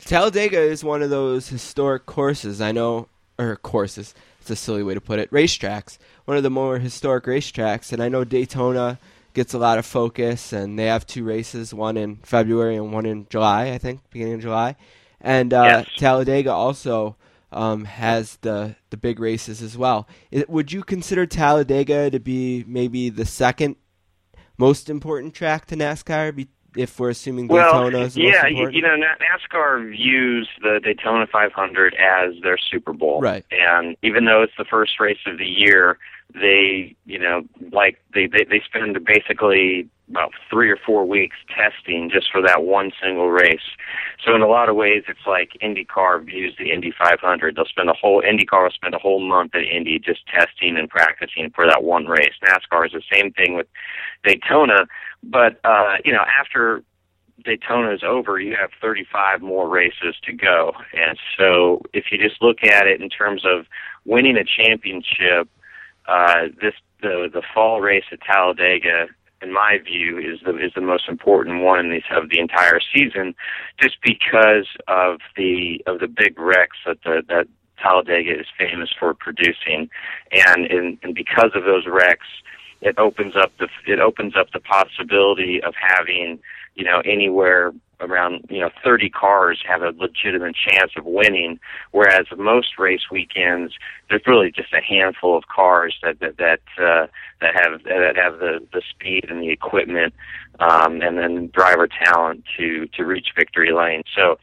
Talladega 0.00 0.60
is 0.60 0.84
one 0.84 1.02
of 1.02 1.10
those 1.10 1.48
historic 1.48 2.04
courses. 2.04 2.60
I 2.60 2.72
know, 2.72 3.08
or 3.38 3.56
courses. 3.56 4.14
It's 4.40 4.50
a 4.50 4.56
silly 4.56 4.82
way 4.82 4.94
to 4.94 5.00
put 5.00 5.18
it. 5.18 5.30
Racetracks. 5.30 5.98
One 6.26 6.36
of 6.36 6.42
the 6.42 6.50
more 6.50 6.78
historic 6.78 7.24
racetracks, 7.24 7.92
and 7.92 8.02
I 8.02 8.08
know 8.08 8.24
Daytona 8.24 8.98
gets 9.32 9.54
a 9.54 9.58
lot 9.58 9.78
of 9.78 9.86
focus, 9.86 10.52
and 10.52 10.78
they 10.78 10.86
have 10.86 11.06
two 11.06 11.24
races, 11.24 11.72
one 11.72 11.96
in 11.96 12.16
February 12.16 12.76
and 12.76 12.92
one 12.92 13.06
in 13.06 13.26
July. 13.30 13.70
I 13.70 13.78
think 13.78 14.00
beginning 14.10 14.34
of 14.34 14.40
July, 14.40 14.76
and 15.20 15.54
uh, 15.54 15.62
Yes. 15.64 15.88
Talladega 15.96 16.52
also 16.52 17.16
um, 17.52 17.84
has 17.84 18.36
the 18.38 18.76
the 18.90 18.96
big 18.96 19.20
races 19.20 19.62
as 19.62 19.76
well. 19.76 20.08
It, 20.30 20.48
would 20.48 20.72
you 20.72 20.82
consider 20.82 21.26
Talladega 21.26 22.10
to 22.10 22.20
be 22.20 22.64
maybe 22.66 23.10
the 23.10 23.24
second 23.26 23.76
most 24.58 24.88
important 24.88 25.34
track 25.34 25.66
to 25.66 25.76
NASCAR? 25.76 26.34
Be, 26.34 26.48
if 26.76 27.00
we're 27.00 27.10
assuming 27.10 27.48
Daytona 27.48 27.96
Well, 27.96 28.06
is 28.06 28.14
the 28.14 28.22
yeah, 28.22 28.46
you, 28.46 28.68
you 28.70 28.82
know, 28.82 28.94
NASCAR 28.96 29.90
views 29.90 30.48
the 30.62 30.80
Daytona 30.82 31.26
500 31.26 31.94
as 31.94 32.34
their 32.42 32.58
Super 32.58 32.92
Bowl, 32.92 33.20
Right. 33.20 33.44
And 33.50 33.96
even 34.02 34.24
though 34.24 34.42
it's 34.42 34.52
the 34.56 34.64
first 34.64 35.00
race 35.00 35.18
of 35.26 35.38
the 35.38 35.46
year, 35.46 35.98
they, 36.32 36.94
you 37.06 37.18
know, 37.18 37.42
like 37.72 37.98
they 38.14 38.26
they, 38.26 38.44
they 38.44 38.62
spend 38.64 39.04
basically 39.04 39.88
about 40.10 40.32
three 40.50 40.70
or 40.70 40.76
four 40.76 41.06
weeks 41.06 41.36
testing 41.48 42.10
just 42.10 42.30
for 42.30 42.42
that 42.42 42.64
one 42.64 42.90
single 43.02 43.30
race. 43.30 43.60
So 44.24 44.34
in 44.34 44.42
a 44.42 44.48
lot 44.48 44.68
of 44.68 44.76
ways, 44.76 45.04
it's 45.08 45.26
like 45.26 45.52
IndyCar 45.62 46.24
views 46.26 46.54
the 46.58 46.72
Indy 46.72 46.92
500. 46.98 47.56
They'll 47.56 47.64
spend 47.64 47.88
a 47.88 47.94
whole 47.94 48.22
IndyCar 48.22 48.64
will 48.64 48.70
spend 48.70 48.94
a 48.94 48.98
whole 48.98 49.20
month 49.20 49.54
at 49.54 49.62
Indy 49.62 49.98
just 49.98 50.26
testing 50.26 50.76
and 50.76 50.90
practicing 50.90 51.50
for 51.54 51.66
that 51.66 51.84
one 51.84 52.06
race. 52.06 52.34
NASCAR 52.44 52.86
is 52.86 52.92
the 52.92 53.02
same 53.12 53.32
thing 53.32 53.54
with 53.54 53.68
Daytona, 54.24 54.86
but 55.22 55.60
uh, 55.64 55.96
you 56.04 56.12
know 56.12 56.24
after 56.38 56.82
Daytona 57.44 57.92
is 57.92 58.02
over, 58.02 58.38
you 58.38 58.56
have 58.60 58.70
35 58.80 59.40
more 59.40 59.68
races 59.68 60.14
to 60.24 60.32
go. 60.32 60.72
And 60.92 61.18
so 61.38 61.82
if 61.92 62.06
you 62.10 62.18
just 62.18 62.42
look 62.42 62.62
at 62.64 62.86
it 62.86 63.00
in 63.00 63.08
terms 63.08 63.44
of 63.44 63.66
winning 64.04 64.36
a 64.36 64.44
championship, 64.44 65.48
uh, 66.06 66.48
this 66.60 66.74
the 67.00 67.30
the 67.32 67.42
fall 67.54 67.80
race 67.80 68.04
at 68.12 68.20
Talladega, 68.20 69.06
in 69.42 69.52
my 69.52 69.78
view, 69.84 70.18
is 70.18 70.40
the 70.44 70.56
is 70.58 70.72
the 70.74 70.80
most 70.80 71.08
important 71.08 71.62
one 71.62 71.90
of 72.10 72.28
the 72.30 72.38
entire 72.38 72.80
season, 72.94 73.34
just 73.80 73.96
because 74.02 74.66
of 74.88 75.20
the 75.36 75.82
of 75.86 76.00
the 76.00 76.08
big 76.08 76.38
wrecks 76.38 76.76
that 76.86 76.98
the 77.04 77.22
that 77.28 77.46
Talladega 77.80 78.38
is 78.38 78.46
famous 78.58 78.90
for 78.98 79.14
producing, 79.14 79.88
and 80.32 80.66
in, 80.66 80.98
and 81.02 81.14
because 81.14 81.50
of 81.54 81.64
those 81.64 81.86
wrecks, 81.86 82.26
it 82.80 82.98
opens 82.98 83.34
up 83.36 83.52
the 83.58 83.68
it 83.86 84.00
opens 84.00 84.34
up 84.36 84.50
the 84.52 84.60
possibility 84.60 85.62
of 85.62 85.74
having 85.80 86.38
you 86.74 86.84
know 86.84 87.00
anywhere 87.04 87.72
around 88.00 88.44
you 88.48 88.60
know 88.60 88.70
30 88.82 89.10
cars 89.10 89.60
have 89.66 89.82
a 89.82 89.92
legitimate 89.96 90.54
chance 90.54 90.92
of 90.96 91.04
winning 91.04 91.58
whereas 91.92 92.26
most 92.36 92.78
race 92.78 93.10
weekends 93.10 93.74
there's 94.08 94.22
really 94.26 94.50
just 94.50 94.72
a 94.72 94.80
handful 94.80 95.36
of 95.36 95.44
cars 95.54 95.94
that 96.02 96.18
that 96.20 96.36
that 96.38 96.60
uh, 96.78 97.06
that 97.40 97.54
have 97.54 97.82
that 97.84 98.16
have 98.16 98.38
the 98.38 98.60
the 98.72 98.82
speed 98.90 99.26
and 99.28 99.42
the 99.42 99.50
equipment 99.50 100.14
um, 100.60 101.00
and 101.00 101.18
then 101.18 101.50
driver 101.52 101.88
talent 102.04 102.44
to 102.56 102.86
to 102.88 103.04
reach 103.04 103.28
victory 103.36 103.72
lane 103.72 104.02
so 104.14 104.38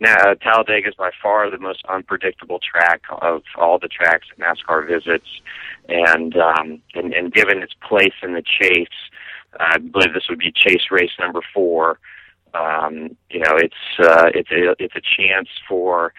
now 0.00 0.34
Talladega 0.34 0.88
is 0.88 0.94
by 0.94 1.10
far 1.22 1.50
the 1.50 1.58
most 1.58 1.84
unpredictable 1.88 2.58
track 2.58 3.02
of 3.20 3.42
all 3.56 3.78
the 3.78 3.88
tracks 3.88 4.26
that 4.36 4.44
NASCAR 4.44 4.86
visits 4.86 5.28
and 5.88 6.36
um 6.36 6.80
and, 6.94 7.12
and 7.12 7.32
given 7.32 7.62
its 7.62 7.74
place 7.86 8.14
in 8.22 8.34
the 8.34 8.42
chase 8.42 8.88
I 9.60 9.78
believe 9.78 10.14
this 10.14 10.28
would 10.28 10.38
be 10.38 10.52
chase 10.52 10.90
race 10.90 11.10
number 11.18 11.40
four. 11.52 11.98
Um, 12.54 13.16
you 13.30 13.40
know, 13.40 13.56
it's 13.56 13.74
uh, 13.98 14.30
it's 14.34 14.50
a 14.50 14.74
it's 14.78 14.94
a 14.96 15.00
chance 15.00 15.48
for 15.68 16.12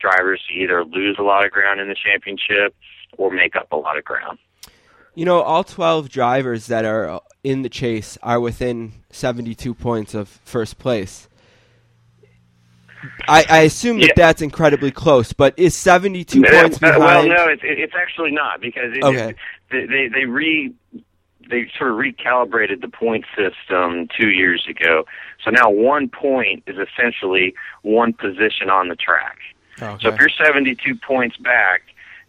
drivers 0.00 0.40
to 0.48 0.54
either 0.54 0.84
lose 0.84 1.16
a 1.18 1.22
lot 1.22 1.44
of 1.44 1.50
ground 1.50 1.80
in 1.80 1.88
the 1.88 1.94
championship 1.94 2.74
or 3.16 3.30
make 3.30 3.56
up 3.56 3.70
a 3.72 3.76
lot 3.76 3.96
of 3.98 4.04
ground. 4.04 4.38
You 5.14 5.24
know, 5.24 5.40
all 5.42 5.62
12 5.62 6.08
drivers 6.08 6.66
that 6.66 6.84
are 6.84 7.20
in 7.44 7.62
the 7.62 7.68
chase 7.68 8.18
are 8.22 8.40
within 8.40 8.92
72 9.10 9.72
points 9.74 10.12
of 10.14 10.28
first 10.28 10.78
place. 10.78 11.28
I, 13.28 13.44
I 13.48 13.58
assume 13.60 13.98
that 14.00 14.08
Yeah. 14.08 14.12
that's 14.16 14.42
incredibly 14.42 14.90
close, 14.90 15.32
but 15.32 15.54
is 15.58 15.76
72 15.76 16.42
Uh, 16.44 16.50
points 16.50 16.80
well, 16.80 17.26
no, 17.26 17.46
it's 17.48 17.62
it's 17.64 17.92
actually 17.96 18.32
not 18.32 18.60
because 18.60 18.92
it, 18.96 19.04
Okay. 19.04 19.34
it, 19.70 19.88
they 19.88 20.08
they 20.08 20.24
re 20.24 20.72
they 21.50 21.70
sort 21.78 21.90
of 21.90 21.98
recalibrated 21.98 22.80
the 22.80 22.88
point 22.88 23.24
system 23.36 24.08
two 24.18 24.30
years 24.30 24.66
ago. 24.68 25.04
So 25.44 25.50
now 25.50 25.70
one 25.70 26.08
point 26.08 26.62
is 26.66 26.76
essentially 26.76 27.54
one 27.82 28.12
position 28.12 28.70
on 28.70 28.88
the 28.88 28.96
track. 28.96 29.38
So 30.00 30.08
if 30.08 30.20
you're 30.20 30.28
72 30.28 30.94
points 31.06 31.36
back, 31.36 31.82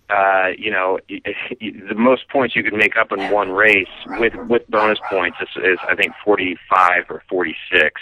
uh, 0.09 0.49
you 0.57 0.69
know 0.69 0.99
the 1.09 1.95
most 1.95 2.29
points 2.29 2.55
you 2.55 2.63
could 2.63 2.73
make 2.73 2.95
up 2.95 3.11
in 3.11 3.31
one 3.31 3.49
race 3.49 3.87
with 4.19 4.35
with 4.47 4.67
bonus 4.69 4.99
points 5.09 5.37
is, 5.41 5.63
is 5.63 5.79
I 5.87 5.95
think 5.95 6.13
45 6.23 7.05
or 7.09 7.23
46. 7.27 8.01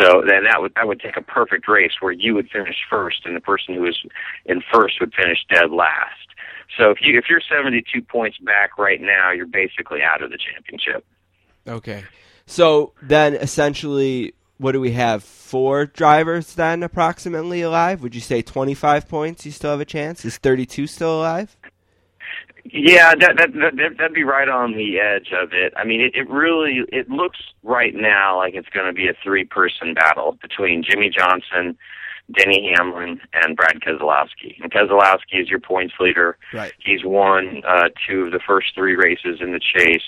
So 0.00 0.22
then 0.26 0.44
that 0.44 0.60
would 0.60 0.74
that 0.74 0.88
would 0.88 1.00
take 1.00 1.16
a 1.16 1.22
perfect 1.22 1.68
race 1.68 1.92
where 2.00 2.12
you 2.12 2.34
would 2.34 2.50
finish 2.50 2.76
first 2.88 3.24
and 3.24 3.36
the 3.36 3.40
person 3.40 3.74
who 3.74 3.82
was 3.82 4.00
in 4.46 4.62
first 4.72 5.00
would 5.00 5.14
finish 5.14 5.44
dead 5.48 5.70
last. 5.70 6.28
So 6.76 6.90
if 6.90 6.98
you 7.00 7.18
if 7.18 7.24
you're 7.28 7.40
72 7.40 8.02
points 8.02 8.38
back 8.38 8.78
right 8.78 9.00
now, 9.00 9.30
you're 9.32 9.46
basically 9.46 10.00
out 10.02 10.22
of 10.22 10.30
the 10.30 10.38
championship. 10.38 11.04
Okay. 11.66 12.04
So 12.46 12.92
then 13.02 13.34
essentially, 13.34 14.34
what 14.58 14.72
do 14.72 14.80
we 14.80 14.92
have? 14.92 15.22
Four 15.24 15.86
drivers 15.86 16.54
then 16.54 16.82
approximately 16.82 17.62
alive? 17.62 18.02
Would 18.02 18.14
you 18.14 18.20
say 18.20 18.42
25 18.42 19.08
points 19.08 19.46
you 19.46 19.52
still 19.52 19.70
have 19.70 19.80
a 19.80 19.84
chance? 19.86 20.24
Is 20.24 20.36
32 20.36 20.86
still 20.86 21.20
alive? 21.20 21.56
Yeah, 22.70 23.14
that 23.14 23.36
that, 23.38 23.52
that 23.54 23.76
that- 23.76 23.96
that'd 23.96 24.12
be 24.12 24.24
right 24.24 24.48
on 24.48 24.72
the 24.72 24.98
edge 25.00 25.32
of 25.32 25.52
it. 25.52 25.72
I 25.76 25.84
mean, 25.84 26.00
it, 26.02 26.14
it 26.14 26.28
really 26.28 26.82
it 26.92 27.08
looks 27.08 27.38
right 27.62 27.94
now 27.94 28.36
like 28.36 28.54
it's 28.54 28.68
going 28.68 28.86
to 28.86 28.92
be 28.92 29.08
a 29.08 29.14
three-person 29.24 29.94
battle 29.94 30.38
between 30.42 30.82
Jimmie 30.82 31.10
Johnson, 31.10 31.78
Denny 32.32 32.74
Hamlin, 32.76 33.20
and 33.32 33.56
Brad 33.56 33.80
Keselowski. 33.80 34.60
And 34.60 34.70
Keselowski 34.70 35.40
is 35.40 35.48
your 35.48 35.60
points 35.60 35.94
leader. 35.98 36.36
Right. 36.52 36.72
He's 36.78 37.04
won 37.04 37.62
uh, 37.66 37.88
two 38.06 38.26
of 38.26 38.32
the 38.32 38.40
first 38.46 38.74
three 38.74 38.96
races 38.96 39.38
in 39.40 39.52
the 39.52 39.60
chase, 39.60 40.02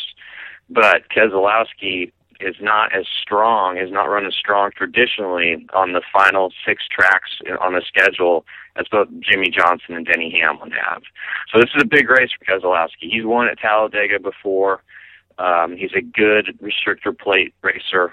but 0.68 1.08
Keselowski 1.08 2.12
is 2.40 2.56
not 2.60 2.94
as 2.94 3.06
strong, 3.22 3.76
has 3.76 3.90
not 3.90 4.04
run 4.04 4.26
as 4.26 4.34
strong 4.34 4.70
traditionally 4.74 5.66
on 5.74 5.92
the 5.92 6.02
final 6.12 6.52
six 6.66 6.84
tracks 6.90 7.30
on 7.60 7.74
the 7.74 7.82
schedule 7.86 8.44
as 8.76 8.86
both 8.90 9.08
Jimmie 9.20 9.50
Johnson 9.50 9.94
and 9.94 10.06
Denny 10.06 10.38
Hamlin 10.40 10.72
have. 10.72 11.02
So 11.52 11.60
this 11.60 11.70
is 11.74 11.82
a 11.82 11.86
big 11.86 12.08
race 12.08 12.30
for 12.38 12.44
Keselowski. 12.44 13.10
He's 13.10 13.24
won 13.24 13.48
at 13.48 13.58
Talladega 13.58 14.20
before. 14.20 14.82
Um, 15.38 15.76
he's 15.76 15.92
a 15.94 16.02
good 16.02 16.58
restrictor 16.62 17.16
plate 17.18 17.54
racer. 17.62 18.12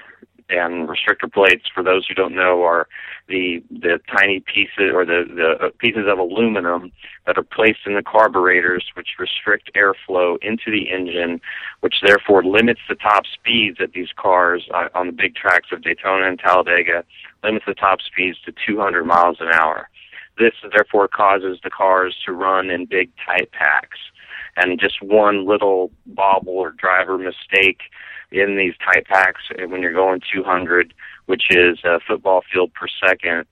And 0.50 0.88
restrictor 0.88 1.32
plates, 1.32 1.66
for 1.74 1.84
those 1.84 2.08
who 2.08 2.14
don't 2.14 2.34
know, 2.34 2.64
are 2.64 2.88
the 3.28 3.62
the 3.70 4.00
tiny 4.08 4.40
pieces 4.40 4.92
or 4.94 5.06
the 5.06 5.26
the 5.28 5.72
pieces 5.78 6.06
of 6.08 6.20
aluminum 6.20 6.94
that 7.26 7.38
are 7.38 7.44
placed 7.44 7.80
in 7.86 7.96
the 7.96 8.02
carburetors, 8.02 8.86
which 8.94 9.10
restrict 9.20 9.70
airflow 9.76 10.38
into 10.42 10.72
the 10.72 10.90
engine, 10.90 11.42
which 11.82 11.96
therefore 12.02 12.46
limits 12.46 12.80
the 12.88 12.96
top 12.96 13.24
speeds 13.26 13.80
at 13.82 13.92
these 13.92 14.08
cars 14.16 14.70
uh, 14.74 14.88
on 14.96 15.08
the 15.08 15.12
big 15.14 15.36
tracks 15.36 15.68
of 15.74 15.82
Daytona 15.82 16.28
and 16.28 16.40
Talladega, 16.40 17.04
limits 17.44 17.66
the 17.68 17.74
top 17.74 18.00
speeds 18.00 18.38
to 18.46 18.54
200 18.66 19.04
miles 19.04 19.38
an 19.42 19.50
hour. 19.54 19.90
This 20.38 20.54
therefore 20.72 21.08
causes 21.08 21.60
the 21.64 21.70
cars 21.70 22.16
to 22.26 22.32
run 22.32 22.70
in 22.70 22.86
big 22.86 23.12
tight 23.26 23.52
packs. 23.52 23.98
And 24.56 24.80
just 24.80 25.02
one 25.02 25.46
little 25.46 25.92
bobble 26.06 26.54
or 26.54 26.72
driver 26.72 27.18
mistake 27.18 27.82
in 28.32 28.58
these 28.58 28.74
tight 28.84 29.06
packs 29.06 29.42
when 29.68 29.82
you're 29.82 29.94
going 29.94 30.22
200, 30.34 30.94
which 31.26 31.44
is 31.50 31.80
a 31.84 32.00
football 32.00 32.44
field 32.52 32.74
per 32.74 32.88
second. 32.88 33.46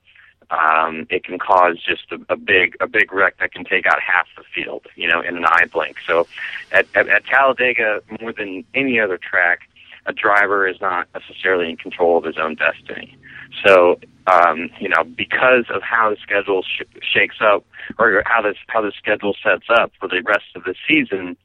Um, 0.52 1.08
it 1.10 1.24
can 1.24 1.40
cause 1.40 1.78
just 1.84 2.12
a, 2.12 2.34
a 2.34 2.38
big 2.38 2.78
a 2.80 2.88
big 2.88 3.12
wreck 3.12 3.38
that 3.40 3.52
can 3.52 3.66
take 3.66 3.88
out 3.88 4.00
half 4.00 4.28
the 4.38 4.44
field, 4.54 4.86
you 4.96 5.08
know, 5.08 5.20
in 5.20 5.38
an 5.38 5.46
eye 5.46 5.66
blink. 5.72 5.98
So, 6.06 6.28
at, 6.72 6.86
at, 6.94 7.10
at 7.10 7.26
Talladega, 7.26 8.02
more 8.22 8.32
than 8.32 8.64
any 8.76 9.00
other 9.00 9.18
track, 9.18 9.62
a 10.06 10.14
driver 10.14 10.68
is 10.68 10.80
not 10.80 11.08
necessarily 11.16 11.70
in 11.70 11.78
control 11.78 12.18
of 12.18 12.26
his 12.26 12.38
own 12.38 12.56
destiny. 12.56 13.18
So, 13.66 14.00
um, 14.28 14.70
you 14.80 14.90
know, 14.90 15.04
because 15.04 15.66
of 15.70 15.82
how 15.82 16.10
the 16.10 16.18
schedule 16.22 16.64
sh- 16.64 16.84
shakes 17.02 17.38
up, 17.42 17.66
or 17.98 18.22
how 18.26 18.42
this 18.42 18.58
how 18.68 18.82
the 18.82 18.92
schedule 18.98 19.36
sets 19.42 19.66
up 19.70 19.92
for 20.00 20.08
the 20.08 20.22
rest 20.26 20.56
of 20.56 20.64
the 20.64 20.76
season, 20.88 21.38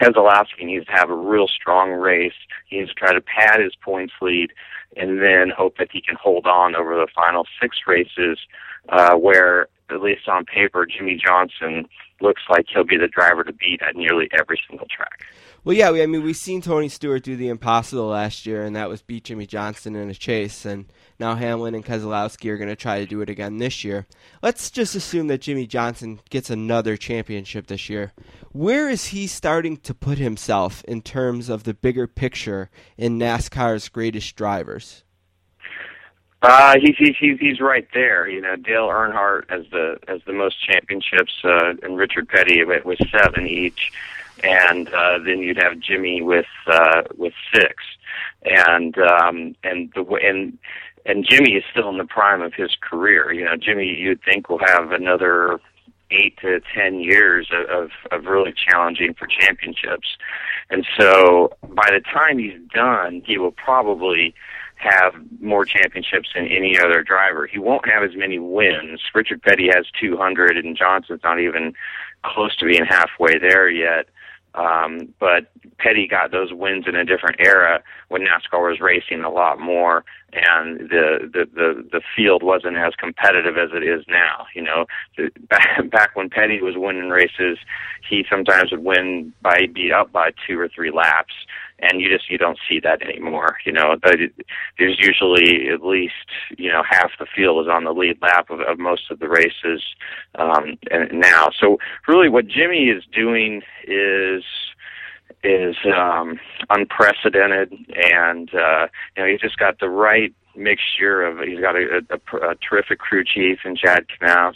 Keselowski 0.00 0.64
needs 0.64 0.86
to 0.86 0.92
have 0.92 1.10
a 1.10 1.16
real 1.16 1.48
strong 1.48 1.92
race. 1.92 2.34
He 2.68 2.78
needs 2.78 2.90
to 2.90 2.94
try 2.94 3.12
to 3.12 3.20
pad 3.20 3.60
his 3.60 3.74
points 3.82 4.14
lead, 4.20 4.52
and 4.96 5.20
then 5.22 5.50
hope 5.56 5.78
that 5.78 5.88
he 5.92 6.00
can 6.00 6.16
hold 6.20 6.46
on 6.46 6.74
over 6.76 6.94
the 6.94 7.08
final 7.14 7.46
six 7.60 7.78
races, 7.86 8.38
uh, 8.88 9.14
where 9.14 9.68
at 9.90 10.02
least 10.02 10.28
on 10.28 10.44
paper, 10.44 10.86
Jimmie 10.86 11.20
Johnson 11.22 11.86
looks 12.20 12.42
like 12.50 12.66
he'll 12.72 12.84
be 12.84 12.96
the 12.96 13.08
driver 13.08 13.44
to 13.44 13.52
beat 13.52 13.80
at 13.82 13.94
nearly 13.94 14.28
every 14.38 14.60
single 14.68 14.86
track. 14.88 15.24
Well, 15.64 15.76
yeah, 15.76 15.90
we, 15.90 16.02
I 16.02 16.06
mean, 16.06 16.22
we've 16.22 16.36
seen 16.36 16.60
Tony 16.60 16.88
Stewart 16.88 17.22
do 17.22 17.36
the 17.36 17.48
impossible 17.48 18.06
last 18.06 18.46
year, 18.46 18.62
and 18.62 18.74
that 18.76 18.88
was 18.88 19.02
beat 19.02 19.24
Jimmie 19.24 19.46
Johnson 19.46 19.96
in 19.96 20.08
a 20.08 20.14
chase. 20.14 20.64
And 20.64 20.86
now 21.18 21.34
Hamlin 21.34 21.74
and 21.74 21.84
Keselowski 21.84 22.50
are 22.50 22.58
going 22.58 22.68
to 22.68 22.76
try 22.76 23.00
to 23.00 23.06
do 23.06 23.20
it 23.20 23.30
again 23.30 23.58
this 23.58 23.84
year. 23.84 24.06
Let's 24.42 24.70
just 24.70 24.94
assume 24.94 25.26
that 25.28 25.40
Jimmie 25.40 25.66
Johnson 25.66 26.20
gets 26.30 26.50
another 26.50 26.96
championship 26.96 27.66
this 27.66 27.88
year. 27.88 28.12
Where 28.52 28.88
is 28.88 29.06
he 29.06 29.26
starting 29.26 29.76
to 29.78 29.94
put 29.94 30.18
himself 30.18 30.84
in 30.84 31.02
terms 31.02 31.48
of 31.48 31.64
the 31.64 31.74
bigger 31.74 32.06
picture 32.06 32.70
in 32.96 33.18
NASCAR's 33.18 33.88
greatest 33.88 34.36
drivers? 34.36 35.04
Uh, 36.42 36.76
he's 36.80 36.96
he's 37.18 37.38
he's 37.40 37.60
right 37.60 37.88
there. 37.94 38.28
You 38.28 38.40
know, 38.40 38.56
Dale 38.56 38.88
Earnhardt 38.88 39.44
as 39.48 39.64
the 39.72 39.98
as 40.06 40.20
the 40.26 40.32
most 40.32 40.56
championships, 40.64 41.32
uh, 41.42 41.74
and 41.82 41.96
Richard 41.96 42.28
Petty 42.28 42.62
with, 42.62 42.84
with 42.84 42.98
seven 43.10 43.46
each 43.46 43.90
and 44.44 44.88
uh, 44.88 45.18
then 45.18 45.38
you'd 45.38 45.62
have 45.62 45.78
Jimmie 45.78 46.22
with 46.22 46.46
uh, 46.66 47.02
with 47.16 47.32
six, 47.54 47.74
and 48.44 48.96
um, 48.98 49.56
and 49.64 49.92
the 49.94 50.04
and 50.22 50.58
and 51.06 51.26
Jimmie 51.28 51.54
is 51.54 51.64
still 51.70 51.88
in 51.88 51.98
the 51.98 52.04
prime 52.04 52.42
of 52.42 52.54
his 52.54 52.76
career. 52.80 53.32
You 53.32 53.44
know, 53.44 53.56
Jimmie, 53.56 53.96
you'd 53.98 54.22
think 54.22 54.48
will 54.48 54.60
have 54.64 54.92
another 54.92 55.60
eight 56.10 56.38
to 56.40 56.60
ten 56.74 57.00
years 57.00 57.50
of, 57.68 57.90
of 58.10 58.24
really 58.26 58.52
challenging 58.52 59.14
for 59.14 59.26
championships, 59.26 60.16
and 60.70 60.86
so 60.98 61.52
by 61.62 61.88
the 61.90 62.00
time 62.00 62.38
he's 62.38 62.58
done, 62.74 63.22
he 63.24 63.38
will 63.38 63.52
probably 63.52 64.34
have 64.76 65.14
more 65.40 65.64
championships 65.64 66.28
than 66.34 66.46
any 66.46 66.78
other 66.78 67.02
driver. 67.02 67.46
He 67.46 67.58
won't 67.58 67.88
have 67.88 68.02
as 68.02 68.14
many 68.14 68.38
wins. 68.38 69.00
Richard 69.14 69.42
Petty 69.42 69.68
has 69.72 69.86
200, 69.98 70.56
and 70.56 70.76
Johnson's 70.76 71.22
not 71.24 71.40
even 71.40 71.72
close 72.22 72.54
to 72.56 72.66
being 72.66 72.84
halfway 72.84 73.38
there 73.38 73.68
yet. 73.68 74.06
Um, 74.56 75.12
but 75.20 75.52
Petty 75.78 76.08
got 76.08 76.30
those 76.30 76.52
wins 76.52 76.86
in 76.88 76.96
a 76.96 77.04
different 77.04 77.36
era 77.38 77.82
when 78.08 78.22
NASCAR 78.22 78.68
was 78.70 78.80
racing 78.80 79.22
a 79.22 79.30
lot 79.30 79.60
more, 79.60 80.04
and 80.32 80.88
the 80.88 81.30
the 81.32 81.46
the, 81.54 81.88
the 81.92 82.00
field 82.16 82.42
wasn't 82.42 82.76
as 82.76 82.94
competitive 82.94 83.58
as 83.58 83.70
it 83.74 83.82
is 83.82 84.04
now. 84.08 84.46
You 84.54 84.62
know, 84.62 84.86
back 85.48 85.90
back 85.90 86.16
when 86.16 86.30
Petty 86.30 86.62
was 86.62 86.74
winning 86.76 87.10
races, 87.10 87.58
he 88.08 88.24
sometimes 88.28 88.70
would 88.70 88.84
win 88.84 89.32
by 89.42 89.66
be 89.72 89.92
up 89.92 90.10
by 90.10 90.30
two 90.46 90.58
or 90.58 90.68
three 90.68 90.90
laps, 90.90 91.34
and 91.80 92.00
you 92.00 92.08
just 92.08 92.30
you 92.30 92.38
don't 92.38 92.58
see 92.68 92.80
that 92.80 93.02
anymore. 93.02 93.58
You 93.64 93.72
know, 93.72 93.96
there's 94.02 94.98
usually 94.98 95.68
at 95.68 95.82
least 95.82 96.14
you 96.56 96.70
know 96.70 96.82
half 96.88 97.10
the 97.18 97.26
field 97.26 97.64
is 97.64 97.70
on 97.70 97.84
the 97.84 97.92
lead 97.92 98.18
lap 98.22 98.50
of, 98.50 98.60
of 98.60 98.78
most 98.78 99.10
of 99.10 99.18
the 99.18 99.28
races 99.28 99.82
um, 100.36 100.78
and 100.90 101.20
now. 101.20 101.50
So 101.58 101.78
really, 102.08 102.28
what 102.28 102.46
Jimmie 102.46 102.88
is 102.88 103.04
doing 103.12 103.62
is 103.86 104.42
is 105.44 105.76
um, 105.94 106.38
unprecedented, 106.70 107.72
and 108.12 108.52
uh, 108.54 108.88
you 109.16 109.22
know 109.22 109.28
he's 109.28 109.40
just 109.40 109.58
got 109.58 109.78
the 109.78 109.90
right 109.90 110.34
mixture 110.56 111.22
of. 111.22 111.40
He's 111.40 111.60
got 111.60 111.76
a, 111.76 112.02
a, 112.10 112.36
a 112.50 112.54
terrific 112.56 112.98
crew 112.98 113.24
chief 113.24 113.60
in 113.64 113.76
Chad 113.76 114.06
Knaus. 114.20 114.54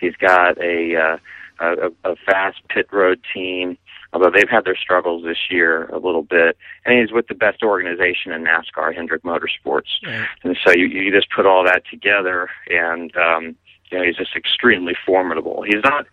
He's 0.00 0.16
got 0.16 0.58
a, 0.58 0.96
uh, 0.96 1.16
a 1.60 2.10
a 2.10 2.16
fast 2.26 2.58
pit 2.68 2.88
road 2.90 3.20
team 3.32 3.76
although 4.14 4.30
they've 4.30 4.48
had 4.48 4.64
their 4.64 4.76
struggles 4.76 5.24
this 5.24 5.50
year 5.50 5.86
a 5.86 5.98
little 5.98 6.22
bit. 6.22 6.56
And 6.86 6.98
he's 6.98 7.12
with 7.12 7.26
the 7.26 7.34
best 7.34 7.62
organization 7.62 8.32
in 8.32 8.44
NASCAR, 8.44 8.94
Hendrick 8.94 9.24
Motorsports. 9.24 9.90
Right. 10.06 10.26
And 10.44 10.56
so 10.64 10.72
you, 10.72 10.86
you 10.86 11.12
just 11.12 11.30
put 11.34 11.44
all 11.44 11.64
that 11.64 11.82
together, 11.90 12.48
and 12.70 13.14
um, 13.16 13.56
you 13.90 13.98
know 13.98 14.04
he's 14.04 14.16
just 14.16 14.36
extremely 14.36 14.94
formidable. 15.04 15.62
He's 15.62 15.82
not. 15.82 16.06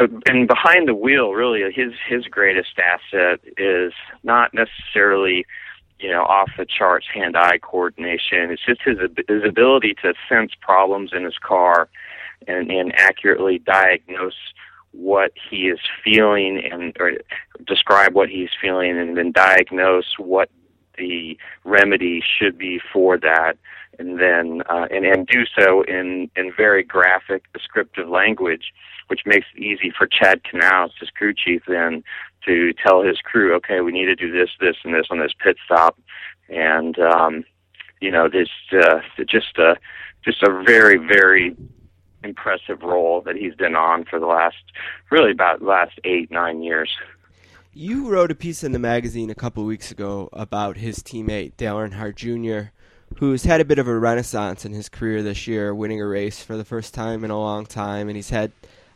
And 0.00 0.48
behind 0.48 0.88
the 0.88 0.94
wheel, 0.94 1.32
really, 1.32 1.62
his 1.72 1.92
his 2.08 2.26
greatest 2.26 2.78
asset 2.78 3.40
is 3.56 3.92
not 4.24 4.52
necessarily, 4.52 5.46
you 6.00 6.10
know, 6.10 6.24
off 6.24 6.50
the 6.58 6.66
charts 6.66 7.06
hand-eye 7.14 7.58
coordination. 7.62 8.50
It's 8.50 8.66
just 8.66 8.82
his 8.82 8.98
his 9.28 9.44
ability 9.44 9.94
to 10.02 10.12
sense 10.28 10.52
problems 10.60 11.12
in 11.14 11.24
his 11.24 11.38
car, 11.38 11.88
and 12.48 12.70
and 12.70 12.92
accurately 12.98 13.60
diagnose 13.60 14.34
what 14.96 15.32
he 15.50 15.68
is 15.68 15.78
feeling 16.02 16.62
and 16.70 16.96
or 16.98 17.12
describe 17.66 18.14
what 18.14 18.28
he's 18.28 18.50
feeling 18.60 18.98
and 18.98 19.16
then 19.16 19.32
diagnose 19.32 20.14
what 20.18 20.50
the 20.98 21.36
remedy 21.64 22.22
should 22.38 22.56
be 22.56 22.80
for 22.92 23.18
that. 23.18 23.54
And 23.98 24.20
then 24.20 24.62
uh, 24.68 24.86
and, 24.90 25.06
and 25.06 25.26
do 25.26 25.44
so 25.58 25.82
in, 25.82 26.30
in 26.36 26.52
very 26.54 26.82
graphic 26.82 27.44
descriptive 27.52 28.08
language 28.08 28.72
which 29.08 29.20
makes 29.24 29.46
it 29.54 29.62
easy 29.62 29.92
for 29.96 30.06
Chad 30.06 30.42
Knaus, 30.42 30.90
his 30.98 31.10
crew 31.10 31.32
chief 31.32 31.62
then 31.68 32.02
to 32.44 32.72
tell 32.72 33.02
his 33.02 33.18
crew, 33.18 33.54
okay, 33.54 33.80
we 33.80 33.92
need 33.92 34.06
to 34.06 34.16
do 34.16 34.32
this, 34.32 34.50
this, 34.60 34.76
and 34.84 34.94
this 34.94 35.06
on 35.10 35.18
this 35.18 35.32
pit 35.42 35.56
stop, 35.64 35.98
and 36.48 36.98
um, 36.98 37.44
you 38.00 38.10
know, 38.10 38.28
this 38.28 38.48
uh, 38.72 39.00
just 39.28 39.58
a 39.58 39.76
just 40.24 40.42
a 40.42 40.62
very, 40.66 40.96
very 40.96 41.56
impressive 42.26 42.82
role 42.82 43.20
that 43.22 43.36
he's 43.36 43.54
been 43.54 43.76
on 43.76 44.04
for 44.04 44.18
the 44.18 44.26
last 44.26 44.56
really 45.10 45.30
about 45.30 45.62
last 45.62 45.98
eight 46.04 46.30
nine 46.30 46.62
years. 46.62 46.90
You 47.72 48.08
wrote 48.08 48.30
a 48.30 48.34
piece 48.34 48.64
in 48.64 48.72
the 48.72 48.78
magazine 48.78 49.28
a 49.28 49.34
couple 49.34 49.64
weeks 49.64 49.90
ago 49.90 50.30
about 50.32 50.78
his 50.78 51.00
teammate 51.00 51.56
Dale 51.56 51.76
Earnhardt 51.76 52.16
Jr., 52.16 52.70
who's 53.18 53.44
had 53.44 53.60
a 53.60 53.66
bit 53.66 53.78
of 53.78 53.86
a 53.86 53.98
renaissance 53.98 54.64
in 54.64 54.72
his 54.72 54.88
career 54.88 55.22
this 55.22 55.46
year, 55.46 55.74
winning 55.74 56.00
a 56.00 56.06
race 56.06 56.42
for 56.42 56.56
the 56.56 56.64
first 56.64 56.94
time 56.94 57.22
in 57.22 57.30
a 57.30 57.38
long 57.38 57.66
time, 57.66 58.08
and 58.08 58.16
he's 58.16 58.30
had 58.30 58.52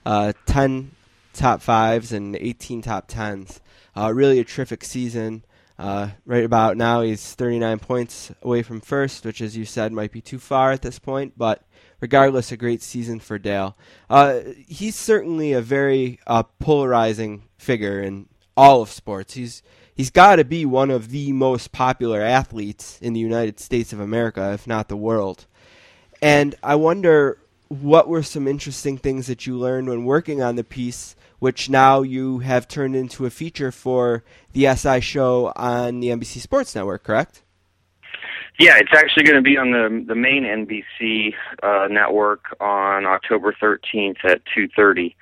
uh, 0.06 0.32
ten 0.46 0.92
top 1.32 1.60
fives 1.62 2.12
and 2.12 2.36
18 2.36 2.82
top 2.82 3.06
tens. 3.06 3.60
Uh, 3.96 4.12
really 4.12 4.38
a 4.38 4.44
terrific 4.44 4.84
season. 4.84 5.44
Uh, 5.78 6.10
right 6.26 6.44
about 6.44 6.76
now, 6.76 7.00
he's 7.00 7.34
39 7.34 7.78
points 7.78 8.32
away 8.42 8.62
from 8.62 8.80
first, 8.80 9.24
which, 9.24 9.40
as 9.40 9.56
you 9.56 9.64
said, 9.64 9.92
might 9.92 10.12
be 10.12 10.20
too 10.20 10.38
far 10.38 10.72
at 10.72 10.82
this 10.82 10.98
point, 10.98 11.32
but 11.36 11.62
regardless, 12.00 12.50
a 12.50 12.56
great 12.56 12.82
season 12.82 13.20
for 13.20 13.38
Dale. 13.38 13.76
Uh, 14.08 14.40
he's 14.66 14.96
certainly 14.96 15.52
a 15.52 15.60
very 15.60 16.18
uh, 16.26 16.42
polarizing 16.58 17.44
figure 17.58 18.00
in 18.00 18.26
all 18.56 18.82
of 18.82 18.90
sports. 18.90 19.34
He's 19.34 19.62
he's 19.94 20.10
got 20.10 20.36
to 20.36 20.44
be 20.44 20.64
one 20.64 20.90
of 20.90 21.10
the 21.10 21.32
most 21.32 21.72
popular 21.72 22.20
athletes 22.22 22.98
in 23.00 23.12
the 23.12 23.20
United 23.20 23.60
States 23.60 23.92
of 23.92 24.00
America, 24.00 24.52
if 24.52 24.66
not 24.66 24.88
the 24.88 24.96
world. 24.96 25.46
And 26.22 26.54
I 26.62 26.74
wonder 26.74 27.38
what 27.68 28.08
were 28.08 28.22
some 28.22 28.48
interesting 28.48 28.98
things 28.98 29.26
that 29.28 29.46
you 29.46 29.56
learned 29.56 29.88
when 29.88 30.04
working 30.04 30.42
on 30.42 30.56
the 30.56 30.64
piece, 30.64 31.14
which 31.38 31.70
now 31.70 32.02
you 32.02 32.40
have 32.40 32.66
turned 32.66 32.96
into 32.96 33.26
a 33.26 33.30
feature 33.30 33.70
for 33.70 34.24
the 34.52 34.74
SI 34.74 35.00
show 35.00 35.52
on 35.54 36.00
the 36.00 36.08
NBC 36.08 36.40
Sports 36.40 36.74
Network, 36.74 37.04
correct? 37.04 37.42
Yeah, 38.60 38.76
it's 38.76 38.92
actually 38.92 39.22
going 39.24 39.36
to 39.36 39.42
be 39.42 39.56
on 39.56 39.70
the 39.70 40.04
the 40.06 40.14
main 40.14 40.44
NBC 40.44 41.32
uh, 41.62 41.88
network 41.90 42.54
on 42.60 43.06
October 43.06 43.56
13th 43.58 44.22
at 44.22 44.42
2:30. 44.54 45.14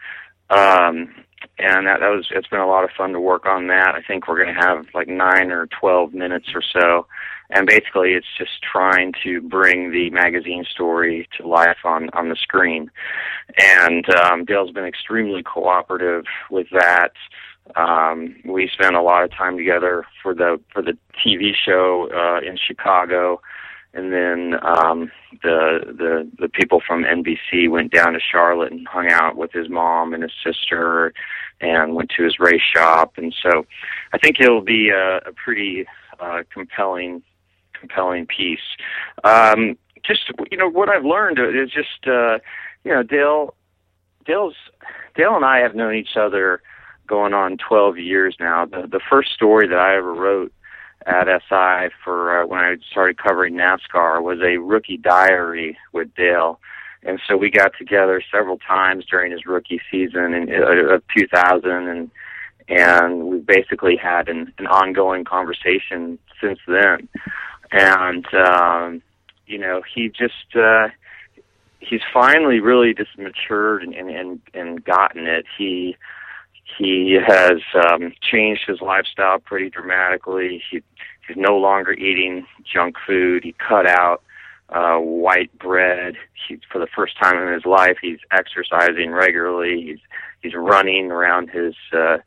Um, 0.50 1.14
and 1.60 1.86
that, 1.86 2.00
that 2.00 2.08
was 2.08 2.26
it's 2.32 2.48
been 2.48 2.58
a 2.58 2.66
lot 2.66 2.82
of 2.82 2.90
fun 2.96 3.12
to 3.12 3.20
work 3.20 3.46
on 3.46 3.68
that. 3.68 3.94
I 3.94 4.02
think 4.02 4.26
we're 4.26 4.42
going 4.42 4.52
to 4.56 4.60
have 4.60 4.86
like 4.92 5.06
nine 5.06 5.52
or 5.52 5.68
twelve 5.68 6.14
minutes 6.14 6.48
or 6.52 6.62
so, 6.62 7.06
and 7.50 7.64
basically 7.64 8.14
it's 8.14 8.26
just 8.36 8.60
trying 8.60 9.12
to 9.22 9.40
bring 9.40 9.92
the 9.92 10.10
magazine 10.10 10.64
story 10.68 11.28
to 11.36 11.46
life 11.46 11.84
on 11.84 12.10
on 12.14 12.30
the 12.30 12.36
screen. 12.36 12.90
And 13.56 14.04
um, 14.16 14.46
Dale's 14.46 14.72
been 14.72 14.84
extremely 14.84 15.44
cooperative 15.44 16.24
with 16.50 16.66
that. 16.72 17.12
Um, 17.76 18.36
we 18.44 18.68
spent 18.72 18.94
a 18.94 19.02
lot 19.02 19.24
of 19.24 19.32
time 19.32 19.56
together 19.56 20.04
for 20.22 20.34
the 20.34 20.60
for 20.72 20.82
the 20.82 20.96
TV 21.24 21.52
show 21.54 22.08
uh, 22.14 22.40
in 22.46 22.56
Chicago, 22.56 23.40
and 23.94 24.12
then 24.12 24.54
um, 24.62 25.10
the 25.42 25.80
the 25.86 26.30
the 26.38 26.48
people 26.48 26.80
from 26.86 27.04
NBC 27.04 27.70
went 27.70 27.92
down 27.92 28.12
to 28.14 28.20
Charlotte 28.20 28.72
and 28.72 28.86
hung 28.88 29.10
out 29.10 29.36
with 29.36 29.52
his 29.52 29.68
mom 29.68 30.14
and 30.14 30.22
his 30.22 30.32
sister, 30.44 31.12
and 31.60 31.94
went 31.94 32.10
to 32.16 32.24
his 32.24 32.38
race 32.38 32.62
shop. 32.74 33.14
And 33.16 33.34
so, 33.42 33.66
I 34.12 34.18
think 34.18 34.40
it'll 34.40 34.62
be 34.62 34.90
a, 34.90 35.18
a 35.18 35.32
pretty 35.32 35.86
uh, 36.20 36.42
compelling 36.52 37.22
compelling 37.78 38.26
piece. 38.26 38.58
Um, 39.24 39.76
just 40.04 40.30
you 40.50 40.56
know 40.56 40.70
what 40.70 40.88
I've 40.88 41.04
learned 41.04 41.38
is 41.38 41.70
just 41.70 42.06
uh, 42.06 42.38
you 42.84 42.92
know 42.92 43.02
Dale 43.02 43.54
Dale's 44.24 44.54
Dale 45.16 45.36
and 45.36 45.44
I 45.44 45.58
have 45.58 45.74
known 45.74 45.94
each 45.94 46.16
other 46.16 46.62
going 47.08 47.34
on 47.34 47.56
12 47.56 47.98
years 47.98 48.36
now. 48.38 48.64
The 48.64 48.86
the 48.86 49.00
first 49.10 49.32
story 49.32 49.66
that 49.66 49.78
I 49.78 49.96
ever 49.96 50.14
wrote 50.14 50.52
at 51.06 51.26
SI 51.26 51.94
for 52.04 52.42
uh, 52.42 52.46
when 52.46 52.60
I 52.60 52.76
started 52.90 53.18
covering 53.18 53.54
NASCAR 53.54 54.22
was 54.22 54.40
a 54.40 54.58
rookie 54.58 54.98
diary 54.98 55.76
with 55.92 56.14
Dale. 56.14 56.60
And 57.02 57.20
so 57.26 57.36
we 57.36 57.50
got 57.50 57.72
together 57.78 58.22
several 58.30 58.58
times 58.58 59.06
during 59.06 59.32
his 59.32 59.46
rookie 59.46 59.80
season 59.90 60.34
in 60.34 60.52
uh, 60.52 60.94
of 60.94 61.02
2000 61.16 61.70
and 61.70 62.10
and 62.70 63.24
we 63.24 63.38
basically 63.38 63.96
had 63.96 64.28
an, 64.28 64.52
an 64.58 64.66
ongoing 64.66 65.24
conversation 65.24 66.18
since 66.40 66.58
then. 66.66 67.08
And 67.72 68.26
um 68.34 69.02
you 69.46 69.58
know, 69.58 69.82
he 69.94 70.08
just 70.08 70.56
uh 70.56 70.88
he's 71.80 72.02
finally 72.12 72.60
really 72.60 72.92
just 72.92 73.16
matured 73.16 73.82
and 73.82 73.94
and 73.94 74.40
and 74.52 74.84
gotten 74.84 75.26
it. 75.26 75.46
He 75.56 75.96
he 76.78 77.18
has 77.26 77.60
um, 77.74 78.12
changed 78.20 78.62
his 78.66 78.80
lifestyle 78.80 79.38
pretty 79.40 79.68
dramatically. 79.68 80.62
He, 80.70 80.82
he's 81.26 81.36
no 81.36 81.56
longer 81.56 81.92
eating 81.92 82.46
junk 82.72 82.96
food. 83.04 83.42
He 83.42 83.52
cut 83.52 83.86
out 83.86 84.22
uh, 84.68 84.98
white 84.98 85.56
bread. 85.58 86.14
He, 86.46 86.60
for 86.70 86.78
the 86.78 86.86
first 86.86 87.18
time 87.20 87.36
in 87.36 87.52
his 87.52 87.64
life, 87.64 87.96
he's 88.00 88.20
exercising 88.30 89.10
regularly. 89.10 89.82
He's 89.82 89.98
he's 90.40 90.54
running 90.54 91.10
around 91.10 91.50
his 91.50 91.74
uh, 91.92 92.18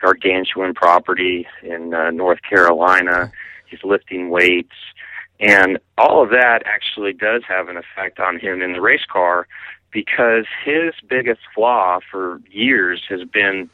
gargantuan 0.00 0.74
property 0.74 1.46
in 1.62 1.94
uh, 1.94 2.10
North 2.10 2.40
Carolina. 2.42 3.30
He's 3.66 3.84
lifting 3.84 4.30
weights. 4.30 4.74
And 5.38 5.78
all 5.96 6.22
of 6.22 6.30
that 6.30 6.62
actually 6.66 7.12
does 7.12 7.42
have 7.48 7.68
an 7.68 7.76
effect 7.76 8.18
on 8.18 8.38
him 8.38 8.60
in 8.60 8.72
the 8.72 8.80
race 8.80 9.04
car 9.10 9.46
because 9.90 10.44
his 10.64 10.94
biggest 11.08 11.40
flaw 11.54 12.00
for 12.10 12.40
years 12.50 13.02
has 13.08 13.24
been 13.24 13.70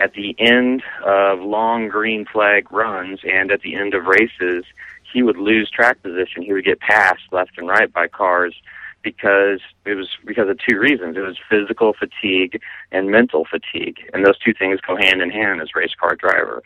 at 0.00 0.14
the 0.14 0.34
end 0.38 0.82
of 1.04 1.40
long 1.40 1.88
green 1.88 2.24
flag 2.24 2.72
runs 2.72 3.20
and 3.22 3.52
at 3.52 3.60
the 3.60 3.74
end 3.74 3.94
of 3.94 4.06
races, 4.06 4.64
he 5.12 5.22
would 5.22 5.36
lose 5.36 5.70
track 5.70 6.02
position. 6.02 6.42
He 6.42 6.52
would 6.52 6.64
get 6.64 6.80
passed 6.80 7.22
left 7.30 7.58
and 7.58 7.68
right 7.68 7.92
by 7.92 8.08
cars 8.08 8.54
because 9.02 9.60
it 9.84 9.94
was 9.94 10.08
because 10.24 10.48
of 10.48 10.58
two 10.66 10.78
reasons. 10.78 11.16
It 11.16 11.20
was 11.20 11.36
physical 11.48 11.94
fatigue 11.94 12.60
and 12.92 13.10
mental 13.10 13.44
fatigue. 13.44 13.98
And 14.12 14.24
those 14.24 14.38
two 14.38 14.52
things 14.52 14.80
go 14.80 14.96
hand 14.96 15.22
in 15.22 15.30
hand 15.30 15.60
as 15.60 15.74
race 15.74 15.94
car 15.98 16.16
driver. 16.16 16.62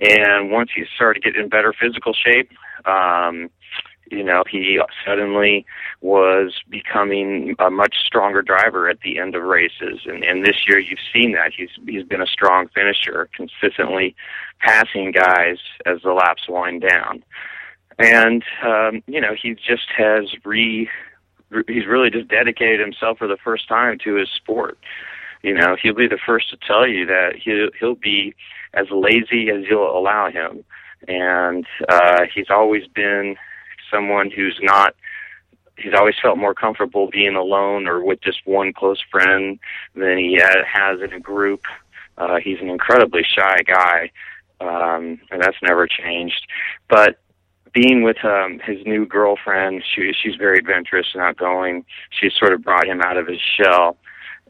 And 0.00 0.50
once 0.50 0.70
he 0.74 0.84
started 0.94 1.22
getting 1.22 1.42
in 1.42 1.48
better 1.48 1.72
physical 1.72 2.12
shape, 2.12 2.50
um, 2.84 3.50
you 4.10 4.24
know, 4.24 4.42
he 4.48 4.80
suddenly 5.04 5.66
was 6.00 6.60
becoming 6.68 7.54
a 7.58 7.70
much 7.70 7.96
stronger 8.04 8.42
driver 8.42 8.88
at 8.88 9.00
the 9.00 9.18
end 9.18 9.34
of 9.34 9.42
races. 9.42 10.00
And, 10.06 10.24
and 10.24 10.44
this 10.44 10.66
year 10.66 10.78
you've 10.78 10.98
seen 11.12 11.32
that. 11.32 11.52
He's, 11.56 11.70
he's 11.86 12.04
been 12.04 12.22
a 12.22 12.26
strong 12.26 12.68
finisher, 12.68 13.28
consistently 13.34 14.14
passing 14.60 15.12
guys 15.12 15.58
as 15.86 16.02
the 16.02 16.12
laps 16.12 16.48
wind 16.48 16.82
down. 16.82 17.22
And, 17.98 18.44
um, 18.64 19.02
you 19.06 19.20
know, 19.20 19.34
he 19.40 19.54
just 19.54 19.88
has 19.96 20.32
re, 20.44 20.88
he's 21.66 21.86
really 21.86 22.10
just 22.10 22.28
dedicated 22.28 22.80
himself 22.80 23.18
for 23.18 23.26
the 23.26 23.38
first 23.42 23.68
time 23.68 23.98
to 24.04 24.14
his 24.14 24.28
sport. 24.30 24.78
You 25.42 25.54
know, 25.54 25.76
he'll 25.80 25.94
be 25.94 26.08
the 26.08 26.18
first 26.24 26.50
to 26.50 26.56
tell 26.56 26.86
you 26.86 27.06
that 27.06 27.34
he'll, 27.42 27.70
he'll 27.78 27.94
be 27.94 28.34
as 28.74 28.86
lazy 28.90 29.50
as 29.50 29.64
you'll 29.68 29.96
allow 29.98 30.30
him. 30.30 30.64
And, 31.06 31.66
uh, 31.88 32.22
he's 32.32 32.50
always 32.50 32.86
been 32.88 33.36
someone 33.90 34.30
who's 34.30 34.58
not 34.62 34.94
he's 35.78 35.94
always 35.96 36.14
felt 36.20 36.38
more 36.38 36.54
comfortable 36.54 37.08
being 37.10 37.36
alone 37.36 37.86
or 37.86 38.04
with 38.04 38.20
just 38.20 38.40
one 38.44 38.72
close 38.72 39.00
friend 39.10 39.58
than 39.94 40.18
he 40.18 40.38
has 40.40 41.00
in 41.00 41.12
a 41.12 41.20
group. 41.20 41.62
Uh, 42.16 42.38
he's 42.42 42.58
an 42.60 42.68
incredibly 42.68 43.22
shy 43.22 43.58
guy, 43.64 44.10
um, 44.60 45.20
and 45.30 45.40
that's 45.40 45.56
never 45.62 45.86
changed. 45.86 46.46
But 46.88 47.20
being 47.72 48.02
with 48.02 48.24
um, 48.24 48.60
his 48.64 48.78
new 48.86 49.06
girlfriend, 49.06 49.84
she, 49.94 50.12
she's 50.20 50.34
very 50.34 50.58
adventurous 50.58 51.06
and 51.14 51.22
outgoing. 51.22 51.84
She's 52.10 52.32
sort 52.36 52.52
of 52.52 52.62
brought 52.62 52.86
him 52.86 53.00
out 53.00 53.16
of 53.16 53.28
his 53.28 53.40
shell, 53.40 53.98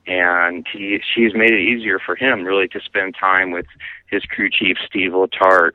and 0.06 0.66
he 0.72 1.00
she's 1.14 1.34
made 1.34 1.52
it 1.52 1.60
easier 1.60 1.98
for 1.98 2.16
him 2.16 2.44
really 2.44 2.68
to 2.68 2.80
spend 2.80 3.16
time 3.20 3.50
with 3.50 3.66
his 4.06 4.22
crew 4.24 4.48
chief 4.50 4.78
Steve 4.86 5.12
Letarte 5.12 5.74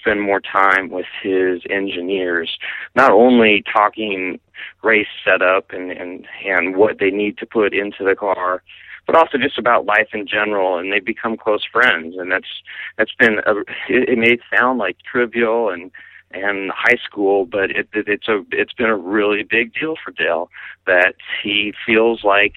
spend 0.00 0.20
more 0.20 0.40
time 0.40 0.90
with 0.90 1.06
his 1.22 1.62
engineers, 1.68 2.50
not 2.94 3.10
only 3.10 3.62
talking 3.72 4.40
race 4.82 5.06
setup 5.24 5.70
and, 5.70 5.90
and, 5.90 6.26
and 6.44 6.76
what 6.76 6.98
they 6.98 7.10
need 7.10 7.38
to 7.38 7.46
put 7.46 7.74
into 7.74 8.04
the 8.04 8.14
car, 8.14 8.62
but 9.06 9.16
also 9.16 9.38
just 9.38 9.58
about 9.58 9.86
life 9.86 10.08
in 10.12 10.26
general. 10.26 10.78
And 10.78 10.92
they 10.92 11.00
become 11.00 11.36
close 11.36 11.64
friends. 11.70 12.16
And 12.18 12.30
that's, 12.30 12.62
that's 12.96 13.14
been, 13.18 13.40
a, 13.46 13.60
it, 13.88 14.10
it 14.10 14.18
may 14.18 14.38
sound 14.54 14.78
like 14.78 14.96
trivial 15.10 15.70
and, 15.70 15.90
and 16.30 16.70
high 16.70 16.98
school, 17.04 17.44
but 17.44 17.70
it, 17.70 17.88
it, 17.92 18.06
it's 18.08 18.28
a, 18.28 18.42
it's 18.52 18.72
been 18.72 18.86
a 18.86 18.96
really 18.96 19.42
big 19.42 19.74
deal 19.74 19.96
for 20.02 20.12
Dale 20.12 20.48
that 20.86 21.14
he 21.42 21.72
feels 21.84 22.22
like 22.24 22.54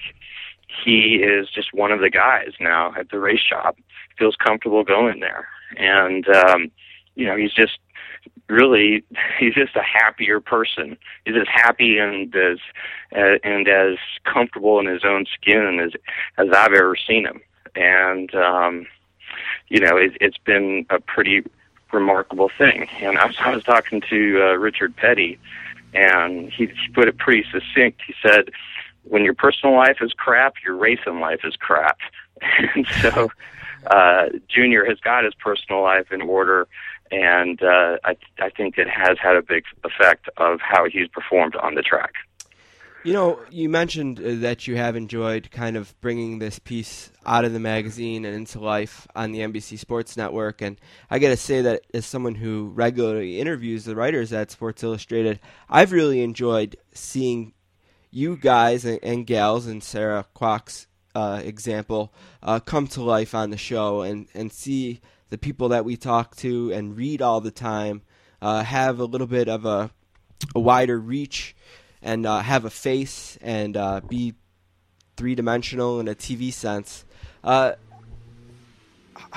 he 0.84 1.22
is 1.22 1.48
just 1.50 1.72
one 1.72 1.92
of 1.92 2.00
the 2.00 2.10
guys 2.10 2.52
now 2.60 2.92
at 2.98 3.10
the 3.10 3.18
race 3.18 3.40
shop. 3.40 3.76
Feels 4.18 4.36
comfortable 4.36 4.84
going 4.84 5.18
there, 5.18 5.48
and 5.76 6.24
um, 6.28 6.70
you 7.14 7.26
know, 7.26 7.36
he's 7.36 7.52
just 7.52 7.78
really 8.48 9.04
he's 9.38 9.54
just 9.54 9.76
a 9.76 9.82
happier 9.82 10.40
person. 10.40 10.96
He's 11.24 11.36
as 11.36 11.48
happy 11.48 11.98
and 11.98 12.34
as 12.34 12.58
uh, 13.14 13.38
and 13.42 13.68
as 13.68 13.96
comfortable 14.24 14.80
in 14.80 14.86
his 14.86 15.04
own 15.04 15.26
skin 15.26 15.80
as 15.80 15.92
as 16.38 16.48
I've 16.54 16.72
ever 16.72 16.96
seen 16.96 17.26
him. 17.26 17.40
And 17.74 18.34
um, 18.34 18.86
you 19.68 19.80
know, 19.80 19.96
it, 19.96 20.16
it's 20.20 20.38
been 20.38 20.86
a 20.90 21.00
pretty 21.00 21.44
remarkable 21.92 22.50
thing. 22.58 22.88
And 23.00 23.18
I 23.18 23.26
was, 23.26 23.36
I 23.38 23.54
was 23.54 23.64
talking 23.64 24.02
to 24.10 24.42
uh, 24.42 24.54
Richard 24.54 24.96
Petty, 24.96 25.38
and 25.94 26.50
he, 26.52 26.66
he 26.66 26.88
put 26.92 27.08
it 27.08 27.16
pretty 27.18 27.44
succinct. 27.50 28.02
He 28.06 28.14
said, 28.22 28.50
"When 29.04 29.24
your 29.24 29.34
personal 29.34 29.74
life 29.74 29.98
is 30.00 30.12
crap, 30.12 30.54
your 30.64 30.76
racing 30.76 31.20
life 31.20 31.40
is 31.44 31.56
crap." 31.56 31.98
and 32.74 32.86
so, 33.00 33.30
uh, 33.86 34.28
Junior 34.48 34.84
has 34.84 34.98
got 35.00 35.24
his 35.24 35.34
personal 35.34 35.82
life 35.82 36.12
in 36.12 36.22
order 36.22 36.68
and 37.10 37.62
uh, 37.62 37.98
I, 38.04 38.16
I 38.40 38.50
think 38.50 38.78
it 38.78 38.88
has 38.88 39.18
had 39.22 39.36
a 39.36 39.42
big 39.42 39.64
effect 39.84 40.28
of 40.36 40.60
how 40.60 40.86
he's 40.88 41.08
performed 41.08 41.56
on 41.56 41.74
the 41.74 41.82
track. 41.82 42.12
You 43.04 43.12
know, 43.12 43.38
you 43.50 43.68
mentioned 43.68 44.18
uh, 44.18 44.36
that 44.36 44.66
you 44.66 44.76
have 44.76 44.96
enjoyed 44.96 45.50
kind 45.50 45.76
of 45.76 45.94
bringing 46.00 46.38
this 46.38 46.58
piece 46.58 47.10
out 47.26 47.44
of 47.44 47.52
the 47.52 47.60
magazine 47.60 48.24
and 48.24 48.34
into 48.34 48.60
life 48.60 49.06
on 49.14 49.32
the 49.32 49.40
NBC 49.40 49.78
Sports 49.78 50.16
Network, 50.16 50.62
and 50.62 50.80
I 51.10 51.18
got 51.18 51.28
to 51.28 51.36
say 51.36 51.60
that 51.60 51.82
as 51.92 52.06
someone 52.06 52.34
who 52.34 52.70
regularly 52.74 53.40
interviews 53.40 53.84
the 53.84 53.94
writers 53.94 54.32
at 54.32 54.50
Sports 54.50 54.82
Illustrated, 54.82 55.38
I've 55.68 55.92
really 55.92 56.22
enjoyed 56.22 56.76
seeing 56.94 57.52
you 58.10 58.36
guys 58.36 58.86
and, 58.86 59.00
and 59.02 59.26
gals 59.26 59.66
and 59.66 59.82
Sarah 59.82 60.24
Kwak's 60.34 60.86
uh, 61.14 61.42
example 61.44 62.12
uh, 62.42 62.58
come 62.60 62.86
to 62.88 63.02
life 63.02 63.34
on 63.34 63.50
the 63.50 63.58
show 63.58 64.00
and, 64.00 64.28
and 64.34 64.50
see 64.50 65.00
the 65.30 65.38
people 65.38 65.70
that 65.70 65.84
we 65.84 65.96
talk 65.96 66.36
to 66.36 66.72
and 66.72 66.96
read 66.96 67.22
all 67.22 67.40
the 67.40 67.50
time 67.50 68.02
uh, 68.42 68.62
have 68.62 68.98
a 68.98 69.04
little 69.04 69.26
bit 69.26 69.48
of 69.48 69.64
a, 69.64 69.90
a 70.54 70.60
wider 70.60 70.98
reach 70.98 71.56
and 72.02 72.26
uh, 72.26 72.40
have 72.40 72.64
a 72.64 72.70
face 72.70 73.38
and 73.40 73.76
uh, 73.76 74.00
be 74.06 74.34
three 75.16 75.34
dimensional 75.34 76.00
in 76.00 76.08
a 76.08 76.14
TV 76.14 76.52
sense. 76.52 77.04
Uh, 77.42 77.72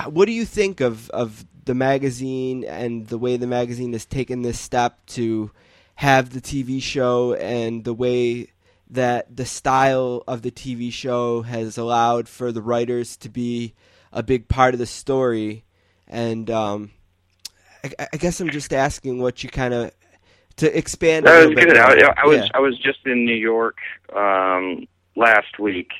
what 0.06 0.26
do 0.26 0.32
you 0.32 0.44
think 0.44 0.80
of, 0.80 1.08
of 1.10 1.46
the 1.64 1.74
magazine 1.74 2.64
and 2.64 3.08
the 3.08 3.18
way 3.18 3.36
the 3.36 3.46
magazine 3.46 3.92
has 3.92 4.04
taken 4.04 4.42
this 4.42 4.60
step 4.60 5.04
to 5.06 5.50
have 5.94 6.30
the 6.30 6.40
TV 6.40 6.80
show 6.80 7.34
and 7.34 7.84
the 7.84 7.94
way 7.94 8.48
that 8.90 9.34
the 9.34 9.44
style 9.44 10.22
of 10.26 10.42
the 10.42 10.50
TV 10.50 10.92
show 10.92 11.42
has 11.42 11.76
allowed 11.76 12.28
for 12.28 12.52
the 12.52 12.62
writers 12.62 13.16
to 13.16 13.28
be 13.28 13.74
a 14.12 14.22
big 14.22 14.48
part 14.48 14.74
of 14.74 14.78
the 14.78 14.86
story 14.86 15.64
and 16.08 16.50
um, 16.50 16.90
I, 17.84 18.08
I, 18.12 18.16
guess 18.16 18.40
I'm 18.40 18.50
just 18.50 18.72
asking 18.72 19.20
what 19.20 19.44
you 19.44 19.50
kind 19.50 19.74
of 19.74 19.92
to 20.56 20.76
expand. 20.76 21.26
That 21.26 21.48
was 21.48 21.54
good. 21.54 21.76
I, 21.76 22.14
I, 22.16 22.26
was 22.26 22.38
yeah. 22.38 22.48
I 22.54 22.60
was 22.60 22.78
just 22.78 23.06
in 23.06 23.24
New 23.24 23.34
York 23.34 23.76
um, 24.14 24.86
last 25.16 25.58
week, 25.58 25.90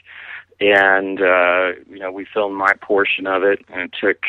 and 0.61 1.21
uh, 1.21 1.73
you 1.89 1.99
know 1.99 2.11
we 2.11 2.27
filmed 2.33 2.57
my 2.57 2.73
portion 2.81 3.27
of 3.27 3.43
it, 3.43 3.61
and 3.69 3.83
it 3.83 3.95
took 4.01 4.23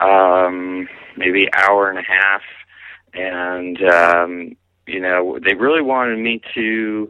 um, 0.00 0.88
maybe 1.16 1.44
an 1.44 1.50
hour 1.54 1.90
and 1.90 1.98
a 1.98 2.02
half, 2.02 2.42
and 3.12 3.82
um, 3.84 4.56
you 4.86 5.00
know 5.00 5.38
they 5.44 5.54
really 5.54 5.82
wanted 5.82 6.18
me 6.18 6.40
to 6.54 7.08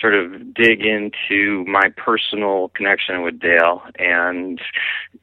sort 0.00 0.14
of 0.14 0.54
dig 0.54 0.84
into 0.84 1.64
my 1.66 1.88
personal 1.96 2.70
connection 2.74 3.22
with 3.22 3.38
Dale 3.38 3.82
and 3.98 4.60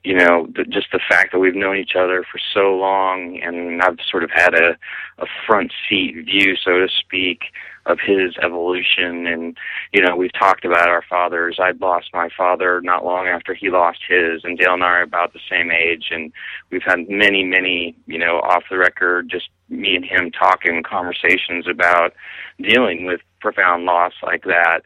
you 0.04 0.16
know 0.16 0.48
the, 0.56 0.64
just 0.64 0.88
the 0.92 1.00
fact 1.10 1.32
that 1.32 1.40
we've 1.40 1.56
known 1.56 1.78
each 1.78 1.96
other 1.96 2.24
for 2.30 2.40
so 2.54 2.76
long 2.76 3.40
and 3.44 3.82
I've 3.82 3.98
sort 4.10 4.24
of 4.24 4.32
had 4.34 4.54
a 4.56 4.78
a 5.20 5.26
front 5.46 5.72
seat 5.88 6.16
view 6.26 6.56
so 6.56 6.80
to 6.80 6.88
speak 6.88 7.44
of 7.86 8.00
his 8.00 8.36
evolution. 8.42 9.28
And 9.28 9.58
you 9.92 10.02
know 10.02 10.16
we've 10.16 10.34
talked 10.34 10.66
about 10.66 10.90
our 10.90 11.04
fathers. 11.08 11.60
I'd 11.62 11.82
lost 11.82 12.10
my 12.14 12.30
father 12.36 12.82
not 12.82 13.06
long 13.06 13.28
after 13.28 13.54
he 13.54 13.70
lost 13.70 14.00
his 14.08 14.44
and 14.44 14.58
Dale 14.58 14.74
and 14.74 14.84
I 14.84 14.88
are 14.88 15.02
about 15.02 15.34
the 15.34 15.40
same 15.50 15.72
age. 15.72 16.08
And 16.12 16.32
we've 16.72 16.84
had 16.86 17.10
many 17.10 17.44
many 17.44 17.96
you 18.08 18.18
know 18.18 18.40
off 18.40 18.64
the 18.70 18.78
record 18.78 19.30
just 19.30 19.50
me 19.70 19.96
and 19.96 20.06
him 20.06 20.32
talking 20.32 20.84
conversations 20.84 21.68
about 21.68 22.14
dealing 22.62 23.06
with 23.06 23.22
profound 23.44 23.84
loss 23.84 24.14
like 24.24 24.44
that 24.46 24.84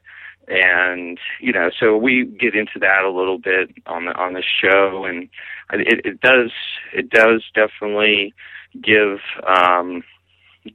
and 0.48 1.20
you 1.40 1.52
know 1.52 1.70
so 1.80 1.96
we 1.96 2.26
get 2.26 2.56
into 2.56 2.80
that 2.80 3.04
a 3.04 3.12
little 3.12 3.38
bit 3.38 3.70
on 3.86 4.06
the 4.06 4.14
on 4.16 4.34
the 4.34 4.42
show 4.42 5.06
and 5.06 5.30
it, 5.74 6.04
it 6.04 6.22
does 6.22 6.52
it 6.94 7.10
does 7.12 7.44
definitely 7.54 8.34
give 8.82 9.20
um 9.46 10.04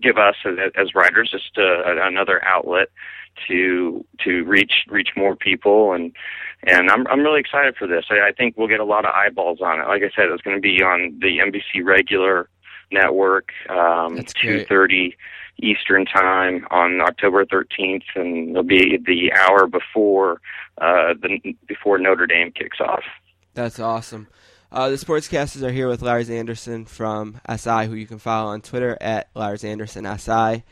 give 0.01 0.17
us 0.17 0.37
as, 0.77 0.95
writers 0.95 1.31
just 1.33 1.59
a, 1.59 1.83
another 2.07 2.43
outlet 2.45 2.89
to 3.49 4.05
to 4.23 4.45
reach 4.45 4.85
reach 4.89 5.11
more 5.17 5.35
people 5.35 5.93
and 5.93 6.15
and 6.65 6.89
I'm 6.91 7.07
I'm 7.09 7.21
really 7.21 7.41
excited 7.41 7.77
for 7.77 7.89
this. 7.89 8.05
I, 8.09 8.29
I 8.29 8.33
think 8.33 8.57
we'll 8.57 8.69
get 8.69 8.79
a 8.79 8.85
lot 8.85 9.05
of 9.05 9.13
eyeballs 9.13 9.61
on 9.61 9.81
it. 9.81 9.89
Like 9.89 10.03
I 10.03 10.11
said, 10.15 10.31
it's 10.31 10.43
going 10.43 10.57
to 10.57 10.61
be 10.61 10.81
on 10.81 11.19
the 11.21 11.39
NBC 11.39 11.85
regular 11.85 12.49
network, 12.93 13.51
um, 13.69 14.23
two 14.40 14.64
thirty 14.64 15.16
Eastern 15.62 16.05
time 16.06 16.66
on 16.70 17.01
October 17.01 17.44
13th, 17.44 18.02
and 18.14 18.51
it'll 18.51 18.62
be 18.62 18.98
the 19.06 19.32
hour 19.32 19.66
before 19.66 20.40
uh, 20.81 21.14
the 21.20 21.56
before 21.66 21.98
Notre 21.98 22.27
Dame 22.27 22.51
kicks 22.52 22.81
off. 22.81 23.05
That's 23.55 23.78
awesome. 23.78 24.28
Uh, 24.70 24.89
the 24.89 24.97
sportscasters 24.97 25.62
are 25.62 25.70
here 25.70 25.89
with 25.89 26.01
Lars 26.01 26.31
Anderson 26.31 26.86
from 26.86 27.39
SI, 27.56 27.86
who 27.86 27.94
you 27.94 28.06
can 28.06 28.19
follow 28.19 28.51
on 28.51 28.62
Twitter 28.62 28.97
at 29.01 29.28
Lars 29.35 29.64
Anderson 29.64 30.06
SI. 30.19 30.64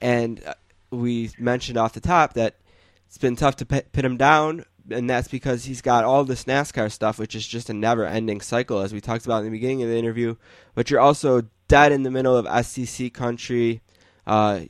And 0.00 0.42
uh, 0.46 0.54
we 0.92 1.30
mentioned 1.38 1.76
off 1.76 1.92
the 1.92 2.00
top 2.00 2.34
that 2.34 2.54
it's 3.06 3.18
been 3.18 3.34
tough 3.34 3.56
to 3.56 3.66
pin 3.66 4.04
him 4.04 4.16
down, 4.16 4.64
and 4.90 5.08
that's 5.08 5.28
because 5.28 5.64
he's 5.64 5.82
got 5.82 6.04
all 6.04 6.24
this 6.24 6.44
NASCAR 6.44 6.90
stuff, 6.90 7.18
which 7.18 7.34
is 7.34 7.46
just 7.46 7.70
a 7.70 7.74
never 7.74 8.04
ending 8.04 8.40
cycle, 8.40 8.80
as 8.80 8.92
we 8.92 9.00
talked 9.00 9.24
about 9.24 9.38
in 9.38 9.44
the 9.44 9.50
beginning 9.50 9.82
of 9.82 9.88
the 9.88 9.96
interview. 9.96 10.36
But 10.74 10.90
you're 10.90 11.00
also 11.00 11.42
dead 11.68 11.92
in 11.92 12.02
the 12.02 12.10
middle 12.10 12.36
of 12.36 12.66
SEC 12.66 13.12
country. 13.12 13.82
Uh, 14.26 14.60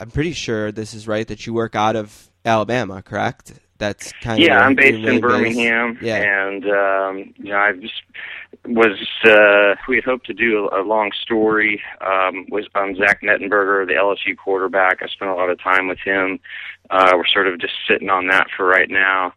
I'm 0.00 0.10
pretty 0.10 0.32
sure 0.32 0.72
this 0.72 0.94
is 0.94 1.08
right 1.08 1.26
that 1.28 1.46
you 1.46 1.52
work 1.52 1.74
out 1.74 1.96
of 1.96 2.30
Alabama, 2.44 3.02
correct? 3.02 3.52
That's 3.78 4.12
kind 4.20 4.40
yeah, 4.40 4.46
of 4.46 4.60
yeah. 4.60 4.66
I'm 4.66 4.74
based 4.74 5.06
in 5.06 5.20
Birmingham, 5.20 5.94
based. 5.94 6.04
yeah. 6.04 6.46
and 6.48 6.64
um, 6.64 7.34
you 7.36 7.52
know 7.52 7.58
I 7.58 7.72
just 7.74 8.02
was 8.66 8.98
uh, 9.24 9.80
we 9.88 9.96
had 9.96 10.04
hoped 10.04 10.26
to 10.26 10.34
do 10.34 10.68
a, 10.68 10.82
a 10.82 10.84
long 10.84 11.12
story 11.22 11.80
um, 12.00 12.46
was 12.50 12.66
on 12.74 12.96
Zach 12.96 13.22
Mettenberger, 13.22 13.86
the 13.86 13.94
LSU 13.94 14.36
quarterback. 14.36 15.00
I 15.02 15.06
spent 15.06 15.30
a 15.30 15.34
lot 15.34 15.48
of 15.48 15.62
time 15.62 15.86
with 15.86 16.00
him. 16.00 16.40
Uh, 16.90 17.12
we're 17.14 17.26
sort 17.26 17.46
of 17.46 17.60
just 17.60 17.74
sitting 17.88 18.10
on 18.10 18.26
that 18.28 18.48
for 18.56 18.66
right 18.66 18.90
now, 18.90 19.32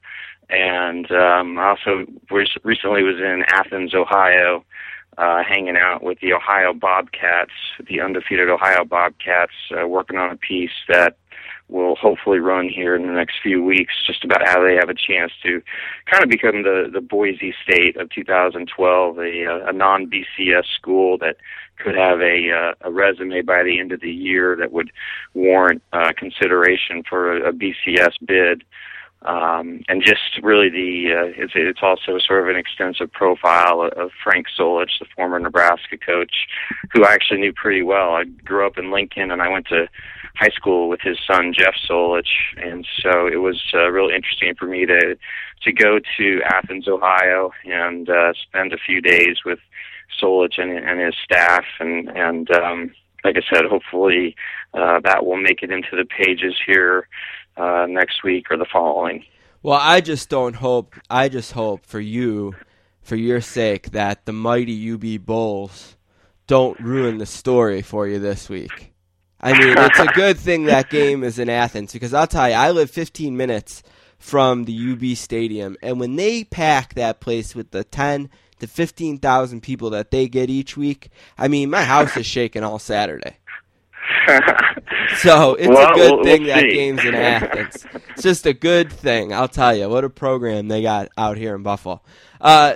and 0.51 1.09
um, 1.11 1.57
I 1.57 1.69
also 1.69 2.05
recently 2.29 3.03
was 3.03 3.17
in 3.17 3.43
Athens, 3.47 3.95
Ohio, 3.95 4.63
uh, 5.17 5.43
hanging 5.43 5.77
out 5.77 6.03
with 6.03 6.19
the 6.19 6.33
Ohio 6.33 6.73
Bobcats, 6.73 7.51
the 7.87 8.01
undefeated 8.01 8.49
Ohio 8.49 8.85
Bobcats, 8.85 9.53
uh, 9.71 9.87
working 9.87 10.17
on 10.17 10.31
a 10.31 10.37
piece 10.37 10.71
that 10.87 11.17
will 11.69 11.95
hopefully 11.95 12.39
run 12.39 12.67
here 12.67 12.95
in 12.95 13.07
the 13.07 13.13
next 13.13 13.35
few 13.41 13.63
weeks, 13.63 13.93
just 14.05 14.25
about 14.25 14.45
how 14.45 14.61
they 14.61 14.75
have 14.75 14.89
a 14.89 14.93
chance 14.93 15.31
to 15.41 15.61
kind 16.09 16.23
of 16.23 16.29
become 16.29 16.63
the 16.63 16.89
the 16.91 17.01
Boise 17.01 17.53
State 17.63 17.95
of 17.95 18.09
2012, 18.09 19.17
a, 19.17 19.45
uh, 19.45 19.69
a 19.69 19.73
non 19.73 20.09
BCS 20.09 20.65
school 20.75 21.17
that 21.19 21.37
could 21.77 21.95
have 21.95 22.19
a 22.21 22.51
uh, 22.51 22.73
a 22.81 22.91
resume 22.91 23.41
by 23.41 23.63
the 23.63 23.79
end 23.79 23.91
of 23.91 24.01
the 24.01 24.11
year 24.11 24.55
that 24.57 24.71
would 24.71 24.91
warrant 25.33 25.81
uh, 25.93 26.11
consideration 26.17 27.03
for 27.07 27.37
a, 27.37 27.49
a 27.49 27.53
BCS 27.53 28.13
bid. 28.25 28.63
Um, 29.23 29.83
and 29.87 30.01
just 30.03 30.41
really 30.41 30.69
the 30.69 31.13
uh, 31.13 31.43
it's 31.43 31.53
it's 31.55 31.81
also 31.83 32.17
sort 32.17 32.41
of 32.41 32.47
an 32.47 32.55
extensive 32.55 33.11
profile 33.11 33.81
of, 33.95 34.09
Frank 34.23 34.47
Solich, 34.57 34.97
the 34.99 35.05
former 35.15 35.39
Nebraska 35.39 35.97
coach, 35.97 36.47
who 36.91 37.03
I 37.03 37.13
actually 37.13 37.39
knew 37.39 37.53
pretty 37.53 37.83
well. 37.83 38.15
I 38.15 38.23
grew 38.23 38.65
up 38.65 38.79
in 38.79 38.89
Lincoln, 38.91 39.29
and 39.29 39.39
I 39.39 39.47
went 39.47 39.67
to 39.67 39.87
high 40.35 40.49
school 40.49 40.89
with 40.89 41.01
his 41.01 41.19
son 41.27 41.53
Jeff 41.55 41.75
Solich, 41.87 42.31
and 42.57 42.87
so 43.03 43.27
it 43.27 43.41
was 43.41 43.61
uh, 43.75 43.91
real 43.91 44.09
interesting 44.09 44.55
for 44.55 44.65
me 44.65 44.87
to 44.87 45.15
to 45.63 45.71
go 45.71 45.99
to 46.17 46.41
Athens, 46.45 46.87
Ohio, 46.87 47.51
and 47.65 48.09
uh, 48.09 48.33
spend 48.41 48.73
a 48.73 48.77
few 48.77 49.01
days 49.01 49.37
with 49.45 49.59
Solich 50.19 50.57
and, 50.57 50.71
and 50.71 50.99
his 50.99 51.15
staff, 51.23 51.65
and 51.79 52.09
and 52.09 52.49
um, 52.49 52.91
like 53.23 53.35
I 53.37 53.55
said, 53.55 53.65
hopefully 53.65 54.35
uh, 54.73 54.99
that 55.03 55.25
will 55.25 55.37
make 55.37 55.61
it 55.61 55.69
into 55.69 55.95
the 55.95 56.05
pages 56.05 56.55
here 56.65 57.07
uh, 57.57 57.85
next 57.89 58.23
week 58.23 58.51
or 58.51 58.57
the 58.57 58.65
following. 58.71 59.23
Well, 59.63 59.79
I 59.79 60.01
just 60.01 60.29
don't 60.29 60.55
hope. 60.55 60.95
I 61.09 61.29
just 61.29 61.51
hope 61.51 61.85
for 61.85 61.99
you, 61.99 62.55
for 63.01 63.15
your 63.15 63.41
sake, 63.41 63.91
that 63.91 64.25
the 64.25 64.33
mighty 64.33 64.91
UB 64.91 65.23
Bulls 65.23 65.95
don't 66.47 66.79
ruin 66.79 67.19
the 67.19 67.25
story 67.25 67.81
for 67.81 68.07
you 68.07 68.19
this 68.19 68.49
week. 68.49 68.93
I 69.39 69.53
mean, 69.53 69.75
it's 69.77 69.99
a 69.99 70.07
good 70.07 70.37
thing 70.39 70.65
that 70.65 70.89
game 70.89 71.23
is 71.23 71.39
in 71.39 71.49
Athens 71.49 71.93
because 71.93 72.13
I'll 72.13 72.27
tell 72.27 72.49
you, 72.49 72.55
I 72.55 72.71
live 72.71 72.91
15 72.91 73.35
minutes 73.35 73.83
from 74.17 74.65
the 74.65 74.91
UB 74.91 75.17
Stadium, 75.17 75.77
and 75.81 75.99
when 75.99 76.15
they 76.15 76.43
pack 76.43 76.93
that 76.93 77.19
place 77.19 77.55
with 77.55 77.71
the 77.71 77.83
10 77.83 78.29
to 78.59 78.67
15,000 78.67 79.61
people 79.61 79.89
that 79.89 80.11
they 80.11 80.27
get 80.27 80.49
each 80.49 80.77
week, 80.77 81.09
I 81.37 81.47
mean, 81.47 81.71
my 81.71 81.83
house 81.83 82.15
is 82.15 82.25
shaking 82.27 82.63
all 82.63 82.77
Saturday. 82.77 83.37
So 85.17 85.55
it's 85.55 85.67
well, 85.67 85.91
a 85.91 85.95
good 85.95 86.11
we'll, 86.11 86.23
thing 86.23 86.43
we'll 86.43 86.55
that 86.55 86.61
see. 86.61 86.73
game's 86.73 87.05
in 87.05 87.15
Athens. 87.15 87.85
It's 88.11 88.23
just 88.23 88.45
a 88.45 88.53
good 88.53 88.91
thing. 88.91 89.33
I'll 89.33 89.47
tell 89.47 89.75
you, 89.75 89.89
what 89.89 90.03
a 90.03 90.09
program 90.09 90.67
they 90.67 90.81
got 90.81 91.09
out 91.17 91.37
here 91.37 91.55
in 91.55 91.63
Buffalo. 91.63 92.01
Uh, 92.39 92.75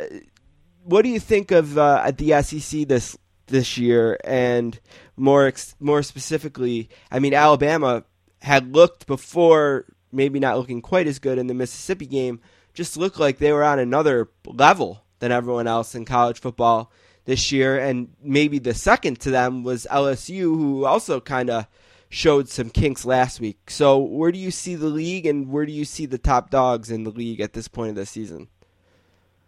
what 0.84 1.02
do 1.02 1.10
you 1.10 1.20
think 1.20 1.52
of 1.52 1.78
uh, 1.78 2.02
at 2.06 2.18
the 2.18 2.42
SEC 2.42 2.88
this 2.88 3.18
this 3.48 3.78
year, 3.78 4.18
and 4.24 4.80
more 5.16 5.46
ex- 5.46 5.76
more 5.80 6.04
specifically, 6.04 6.90
I 7.12 7.20
mean, 7.20 7.34
Alabama 7.34 8.04
had 8.42 8.74
looked 8.74 9.08
before, 9.08 9.86
maybe 10.12 10.40
not 10.40 10.58
looking 10.58 10.82
quite 10.82 11.08
as 11.08 11.20
good 11.20 11.38
in 11.38 11.48
the 11.48 11.54
Mississippi 11.54 12.06
game, 12.06 12.40
just 12.74 12.98
looked 12.98 13.20
like 13.20 13.38
they 13.38 13.52
were 13.52 13.64
on 13.64 13.80
another 13.80 14.30
level 14.46 15.04
than 15.20 15.32
everyone 15.32 15.68
else 15.68 15.96
in 15.96 16.06
college 16.06 16.40
football 16.40 16.92
this 17.26 17.52
year, 17.52 17.78
and 17.80 18.10
maybe 18.24 18.60
the 18.60 18.74
second 18.74 19.20
to 19.22 19.32
them 19.32 19.64
was 19.64 19.88
LSU, 19.92 20.42
who 20.42 20.86
also 20.86 21.20
kind 21.20 21.50
of 21.50 21.68
showed 22.10 22.48
some 22.48 22.70
kinks 22.70 23.04
last 23.06 23.40
week. 23.40 23.70
So, 23.70 23.98
where 23.98 24.32
do 24.32 24.40
you 24.40 24.52
see 24.52 24.76
the 24.76 24.88
league, 24.88 25.26
and 25.26 25.50
where 25.50 25.66
do 25.66 25.72
you 25.72 25.86
see 25.86 26.06
the 26.06 26.18
top 26.18 26.50
dogs 26.50 26.92
in 26.92 27.04
the 27.04 27.12
league 27.12 27.42
at 27.42 27.54
this 27.54 27.68
point 27.68 27.90
of 27.90 27.96
the 27.96 28.06
season? 28.06 28.48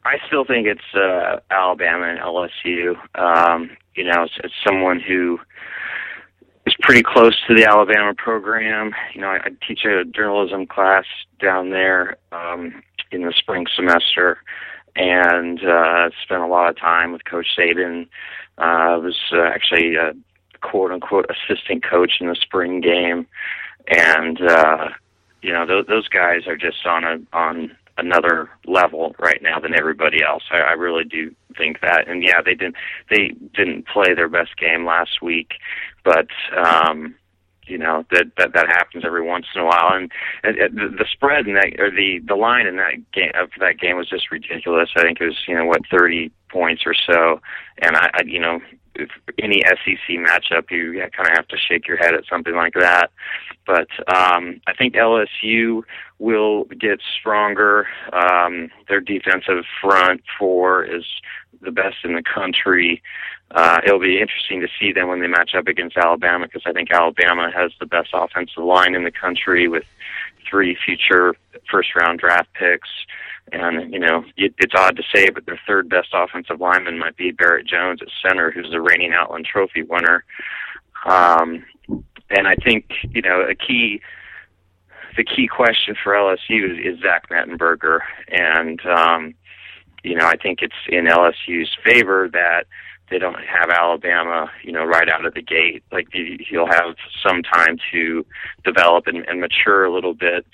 I 0.03 0.17
still 0.27 0.45
think 0.45 0.67
it's 0.67 0.95
uh, 0.95 1.39
Alabama 1.51 2.05
and 2.05 2.19
LSU. 2.19 2.95
Um, 3.15 3.71
you 3.95 4.05
know, 4.05 4.27
it's 4.43 4.53
someone 4.65 5.01
who 5.01 5.39
is 6.65 6.73
pretty 6.81 7.03
close 7.03 7.35
to 7.47 7.55
the 7.55 7.65
Alabama 7.65 8.13
program. 8.13 8.93
You 9.13 9.21
know, 9.21 9.27
I, 9.27 9.37
I 9.37 9.49
teach 9.67 9.83
a 9.85 10.05
journalism 10.05 10.65
class 10.65 11.05
down 11.39 11.71
there 11.71 12.17
um, 12.31 12.81
in 13.11 13.23
the 13.23 13.33
spring 13.37 13.65
semester, 13.75 14.39
and 14.97 15.63
uh, 15.63 16.09
spent 16.23 16.41
a 16.41 16.47
lot 16.47 16.69
of 16.69 16.77
time 16.77 17.11
with 17.11 17.23
Coach 17.25 17.47
Saban. 17.57 18.07
Uh, 18.57 18.61
I 18.61 18.97
was 18.97 19.17
uh, 19.31 19.43
actually 19.43 19.95
a 19.95 20.13
quote 20.61 20.91
unquote 20.91 21.29
assistant 21.29 21.83
coach 21.83 22.13
in 22.19 22.27
the 22.27 22.35
spring 22.35 22.81
game, 22.81 23.27
and 23.87 24.41
uh, 24.41 24.89
you 25.41 25.53
know, 25.53 25.65
th- 25.65 25.87
those 25.87 26.07
guys 26.07 26.47
are 26.47 26.57
just 26.57 26.85
on 26.85 27.03
a 27.03 27.19
on 27.31 27.77
another 27.99 28.49
level 28.65 29.15
right 29.19 29.41
now 29.41 29.59
than 29.59 29.73
everybody 29.73 30.23
else. 30.23 30.43
I, 30.51 30.57
I 30.57 30.71
really 30.73 31.03
do 31.03 31.33
think 31.57 31.81
that. 31.81 32.07
And 32.07 32.23
yeah, 32.23 32.41
they 32.43 32.55
didn't 32.55 32.75
they 33.09 33.29
didn't 33.55 33.87
play 33.87 34.13
their 34.15 34.29
best 34.29 34.57
game 34.57 34.85
last 34.85 35.21
week, 35.21 35.53
but 36.03 36.27
um 36.55 37.15
you 37.67 37.77
know 37.77 38.05
that 38.11 38.25
that 38.37 38.53
that 38.53 38.67
happens 38.67 39.03
every 39.05 39.21
once 39.21 39.45
in 39.53 39.61
a 39.61 39.65
while. 39.65 39.93
And, 39.93 40.11
and, 40.43 40.57
and 40.57 40.77
the, 40.77 40.97
the 40.97 41.05
spread 41.11 41.47
in 41.47 41.55
that 41.55 41.79
or 41.79 41.91
the 41.91 42.19
the 42.27 42.35
line 42.35 42.67
in 42.67 42.77
that 42.77 43.11
game 43.11 43.31
of 43.35 43.49
that 43.59 43.79
game 43.79 43.97
was 43.97 44.09
just 44.09 44.31
ridiculous. 44.31 44.89
I 44.95 45.01
think 45.01 45.21
it 45.21 45.25
was 45.25 45.37
you 45.47 45.55
know 45.55 45.65
what 45.65 45.81
30 45.89 46.31
points 46.49 46.83
or 46.85 46.93
so. 46.93 47.41
And 47.79 47.95
i, 47.95 48.09
I 48.13 48.23
you 48.25 48.39
know 48.39 48.59
any 49.39 49.61
SEC 49.63 50.17
matchup, 50.17 50.69
you 50.71 50.93
kind 51.15 51.29
of 51.29 51.35
have 51.35 51.47
to 51.49 51.57
shake 51.57 51.87
your 51.87 51.97
head 51.97 52.13
at 52.13 52.25
something 52.29 52.55
like 52.55 52.73
that. 52.73 53.11
But 53.65 53.87
um, 54.07 54.61
I 54.67 54.73
think 54.77 54.95
LSU 54.95 55.83
will 56.19 56.65
get 56.65 56.99
stronger. 57.19 57.87
Um, 58.13 58.69
their 58.87 59.01
defensive 59.01 59.65
front 59.81 60.21
four 60.39 60.83
is 60.83 61.03
the 61.61 61.71
best 61.71 61.97
in 62.03 62.15
the 62.15 62.23
country. 62.23 63.01
Uh, 63.51 63.79
it'll 63.85 63.99
be 63.99 64.19
interesting 64.19 64.61
to 64.61 64.67
see 64.79 64.91
them 64.91 65.07
when 65.07 65.21
they 65.21 65.27
match 65.27 65.51
up 65.55 65.67
against 65.67 65.97
Alabama 65.97 66.47
because 66.47 66.63
I 66.65 66.73
think 66.73 66.91
Alabama 66.91 67.49
has 67.55 67.71
the 67.79 67.85
best 67.85 68.09
offensive 68.13 68.63
line 68.63 68.93
in 68.93 69.03
the 69.03 69.11
country 69.11 69.67
with 69.67 69.85
three 70.49 70.77
future 70.85 71.35
first 71.69 71.95
round 71.95 72.19
draft 72.19 72.49
picks. 72.53 72.89
And 73.51 73.93
you 73.93 73.99
know, 73.99 74.23
it, 74.35 74.53
it's 74.57 74.73
odd 74.75 74.97
to 74.97 75.03
say, 75.13 75.29
but 75.29 75.45
their 75.45 75.59
third 75.67 75.89
best 75.89 76.09
offensive 76.13 76.59
lineman 76.59 76.99
might 76.99 77.15
be 77.15 77.31
Barrett 77.31 77.67
Jones 77.67 78.01
at 78.01 78.09
center, 78.21 78.51
who's 78.51 78.69
the 78.71 78.81
reigning 78.81 79.13
Outland 79.13 79.45
Trophy 79.45 79.83
winner. 79.83 80.25
Um, 81.05 81.65
and 82.29 82.47
I 82.47 82.55
think 82.55 82.85
you 83.09 83.21
know 83.21 83.41
a 83.41 83.55
key 83.55 84.01
the 85.15 85.23
key 85.23 85.47
question 85.47 85.95
for 86.01 86.13
LSU 86.13 86.71
is, 86.71 86.95
is 86.95 87.01
Zach 87.01 87.29
Mettenberger, 87.29 87.99
and 88.27 88.85
um, 88.85 89.33
you 90.03 90.15
know 90.15 90.25
I 90.25 90.35
think 90.35 90.59
it's 90.61 90.75
in 90.89 91.05
LSU's 91.05 91.75
favor 91.83 92.29
that 92.29 92.65
they 93.09 93.19
don't 93.19 93.39
have 93.45 93.69
Alabama, 93.69 94.51
you 94.63 94.71
know, 94.71 94.83
right 94.83 95.09
out 95.09 95.25
of 95.25 95.33
the 95.33 95.41
gate. 95.41 95.83
Like 95.91 96.07
he'll 96.11 96.67
have 96.67 96.95
some 97.25 97.41
time 97.41 97.77
to 97.91 98.25
develop 98.65 99.07
and, 99.07 99.25
and 99.27 99.39
mature 99.39 99.85
a 99.85 99.93
little 99.93 100.13
bit. 100.13 100.45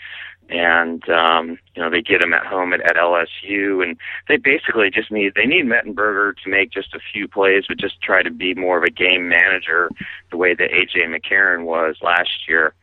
And 0.49 1.07
um, 1.09 1.57
you 1.75 1.81
know 1.81 1.89
they 1.89 2.01
get 2.01 2.21
him 2.21 2.33
at 2.33 2.45
home 2.45 2.73
at, 2.73 2.81
at 2.81 2.95
LSU, 2.95 3.81
and 3.81 3.97
they 4.27 4.37
basically 4.37 4.89
just 4.91 5.09
need 5.09 5.33
they 5.35 5.45
need 5.45 5.65
Mettenberger 5.65 6.33
to 6.43 6.49
make 6.49 6.71
just 6.71 6.93
a 6.93 6.99
few 7.11 7.27
plays, 7.27 7.63
but 7.67 7.77
just 7.77 8.01
try 8.01 8.21
to 8.21 8.29
be 8.29 8.53
more 8.53 8.77
of 8.77 8.83
a 8.83 8.91
game 8.91 9.27
manager, 9.29 9.89
the 10.31 10.37
way 10.37 10.53
that 10.53 10.69
AJ 10.69 11.07
McCarron 11.07 11.63
was 11.63 11.95
last 12.01 12.47
year 12.47 12.73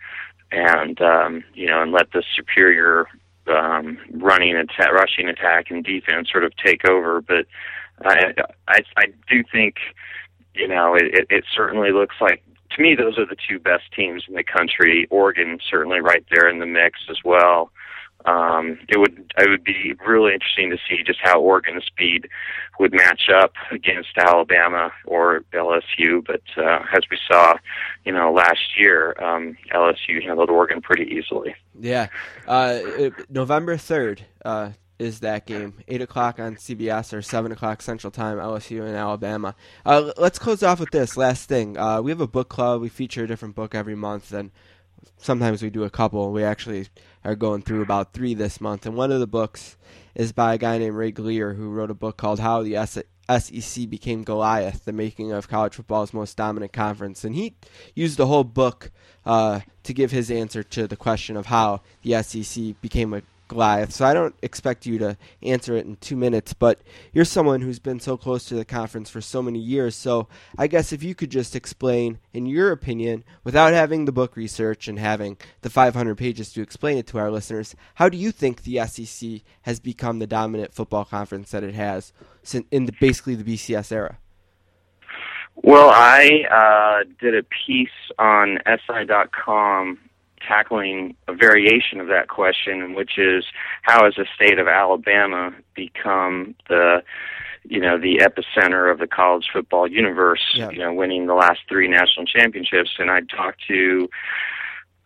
and 0.53 1.01
um, 1.01 1.45
you 1.55 1.67
know, 1.67 1.83
and 1.83 1.93
let 1.93 2.13
the 2.13 2.23
superior 2.35 3.07
um, 3.47 3.99
running 4.13 4.57
attack, 4.57 4.93
rushing 4.93 5.29
attack, 5.29 5.71
and 5.71 5.85
defense 5.85 6.31
sort 6.31 6.45
of 6.45 6.55
take 6.57 6.89
over. 6.89 7.21
But 7.21 7.47
I, 8.05 8.33
I, 8.69 8.81
I 8.97 9.05
do 9.29 9.43
think, 9.51 9.77
you 10.55 10.69
know, 10.69 10.95
it, 10.95 11.27
it 11.31 11.45
certainly 11.55 11.93
looks 11.93 12.17
like 12.21 12.43
to 12.77 12.83
me 12.83 12.95
those 12.95 13.19
are 13.19 13.27
the 13.27 13.37
two 13.49 13.59
best 13.59 13.85
teams 13.95 14.25
in 14.29 14.35
the 14.35 14.45
country. 14.45 15.07
Oregon 15.11 15.59
certainly 15.69 16.01
right 16.01 16.25
there 16.31 16.49
in 16.49 16.59
the 16.59 16.67
mix 16.67 17.01
as 17.11 17.19
well 17.25 17.71
um, 18.27 18.79
it 18.89 18.99
would 18.99 19.33
it 19.39 19.49
would 19.49 19.65
be 19.65 19.95
really 20.07 20.35
interesting 20.35 20.71
to 20.71 20.77
see 20.89 21.03
just 21.03 21.21
how 21.23 21.41
Oregon 21.41 21.81
speed 21.85 22.29
would 22.79 22.93
match 22.93 23.29
up 23.35 23.53
against 23.71 24.11
Alabama 24.17 24.93
or 25.07 25.43
LSU. 25.53 26.25
But 26.25 26.43
uh, 26.57 26.85
as 26.95 27.03
we 27.11 27.19
saw, 27.31 27.55
you 28.05 28.13
know, 28.13 28.33
last 28.33 28.79
year, 28.79 29.15
um, 29.23 29.57
LSU 29.75 30.23
handled 30.23 30.51
Oregon 30.51 30.81
pretty 30.81 31.05
easily. 31.05 31.55
Yeah, 31.79 32.09
uh, 32.47 32.81
November 33.29 33.77
third 33.77 34.23
uh, 34.45 34.71
is 35.01 35.21
that 35.21 35.47
game, 35.47 35.75
eight 35.89 36.03
o'clock 36.03 36.39
on 36.39 36.57
CBS 36.57 37.17
or 37.17 37.23
seven 37.23 37.51
o'clock 37.51 37.81
Central 37.81 38.11
Time, 38.11 38.37
LSU 38.37 38.85
and 38.87 38.95
Alabama. 38.95 39.55
Uh, 39.85 40.13
let's 40.19 40.39
close 40.39 40.63
off 40.63 40.79
with 40.79 40.91
this 40.91 41.17
last 41.17 41.49
thing. 41.49 41.79
Uh, 41.79 42.03
we 42.03 42.11
have 42.11 42.21
a 42.21 42.29
book 42.29 42.51
club. 42.51 42.83
We 42.83 42.91
feature 42.91 43.25
a 43.25 43.27
different 43.27 43.55
book 43.55 43.75
every 43.75 43.95
month, 43.95 44.31
and 44.31 44.51
sometimes 45.17 45.63
we 45.63 45.71
do 45.71 45.85
a 45.85 45.91
couple. 45.91 46.33
We 46.33 46.45
actually 46.45 46.89
are 47.25 47.35
going 47.35 47.63
through 47.63 47.81
about 47.81 48.13
three 48.13 48.35
this 48.35 48.61
month, 48.61 48.85
and 48.85 48.95
one 48.95 49.11
of 49.11 49.21
the 49.21 49.27
books 49.27 49.79
is 50.15 50.33
by 50.33 50.55
a 50.55 50.59
guy 50.59 50.77
named 50.77 50.97
Ray 50.97 51.13
Glier, 51.13 51.55
who 51.55 51.71
wrote 51.71 51.91
a 51.91 51.95
book 51.95 52.19
called 52.19 52.39
"How 52.39 52.63
the 52.63 52.77
SEC 52.87 53.89
Became 53.89 54.23
Goliath: 54.23 54.85
The 54.85 54.93
Making 54.93 55.33
of 55.33 55.49
College 55.49 55.77
Football's 55.77 56.13
Most 56.13 56.37
Dominant 56.37 56.75
Conference," 56.75 57.25
and 57.25 57.35
he 57.35 57.55
used 57.95 58.19
the 58.19 58.27
whole 58.27 58.45
book 58.45 58.91
uh, 59.25 59.61
to 59.83 59.95
give 59.95 60.11
his 60.11 60.31
answer 60.31 60.63
to 60.63 60.87
the 60.87 60.97
question 60.97 61.39
of 61.39 61.47
how 61.47 61.81
the 62.03 62.23
SEC 62.23 62.79
became 62.83 63.15
a 63.15 63.23
Goliath. 63.51 63.93
So 63.93 64.07
I 64.07 64.15
don't 64.15 64.35
expect 64.43 64.87
you 64.87 64.99
to 64.99 65.17
answer 65.43 65.77
it 65.77 65.85
in 65.85 65.97
two 65.97 66.17
minutes, 66.17 66.55
but 66.55 66.81
you're 67.13 67.25
someone 67.25 67.61
who's 67.61 67.79
been 67.79 68.01
so 68.01 68.17
close 68.17 68.45
to 68.47 68.55
the 68.55 68.65
conference 68.65 69.11
for 69.11 69.21
so 69.21 69.43
many 69.43 69.59
years. 69.59 69.95
So 69.95 70.29
I 70.57 70.69
guess 70.69 70.93
if 70.93 71.03
you 71.03 71.15
could 71.15 71.31
just 71.31 71.55
explain, 71.55 72.19
in 72.33 72.47
your 72.47 72.73
opinion, 72.73 73.25
without 73.45 73.73
having 73.73 74.05
the 74.05 74.13
book 74.13 74.37
research 74.37 74.89
and 74.89 74.99
having 74.99 75.37
the 75.61 75.69
500 75.69 76.17
pages 76.17 76.53
to 76.53 76.63
explain 76.63 76.97
it 76.97 77.07
to 77.09 77.19
our 77.19 77.31
listeners, 77.31 77.75
how 77.97 78.09
do 78.09 78.17
you 78.17 78.33
think 78.33 78.63
the 78.63 78.87
SEC 78.87 79.43
has 79.63 79.81
become 79.81 80.21
the 80.21 80.27
dominant 80.27 80.73
football 80.73 81.05
conference 81.05 81.51
that 81.51 81.65
it 81.65 81.75
has 81.75 82.13
in 82.71 82.87
the, 82.87 82.93
basically 83.01 83.35
the 83.35 83.55
BCS 83.55 83.93
era? 83.93 84.19
Well, 85.57 85.91
I 85.91 86.45
uh, 86.51 87.05
did 87.21 87.35
a 87.35 87.43
piece 87.67 87.89
on 88.19 88.59
SI.com 88.65 89.99
tackling 90.47 91.17
a 91.29 91.35
variation 91.35 92.01
of 92.01 92.09
that 92.09 92.29
question, 92.29 92.95
which 92.95 93.19
is 93.19 93.45
how 93.83 94.05
has 94.05 94.15
the 94.17 94.27
state 94.35 94.59
of 94.59 94.69
Alabama 94.69 95.55
become 95.75 96.55
the 96.69 97.03
you 97.65 97.79
know 97.79 97.99
the 97.99 98.19
epicenter 98.19 98.91
of 98.91 98.99
the 98.99 99.07
college 99.07 99.47
football 99.53 99.87
universe? 99.87 100.43
Yeah. 100.55 100.71
You 100.71 100.79
know, 100.79 100.95
winning 100.95 101.27
the 101.27 101.35
last 101.35 101.61
three 101.69 101.89
national 101.89 102.27
championships, 102.27 102.91
and 102.99 103.11
I 103.11 103.21
talked 103.23 103.61
to 103.69 104.09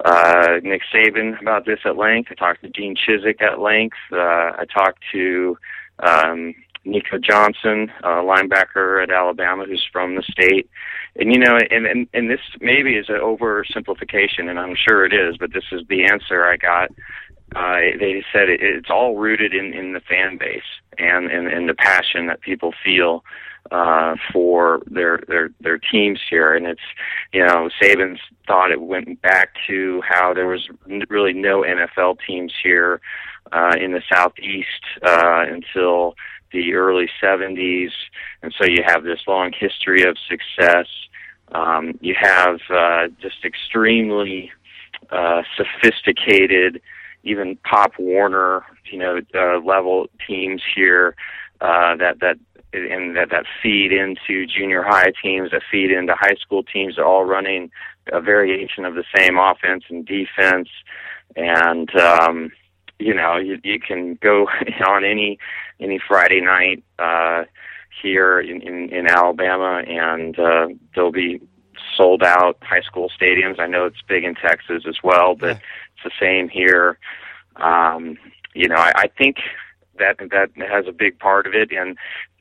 uh, 0.05 0.61
Nick 0.63 0.83
Saban 0.93 1.41
about 1.41 1.67
this 1.67 1.81
at 1.85 1.97
length. 1.97 2.31
I 2.31 2.35
talked 2.35 2.63
to 2.63 2.69
Gene 2.69 2.97
Chizik 2.97 3.41
at 3.43 3.61
length. 3.61 3.97
Uh, 4.13 4.17
I 4.59 4.65
talked 4.73 5.03
to 5.13 5.57
um, 6.01 6.55
Nico 6.85 7.19
Johnson, 7.19 7.91
a 8.03 8.09
linebacker 8.09 9.03
at 9.03 9.11
Alabama, 9.11 9.65
who's 9.65 9.87
from 9.93 10.17
the 10.17 10.23
state. 10.23 10.69
And 11.17 11.33
you 11.33 11.39
know, 11.39 11.57
and 11.71 11.87
and, 11.87 12.09
and 12.13 12.31
this 12.31 12.41
maybe 12.61 12.97
is 12.97 13.09
an 13.09 13.21
oversimplification, 13.21 14.51
and 14.51 14.59
I'm 14.59 14.75
sure 14.77 15.05
it 15.05 15.13
is, 15.13 15.37
but 15.37 15.53
this 15.53 15.65
is 15.71 15.83
the 15.89 16.05
answer 16.05 16.45
I 16.45 16.57
got. 16.57 16.91
Uh, 17.55 17.97
they 18.01 18.25
said 18.33 18.49
it, 18.49 18.61
it's 18.63 18.91
all 18.91 19.17
rooted 19.17 19.55
in 19.55 19.73
in 19.75 19.93
the 19.93 20.01
fan 20.01 20.39
base 20.39 20.63
and 20.99 21.31
and, 21.31 21.47
and 21.47 21.69
the 21.69 21.75
passion 21.75 22.27
that 22.27 22.41
people 22.41 22.75
feel 22.85 23.25
uh, 23.71 24.15
for 24.33 24.83
their 24.87 25.23
their 25.29 25.51
their 25.61 25.79
teams 25.79 26.21
here, 26.29 26.55
and 26.55 26.67
it's 26.67 26.83
you 27.33 27.45
know 27.45 27.71
Saban's 27.81 28.21
thought 28.47 28.73
it 28.73 28.81
went 28.81 29.23
back 29.23 29.55
to 29.67 30.03
how 30.07 30.35
there 30.35 30.47
was 30.47 30.69
really 31.09 31.33
no 31.33 31.63
NFL 31.63 32.19
teams 32.27 32.53
here 32.63 33.01
uh, 33.53 33.75
in 33.81 33.93
the 33.93 34.03
southeast 34.13 34.85
uh, 35.03 35.45
until 35.49 36.15
the 36.55 36.75
early 36.75 37.09
70s, 37.23 37.91
and 38.43 38.55
so 38.59 38.65
you 38.65 38.83
have 38.87 39.05
this 39.05 39.21
long 39.27 39.53
history 39.53 40.05
of 40.05 40.17
success. 40.29 40.87
Um, 41.53 41.99
you 42.01 42.15
have 42.19 42.61
uh, 42.71 43.09
just 43.21 43.45
extremely 43.45 44.51
uh, 45.11 45.43
sophisticated, 45.57 46.81
even 47.23 47.57
Pop 47.57 47.93
Warner, 47.99 48.65
you 48.91 48.99
know, 48.99 49.21
uh, 49.35 49.59
level 49.61 50.09
teams 50.27 50.63
here 50.75 51.15
uh, 51.61 51.97
that 51.97 52.21
that 52.21 52.39
and 52.73 53.17
that 53.17 53.31
that 53.31 53.45
feed 53.63 53.93
into 53.93 54.47
junior 54.47 54.83
high 54.83 55.13
teams, 55.23 55.51
that 55.53 55.63
feed 55.71 55.91
into 55.91 56.15
high 56.15 56.37
school 56.41 56.63
teams, 56.63 56.99
are 56.99 57.05
all 57.05 57.25
running 57.25 57.71
a 58.13 58.21
variation 58.21 58.85
of 58.85 58.95
the 58.95 59.05
same 59.17 59.39
offense 59.39 59.85
and 59.89 60.05
defense, 60.07 60.69
and 61.37 61.95
um, 61.97 62.51
you 62.99 63.15
know 63.15 63.37
you, 63.37 63.59
you 63.63 63.79
can 63.79 64.19
go 64.21 64.47
on 64.89 65.05
any 65.05 65.39
any 65.81 65.99
Friday 66.07 66.41
night 66.41 66.83
uh, 66.99 67.45
here 68.03 68.41
in, 68.41 68.61
in 68.63 68.91
in 68.91 69.07
Alabama, 69.07 69.83
and 69.87 70.39
uh, 70.39 70.69
there'll 70.95 71.13
be 71.13 71.41
sold 71.97 72.23
out 72.23 72.57
high 72.63 72.81
school 72.81 73.11
stadiums. 73.21 73.59
I 73.59 73.67
know 73.67 73.87
it's 73.87 74.03
big 74.09 74.25
in 74.25 74.35
Texas 74.35 74.85
as 74.89 74.97
well, 75.03 75.35
but 75.35 75.47
yeah. 75.47 75.53
it's 75.95 76.05
the 76.05 76.11
same 76.21 76.49
here. 76.49 76.99
Um, 77.57 78.19
you 78.55 78.69
know, 78.69 78.77
I, 78.77 78.93
I 78.97 79.07
think 79.09 79.37
that 79.99 80.19
that 80.19 80.51
has 80.69 80.87
a 80.89 80.93
big 80.93 81.19
part 81.19 81.47
of 81.47 81.55
it, 81.55 81.71
and 81.73 81.97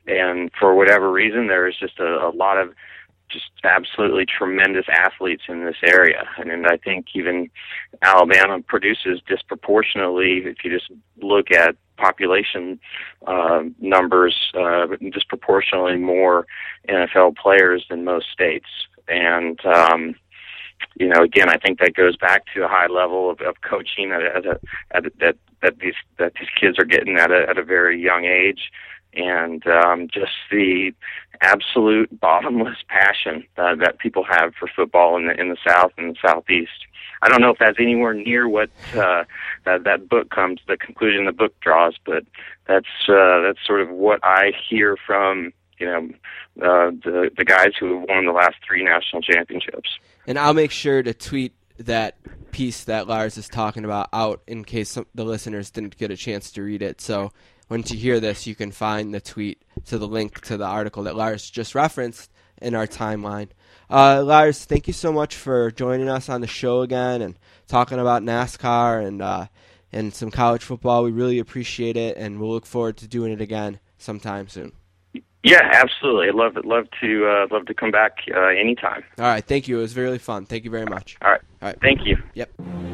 and 0.06 0.50
for 0.58 0.74
whatever 0.74 1.10
reason, 1.10 1.46
there 1.46 1.66
is 1.66 1.76
just 1.76 1.98
a, 1.98 2.26
a 2.26 2.30
lot 2.34 2.58
of 2.58 2.74
just 3.30 3.50
absolutely 3.64 4.26
tremendous 4.26 4.86
athletes 4.88 5.44
in 5.48 5.64
this 5.64 5.76
area. 5.84 6.24
And, 6.38 6.50
and 6.50 6.66
I 6.66 6.76
think 6.76 7.06
even 7.14 7.50
Alabama 8.02 8.60
produces 8.62 9.20
disproportionately, 9.26 10.42
if 10.44 10.58
you 10.64 10.70
just 10.70 10.90
look 11.20 11.50
at 11.50 11.76
population 11.96 12.78
uh, 13.26 13.62
numbers, 13.80 14.34
uh, 14.54 14.86
disproportionately 15.12 15.96
more 15.96 16.46
NFL 16.88 17.36
players 17.36 17.84
than 17.88 18.04
most 18.04 18.26
states. 18.32 18.68
And, 19.08 19.58
um, 19.64 20.14
you 20.96 21.08
know, 21.08 21.22
again, 21.22 21.48
I 21.48 21.56
think 21.58 21.80
that 21.80 21.94
goes 21.94 22.16
back 22.16 22.44
to 22.54 22.64
a 22.64 22.68
high 22.68 22.86
level 22.86 23.30
of, 23.30 23.40
of 23.40 23.56
coaching 23.68 24.12
at, 24.12 24.22
a, 24.22 24.36
at, 24.36 24.46
a, 24.46 24.60
at 24.92 25.06
a, 25.06 25.10
that 25.20 25.36
that 25.62 25.78
these 25.78 25.94
that 26.18 26.34
these 26.38 26.48
kids 26.60 26.78
are 26.78 26.84
getting 26.84 27.16
at 27.16 27.30
a, 27.30 27.46
at 27.48 27.58
a 27.58 27.64
very 27.64 28.00
young 28.00 28.24
age 28.24 28.70
and 29.16 29.66
um, 29.66 30.08
just 30.12 30.32
the 30.50 30.92
absolute 31.40 32.20
bottomless 32.20 32.78
passion 32.88 33.44
uh, 33.56 33.74
that 33.76 33.98
people 33.98 34.24
have 34.28 34.54
for 34.58 34.68
football 34.74 35.16
in 35.16 35.26
the 35.26 35.40
in 35.40 35.48
the 35.48 35.56
South 35.66 35.92
and 35.96 36.14
the 36.14 36.28
Southeast. 36.28 36.86
I 37.22 37.28
don't 37.28 37.40
know 37.40 37.50
if 37.50 37.58
that's 37.58 37.78
anywhere 37.80 38.14
near 38.14 38.48
what 38.48 38.70
uh, 38.94 39.24
that 39.64 39.84
that 39.84 40.08
book 40.08 40.30
comes, 40.30 40.60
the 40.68 40.76
conclusion 40.76 41.24
the 41.24 41.32
book 41.32 41.58
draws, 41.60 41.96
but 42.04 42.24
that's 42.66 42.86
uh, 43.08 43.40
that's 43.40 43.58
sort 43.66 43.80
of 43.80 43.90
what 43.90 44.20
I 44.22 44.52
hear 44.68 44.96
from 45.06 45.52
you 45.78 45.86
know 45.86 46.08
uh, 46.62 46.90
the 46.90 47.30
the 47.36 47.44
guys 47.44 47.72
who 47.78 48.00
have 48.00 48.08
won 48.08 48.26
the 48.26 48.32
last 48.32 48.56
three 48.66 48.84
national 48.84 49.22
championships. 49.22 49.98
And 50.26 50.38
I'll 50.38 50.54
make 50.54 50.70
sure 50.70 51.02
to 51.02 51.14
tweet 51.14 51.54
that 51.78 52.16
piece 52.52 52.84
that 52.84 53.08
Lars 53.08 53.36
is 53.36 53.48
talking 53.48 53.84
about 53.84 54.08
out 54.12 54.42
in 54.46 54.64
case 54.64 54.90
some, 54.90 55.06
the 55.14 55.24
listeners 55.24 55.70
didn't 55.70 55.96
get 55.96 56.10
a 56.10 56.16
chance 56.16 56.52
to 56.52 56.62
read 56.62 56.82
it. 56.82 57.00
So 57.00 57.32
once 57.68 57.90
you 57.90 57.98
hear 57.98 58.20
this, 58.20 58.46
you 58.46 58.54
can 58.54 58.70
find 58.70 59.14
the 59.14 59.20
tweet 59.20 59.62
to 59.86 59.98
the 59.98 60.08
link 60.08 60.40
to 60.42 60.56
the 60.56 60.66
article 60.66 61.02
that 61.04 61.16
Lars 61.16 61.50
just 61.50 61.74
referenced 61.74 62.30
in 62.60 62.74
our 62.74 62.86
timeline. 62.86 63.48
Uh, 63.90 64.22
Lars, 64.22 64.64
thank 64.64 64.86
you 64.86 64.92
so 64.92 65.12
much 65.12 65.36
for 65.36 65.70
joining 65.70 66.08
us 66.08 66.28
on 66.28 66.40
the 66.40 66.46
show 66.46 66.80
again 66.80 67.22
and 67.22 67.38
talking 67.66 67.98
about 67.98 68.22
NASCAR 68.22 69.06
and 69.06 69.22
uh, 69.22 69.46
and 69.92 70.14
some 70.14 70.30
college 70.30 70.62
football. 70.62 71.04
We 71.04 71.12
really 71.12 71.38
appreciate 71.38 71.96
it, 71.96 72.16
and 72.16 72.40
we'll 72.40 72.50
look 72.50 72.66
forward 72.66 72.96
to 72.98 73.08
doing 73.08 73.32
it 73.32 73.40
again 73.40 73.80
sometime 73.98 74.48
soon. 74.48 74.72
Yeah, 75.42 75.60
absolutely. 75.72 76.28
I'd 76.28 76.34
love 76.34 76.56
love 76.64 76.86
to 77.02 77.26
uh, 77.26 77.46
love 77.54 77.66
to 77.66 77.74
come 77.74 77.90
back 77.90 78.18
uh, 78.34 78.46
anytime. 78.46 79.04
All 79.18 79.26
right, 79.26 79.44
thank 79.44 79.68
you. 79.68 79.78
It 79.78 79.82
was 79.82 79.96
really 79.96 80.18
fun. 80.18 80.46
Thank 80.46 80.64
you 80.64 80.70
very 80.70 80.86
much. 80.86 81.16
All 81.22 81.30
right. 81.30 81.40
All 81.62 81.68
right. 81.68 81.80
Thank 81.80 82.06
you. 82.06 82.16
Yep. 82.34 82.93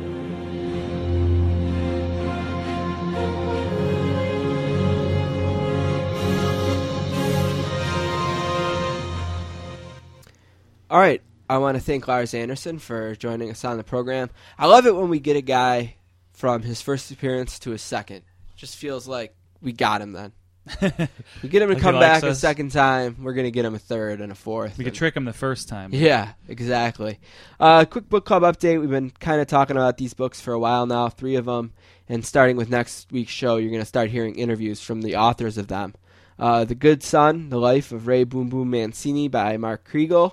All 10.91 10.99
right. 10.99 11.23
I 11.49 11.59
want 11.59 11.77
to 11.77 11.81
thank 11.81 12.09
Lars 12.09 12.35
Anderson 12.35 12.81
for 12.81 13.15
joining 13.15 13.49
us 13.49 13.65
on 13.65 13.77
the 13.77 13.85
program. 13.85 14.29
I 14.59 14.67
love 14.67 14.87
it 14.87 14.95
when 14.95 15.09
we 15.09 15.21
get 15.21 15.37
a 15.37 15.41
guy 15.41 15.95
from 16.33 16.63
his 16.63 16.83
first 16.83 17.13
appearance 17.13 17.61
to 17.61 17.71
his 17.71 17.81
second. 17.81 18.23
Just 18.57 18.75
feels 18.77 19.07
like 19.07 19.33
we 19.63 19.73
got 19.73 20.03
him 20.03 20.13
then. 20.13 20.33
we 21.43 21.49
get 21.49 21.63
him 21.63 21.69
to 21.69 21.81
come 21.81 22.01
back 22.01 22.25
a 22.25 22.35
second 22.35 22.73
time. 22.73 23.19
We're 23.23 23.35
going 23.35 23.47
to 23.47 23.53
get 23.53 23.65
him 23.65 23.77
a 23.77 23.79
third 23.79 24.21
and 24.21 24.33
a 24.33 24.35
fourth. 24.35 24.79
We 24.79 24.85
could 24.85 24.95
trick 24.95 25.17
him 25.17 25.25
the 25.25 25.33
first 25.33 25.69
time. 25.69 25.95
yeah, 25.95 26.33
exactly. 26.49 27.21
Uh, 27.61 27.85
quick 27.85 28.09
book 28.09 28.25
club 28.25 28.43
update. 28.43 28.81
We've 28.81 28.91
been 28.91 29.11
kind 29.11 29.41
of 29.41 29.47
talking 29.47 29.77
about 29.77 29.97
these 29.97 30.15
books 30.15 30.41
for 30.41 30.53
a 30.53 30.59
while 30.59 30.87
now, 30.87 31.09
three 31.09 31.37
of 31.37 31.45
them. 31.45 31.73
And 32.09 32.27
starting 32.27 32.57
with 32.57 32.69
next 32.69 33.13
week's 33.13 33.31
show, 33.33 33.59
you're 33.59 33.71
going 33.71 33.81
to 33.81 33.87
start 33.87 34.11
hearing 34.11 34.35
interviews 34.35 34.81
from 34.81 35.03
the 35.03 35.15
authors 35.17 35.57
of 35.57 35.69
them. 35.69 35.95
Uh, 36.37 36.65
the 36.65 36.75
Good 36.75 37.05
Son, 37.05 37.49
The 37.49 37.59
Life 37.59 37.93
of 37.93 38.09
Ray 38.09 38.25
Boom 38.25 38.49
Boom 38.49 38.71
Mancini 38.71 39.29
by 39.29 39.57
Mark 39.57 39.89
Kriegel. 39.89 40.33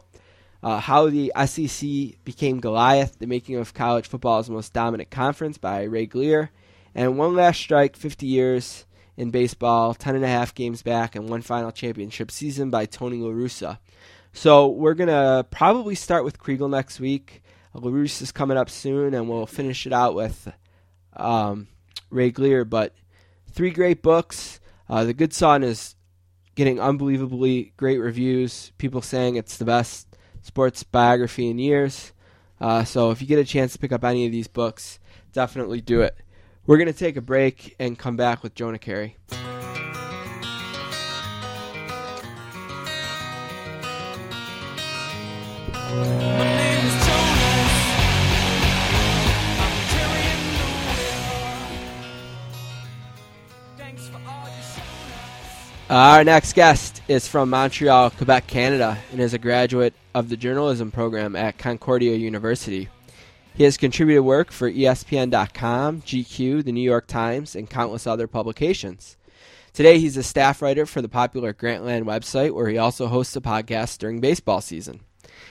Uh, 0.64 0.80
How 0.80 1.10
the 1.10 1.32
SEC 1.46 2.24
Became 2.24 2.60
Goliath, 2.60 3.20
The 3.20 3.28
Making 3.28 3.58
of 3.58 3.74
College 3.74 4.08
Football's 4.08 4.50
Most 4.50 4.74
Dominant 4.74 5.10
Conference 5.10 5.58
by 5.58 5.84
Ray 5.84 6.06
Glier. 6.06 6.52
And 6.96 7.18
One 7.18 7.36
Last 7.36 7.60
Strike, 7.60 7.96
50 7.96 8.26
Years 8.26 8.86
in 9.18 9.32
Baseball, 9.32 9.94
10 9.94 10.16
and 10.16 10.26
a 10.26 10.28
half 10.28 10.54
games 10.54 10.82
back, 10.84 11.16
and 11.16 11.28
one 11.28 11.42
final 11.42 11.72
championship 11.72 12.32
season 12.32 12.70
by 12.70 12.86
Tony 12.86 13.18
La 13.18 13.30
Russa. 13.30 13.80
So 14.34 14.68
we're 14.68 14.94
going 14.94 15.10
to 15.10 15.46
probably 15.50 15.96
start 15.96 16.24
with 16.24 16.40
Kriegel 16.40 16.70
next 16.70 17.00
week. 17.00 17.42
La 17.74 17.90
Russa 17.90 18.22
is 18.22 18.32
coming 18.32 18.58
up 18.58 18.70
soon, 18.70 19.14
and 19.14 19.28
we'll 19.28 19.48
finish 19.48 19.86
it 19.86 19.94
out 19.94 20.14
with 20.14 20.52
um, 21.16 21.68
Ray 22.10 22.32
Glier. 22.32 22.64
But 22.64 22.94
three 23.52 23.72
great 23.72 24.02
books. 24.02 24.60
Uh, 24.90 25.04
the 25.04 25.14
Good 25.14 25.34
Son 25.34 25.64
is 25.64 25.96
getting 26.56 26.80
unbelievably 26.80 27.74
great 27.78 27.98
reviews. 27.98 28.72
People 28.78 29.02
saying 29.02 29.36
it's 29.36 29.58
the 29.58 29.66
best 29.66 30.07
sports 30.48 30.82
biography 30.82 31.50
in 31.50 31.60
years. 31.60 32.14
Uh, 32.60 32.84
so 32.84 33.12
if 33.12 33.22
you 33.22 33.28
get 33.28 33.38
a 33.38 33.44
chance 33.44 33.74
to 33.74 33.80
pick 33.80 33.92
up 33.92 34.04
any 34.04 34.26
of 34.26 34.32
these 34.32 34.48
books, 34.48 34.98
definitely 35.34 35.82
do 35.82 36.02
it. 36.02 36.18
We're 36.66 36.78
going 36.78 36.88
to 36.88 36.94
take 36.94 37.18
a 37.18 37.22
break 37.22 37.76
and 37.80 38.00
come 38.00 38.16
back 38.16 38.44
with 38.44 38.56
Jonah 38.56 38.80
Keri. 38.80 39.18
Our 55.90 56.26
next 56.26 56.54
guest 56.54 57.02
is 57.08 57.30
from 57.30 57.50
Montreal, 57.50 58.10
Quebec, 58.10 58.48
Canada, 58.48 58.98
and 59.12 59.22
is 59.22 59.34
a 59.34 59.38
graduate 59.38 59.94
of 60.18 60.30
the 60.30 60.38
journalism 60.38 60.90
program 60.90 61.36
at 61.36 61.60
Concordia 61.60 62.16
University. 62.16 62.90
He 63.54 63.64
has 63.66 63.78
contributed 63.78 64.24
work 64.24 64.52
for 64.52 64.72
ESPN.com, 64.72 66.02
GQ, 66.02 66.64
the 66.64 66.72
New 66.72 66.82
York 66.82 67.06
Times, 67.06 67.56
and 67.56 67.70
countless 67.70 68.08
other 68.08 68.26
publications. 68.26 69.16
Today, 69.74 70.00
he's 70.00 70.18
a 70.18 70.24
staff 70.24 70.60
writer 70.60 70.88
for 70.88 71.04
the 71.04 71.08
popular 71.08 71.54
Grantland 71.54 72.06
website, 72.06 72.52
where 72.52 72.68
he 72.68 72.80
also 72.80 73.06
hosts 73.06 73.36
a 73.36 73.42
podcast 73.42 74.00
during 74.00 74.20
baseball 74.20 74.60
season. 74.60 75.02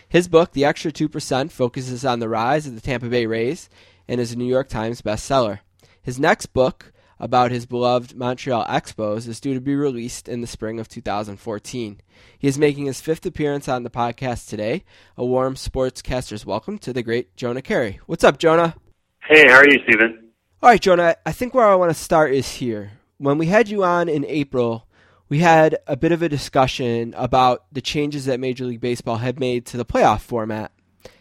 His 0.08 0.26
book, 0.26 0.50
The 0.50 0.64
Extra 0.64 0.90
2%, 0.90 1.52
focuses 1.52 2.04
on 2.04 2.18
the 2.18 2.28
rise 2.28 2.66
of 2.66 2.74
the 2.74 2.80
Tampa 2.80 3.08
Bay 3.08 3.26
Rays 3.26 3.70
and 4.08 4.20
is 4.20 4.32
a 4.32 4.36
New 4.36 4.46
York 4.46 4.68
Times 4.68 5.00
bestseller. 5.00 5.60
His 6.02 6.18
next 6.18 6.46
book, 6.46 6.92
about 7.18 7.50
his 7.50 7.66
beloved 7.66 8.14
Montreal 8.14 8.64
Expos, 8.66 9.26
is 9.28 9.40
due 9.40 9.54
to 9.54 9.60
be 9.60 9.74
released 9.74 10.28
in 10.28 10.40
the 10.40 10.46
spring 10.46 10.78
of 10.78 10.88
2014. 10.88 12.00
He 12.38 12.48
is 12.48 12.58
making 12.58 12.86
his 12.86 13.00
fifth 13.00 13.24
appearance 13.24 13.68
on 13.68 13.82
the 13.82 13.90
podcast 13.90 14.48
today. 14.48 14.84
A 15.16 15.24
warm 15.24 15.54
sportscaster's 15.54 16.44
welcome 16.44 16.78
to 16.78 16.92
the 16.92 17.02
great 17.02 17.36
Jonah 17.36 17.62
Keri. 17.62 18.00
What's 18.06 18.24
up, 18.24 18.38
Jonah? 18.38 18.74
Hey, 19.20 19.48
how 19.48 19.56
are 19.56 19.68
you, 19.68 19.80
Steven? 19.84 20.30
All 20.62 20.70
right, 20.70 20.80
Jonah, 20.80 21.16
I 21.24 21.32
think 21.32 21.54
where 21.54 21.66
I 21.66 21.74
want 21.74 21.90
to 21.90 21.94
start 21.94 22.32
is 22.32 22.56
here. 22.56 22.92
When 23.18 23.38
we 23.38 23.46
had 23.46 23.68
you 23.68 23.84
on 23.84 24.08
in 24.08 24.24
April, 24.26 24.86
we 25.28 25.38
had 25.38 25.78
a 25.86 25.96
bit 25.96 26.12
of 26.12 26.22
a 26.22 26.28
discussion 26.28 27.14
about 27.16 27.64
the 27.72 27.80
changes 27.80 28.26
that 28.26 28.40
Major 28.40 28.64
League 28.64 28.80
Baseball 28.80 29.16
had 29.16 29.40
made 29.40 29.66
to 29.66 29.76
the 29.76 29.84
playoff 29.84 30.20
format. 30.20 30.72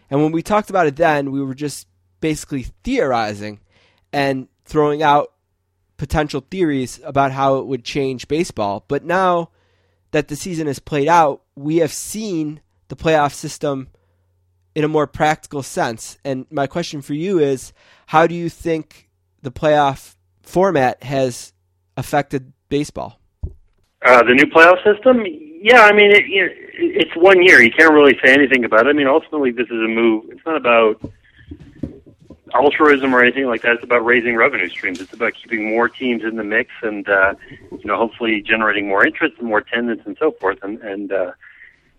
And 0.10 0.22
when 0.22 0.32
we 0.32 0.44
talked 0.44 0.70
about 0.70 0.88
it 0.88 0.96
then, 0.96 1.32
we 1.32 1.42
were 1.42 1.56
just 1.56 1.88
basically 2.22 2.64
theorizing 2.84 3.60
and 4.14 4.48
throwing 4.66 5.02
out 5.02 5.32
potential 5.98 6.44
theories 6.50 7.00
about 7.04 7.32
how 7.32 7.58
it 7.58 7.66
would 7.66 7.84
change 7.84 8.28
baseball. 8.28 8.84
But 8.88 9.04
now 9.04 9.50
that 10.12 10.28
the 10.28 10.36
season 10.36 10.68
has 10.68 10.80
played 10.80 11.08
out, 11.08 11.42
we 11.56 11.78
have 11.78 11.94
seen 11.94 12.62
the 12.88 12.96
playoff 12.96 13.34
system 13.34 13.90
in 14.76 14.84
a 14.84 14.88
more 14.88 15.08
practical 15.08 15.64
sense. 15.64 16.18
And 16.24 16.46
my 16.52 16.68
question 16.68 17.02
for 17.02 17.14
you 17.14 17.40
is 17.40 17.74
how 18.08 18.28
do 18.28 18.36
you 18.36 18.50
think 18.50 19.10
the 19.42 19.52
playoff 19.52 20.16
format 20.44 21.02
has 21.04 21.54
affected 21.98 22.54
baseball? 22.70 23.20
Uh, 24.06 24.22
the 24.24 24.34
new 24.34 24.46
playoff 24.46 24.84
system? 24.84 25.24
Yeah, 25.62 25.82
I 25.82 25.94
mean, 25.94 26.12
it, 26.12 26.24
it's 26.28 27.16
one 27.16 27.42
year. 27.42 27.62
You 27.62 27.72
can't 27.72 27.94
really 27.94 28.18
say 28.24 28.34
anything 28.34 28.66
about 28.66 28.86
it. 28.86 28.90
I 28.90 28.94
mean, 28.94 29.08
ultimately, 29.08 29.52
this 29.52 29.66
is 29.66 29.72
a 29.72 29.88
move. 29.88 30.26
It's 30.30 30.46
not 30.46 30.58
about 30.58 31.02
altruism 32.54 33.14
or 33.14 33.22
anything 33.22 33.48
like 33.48 33.62
that. 33.64 33.74
It's 33.74 33.84
about 33.84 34.06
raising 34.06 34.36
revenue 34.36 34.70
streams. 34.70 35.02
It's 35.02 35.14
about 35.14 35.34
keeping 35.34 35.70
more 35.70 35.90
teams 35.90 36.24
in 36.24 36.36
the 36.36 36.44
mix 36.44 36.72
and, 36.82 37.08
uh, 37.08 37.34
you 37.72 37.86
know, 37.86 37.98
hopefully 37.98 38.42
generating 38.42 38.88
more 38.88 39.06
interest 39.06 39.36
and 39.40 39.48
more 39.48 39.60
attendance 39.60 40.02
and 40.06 40.16
so 40.20 40.32
forth. 40.32 40.60
And, 40.62 40.80
and 40.82 41.12
uh, 41.12 41.32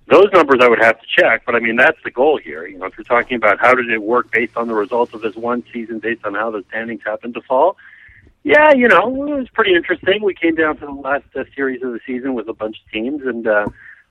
those 0.06 0.28
numbers 0.32 0.60
I 0.60 0.68
would 0.68 0.80
have 0.80 1.00
to 1.00 1.06
check, 1.06 1.42
but 1.44 1.56
I 1.56 1.58
mean, 1.58 1.76
that's 1.76 1.98
the 2.04 2.10
goal 2.10 2.38
here. 2.38 2.66
You 2.66 2.78
know, 2.78 2.86
if 2.86 2.96
you're 2.96 3.04
talking 3.04 3.36
about 3.36 3.58
how 3.58 3.74
did 3.74 3.90
it 3.90 4.02
work 4.02 4.30
based 4.30 4.56
on 4.56 4.68
the 4.68 4.74
results 4.74 5.12
of 5.14 5.20
this 5.20 5.34
one 5.34 5.64
season, 5.72 5.98
based 5.98 6.24
on 6.24 6.34
how 6.34 6.50
the 6.50 6.64
standings 6.68 7.02
happened 7.04 7.34
to 7.34 7.40
fall, 7.40 7.76
yeah, 8.44 8.72
you 8.72 8.86
know, 8.86 9.08
it 9.26 9.36
was 9.36 9.48
pretty 9.48 9.74
interesting. 9.74 10.22
We 10.22 10.32
came 10.32 10.54
down 10.54 10.76
to 10.76 10.86
the 10.86 10.92
last 10.92 11.24
uh, 11.34 11.42
series 11.56 11.82
of 11.82 11.92
the 11.92 11.98
season 12.06 12.34
with 12.34 12.48
a 12.48 12.52
bunch 12.52 12.80
of 12.80 12.92
teams, 12.92 13.22
and 13.26 13.44
uh, 13.48 13.66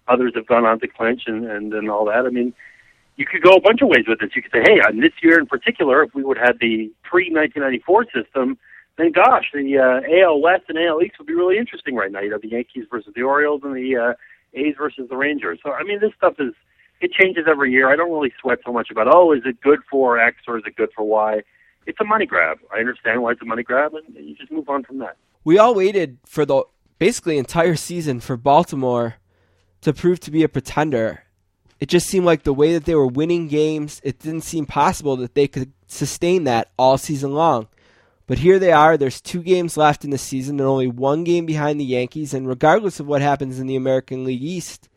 others 0.10 0.34
have 0.36 0.45
gone 0.45 0.66
on 0.66 0.78
to 0.82 0.88
clinch 0.90 1.24
and, 1.28 1.45
and, 1.45 1.74
and 1.74 1.90
all 1.90 2.03
that. 2.06 2.26
I 2.26 2.30
mean, 2.30 2.53
you 3.18 3.26
could 3.26 3.42
go 3.42 3.52
a 3.52 3.62
bunch 3.62 3.82
of 3.82 3.88
ways 3.88 4.06
with 4.08 4.20
this. 4.20 4.32
You 4.36 4.42
could 4.42 4.52
say, 4.52 4.64
hey, 4.64 4.80
on 4.82 5.00
this 5.00 5.14
year 5.22 5.40
in 5.40 5.46
particular, 5.46 6.04
if 6.04 6.14
we 6.14 6.24
would 6.24 6.38
have 6.38 6.60
the 6.60 6.92
pre 7.04 7.32
1994 7.32 8.06
system, 8.14 8.58
then 8.98 9.12
gosh, 9.12 9.46
the 9.54 9.78
uh, 9.78 10.26
AL 10.26 10.42
West 10.42 10.64
and 10.70 10.78
AL 10.78 11.02
East 11.02 11.16
would 11.20 11.28
be 11.28 11.34
really 11.34 11.58
interesting 11.58 11.96
right 11.96 12.12
now. 12.12 12.20
You 12.20 12.30
know, 12.30 12.40
the 12.42 12.50
Yankees 12.50 12.86
versus 12.90 13.14
the 13.16 13.24
Orioles 13.24 13.62
and 13.64 13.76
the 13.76 13.96
uh, 13.96 14.14
A's 14.54 14.76
versus 14.78 15.08
the 15.10 15.18
Rangers. 15.18 15.60
So, 15.64 15.72
I 15.72 15.84
mean, 15.84 16.00
this 16.00 16.12
stuff 16.18 16.36
is, 16.40 16.54
it 17.02 17.12
changes 17.12 17.46
every 17.48 17.72
year. 17.72 17.92
I 17.92 17.96
don't 17.96 18.12
really 18.12 18.34
sweat 18.40 18.60
so 18.66 18.72
much 18.72 18.90
about, 18.90 19.08
oh, 19.14 19.34
is 19.34 19.42
it 19.46 19.60
good 19.62 19.80
for 19.90 20.20
X 20.20 20.38
or 20.48 20.58
is 20.58 20.64
it 20.66 20.76
good 20.76 20.90
for 20.96 21.04
Y? 21.04 21.42
It's 21.86 22.00
a 22.00 22.06
money 22.06 22.26
grab. 22.26 22.58
I 22.74 22.80
understand 22.80 23.22
why 23.22 23.34
it's 23.34 23.42
a 23.42 23.46
money 23.46 23.64
grab, 23.64 23.94
and 23.94 24.16
you 24.16 24.36
just 24.36 24.52
move 24.52 24.70
on 24.70 24.84
from 24.84 25.00
that. 25.00 25.18
We 25.44 25.60
all 25.60 25.76
waited 25.76 26.18
for 26.26 26.46
the 26.46 26.64
basically 26.98 27.38
entire 27.38 27.76
season 27.76 28.20
for 28.20 28.38
Baltimore 28.38 29.16
to 29.82 29.94
prove 29.94 30.20
to 30.22 30.32
be 30.32 30.42
a 30.42 30.50
pretender. 30.50 31.25
It 31.80 31.90
just 31.90 32.08
seemed 32.08 32.26
like 32.26 32.44
the 32.44 32.54
way 32.54 32.74
that 32.74 32.86
they 32.86 32.96
were 32.96 33.08
winning 33.08 33.48
games, 33.48 34.00
it 34.04 34.20
didn't 34.20 34.42
seem 34.42 34.66
possible 34.66 35.16
that 35.18 35.36
they 35.36 35.48
could 35.48 35.74
sustain 35.88 36.46
that 36.46 36.72
all 36.78 36.98
season 36.98 37.34
long. 37.34 37.68
But 38.28 38.40
here 38.40 38.58
they 38.58 38.72
are. 38.72 38.98
There's 38.98 39.22
two 39.22 39.44
games 39.44 39.78
left 39.78 40.04
in 40.04 40.10
the 40.10 40.18
season 40.18 40.60
and 40.60 40.68
only 40.68 40.88
one 40.88 41.24
game 41.24 41.46
behind 41.46 41.80
the 41.80 41.86
Yankees. 41.86 42.34
And 42.34 42.48
regardless 42.48 43.00
of 43.00 43.08
what 43.08 43.22
happens 43.22 43.60
in 43.60 43.68
the 43.68 43.76
American 43.76 44.24
League 44.24 44.42
East, 44.42 44.90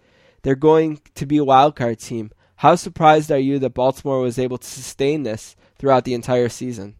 they're 0.42 0.54
going 0.54 1.00
to 1.14 1.26
be 1.26 1.36
a 1.36 1.44
wild 1.44 1.76
card 1.76 1.98
team. 1.98 2.30
How 2.56 2.74
surprised 2.74 3.30
are 3.30 3.38
you 3.38 3.58
that 3.58 3.74
Baltimore 3.74 4.20
was 4.20 4.38
able 4.38 4.58
to 4.58 4.66
sustain 4.66 5.24
this 5.24 5.56
throughout 5.78 6.04
the 6.04 6.14
entire 6.14 6.48
season? 6.48 6.94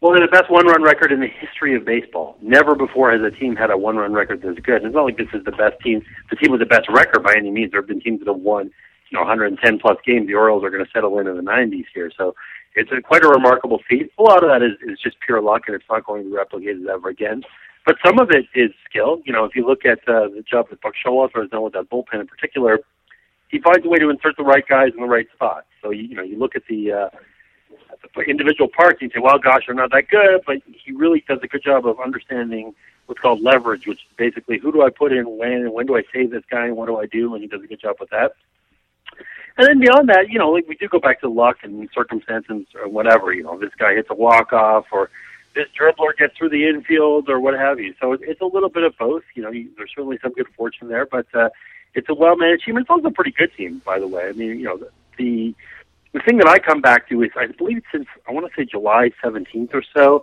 Well, 0.00 0.12
they're 0.12 0.26
the 0.26 0.30
best 0.30 0.50
one-run 0.50 0.82
record 0.82 1.12
in 1.12 1.20
the 1.20 1.28
history 1.28 1.74
of 1.74 1.84
baseball. 1.84 2.36
Never 2.40 2.74
before 2.74 3.10
has 3.10 3.20
a 3.20 3.30
team 3.36 3.56
had 3.56 3.70
a 3.70 3.76
one-run 3.76 4.12
record 4.12 4.42
that's 4.42 4.58
good. 4.60 4.84
It's 4.84 4.94
not 4.94 5.04
like 5.04 5.16
this 5.16 5.28
is 5.32 5.44
the 5.44 5.52
best 5.52 5.80
team, 5.82 6.04
the 6.30 6.36
team 6.36 6.52
with 6.52 6.60
the 6.60 6.66
best 6.66 6.88
record 6.88 7.22
by 7.22 7.34
any 7.36 7.50
means. 7.50 7.72
There 7.72 7.80
have 7.80 7.88
been 7.88 8.00
teams 8.00 8.20
that 8.20 8.28
have 8.28 8.40
won, 8.40 8.70
you 9.10 9.16
know, 9.16 9.20
110 9.20 9.78
plus 9.78 9.96
games. 10.04 10.26
The 10.26 10.34
Orioles 10.34 10.64
are 10.64 10.70
going 10.70 10.84
to 10.84 10.90
settle 10.90 11.18
into 11.18 11.34
the 11.34 11.42
90s 11.42 11.86
here, 11.94 12.10
so 12.16 12.34
it's 12.74 12.90
a, 12.92 13.00
quite 13.00 13.24
a 13.24 13.28
remarkable 13.28 13.80
feat. 13.88 14.12
A 14.18 14.22
lot 14.22 14.42
of 14.42 14.50
that 14.50 14.62
is, 14.62 14.72
is 14.88 14.98
just 15.00 15.16
pure 15.20 15.40
luck, 15.40 15.62
and 15.66 15.74
it's 15.74 15.84
not 15.90 16.04
going 16.04 16.24
to 16.24 16.30
be 16.30 16.36
replicated 16.36 16.86
ever 16.86 17.08
again. 17.08 17.42
But 17.86 17.96
some 18.04 18.18
of 18.18 18.30
it 18.30 18.46
is 18.54 18.70
skill. 18.88 19.22
You 19.24 19.32
know, 19.32 19.44
if 19.44 19.56
you 19.56 19.66
look 19.66 19.84
at 19.84 20.00
uh, 20.08 20.28
the 20.28 20.44
job 20.48 20.68
that 20.70 20.80
Buck 20.80 20.92
Showalter 20.94 21.40
has 21.40 21.50
done 21.50 21.62
with 21.62 21.72
that 21.72 21.88
bullpen 21.88 22.20
in 22.20 22.26
particular, 22.26 22.80
he 23.48 23.60
finds 23.60 23.84
a 23.84 23.88
way 23.88 23.98
to 23.98 24.10
insert 24.10 24.36
the 24.36 24.44
right 24.44 24.66
guys 24.68 24.90
in 24.94 25.00
the 25.00 25.06
right 25.08 25.26
spots. 25.34 25.66
So 25.82 25.90
you, 25.90 26.02
you 26.02 26.14
know, 26.14 26.22
you 26.22 26.38
look 26.38 26.54
at 26.54 26.62
the 26.68 26.92
uh, 26.92 27.08
individual 28.26 28.68
parts, 28.68 29.00
you 29.00 29.08
say, 29.08 29.20
well, 29.20 29.38
gosh, 29.38 29.62
they're 29.66 29.74
not 29.74 29.90
that 29.92 30.08
good, 30.08 30.42
but 30.46 30.58
he 30.66 30.92
really 30.92 31.24
does 31.26 31.38
a 31.42 31.48
good 31.48 31.62
job 31.62 31.86
of 31.86 31.98
understanding 32.00 32.74
what's 33.06 33.20
called 33.20 33.40
leverage, 33.40 33.86
which 33.86 33.98
is 33.98 34.16
basically 34.16 34.58
who 34.58 34.70
do 34.70 34.82
I 34.82 34.90
put 34.90 35.12
in 35.12 35.38
when 35.38 35.52
and 35.52 35.72
when 35.72 35.86
do 35.86 35.96
I 35.96 36.02
save 36.12 36.30
this 36.30 36.44
guy 36.50 36.66
and 36.66 36.76
what 36.76 36.86
do 36.86 36.98
I 36.98 37.06
do, 37.06 37.34
and 37.34 37.42
he 37.42 37.48
does 37.48 37.62
a 37.62 37.66
good 37.66 37.80
job 37.80 37.96
with 37.98 38.10
that. 38.10 38.32
And 39.58 39.66
then 39.66 39.80
beyond 39.80 40.08
that, 40.08 40.30
you 40.30 40.38
know, 40.38 40.50
like 40.50 40.68
we 40.68 40.76
do 40.76 40.88
go 40.88 41.00
back 41.00 41.20
to 41.20 41.28
luck 41.28 41.58
and 41.64 41.88
circumstances 41.92 42.64
or 42.80 42.88
whatever. 42.88 43.32
You 43.32 43.42
know, 43.42 43.58
this 43.58 43.74
guy 43.76 43.94
hits 43.94 44.08
a 44.08 44.14
walk 44.14 44.52
off, 44.52 44.86
or 44.92 45.10
this 45.54 45.66
dribbler 45.78 46.16
gets 46.16 46.36
through 46.38 46.50
the 46.50 46.68
infield, 46.68 47.28
or 47.28 47.40
what 47.40 47.54
have 47.54 47.80
you. 47.80 47.92
So 48.00 48.12
it's 48.12 48.40
a 48.40 48.46
little 48.46 48.68
bit 48.68 48.84
of 48.84 48.96
both. 48.96 49.24
You 49.34 49.42
know, 49.42 49.50
there's 49.50 49.90
certainly 49.90 50.18
some 50.22 50.32
good 50.32 50.46
fortune 50.56 50.86
there, 50.86 51.06
but 51.06 51.26
uh, 51.34 51.48
it's 51.94 52.08
a 52.08 52.14
well 52.14 52.36
managed 52.36 52.66
team. 52.66 52.78
It's 52.78 52.88
also 52.88 53.08
a 53.08 53.10
pretty 53.10 53.32
good 53.32 53.50
team, 53.56 53.82
by 53.84 53.98
the 53.98 54.06
way. 54.06 54.28
I 54.28 54.32
mean, 54.32 54.60
you 54.60 54.64
know, 54.64 54.80
the 55.16 55.54
the 56.12 56.20
thing 56.20 56.38
that 56.38 56.46
I 56.46 56.60
come 56.60 56.80
back 56.80 57.08
to 57.08 57.20
is 57.22 57.30
I 57.36 57.46
believe 57.46 57.82
since 57.90 58.06
I 58.28 58.32
want 58.32 58.46
to 58.46 58.52
say 58.56 58.64
July 58.64 59.10
17th 59.22 59.74
or 59.74 59.82
so, 59.92 60.22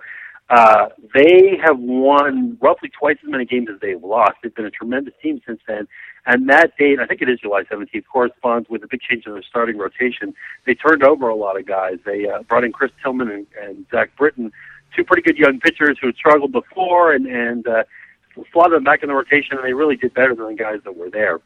uh, 0.49 0.89
they 1.13 1.57
have 1.63 1.79
won 1.79 2.57
roughly 2.61 2.89
twice 2.89 3.17
as 3.23 3.29
many 3.29 3.45
games 3.45 3.67
as 3.73 3.79
they've 3.81 4.03
lost. 4.03 4.33
They've 4.43 4.53
been 4.53 4.65
a 4.65 4.71
tremendous 4.71 5.13
team 5.21 5.41
since 5.45 5.59
then. 5.67 5.87
And 6.27 6.49
that 6.49 6.71
date, 6.77 6.99
I 6.99 7.05
think 7.05 7.21
it 7.21 7.29
is 7.29 7.39
July 7.39 7.63
17th, 7.63 8.03
corresponds 8.11 8.69
with 8.69 8.83
a 8.83 8.87
big 8.87 9.01
change 9.01 9.25
in 9.25 9.33
their 9.33 9.43
starting 9.43 9.77
rotation. 9.77 10.33
They 10.65 10.75
turned 10.75 11.03
over 11.03 11.29
a 11.29 11.35
lot 11.35 11.59
of 11.59 11.65
guys. 11.65 11.97
They 12.05 12.27
uh, 12.27 12.43
brought 12.43 12.63
in 12.63 12.71
Chris 12.71 12.91
Tillman 13.01 13.29
and, 13.29 13.47
and 13.61 13.85
Zach 13.91 14.15
Britton, 14.17 14.51
two 14.95 15.03
pretty 15.03 15.23
good 15.23 15.37
young 15.37 15.59
pitchers 15.59 15.97
who 15.99 16.07
had 16.07 16.15
struggled 16.15 16.51
before, 16.51 17.13
and, 17.13 17.27
and 17.27 17.67
uh, 17.67 17.83
slotted 18.51 18.75
them 18.75 18.83
back 18.83 19.03
in 19.03 19.09
the 19.09 19.15
rotation, 19.15 19.57
and 19.57 19.65
they 19.65 19.73
really 19.73 19.95
did 19.95 20.13
better 20.13 20.35
than 20.35 20.47
the 20.47 20.55
guys 20.55 20.79
that 20.83 20.95
were 20.95 21.09
there. 21.09 21.39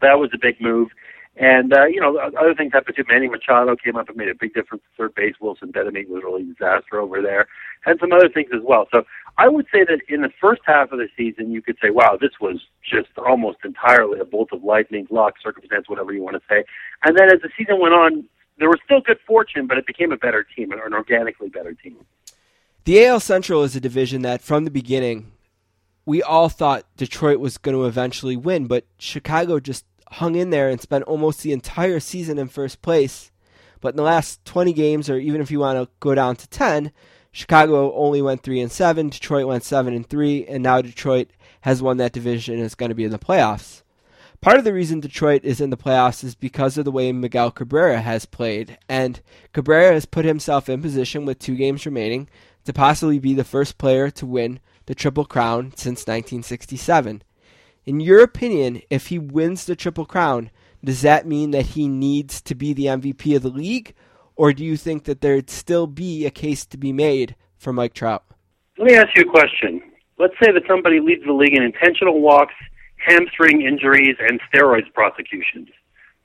That 0.00 0.18
was 0.18 0.30
a 0.34 0.38
big 0.38 0.60
move. 0.60 0.88
And, 1.40 1.72
uh, 1.72 1.84
you 1.84 2.00
know, 2.00 2.18
other 2.18 2.54
things 2.54 2.72
happened 2.72 2.96
too. 2.96 3.04
Manny 3.08 3.28
Machado 3.28 3.76
came 3.76 3.94
up 3.94 4.08
and 4.08 4.16
made 4.16 4.28
a 4.28 4.34
big 4.34 4.54
difference 4.54 4.82
at 4.84 4.96
third 4.98 5.14
base. 5.14 5.34
Wilson 5.40 5.70
Betemit 5.70 6.08
was 6.08 6.24
really 6.24 6.42
a 6.42 6.46
disaster 6.46 7.00
over 7.00 7.22
there. 7.22 7.46
And 7.86 7.98
some 8.00 8.12
other 8.12 8.28
things 8.28 8.50
as 8.52 8.60
well. 8.64 8.88
So 8.90 9.04
I 9.36 9.48
would 9.48 9.66
say 9.72 9.84
that 9.84 10.00
in 10.08 10.22
the 10.22 10.32
first 10.40 10.62
half 10.64 10.90
of 10.90 10.98
the 10.98 11.06
season, 11.16 11.52
you 11.52 11.62
could 11.62 11.76
say, 11.80 11.90
wow, 11.90 12.18
this 12.20 12.32
was 12.40 12.60
just 12.82 13.16
almost 13.18 13.58
entirely 13.64 14.18
a 14.18 14.24
bolt 14.24 14.48
of 14.52 14.64
lightning, 14.64 15.06
luck, 15.10 15.34
circumstance, 15.40 15.88
whatever 15.88 16.12
you 16.12 16.22
want 16.22 16.34
to 16.34 16.42
say. 16.48 16.64
And 17.04 17.16
then 17.16 17.32
as 17.32 17.40
the 17.40 17.50
season 17.56 17.80
went 17.80 17.94
on, 17.94 18.24
there 18.58 18.68
was 18.68 18.80
still 18.84 19.00
good 19.00 19.18
fortune, 19.24 19.68
but 19.68 19.78
it 19.78 19.86
became 19.86 20.10
a 20.10 20.16
better 20.16 20.44
team, 20.56 20.72
an 20.72 20.92
organically 20.92 21.50
better 21.50 21.72
team. 21.72 21.98
The 22.84 23.06
AL 23.06 23.20
Central 23.20 23.62
is 23.62 23.76
a 23.76 23.80
division 23.80 24.22
that, 24.22 24.42
from 24.42 24.64
the 24.64 24.72
beginning, 24.72 25.30
we 26.04 26.20
all 26.20 26.48
thought 26.48 26.84
Detroit 26.96 27.38
was 27.38 27.58
going 27.58 27.76
to 27.76 27.84
eventually 27.84 28.34
win, 28.34 28.66
but 28.66 28.86
Chicago 28.98 29.60
just 29.60 29.84
hung 30.12 30.34
in 30.34 30.50
there 30.50 30.68
and 30.68 30.80
spent 30.80 31.04
almost 31.04 31.42
the 31.42 31.52
entire 31.52 32.00
season 32.00 32.38
in 32.38 32.48
first 32.48 32.82
place. 32.82 33.30
But 33.80 33.90
in 33.90 33.96
the 33.96 34.02
last 34.02 34.44
20 34.44 34.72
games, 34.72 35.08
or 35.08 35.18
even 35.18 35.40
if 35.40 35.50
you 35.50 35.60
want 35.60 35.78
to 35.78 35.90
go 36.00 36.14
down 36.14 36.36
to 36.36 36.48
10, 36.48 36.92
Chicago 37.30 37.94
only 37.94 38.20
went 38.20 38.42
3 38.42 38.60
and 38.60 38.72
7, 38.72 39.10
Detroit 39.10 39.46
went 39.46 39.64
7 39.64 39.94
and 39.94 40.08
3, 40.08 40.46
and 40.46 40.62
now 40.62 40.80
Detroit 40.80 41.28
has 41.62 41.82
won 41.82 41.96
that 41.98 42.12
division 42.12 42.54
and 42.54 42.64
is 42.64 42.74
going 42.74 42.88
to 42.88 42.94
be 42.94 43.04
in 43.04 43.10
the 43.10 43.18
playoffs. 43.18 43.82
Part 44.40 44.58
of 44.58 44.64
the 44.64 44.72
reason 44.72 45.00
Detroit 45.00 45.44
is 45.44 45.60
in 45.60 45.70
the 45.70 45.76
playoffs 45.76 46.22
is 46.22 46.36
because 46.36 46.78
of 46.78 46.84
the 46.84 46.92
way 46.92 47.10
Miguel 47.10 47.50
Cabrera 47.50 48.00
has 48.00 48.24
played, 48.24 48.78
and 48.88 49.20
Cabrera 49.52 49.92
has 49.92 50.06
put 50.06 50.24
himself 50.24 50.68
in 50.68 50.80
position 50.80 51.24
with 51.24 51.38
two 51.38 51.56
games 51.56 51.84
remaining 51.84 52.28
to 52.64 52.72
possibly 52.72 53.18
be 53.18 53.34
the 53.34 53.44
first 53.44 53.78
player 53.78 54.10
to 54.10 54.26
win 54.26 54.60
the 54.86 54.94
Triple 54.94 55.24
Crown 55.24 55.72
since 55.76 56.06
1967. 56.06 57.22
In 57.88 58.00
your 58.00 58.22
opinion, 58.22 58.82
if 58.90 59.06
he 59.06 59.18
wins 59.18 59.64
the 59.64 59.74
Triple 59.74 60.04
Crown, 60.04 60.50
does 60.84 61.00
that 61.00 61.26
mean 61.26 61.52
that 61.52 61.68
he 61.68 61.88
needs 61.88 62.42
to 62.42 62.54
be 62.54 62.74
the 62.74 62.84
MVP 62.84 63.34
of 63.34 63.40
the 63.40 63.48
league? 63.48 63.94
Or 64.36 64.52
do 64.52 64.62
you 64.62 64.76
think 64.76 65.04
that 65.04 65.22
there'd 65.22 65.48
still 65.48 65.86
be 65.86 66.26
a 66.26 66.30
case 66.30 66.66
to 66.66 66.76
be 66.76 66.92
made 66.92 67.34
for 67.56 67.72
Mike 67.72 67.94
Trout? 67.94 68.24
Let 68.76 68.88
me 68.88 68.94
ask 68.94 69.08
you 69.16 69.22
a 69.22 69.30
question. 69.30 69.80
Let's 70.18 70.34
say 70.34 70.52
that 70.52 70.64
somebody 70.68 71.00
leads 71.00 71.24
the 71.24 71.32
league 71.32 71.56
in 71.56 71.62
intentional 71.62 72.20
walks, 72.20 72.52
hamstring 72.98 73.62
injuries, 73.62 74.16
and 74.20 74.38
steroids 74.52 74.92
prosecutions. 74.92 75.68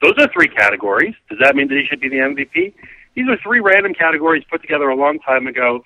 Those 0.02 0.16
are 0.20 0.28
three 0.34 0.50
categories. 0.50 1.16
Does 1.30 1.40
that 1.42 1.56
mean 1.56 1.70
that 1.70 1.76
he 1.76 1.86
should 1.90 2.02
be 2.02 2.10
the 2.10 2.18
MVP? 2.18 2.74
These 3.16 3.30
are 3.30 3.38
three 3.42 3.62
random 3.62 3.94
categories 3.94 4.44
put 4.52 4.62
together 4.62 4.90
a 4.90 4.98
long 4.98 5.18
time 5.20 5.48
ago. 5.48 5.86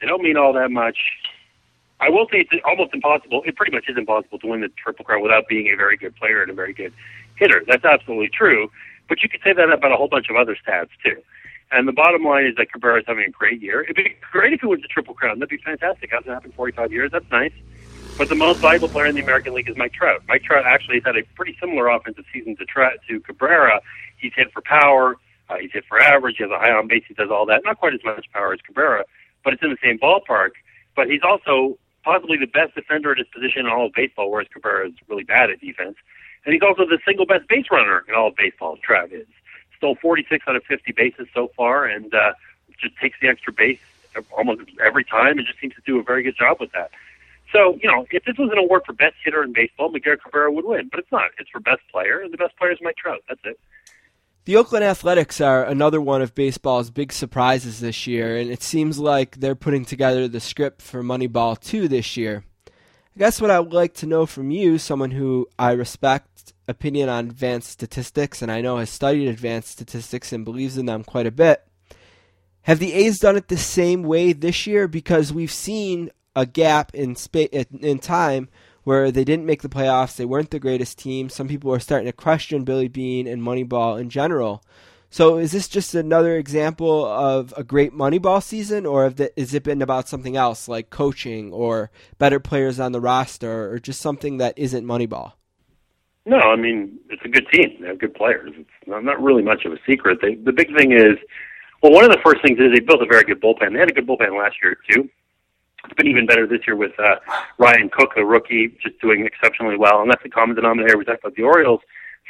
They 0.00 0.06
don't 0.06 0.22
mean 0.22 0.36
all 0.36 0.52
that 0.52 0.70
much. 0.70 0.96
I 2.00 2.10
will 2.10 2.26
say 2.30 2.46
it's 2.50 2.62
almost 2.64 2.94
impossible. 2.94 3.42
It 3.44 3.56
pretty 3.56 3.72
much 3.72 3.84
is 3.88 3.96
impossible 3.96 4.38
to 4.38 4.46
win 4.46 4.60
the 4.60 4.68
Triple 4.68 5.04
Crown 5.04 5.22
without 5.22 5.48
being 5.48 5.66
a 5.68 5.76
very 5.76 5.96
good 5.96 6.14
player 6.16 6.42
and 6.42 6.50
a 6.50 6.54
very 6.54 6.72
good 6.72 6.92
hitter. 7.36 7.62
That's 7.66 7.84
absolutely 7.84 8.28
true. 8.28 8.70
But 9.08 9.22
you 9.22 9.28
could 9.28 9.40
say 9.42 9.52
that 9.52 9.70
about 9.70 9.92
a 9.92 9.96
whole 9.96 10.08
bunch 10.08 10.28
of 10.30 10.36
other 10.36 10.56
stats 10.56 10.90
too. 11.04 11.20
And 11.70 11.86
the 11.86 11.92
bottom 11.92 12.24
line 12.24 12.46
is 12.46 12.54
that 12.56 12.72
Cabrera 12.72 13.00
is 13.00 13.04
having 13.06 13.24
a 13.24 13.30
great 13.30 13.60
year. 13.60 13.82
It'd 13.82 13.96
be 13.96 14.16
great 14.32 14.52
if 14.52 14.60
he 14.60 14.66
wins 14.66 14.82
the 14.82 14.88
Triple 14.88 15.14
Crown. 15.14 15.38
That'd 15.38 15.50
be 15.50 15.58
fantastic. 15.58 16.10
Hasn't 16.10 16.28
happened 16.28 16.52
in 16.52 16.56
45 16.56 16.92
years. 16.92 17.10
That's 17.12 17.30
nice. 17.30 17.52
But 18.16 18.28
the 18.28 18.34
most 18.34 18.58
valuable 18.60 18.88
player 18.88 19.06
in 19.06 19.14
the 19.14 19.22
American 19.22 19.54
League 19.54 19.68
is 19.68 19.76
Mike 19.76 19.92
Trout. 19.92 20.22
Mike 20.28 20.42
Trout 20.42 20.64
actually 20.66 20.96
has 20.96 21.04
had 21.04 21.16
a 21.16 21.22
pretty 21.36 21.56
similar 21.60 21.88
offensive 21.88 22.24
season 22.32 22.56
to 22.56 22.64
Trout 22.64 22.94
to 23.08 23.20
Cabrera. 23.20 23.80
He's 24.16 24.32
hit 24.34 24.52
for 24.52 24.62
power. 24.62 25.16
Uh, 25.48 25.56
he's 25.60 25.72
hit 25.72 25.84
for 25.88 26.00
average. 26.00 26.36
He 26.38 26.42
has 26.44 26.50
a 26.50 26.58
high 26.58 26.72
on 26.72 26.88
base. 26.88 27.04
He 27.06 27.14
does 27.14 27.30
all 27.30 27.46
that. 27.46 27.62
Not 27.64 27.78
quite 27.78 27.94
as 27.94 28.00
much 28.04 28.26
power 28.32 28.52
as 28.52 28.60
Cabrera, 28.60 29.04
but 29.44 29.52
it's 29.52 29.62
in 29.62 29.70
the 29.70 29.76
same 29.82 29.98
ballpark. 29.98 30.50
But 30.96 31.08
he's 31.08 31.22
also 31.22 31.78
possibly 32.08 32.38
the 32.38 32.46
best 32.46 32.74
defender 32.74 33.12
at 33.12 33.18
his 33.18 33.26
position 33.26 33.66
in 33.66 33.68
all 33.70 33.84
of 33.84 33.92
baseball, 33.92 34.30
whereas 34.30 34.48
Cabrera 34.50 34.88
is 34.88 34.94
really 35.08 35.24
bad 35.24 35.50
at 35.50 35.60
defense. 35.60 35.96
And 36.46 36.54
he's 36.54 36.62
also 36.62 36.86
the 36.86 36.98
single 37.04 37.26
best 37.26 37.46
base 37.48 37.66
runner 37.70 38.02
in 38.08 38.14
all 38.14 38.28
of 38.28 38.34
baseball, 38.36 38.78
Trout 38.82 39.12
is. 39.12 39.26
Stole 39.76 39.94
46 39.96 40.42
out 40.48 40.56
of 40.56 40.64
50 40.64 40.92
bases 40.92 41.28
so 41.34 41.48
far, 41.54 41.84
and 41.84 42.14
uh, 42.14 42.32
just 42.80 42.96
takes 42.96 43.18
the 43.20 43.28
extra 43.28 43.52
base 43.52 43.78
almost 44.34 44.62
every 44.82 45.04
time 45.04 45.36
and 45.36 45.46
just 45.46 45.60
seems 45.60 45.74
to 45.74 45.82
do 45.84 45.98
a 45.98 46.02
very 46.02 46.22
good 46.22 46.34
job 46.34 46.56
with 46.60 46.72
that. 46.72 46.90
So, 47.52 47.78
you 47.82 47.90
know, 47.90 48.06
if 48.10 48.24
this 48.24 48.38
was 48.38 48.50
an 48.52 48.58
award 48.58 48.84
for 48.86 48.94
best 48.94 49.16
hitter 49.22 49.42
in 49.42 49.52
baseball, 49.52 49.90
Miguel 49.90 50.16
Cabrera 50.16 50.50
would 50.50 50.64
win, 50.64 50.88
but 50.90 51.00
it's 51.00 51.12
not. 51.12 51.30
It's 51.38 51.50
for 51.50 51.60
best 51.60 51.82
player, 51.92 52.20
and 52.20 52.32
the 52.32 52.38
best 52.38 52.56
player 52.56 52.72
is 52.72 52.78
Mike 52.80 52.96
Trout. 52.96 53.20
That's 53.28 53.40
it. 53.44 53.60
The 54.48 54.56
Oakland 54.56 54.82
Athletics 54.82 55.42
are 55.42 55.62
another 55.62 56.00
one 56.00 56.22
of 56.22 56.34
baseball's 56.34 56.88
big 56.88 57.12
surprises 57.12 57.80
this 57.80 58.06
year, 58.06 58.34
and 58.34 58.50
it 58.50 58.62
seems 58.62 58.98
like 58.98 59.36
they're 59.36 59.54
putting 59.54 59.84
together 59.84 60.26
the 60.26 60.40
script 60.40 60.80
for 60.80 61.02
Moneyball 61.02 61.60
2 61.60 61.86
this 61.86 62.16
year. 62.16 62.44
I 62.66 63.18
guess 63.18 63.42
what 63.42 63.50
I 63.50 63.60
would 63.60 63.74
like 63.74 63.92
to 63.96 64.06
know 64.06 64.24
from 64.24 64.50
you, 64.50 64.78
someone 64.78 65.10
who 65.10 65.46
I 65.58 65.72
respect 65.72 66.54
opinion 66.66 67.10
on 67.10 67.26
advanced 67.26 67.68
statistics 67.68 68.40
and 68.40 68.50
I 68.50 68.62
know 68.62 68.78
has 68.78 68.88
studied 68.88 69.28
advanced 69.28 69.68
statistics 69.68 70.32
and 70.32 70.46
believes 70.46 70.78
in 70.78 70.86
them 70.86 71.04
quite 71.04 71.26
a 71.26 71.30
bit. 71.30 71.68
Have 72.62 72.78
the 72.78 72.94
A's 72.94 73.18
done 73.18 73.36
it 73.36 73.48
the 73.48 73.58
same 73.58 74.02
way 74.02 74.32
this 74.32 74.66
year? 74.66 74.88
Because 74.88 75.30
we've 75.30 75.52
seen 75.52 76.10
a 76.34 76.46
gap 76.46 76.94
in 76.94 77.16
spa- 77.16 77.50
in 77.50 77.98
time 77.98 78.48
where 78.88 79.10
they 79.10 79.22
didn't 79.22 79.44
make 79.44 79.60
the 79.60 79.68
playoffs. 79.68 80.16
They 80.16 80.24
weren't 80.24 80.50
the 80.50 80.58
greatest 80.58 80.96
team. 80.96 81.28
Some 81.28 81.46
people 81.46 81.70
are 81.74 81.78
starting 81.78 82.06
to 82.06 82.12
question 82.14 82.64
Billy 82.64 82.88
Beane 82.88 83.26
and 83.26 83.42
Moneyball 83.42 84.00
in 84.00 84.08
general. 84.08 84.64
So 85.10 85.36
is 85.36 85.52
this 85.52 85.68
just 85.68 85.94
another 85.94 86.38
example 86.38 87.04
of 87.04 87.52
a 87.54 87.62
great 87.62 87.92
Moneyball 87.92 88.42
season, 88.42 88.86
or 88.86 89.12
has 89.36 89.52
it 89.52 89.62
been 89.62 89.82
about 89.82 90.08
something 90.08 90.38
else 90.38 90.68
like 90.68 90.88
coaching 90.88 91.52
or 91.52 91.90
better 92.16 92.40
players 92.40 92.80
on 92.80 92.92
the 92.92 93.00
roster, 93.00 93.70
or 93.70 93.78
just 93.78 94.00
something 94.00 94.38
that 94.38 94.58
isn't 94.58 94.86
Moneyball? 94.86 95.32
No, 96.24 96.38
I 96.38 96.56
mean 96.56 96.98
it's 97.10 97.22
a 97.26 97.28
good 97.28 97.46
team. 97.52 97.76
They 97.82 97.88
have 97.88 97.98
good 97.98 98.14
players. 98.14 98.52
It's 98.56 98.70
not, 98.86 99.22
really 99.22 99.42
much 99.42 99.66
of 99.66 99.72
a 99.72 99.78
secret. 99.86 100.20
They, 100.22 100.36
the 100.36 100.52
big 100.52 100.74
thing 100.74 100.92
is, 100.92 101.18
well, 101.82 101.92
one 101.92 102.06
of 102.06 102.10
the 102.10 102.22
first 102.24 102.40
things 102.42 102.58
is 102.58 102.72
they 102.72 102.80
built 102.80 103.02
a 103.02 103.06
very 103.06 103.24
good 103.24 103.42
bullpen. 103.42 103.74
They 103.74 103.80
had 103.80 103.90
a 103.90 103.94
good 103.94 104.06
bullpen 104.06 104.32
last 104.42 104.56
year 104.62 104.78
too. 104.90 105.10
It's 105.88 105.96
been 105.96 106.06
even 106.06 106.26
better 106.26 106.46
this 106.46 106.66
year 106.66 106.76
with 106.76 106.92
uh, 106.98 107.16
Ryan 107.56 107.88
Cook, 107.88 108.10
a 108.18 108.24
rookie, 108.24 108.76
just 108.82 109.00
doing 109.00 109.24
exceptionally 109.24 109.78
well. 109.78 110.02
And 110.02 110.10
that's 110.10 110.22
the 110.22 110.28
common 110.28 110.54
denominator. 110.54 110.98
We 110.98 111.06
talked 111.06 111.24
about 111.24 111.34
the 111.34 111.44
Orioles. 111.44 111.80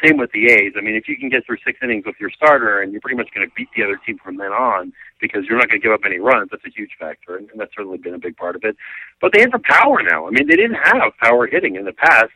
Same 0.05 0.17
with 0.17 0.31
the 0.31 0.47
A's. 0.47 0.75
I 0.79 0.81
mean, 0.81 0.95
if 0.95 1.09
you 1.09 1.17
can 1.19 1.29
get 1.29 1.45
through 1.45 1.57
six 1.67 1.81
innings 1.83 2.05
with 2.07 2.15
your 2.21 2.31
starter, 2.31 2.81
and 2.81 2.93
you're 2.93 3.01
pretty 3.01 3.17
much 3.17 3.31
going 3.35 3.49
to 3.49 3.53
beat 3.57 3.67
the 3.77 3.83
other 3.83 3.99
team 4.07 4.17
from 4.23 4.37
then 4.37 4.53
on 4.53 4.93
because 5.21 5.45
you're 5.47 5.59
not 5.59 5.69
going 5.69 5.81
to 5.81 5.85
give 5.85 5.93
up 5.93 6.03
any 6.07 6.21
runs, 6.21 6.51
that's 6.53 6.65
a 6.65 6.71
huge 6.71 6.93
factor, 7.01 7.37
and, 7.37 7.49
that's 7.57 7.75
certainly 7.75 7.99
been 7.99 8.15
a 8.15 8.19
big 8.19 8.37
part 8.37 8.55
of 8.55 8.63
it. 8.63 8.77
But 9.21 9.33
they 9.33 9.41
have 9.41 9.51
the 9.51 9.59
power 9.59 10.01
now. 10.05 10.29
I 10.29 10.31
mean, 10.31 10.47
they 10.47 10.55
didn't 10.55 10.79
have 10.85 11.19
power 11.21 11.49
hitting 11.49 11.75
in 11.75 11.85
the 11.85 11.93
past, 11.93 12.31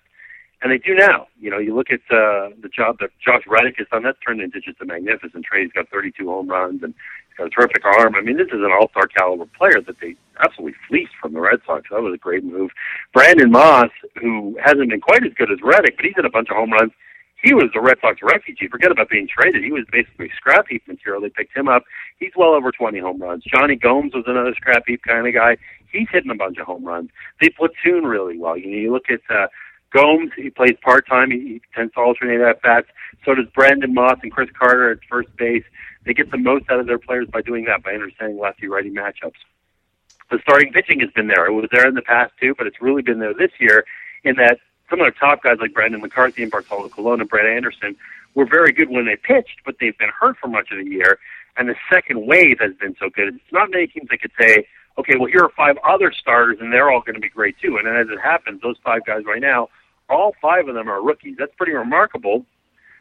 and 0.63 0.71
they 0.71 0.79
do 0.79 0.95
now. 0.95 1.27
You 1.41 1.51
know, 1.51 1.59
you 1.59 1.75
look 1.75 1.89
at 1.91 2.01
uh, 2.11 2.51
the 2.63 2.71
job 2.75 2.99
that 3.01 3.11
Josh 3.25 3.43
Reddick 3.47 3.77
has 3.79 3.89
done. 3.91 4.05
That's 4.05 4.19
turned 4.25 4.41
into 4.41 4.61
just 4.61 4.81
a 4.81 4.85
magnificent 4.85 5.45
trade. 5.45 5.65
He's 5.65 5.73
got 5.73 5.89
32 5.91 6.25
home 6.27 6.49
runs, 6.49 6.83
and 6.83 6.95
He's 7.33 7.39
got 7.39 7.47
a 7.47 7.51
terrific 7.51 7.85
arm. 7.85 8.15
I 8.15 8.21
mean, 8.21 8.37
this 8.37 8.49
is 8.49 8.61
an 8.61 8.73
all-star 8.79 9.07
caliber 9.07 9.47
player 9.47 9.81
that 9.87 9.97
they 10.01 10.17
absolutely 10.45 10.77
fleeced 10.87 11.15
from 11.21 11.33
the 11.33 11.41
Red 11.41 11.61
Sox. 11.65 11.89
That 11.91 12.03
was 12.03 12.15
a 12.15 12.19
great 12.19 12.45
move. 12.45 12.71
Brandon 13.15 13.51
Moss, 13.51 13.91
who 14.21 14.59
hasn't 14.63 14.91
been 14.91 15.01
quite 15.01 15.25
as 15.25 15.33
good 15.35 15.51
as 15.51 15.59
Reddick, 15.63 15.97
but 15.97 16.05
he's 16.05 16.15
hit 16.15 16.27
a 16.27 16.31
bunch 16.31 16.51
of 16.51 16.57
home 16.57 16.73
runs. 16.73 16.93
He 17.43 17.55
was 17.55 17.71
the 17.75 17.81
Red 17.81 17.97
Sox 18.01 18.21
refugee. 18.23 18.69
Forget 18.69 18.93
about 18.93 19.09
being 19.09 19.27
traded. 19.27 19.65
He 19.65 19.73
was 19.73 19.85
basically 19.91 20.31
scrap 20.37 20.67
heap 20.69 20.87
material. 20.87 21.23
They 21.23 21.31
picked 21.31 21.57
him 21.57 21.69
up. 21.69 21.85
He's 22.19 22.33
well 22.37 22.53
over 22.53 22.71
20 22.71 23.01
home 23.01 23.21
runs. 23.21 23.45
Jonny 23.45 23.77
Gomes 23.77 24.15
was 24.15 24.25
another 24.27 24.55
scrap 24.55 24.85
heap 24.87 25.01
kind 25.03 25.27
of 25.27 25.35
guy. 25.35 25.57
He's 25.91 26.09
hitting 26.13 26.31
a 26.31 26.37
bunch 26.37 26.59
of 26.59 26.67
home 26.67 26.85
runs. 26.85 27.11
They 27.41 27.49
platoon 27.49 28.05
really 28.05 28.39
well. 28.39 28.57
You 28.57 28.71
know, 28.71 28.77
you 28.77 28.93
look 28.93 29.07
at 29.11 29.21
uh, 29.35 29.49
Gomes. 29.93 30.31
He 30.37 30.51
plays 30.51 30.77
part 30.83 31.07
time. 31.07 31.31
He, 31.31 31.39
he 31.39 31.63
tends 31.75 31.95
to 31.95 32.01
alternate 32.01 32.41
at 32.41 32.63
bats. 32.63 32.89
So 33.25 33.35
does 33.35 33.47
Brandon 33.55 33.95
Moss 33.95 34.19
and 34.23 34.33
Chris 34.33 34.51
Carter 34.59 34.91
at 34.91 34.99
first 35.09 35.35
base. 35.37 35.65
they 36.05 36.15
get 36.15 36.31
the 36.31 36.39
most 36.39 36.71
out 36.71 36.81
of 36.81 36.87
their 36.87 36.99
players 36.99 37.29
by 37.33 37.43
doing 37.43 37.65
that, 37.67 37.83
by 37.83 37.93
understanding 37.93 38.39
lefty 38.39 38.67
righty 38.67 38.91
matchups. 38.91 39.39
The 40.31 40.39
starting 40.43 40.73
pitching 40.73 41.01
has 41.01 41.11
been 41.11 41.29
there. 41.29 41.47
It 41.47 41.53
was 41.53 41.69
there 41.71 41.87
in 41.87 41.95
the 41.95 42.03
past 42.03 42.33
too, 42.41 42.55
but 42.57 42.67
it's 42.67 42.81
really 42.81 43.03
been 43.03 43.19
there 43.19 43.35
this 43.35 43.53
year 43.61 43.85
in 44.25 44.37
that 44.37 44.59
some 44.89 45.01
of 45.01 45.07
the 45.13 45.19
top 45.19 45.43
guys 45.43 45.59
like 45.61 45.75
Brandon 45.75 46.01
McCarthy 46.01 46.43
and 46.43 46.51
Bartolo 46.51 46.89
Colon 46.89 47.21
and 47.21 47.29
Brett 47.29 47.47
Anderson 47.47 47.97
were 48.35 48.47
very 48.47 48.73
good 48.73 48.89
when 48.89 49.07
they 49.07 49.17
pitched, 49.17 49.61
but 49.65 49.77
they've 49.81 49.97
been 49.99 50.11
hurt 50.11 50.37
for 50.39 50.49
much 50.49 50.71
of 50.71 50.79
the 50.79 50.91
year. 50.91 51.19
And 51.57 51.69
the 51.69 51.75
second 51.93 52.27
wave 52.27 52.59
has 52.61 52.75
been 52.75 52.97
so 52.99 53.11
good. 53.11 53.35
It's 53.35 53.53
not 53.53 53.71
many 53.71 53.87
teams 53.87 54.09
that 54.11 54.21
could 54.23 54.33
say, 54.41 54.67
okay, 54.99 55.17
well, 55.19 55.29
here 55.29 55.45
are 55.45 55.51
five 55.57 55.77
other 55.85 56.13
starters, 56.13 56.59
and 56.61 56.73
they're 56.73 56.91
all 56.91 57.01
going 57.01 57.15
to 57.15 57.21
be 57.21 57.29
great 57.29 57.57
too. 57.61 57.77
And 57.77 57.87
as 57.89 58.09
it 58.09 58.21
happens, 58.21 58.61
those 58.63 58.77
five 58.85 59.05
guys 59.05 59.25
right 59.27 59.41
now, 59.41 59.69
all 60.13 60.35
five 60.41 60.69
of 60.69 60.75
them 60.75 60.89
are 60.89 61.03
rookies. 61.03 61.37
That's 61.39 61.55
pretty 61.57 61.73
remarkable, 61.73 62.45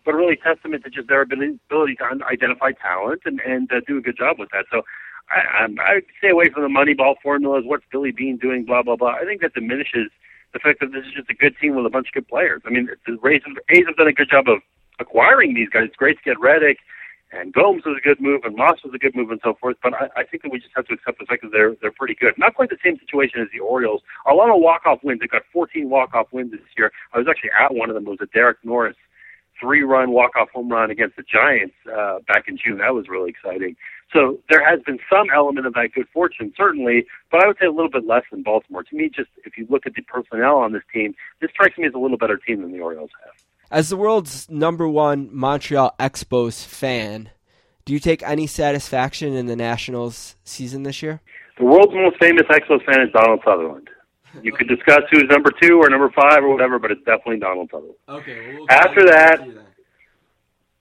but 0.05 0.13
really 0.13 0.35
testament 0.35 0.83
to 0.83 0.89
just 0.89 1.07
their 1.07 1.21
ability, 1.21 1.59
to 1.69 1.95
identify 2.29 2.71
talent 2.71 3.21
and, 3.25 3.39
and 3.41 3.71
uh, 3.71 3.81
do 3.87 3.97
a 3.97 4.01
good 4.01 4.17
job 4.17 4.37
with 4.39 4.49
that. 4.51 4.65
So 4.71 4.83
I, 5.29 5.67
I, 5.79 6.01
stay 6.17 6.29
away 6.29 6.49
from 6.53 6.63
the 6.63 6.69
Moneyball 6.69 7.15
formulas. 7.21 7.63
What's 7.65 7.85
Billy 7.91 8.11
Beane 8.11 8.37
doing? 8.37 8.65
Blah 8.65 8.83
blah 8.83 8.95
blah. 8.95 9.15
I 9.21 9.25
think 9.25 9.41
that 9.41 9.53
diminishes 9.53 10.09
the 10.53 10.59
fact 10.59 10.79
that 10.81 10.91
this 10.91 11.05
is 11.05 11.13
just 11.15 11.29
a 11.29 11.33
good 11.33 11.55
team 11.61 11.75
with 11.75 11.85
a 11.85 11.89
bunch 11.89 12.07
of 12.07 12.13
good 12.13 12.27
players. 12.27 12.61
I 12.65 12.69
mean, 12.69 12.89
the 13.05 13.17
Rays, 13.21 13.41
A's 13.69 13.85
have 13.87 13.95
done 13.95 14.07
a 14.07 14.13
good 14.13 14.29
job 14.29 14.49
of 14.49 14.59
acquiring 14.99 15.53
these 15.53 15.69
guys. 15.69 15.83
It's 15.85 15.95
great 15.95 16.17
to 16.17 16.23
get 16.23 16.39
Reddick, 16.39 16.77
and 17.31 17.53
Gomes 17.53 17.83
was 17.85 17.97
a 17.97 18.01
good 18.01 18.19
move, 18.19 18.41
and 18.43 18.55
Moss 18.55 18.83
was 18.83 18.93
a 18.93 18.97
good 18.97 19.15
move, 19.15 19.31
and 19.31 19.39
so 19.43 19.53
forth. 19.59 19.77
But 19.81 19.93
I, 19.93 20.09
I 20.17 20.23
think 20.23 20.43
that 20.43 20.51
we 20.51 20.59
just 20.59 20.73
have 20.75 20.85
to 20.87 20.93
accept 20.93 21.19
the 21.19 21.25
fact 21.25 21.43
that 21.43 21.51
they're 21.51 21.75
they're 21.81 21.91
pretty 21.91 22.15
good. 22.15 22.33
Not 22.37 22.55
quite 22.55 22.69
the 22.69 22.77
same 22.83 22.97
situation 22.99 23.41
as 23.41 23.47
the 23.53 23.59
Orioles. 23.59 24.01
A 24.29 24.33
lot 24.33 24.49
of 24.49 24.59
walk 24.59 24.85
off 24.85 24.99
wins. 25.03 25.21
They 25.21 25.27
got 25.27 25.43
14 25.53 25.89
walk 25.89 26.13
off 26.13 26.27
wins 26.31 26.51
this 26.51 26.61
year. 26.77 26.91
I 27.13 27.19
was 27.19 27.27
actually 27.29 27.51
at 27.57 27.73
one 27.73 27.89
of 27.89 27.95
them. 27.95 28.05
It 28.05 28.09
was 28.09 28.19
a 28.21 28.27
Derek 28.27 28.57
Norris 28.63 28.97
three 29.61 29.83
run 29.83 30.11
walk 30.11 30.35
off 30.35 30.49
home 30.49 30.69
run 30.69 30.89
against 30.89 31.15
the 31.15 31.23
Giants 31.23 31.75
uh, 31.95 32.17
back 32.27 32.45
in 32.47 32.57
June. 32.57 32.79
That 32.79 32.95
was 32.95 33.07
really 33.07 33.29
exciting. 33.29 33.75
So 34.11 34.39
there 34.49 34.67
has 34.67 34.81
been 34.81 34.99
some 35.09 35.27
element 35.33 35.67
of 35.67 35.73
that 35.75 35.91
good 35.95 36.07
fortune, 36.11 36.51
certainly, 36.57 37.05
but 37.31 37.43
I 37.43 37.47
would 37.47 37.57
say 37.61 37.67
a 37.67 37.71
little 37.71 37.89
bit 37.89 38.05
less 38.05 38.23
than 38.31 38.43
Baltimore. 38.43 38.83
To 38.83 38.95
me, 38.95 39.09
just 39.15 39.29
if 39.45 39.57
you 39.57 39.67
look 39.69 39.85
at 39.85 39.93
the 39.93 40.01
personnel 40.01 40.57
on 40.57 40.73
this 40.73 40.83
team, 40.91 41.13
this 41.39 41.51
strikes 41.51 41.77
me 41.77 41.87
as 41.87 41.93
a 41.93 41.99
little 41.99 42.17
better 42.17 42.37
team 42.37 42.61
than 42.61 42.71
the 42.73 42.81
Orioles 42.81 43.11
have. 43.23 43.50
As 43.71 43.87
the 43.87 43.95
world's 43.95 44.49
number 44.49 44.85
one 44.85 45.29
Montreal 45.31 45.95
Expos 45.97 46.65
fan, 46.65 47.29
do 47.85 47.93
you 47.93 47.99
take 47.99 48.21
any 48.21 48.45
satisfaction 48.45 49.33
in 49.33 49.45
the 49.45 49.55
Nationals 49.55 50.35
season 50.43 50.83
this 50.83 51.01
year? 51.01 51.21
The 51.57 51.63
world's 51.63 51.93
most 51.93 52.17
famous 52.19 52.43
Expos 52.49 52.83
fan 52.85 53.01
is 53.01 53.13
Donald 53.13 53.39
Sutherland. 53.45 53.89
You 54.43 54.51
could 54.51 54.67
discuss 54.67 55.01
who's 55.09 55.23
number 55.29 55.51
two 55.61 55.81
or 55.81 55.89
number 55.89 56.11
five 56.11 56.43
or 56.43 56.49
whatever, 56.49 56.79
but 56.79 56.91
it's 56.91 57.03
definitely 57.05 57.39
Donald 57.39 57.69
Sutherland. 57.71 57.95
Okay. 58.09 58.57
Well, 58.57 58.65
After 58.69 59.05
that, 59.05 59.39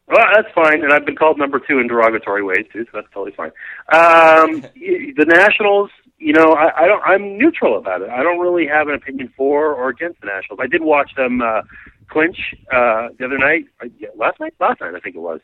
well, 0.08 0.26
that's 0.34 0.52
fine, 0.52 0.82
and 0.82 0.92
I've 0.92 1.06
been 1.06 1.16
called 1.16 1.38
number 1.38 1.60
two 1.60 1.78
in 1.78 1.86
derogatory 1.86 2.42
ways 2.42 2.66
too, 2.72 2.84
so 2.86 2.90
that's 2.94 3.06
totally 3.14 3.32
fine. 3.36 3.52
Um, 3.92 4.62
the 4.74 5.26
Nationals, 5.26 5.90
you 6.18 6.32
know, 6.32 6.54
I, 6.54 6.84
I 6.84 6.86
don't. 6.86 7.02
I'm 7.04 7.38
neutral 7.38 7.78
about 7.78 8.02
it. 8.02 8.10
I 8.10 8.22
don't 8.22 8.40
really 8.40 8.66
have 8.66 8.88
an 8.88 8.94
opinion 8.94 9.32
for 9.36 9.72
or 9.74 9.88
against 9.88 10.20
the 10.20 10.26
Nationals. 10.26 10.58
I 10.60 10.66
did 10.66 10.82
watch 10.82 11.12
them 11.16 11.40
uh, 11.40 11.62
clinch 12.10 12.54
uh, 12.72 13.08
the 13.18 13.24
other 13.24 13.38
night, 13.38 13.66
uh, 13.82 13.86
last 14.16 14.40
night, 14.40 14.54
last 14.60 14.80
night 14.80 14.94
I 14.94 15.00
think 15.00 15.16
it 15.16 15.20
was, 15.20 15.40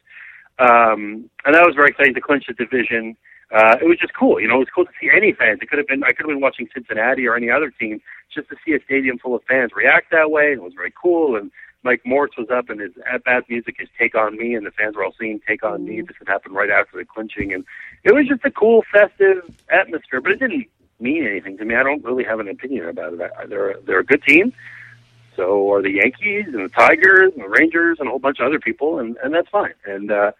um, 0.58 1.30
and 1.44 1.54
that 1.54 1.64
was 1.64 1.74
very 1.74 1.90
exciting 1.90 2.14
to 2.14 2.20
clinch 2.20 2.44
the 2.48 2.54
division. 2.54 3.16
Uh, 3.54 3.76
it 3.80 3.86
was 3.86 3.98
just 3.98 4.12
cool, 4.18 4.40
you 4.40 4.48
know. 4.48 4.56
It 4.56 4.66
was 4.66 4.74
cool 4.74 4.84
to 4.86 4.92
see 5.00 5.08
any 5.14 5.32
fans. 5.32 5.60
It 5.62 5.70
could 5.70 5.78
have 5.78 5.86
been 5.86 6.02
I 6.02 6.08
could 6.08 6.26
have 6.26 6.34
been 6.34 6.40
watching 6.40 6.68
Cincinnati 6.74 7.26
or 7.26 7.36
any 7.36 7.48
other 7.48 7.70
team 7.70 8.00
just 8.34 8.48
to 8.48 8.56
see 8.64 8.72
a 8.72 8.80
stadium 8.84 9.18
full 9.18 9.36
of 9.36 9.42
fans 9.44 9.70
react 9.74 10.10
that 10.10 10.30
way. 10.30 10.52
It 10.52 10.62
was 10.62 10.74
very 10.74 10.92
cool 11.00 11.36
and 11.36 11.50
Mike 11.86 12.02
Morse 12.04 12.32
was 12.36 12.48
up 12.50 12.68
and 12.68 12.80
his 12.80 12.90
at 13.10 13.22
bat 13.22 13.44
music 13.48 13.76
is 13.78 13.88
Take 13.96 14.16
On 14.16 14.36
Me, 14.36 14.56
and 14.56 14.66
the 14.66 14.72
fans 14.72 14.96
were 14.96 15.04
all 15.04 15.14
singing 15.16 15.40
Take 15.46 15.62
On 15.62 15.84
Me. 15.84 16.00
This 16.00 16.16
had 16.18 16.26
happened 16.26 16.56
right 16.56 16.68
after 16.68 16.98
the 16.98 17.04
clinching, 17.04 17.52
and 17.52 17.64
it 18.02 18.12
was 18.12 18.26
just 18.26 18.44
a 18.44 18.50
cool, 18.50 18.82
festive 18.92 19.38
atmosphere, 19.70 20.20
but 20.20 20.32
it 20.32 20.40
didn't 20.40 20.66
mean 20.98 21.24
anything 21.24 21.56
to 21.58 21.64
me. 21.64 21.76
I 21.76 21.84
don't 21.84 22.02
really 22.02 22.24
have 22.24 22.40
an 22.40 22.48
opinion 22.48 22.88
about 22.88 23.12
it. 23.12 23.20
They're, 23.48 23.76
they're 23.86 24.00
a 24.00 24.04
good 24.04 24.22
team. 24.24 24.52
So 25.36 25.70
are 25.72 25.82
the 25.82 25.92
Yankees 25.92 26.46
and 26.46 26.64
the 26.64 26.72
Tigers 26.74 27.32
and 27.34 27.44
the 27.44 27.48
Rangers 27.48 27.98
and 28.00 28.08
a 28.08 28.10
whole 28.10 28.18
bunch 28.18 28.40
of 28.40 28.46
other 28.46 28.58
people, 28.58 28.98
and, 28.98 29.16
and 29.22 29.34
that's 29.34 29.48
fine. 29.48 29.74
And, 29.84 30.10
uh, 30.10 30.32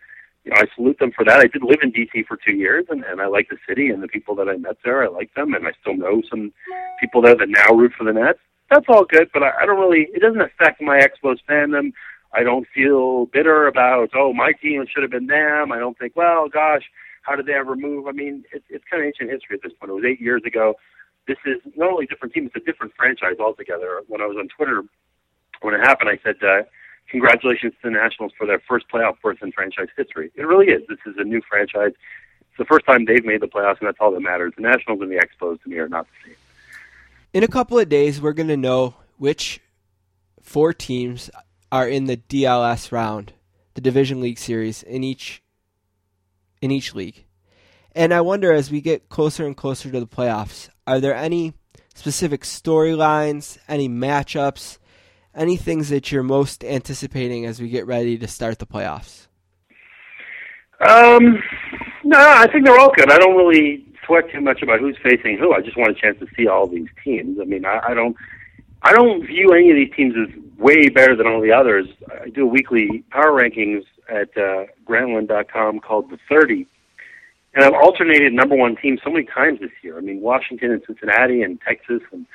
you 0.45 0.53
know, 0.53 0.59
I 0.59 0.65
salute 0.75 0.99
them 0.99 1.13
for 1.13 1.25
that. 1.25 1.41
I 1.41 1.47
did 1.47 1.63
live 1.63 1.81
in 1.83 1.93
DC 1.93 2.27
for 2.27 2.37
two 2.37 2.55
years, 2.55 2.87
and, 2.89 3.05
and 3.05 3.21
I 3.21 3.27
like 3.27 3.49
the 3.49 3.59
city 3.69 3.89
and 3.89 4.03
the 4.03 4.09
people 4.09 4.35
that 4.37 4.49
I 4.49 4.57
met 4.57 4.79
there. 4.85 5.03
I 5.03 5.09
like 5.09 5.35
them, 5.35 5.55
and 5.55 5.67
I 5.67 5.73
still 5.81 5.97
know 5.97 6.23
some 6.31 6.53
people 7.01 7.21
there 7.21 7.37
that 7.37 7.49
now 7.49 7.75
root 7.75 7.93
for 7.97 8.05
the 8.05 8.13
Nats 8.13 8.39
that's 8.71 8.87
all 8.89 9.05
good, 9.05 9.31
but 9.33 9.43
I, 9.43 9.53
I 9.63 9.67
don't 9.67 9.79
really. 9.79 10.09
It 10.13 10.21
doesn't 10.21 10.41
affect 10.41 10.81
my 10.81 11.01
Expos 11.01 11.39
fandom. 11.49 11.93
I 12.33 12.43
don't 12.43 12.67
feel 12.75 13.27
bitter 13.27 13.67
about 13.67 14.11
oh 14.15 14.33
my 14.33 14.53
team 14.61 14.85
should 14.93 15.03
have 15.03 15.13
been 15.13 15.27
them. 15.27 15.73
I 15.73 15.79
don't 15.79 15.99
think 15.99 16.15
well 16.17 16.49
gosh 16.49 16.83
how 17.23 17.35
did 17.35 17.47
they 17.47 17.55
ever 17.55 17.77
move? 17.77 18.09
I 18.09 18.13
mean 18.13 18.45
it, 18.53 18.63
it's 18.69 18.85
kind 18.91 19.03
of 19.03 19.07
ancient 19.07 19.31
history 19.31 19.57
at 19.57 19.63
this 19.63 19.73
point. 19.79 19.91
It 19.91 19.95
was 19.95 20.05
eight 20.05 20.21
years 20.21 20.43
ago. 20.45 20.75
This 21.27 21.39
is 21.45 21.61
not 21.77 21.91
only 21.91 22.05
a 22.05 22.09
different 22.09 22.35
team; 22.35 22.47
it's 22.47 22.57
a 22.57 22.61
different 22.61 22.93
franchise 22.97 23.37
altogether. 23.41 24.01
When 24.09 24.21
I 24.21 24.27
was 24.27 24.37
on 24.39 24.49
Twitter 24.49 24.85
when 25.63 25.75
it 25.75 25.81
happened, 25.81 26.11
I 26.11 26.19
said. 26.23 26.37
Uh, 26.43 26.63
Congratulations 27.09 27.73
to 27.75 27.79
the 27.89 27.91
Nationals 27.93 28.33
for 28.37 28.49
their 28.49 28.61
first 28.69 28.87
playoff 28.93 29.15
berth 29.23 29.39
in 29.41 29.53
franchise 29.53 29.87
history. 29.97 30.33
It 30.35 30.43
really 30.43 30.67
is. 30.67 30.83
This 30.89 30.99
is 31.07 31.15
a 31.19 31.23
new 31.23 31.41
franchise. 31.49 31.93
It's 32.41 32.59
the 32.59 32.65
first 32.65 32.85
time 32.85 33.05
they've 33.05 33.25
made 33.25 33.41
the 33.41 33.47
playoffs, 33.47 33.79
and 33.79 33.87
that's 33.87 33.99
all 34.01 34.11
that 34.11 34.19
matters. 34.19 34.55
The 34.57 34.63
Nationals 34.63 35.01
and 35.01 35.13
the 35.13 35.15
Expos 35.15 35.63
to 35.63 35.69
me 35.69 35.79
are 35.79 35.89
not 35.89 36.09
the 36.09 36.31
same 36.31 36.37
in 37.37 37.45
a 37.45 37.49
couple 37.49 37.79
of 37.79 37.91
days, 37.91 38.19
we're 38.19 38.33
going 38.33 38.49
to 38.49 38.57
know 38.57 38.95
which 39.19 39.61
four 40.41 40.73
teams 40.73 41.29
are 41.71 41.87
in 41.87 42.07
the 42.07 42.17
DLS 42.17 42.91
round, 42.91 43.35
the 43.75 43.83
Division 43.83 44.23
League 44.23 44.39
series 44.39 44.83
in 44.83 45.05
each 45.05 45.43
in 46.63 46.71
each 46.71 46.95
league. 46.95 47.27
And 47.93 48.15
I 48.15 48.23
wonder 48.23 48.53
as 48.53 48.71
we 48.71 48.81
get 48.81 49.11
closer 49.11 49.47
and 49.47 49.55
closer 49.55 49.91
to 49.91 50.01
the 50.01 50.07
playoffs, 50.07 50.71
are 50.87 51.01
there 51.01 51.15
any 51.15 51.55
specific 51.95 52.43
storylines, 52.43 53.59
any 53.69 53.89
matchups, 53.89 54.79
any 55.35 55.57
things 55.57 55.89
that 55.91 56.13
you're 56.13 56.23
most 56.23 56.65
anticipating 56.65 57.45
as 57.45 57.61
we 57.61 57.69
get 57.69 57.87
ready 57.87 58.17
to 58.19 58.29
start 58.29 58.59
the 58.59 58.67
playoffs? 58.67 59.27
Um, 60.81 61.43
no, 62.05 62.19
I 62.19 62.47
think 62.51 62.65
they're 62.65 62.79
all 62.79 62.93
good. 62.95 63.11
I 63.11 63.19
don't 63.19 63.37
really 63.37 63.85
sweat 64.05 64.31
too 64.31 64.41
much 64.41 64.63
about 64.63 64.81
who's 64.81 64.97
facing 65.03 65.39
who. 65.39 65.53
I 65.53 65.61
just 65.61 65.77
want 65.77 65.91
a 65.91 66.01
chance 66.01 66.19
to 66.21 66.27
see 66.37 66.47
all 66.47 66.67
these 66.67 66.89
teams. 67.03 67.39
I 67.41 67.45
mean, 67.45 67.65
I, 67.65 67.81
I 67.89 67.95
don't, 67.95 68.17
I 68.83 68.93
don't 68.93 69.27
view 69.27 69.53
any 69.53 69.71
of 69.71 69.77
these 69.77 69.93
teams 69.95 70.15
as 70.17 70.35
way 70.59 70.89
better 70.89 71.17
than 71.17 71.27
all 71.27 71.41
the 71.41 71.53
others. 71.53 71.87
I 72.23 72.29
do 72.29 72.47
weekly 72.47 73.05
power 73.11 73.33
rankings 73.33 73.85
at 74.09 74.37
uh, 74.37 74.67
Grantland.com 74.85 75.81
called 75.81 76.11
the 76.11 76.19
30, 76.29 76.67
and 77.57 77.65
I've 77.65 77.75
alternated 77.75 78.35
number 78.35 78.55
one 78.55 78.77
teams 78.77 79.01
so 79.03 79.11
many 79.11 79.25
times 79.25 79.61
this 79.61 79.71
year. 79.83 79.97
I 79.97 80.03
mean, 80.03 80.21
Washington 80.21 80.73
and 80.73 80.83
Cincinnati 80.87 81.43
and 81.43 81.59
Texas 81.63 82.03
and 82.13 82.27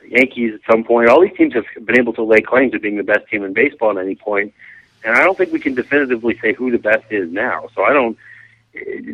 the 0.00 0.10
Yankees 0.10 0.54
at 0.54 0.72
some 0.72 0.84
point. 0.84 1.08
All 1.10 1.20
these 1.20 1.36
teams 1.36 1.54
have 1.54 1.64
been 1.84 1.98
able 1.98 2.12
to 2.14 2.22
lay 2.22 2.40
claim 2.40 2.70
to 2.70 2.78
being 2.78 2.96
the 2.96 3.02
best 3.02 3.28
team 3.28 3.44
in 3.44 3.52
baseball 3.52 3.90
at 3.90 4.02
any 4.02 4.14
point. 4.14 4.54
and 5.04 5.16
I 5.16 5.24
don't 5.24 5.36
think 5.36 5.52
we 5.52 5.58
can 5.58 5.74
definitively 5.74 6.38
say 6.40 6.52
who 6.52 6.70
the 6.70 6.78
best 6.78 7.04
is 7.10 7.30
now. 7.32 7.68
So 7.74 7.82
I 7.82 7.92
don't 7.92 8.16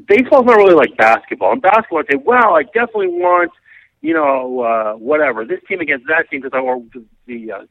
baseball's 0.07 0.47
not 0.47 0.57
really 0.57 0.75
like 0.75 0.97
basketball. 0.97 1.53
In 1.53 1.61
basketball, 1.61 2.01
I 2.01 2.13
say, 2.13 2.21
well, 2.23 2.55
I 2.55 2.65
definitely 2.65 3.09
want, 3.09 3.53
you 4.03 4.15
know, 4.15 4.61
uh, 4.61 4.93
whatever 4.95 5.45
this 5.45 5.61
team 5.67 5.81
against 5.81 6.07
that 6.09 6.29
team 6.31 6.43
because 6.43 6.57
I 6.57 6.61
want 6.61 6.93
the, 7.27 7.53
uh, 7.53 7.65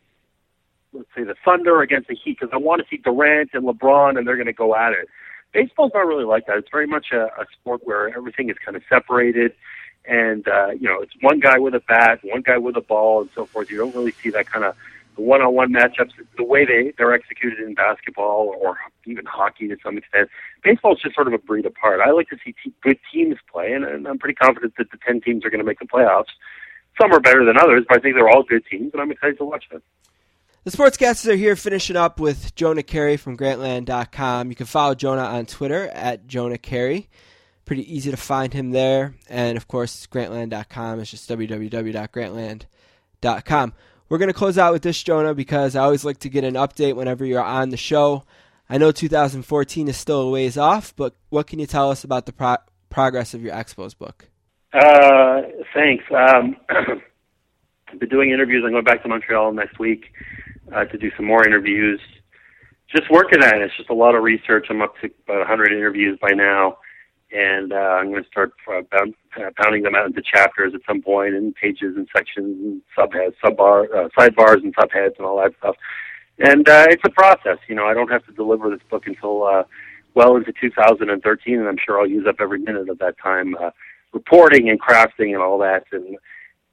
let's 0.94 1.08
say 1.16 1.24
the 1.24 1.36
Thunder 1.46 1.82
against 1.82 2.08
the 2.08 2.16
Heat 2.16 2.40
because 2.40 2.54
I 2.54 2.58
want 2.58 2.82
to 2.82 2.88
see 2.90 2.98
Durant 2.98 3.52
and 3.54 3.64
LeBron 3.64 4.18
and 4.18 4.28
they're 4.28 4.38
going 4.38 4.48
to 4.48 4.54
go 4.54 4.76
at 4.76 4.94
it. 4.94 5.08
Baseball's 5.56 5.94
not 5.94 6.06
really 6.06 6.26
like 6.26 6.48
that. 6.48 6.58
It's 6.58 6.70
very 6.70 6.86
much 6.86 7.08
a, 7.14 7.28
a 7.28 7.46
sport 7.54 7.80
where 7.86 8.10
everything 8.10 8.50
is 8.50 8.58
kind 8.64 8.76
of 8.76 8.84
separated, 8.90 9.54
and 10.04 10.46
uh, 10.50 10.72
you 10.72 10.86
know, 10.90 11.00
it's 11.02 11.14
one 11.22 11.40
guy 11.40 11.58
with 11.58 11.74
a 11.74 11.80
bat, 11.80 12.20
one 12.24 12.42
guy 12.42 12.58
with 12.58 12.76
a 12.76 12.82
ball, 12.82 13.22
and 13.22 13.30
so 13.34 13.46
forth. 13.46 13.72
You 13.72 13.78
don't 13.78 13.96
really 13.96 14.12
see 14.22 14.30
that 14.32 14.48
kind 14.48 14.66
of 14.66 14.76
one-on-one 15.16 15.72
matchups, 15.72 16.12
the 16.36 16.44
way 16.44 16.66
they 16.66 16.92
they're 16.98 17.14
executed 17.14 17.60
in 17.60 17.74
basketball 17.74 18.54
or 18.60 18.76
even 19.06 19.26
hockey 19.26 19.70
to 19.70 19.78
some 19.82 19.98
extent. 19.98 20.30
Baseball 20.62 20.94
is 20.94 21.02
just 21.02 21.16
sort 21.16 21.28
of 21.28 21.34
a 21.34 21.38
breed 21.38 21.66
apart. 21.66 22.02
I 22.02 22.12
like 22.12 22.28
to 22.32 22.38
see 22.44 22.54
te- 22.62 22.74
good 22.82 23.00
teams 23.14 23.38
play, 23.50 23.72
and, 23.72 23.86
and 23.86 24.06
I'm 24.10 24.20
pretty 24.20 24.36
confident 24.36 24.74
that 24.78 24.92
the 24.92 24.98
ten 25.08 25.22
teams 25.22 25.46
are 25.46 25.50
going 25.50 25.62
to 25.62 25.66
make 25.66 25.80
the 25.80 25.86
playoffs. 25.86 26.34
Some 27.00 27.14
are 27.14 27.22
better 27.22 27.46
than 27.46 27.58
others, 27.58 27.86
but 27.88 27.98
I 27.98 28.02
think 28.02 28.16
they're 28.16 28.28
all 28.28 28.44
good 28.44 28.66
teams, 28.70 28.92
and 28.92 29.02
I'm 29.02 29.10
excited 29.10 29.38
to 29.38 29.46
watch 29.46 29.64
them. 29.72 29.82
The 30.66 30.72
Sportscasters 30.72 31.32
are 31.32 31.36
here 31.36 31.56
finishing 31.56 31.96
up 31.96 32.20
with 32.20 32.56
Jonah 32.56 32.82
Keri 32.82 33.18
from 33.18 33.38
Grantland.com. 33.38 34.50
You 34.50 34.56
can 34.56 34.66
follow 34.66 34.96
Jonah 34.96 35.22
on 35.22 35.46
Twitter 35.46 35.90
at 35.90 36.26
Jonah 36.26 36.58
Keri. 36.58 37.08
Pretty 37.66 37.96
easy 37.96 38.10
to 38.10 38.18
find 38.18 38.52
him 38.52 38.72
there. 38.72 39.14
And 39.30 39.58
of 39.58 39.68
course, 39.68 40.08
Grantland.com 40.08 41.02
is 41.02 41.12
just 41.12 41.30
www.grantland.com. 41.30 43.74
We're 44.10 44.18
going 44.18 44.30
to 44.30 44.34
close 44.34 44.58
out 44.58 44.74
with 44.74 44.82
this, 44.82 45.04
Jonah, 45.04 45.36
because 45.36 45.76
I 45.76 45.84
always 45.84 46.04
like 46.04 46.18
to 46.22 46.30
get 46.30 46.44
an 46.44 46.56
update 46.56 46.96
whenever 46.96 47.26
you're 47.26 47.44
on 47.44 47.70
the 47.70 47.78
show. 47.78 48.24
I 48.68 48.80
know 48.80 48.92
2014 48.92 49.88
is 49.88 49.98
still 49.98 50.22
a 50.22 50.32
ways 50.32 50.58
off, 50.58 50.96
but 50.96 51.14
what 51.30 51.46
can 51.46 51.60
you 51.60 51.68
tell 51.68 51.92
us 51.92 52.04
about 52.04 52.26
the 52.26 52.34
pro- 52.34 52.58
progress 52.90 53.36
of 53.36 53.44
your 53.44 53.54
Expos 53.54 53.96
book? 53.96 54.30
Uh, 54.74 55.44
thanks. 55.76 56.06
Um, 56.10 56.58
I've 56.70 58.00
been 58.00 58.10
doing 58.10 58.32
interviews. 58.32 58.64
I'm 58.66 58.72
going 58.72 58.84
back 58.84 59.04
to 59.04 59.08
Montreal 59.08 59.54
next 59.54 59.78
week 59.78 60.12
uh, 60.74 60.86
to 60.86 60.98
do 60.98 61.12
some 61.16 61.26
more 61.26 61.46
interviews. 61.46 62.00
just 62.96 63.10
working 63.12 63.44
on 63.44 63.62
it. 63.62 63.62
It's 63.62 63.78
just 63.78 63.90
a 63.90 63.94
lot 63.94 64.16
of 64.16 64.24
research. 64.24 64.68
I'm 64.70 64.82
up 64.82 64.94
to 65.02 65.10
about 65.28 65.40
100 65.40 65.72
interviews 65.72 66.18
by 66.22 66.32
now, 66.32 66.78
and 67.32 67.74
uh, 67.74 67.76
I'm 67.76 68.12
going 68.12 68.24
to 68.24 68.30
start 68.30 68.54
uh, 68.68 68.82
uh, 68.98 69.50
pounding 69.58 69.84
them 69.84 69.96
out 69.96 70.06
into 70.06 70.22
chapters 70.22 70.74
at 70.74 70.82
some 70.88 71.02
point, 71.02 71.36
and 71.36 71.54
pages 71.56 71.96
and 71.96 72.08
sections 72.16 72.58
and 72.64 72.82
subheads, 72.98 73.34
subbar, 73.44 73.86
uh, 73.94 74.10
sidebars 74.18 74.64
and 74.64 74.76
subheads 74.76 75.18
and 75.18 75.26
all 75.26 75.38
that 75.38 75.54
stuff. 75.60 75.76
And 76.40 76.68
uh, 76.68 76.86
it's 76.90 77.04
a 77.06 77.10
process. 77.10 77.58
You 77.68 77.76
know, 77.76 77.86
I 77.86 77.94
don't 77.94 78.12
have 78.12 78.26
to 78.26 78.32
deliver 78.34 78.70
this 78.70 78.82
book 78.90 79.08
until 79.08 79.44
uh, 79.44 79.64
well 80.16 80.36
into 80.36 80.54
2013, 80.60 81.60
and 81.60 81.68
I'm 81.68 81.78
sure 81.84 82.00
I'll 82.00 82.10
use 82.10 82.26
up 82.28 82.38
every 82.40 82.60
minute 82.60 82.90
of 82.90 83.00
that 83.00 83.16
time 83.22 83.56
uh, 83.56 83.72
reporting 84.14 84.70
and 84.70 84.82
crafting 84.82 85.34
and 85.34 85.38
all 85.38 85.58
that. 85.60 85.86
And 85.92 86.18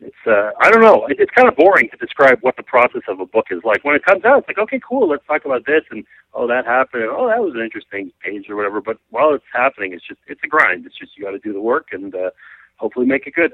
it's 0.05 0.27
uh, 0.27 0.51
I 0.61 0.71
don't 0.71 0.83
know. 0.83 1.07
It, 1.07 1.19
it's 1.19 1.31
kind 1.31 1.49
of 1.49 1.57
boring 1.57 1.89
to 1.91 1.97
describe 1.97 2.39
what 2.41 2.57
the 2.57 2.63
process 2.63 3.03
of 3.09 3.21
a 3.21 3.27
book 3.27 3.47
is 3.51 3.61
like. 3.65 3.85
When 3.85 3.95
it 3.95 4.05
comes 4.05 4.25
out, 4.25 4.39
it's 4.41 4.49
like, 4.49 4.59
okay, 4.59 4.81
cool, 4.87 5.09
let's 5.09 5.27
talk 5.27 5.45
about 5.45 5.67
this, 5.67 5.83
and 5.91 6.05
oh, 6.35 6.47
that 6.49 6.67
happened, 6.67 7.05
and 7.05 7.13
oh, 7.13 7.29
that 7.29 7.41
was 7.41 7.55
an 7.55 7.61
interesting 7.61 8.13
page 8.23 8.49
or 8.49 8.57
whatever. 8.57 8.81
But 8.81 8.99
while 9.11 9.35
it's 9.35 9.45
happening, 9.53 9.93
it's 9.93 10.07
just 10.07 10.21
it's 10.27 10.41
a 10.45 10.49
grind. 10.49 10.87
It's 10.87 10.99
just 10.99 11.17
you 11.17 11.25
got 11.25 11.33
to 11.33 11.39
do 11.39 11.53
the 11.53 11.61
work 11.61 11.89
and 11.93 12.15
uh, 12.15 12.31
hopefully 12.77 13.07
make 13.07 13.27
it 13.27 13.35
good. 13.35 13.53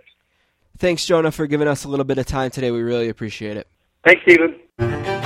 Thanks, 0.78 1.04
Jonah, 1.04 1.32
for 1.32 1.46
giving 1.46 1.68
us 1.68 1.84
a 1.84 1.88
little 1.88 2.04
bit 2.04 2.18
of 2.18 2.26
time 2.26 2.50
today. 2.50 2.70
We 2.70 2.82
really 2.82 3.08
appreciate 3.08 3.56
it. 3.56 3.66
Thanks, 4.04 4.22
Stephen. 4.22 5.17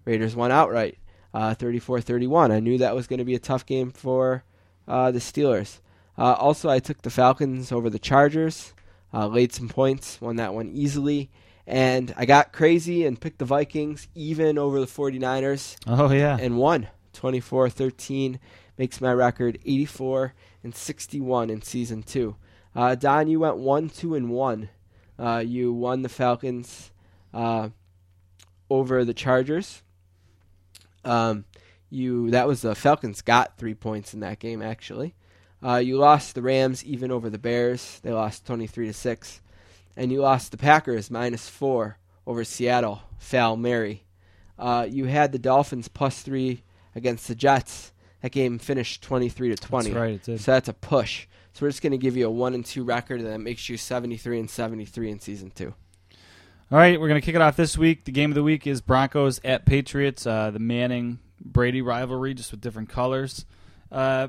Raiders 0.05 0.37
won 0.37 0.53
outright, 0.53 0.99
uh, 1.33 1.55
34-31. 1.55 2.53
I 2.53 2.61
knew 2.61 2.77
that 2.79 2.95
was 2.95 3.07
going 3.07 3.19
to 3.19 3.25
be 3.25 3.35
a 3.35 3.39
tough 3.41 3.65
game 3.65 3.91
for 3.91 4.45
uh, 4.87 5.11
the 5.11 5.19
Steelers. 5.19 5.81
Uh, 6.19 6.35
also, 6.35 6.69
I 6.69 6.79
took 6.79 7.03
the 7.03 7.11
Falcons 7.11 7.73
over 7.73 7.89
the 7.91 7.99
Chargers, 7.99 8.75
uh, 9.13 9.27
laid 9.27 9.53
some 9.53 9.69
points, 9.69 10.21
won 10.21 10.37
that 10.37 10.55
one 10.55 10.69
easily. 10.75 11.31
And 11.67 12.13
I 12.17 12.27
got 12.27 12.53
crazy 12.53 13.07
and 13.07 13.21
picked 13.21 13.39
the 13.39 13.45
Vikings 13.45 14.09
even 14.15 14.59
over 14.59 14.81
the 14.81 14.87
49ers. 14.87 15.77
Oh 15.87 16.13
yeah. 16.13 16.37
and 16.41 16.59
won. 16.59 16.89
24-13 17.15 18.39
makes 18.77 19.01
my 19.01 19.13
record 19.13 19.59
84 19.65 20.35
and 20.65 20.75
61 20.75 21.49
in 21.49 21.63
season 21.63 22.03
2 22.03 22.35
uh, 22.75 22.97
don 22.97 23.29
you 23.29 23.39
went 23.39 23.57
1 23.57 23.89
2 23.89 24.17
and 24.17 24.31
1 24.31 24.69
uh, 25.19 25.43
you 25.47 25.73
won 25.73 26.03
the 26.03 26.09
falcons 26.09 26.91
uh, 27.33 27.69
over 28.71 29.05
the 29.05 29.15
chargers. 29.15 29.83
Um, 31.05 31.45
you 31.91 32.31
that 32.31 32.49
was 32.49 32.63
the 32.63 32.75
falcons 32.75 33.23
got 33.23 33.59
three 33.59 33.75
points 33.75 34.15
in 34.15 34.21
that 34.21 34.39
game 34.39 34.63
actually. 34.63 35.15
Uh, 35.63 35.77
you 35.77 35.97
lost 35.97 36.35
the 36.35 36.43
rams 36.43 36.85
even 36.85 37.11
over 37.11 37.31
the 37.31 37.39
bears. 37.39 38.01
They 38.03 38.13
lost 38.13 38.47
23 38.47 38.89
to 38.89 38.93
6 38.93 39.41
and 39.97 40.13
you 40.13 40.21
lost 40.21 40.51
the 40.51 40.57
packers 40.57 41.11
minus 41.11 41.49
4 41.49 41.99
over 42.27 42.45
seattle 42.45 43.03
fail 43.19 43.57
mary 43.57 44.05
uh, 44.59 44.87
you 44.89 45.07
had 45.07 45.33
the 45.33 45.39
Dolphins 45.39 45.89
plus 45.89 46.23
three 46.23 46.63
against 46.95 47.29
the 47.29 47.35
Jets. 47.35 47.93
That 48.23 48.33
game 48.33 48.59
finished 48.59 49.03
twenty 49.03 49.29
three 49.29 49.55
to 49.55 49.57
twenty. 49.57 49.91
That's 49.91 50.01
right, 50.01 50.15
it 50.15 50.23
did. 50.23 50.41
So 50.41 50.53
that's 50.53 50.69
a 50.69 50.73
push. 50.73 51.27
So 51.53 51.65
we're 51.65 51.71
just 51.71 51.83
going 51.83 51.93
to 51.93 51.99
give 51.99 52.17
you 52.17 52.27
a 52.27 52.31
one 52.31 52.55
and 52.55 52.65
two 52.65 52.85
record, 52.85 53.21
and 53.21 53.29
that 53.29 53.41
makes 53.41 53.69
you 53.69 53.77
seventy 53.77 54.17
three 54.17 54.39
and 54.39 54.49
seventy 54.49 54.85
three 54.85 55.11
in 55.11 55.21
season 55.21 55.51
two. 55.51 55.75
All 56.71 56.79
right, 56.79 56.99
we're 56.99 57.09
going 57.09 57.21
to 57.21 57.25
kick 57.25 57.35
it 57.35 57.43
off 57.43 57.57
this 57.57 57.77
week. 57.77 58.05
The 58.05 58.13
game 58.13 58.31
of 58.31 58.35
the 58.35 58.43
week 58.43 58.67
is 58.67 58.81
Broncos 58.81 59.41
at 59.45 59.67
Patriots, 59.67 60.27
uh, 60.27 60.51
the 60.51 60.59
Manning 60.59 61.19
Brady 61.41 61.83
rivalry, 61.83 62.33
just 62.33 62.51
with 62.51 62.61
different 62.61 62.89
colors. 62.89 63.45
Uh, 63.93 64.29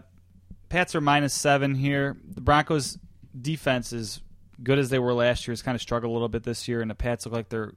Pats 0.68 0.94
are 0.96 1.02
minus 1.02 1.34
seven 1.34 1.76
here. 1.76 2.18
The 2.28 2.42
Broncos 2.42 2.98
defense 3.40 3.94
is 3.94 4.20
good 4.64 4.80
as 4.80 4.90
they 4.90 5.00
were 5.00 5.14
last 5.14 5.48
year. 5.48 5.54
Has 5.54 5.62
kind 5.62 5.76
of 5.76 5.82
struggled 5.82 6.10
a 6.10 6.14
little 6.14 6.30
bit 6.30 6.44
this 6.44 6.68
year, 6.68 6.82
and 6.82 6.90
the 6.90 6.96
Pats 6.96 7.26
look 7.26 7.34
like 7.34 7.50
they're 7.50 7.74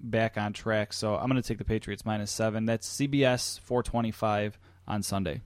back 0.00 0.36
on 0.36 0.52
track. 0.52 0.92
So 0.92 1.16
I'm 1.16 1.28
going 1.28 1.40
to 1.40 1.46
take 1.46 1.58
the 1.58 1.64
Patriots 1.64 2.04
minus 2.04 2.30
seven. 2.30 2.66
That's 2.66 2.88
CBS 2.88 3.60
425 3.60 4.58
on 4.86 5.02
Sunday. 5.02 5.40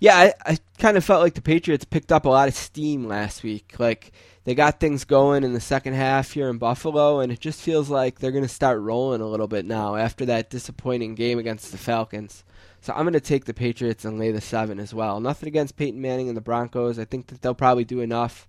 Yeah, 0.00 0.16
I, 0.16 0.32
I 0.44 0.58
kind 0.78 0.96
of 0.96 1.04
felt 1.04 1.22
like 1.22 1.34
the 1.34 1.42
Patriots 1.42 1.84
picked 1.84 2.10
up 2.10 2.24
a 2.24 2.28
lot 2.28 2.48
of 2.48 2.54
steam 2.54 3.06
last 3.06 3.44
week. 3.44 3.76
Like 3.78 4.10
they 4.44 4.54
got 4.54 4.80
things 4.80 5.04
going 5.04 5.44
in 5.44 5.52
the 5.52 5.60
second 5.60 5.94
half 5.94 6.32
here 6.32 6.48
in 6.48 6.58
Buffalo, 6.58 7.20
and 7.20 7.30
it 7.30 7.38
just 7.38 7.62
feels 7.62 7.88
like 7.88 8.18
they're 8.18 8.32
going 8.32 8.42
to 8.42 8.48
start 8.48 8.80
rolling 8.80 9.20
a 9.20 9.28
little 9.28 9.46
bit 9.46 9.64
now 9.64 9.94
after 9.94 10.26
that 10.26 10.50
disappointing 10.50 11.14
game 11.14 11.38
against 11.38 11.70
the 11.70 11.78
Falcons. 11.78 12.42
So 12.80 12.92
I'm 12.92 13.04
going 13.04 13.12
to 13.12 13.20
take 13.20 13.44
the 13.44 13.54
Patriots 13.54 14.04
and 14.04 14.18
lay 14.18 14.32
the 14.32 14.40
seven 14.40 14.80
as 14.80 14.92
well. 14.92 15.20
Nothing 15.20 15.46
against 15.46 15.76
Peyton 15.76 16.00
Manning 16.00 16.26
and 16.26 16.36
the 16.36 16.40
Broncos. 16.40 16.98
I 16.98 17.04
think 17.04 17.28
that 17.28 17.40
they'll 17.40 17.54
probably 17.54 17.84
do 17.84 18.00
enough 18.00 18.48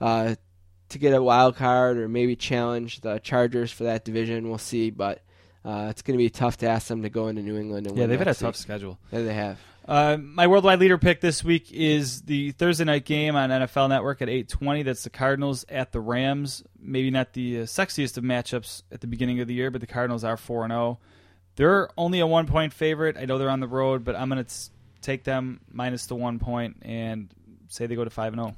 uh, 0.00 0.36
to 0.90 0.98
get 0.98 1.14
a 1.14 1.22
wild 1.22 1.56
card 1.56 1.96
or 1.98 2.08
maybe 2.08 2.36
challenge 2.36 3.00
the 3.00 3.18
Chargers 3.18 3.72
for 3.72 3.84
that 3.84 4.04
division. 4.04 4.48
We'll 4.48 4.58
see, 4.58 4.90
but 4.90 5.22
uh, 5.64 5.88
it's 5.90 6.02
going 6.02 6.16
to 6.16 6.22
be 6.22 6.30
tough 6.30 6.58
to 6.58 6.68
ask 6.68 6.88
them 6.88 7.02
to 7.02 7.08
go 7.08 7.28
into 7.28 7.42
New 7.42 7.56
England 7.56 7.86
and 7.86 7.96
Yeah, 7.96 8.06
they've 8.06 8.18
had 8.18 8.28
a 8.28 8.34
tough 8.34 8.54
week. 8.54 8.56
schedule. 8.56 8.98
Yeah, 9.10 9.22
they 9.22 9.34
have. 9.34 9.58
Uh, 9.86 10.16
my 10.18 10.46
worldwide 10.46 10.78
leader 10.80 10.96
pick 10.96 11.20
this 11.20 11.44
week 11.44 11.70
is 11.70 12.22
the 12.22 12.52
Thursday 12.52 12.84
night 12.84 13.04
game 13.04 13.36
on 13.36 13.50
NFL 13.50 13.88
Network 13.90 14.22
at 14.22 14.28
8:20. 14.28 14.82
That's 14.82 15.04
the 15.04 15.10
Cardinals 15.10 15.66
at 15.68 15.92
the 15.92 16.00
Rams. 16.00 16.62
Maybe 16.80 17.10
not 17.10 17.34
the 17.34 17.60
uh, 17.60 17.62
sexiest 17.64 18.16
of 18.16 18.24
matchups 18.24 18.82
at 18.90 19.02
the 19.02 19.06
beginning 19.06 19.40
of 19.40 19.48
the 19.48 19.52
year, 19.54 19.70
but 19.70 19.82
the 19.82 19.86
Cardinals 19.86 20.24
are 20.24 20.38
4 20.38 20.64
and 20.64 20.70
0. 20.72 20.98
They're 21.56 21.88
only 21.98 22.20
a 22.20 22.26
one 22.26 22.46
point 22.46 22.72
favorite. 22.72 23.16
I 23.18 23.26
know 23.26 23.36
they're 23.36 23.50
on 23.50 23.60
the 23.60 23.68
road, 23.68 24.04
but 24.04 24.16
I'm 24.16 24.30
going 24.30 24.42
to 24.44 24.54
take 25.02 25.22
them 25.24 25.60
minus 25.70 26.06
the 26.06 26.14
one 26.14 26.38
point 26.38 26.78
and 26.82 27.28
say 27.68 27.84
they 27.86 27.94
go 27.94 28.04
to 28.04 28.10
5 28.10 28.32
and 28.32 28.40
0. 28.42 28.56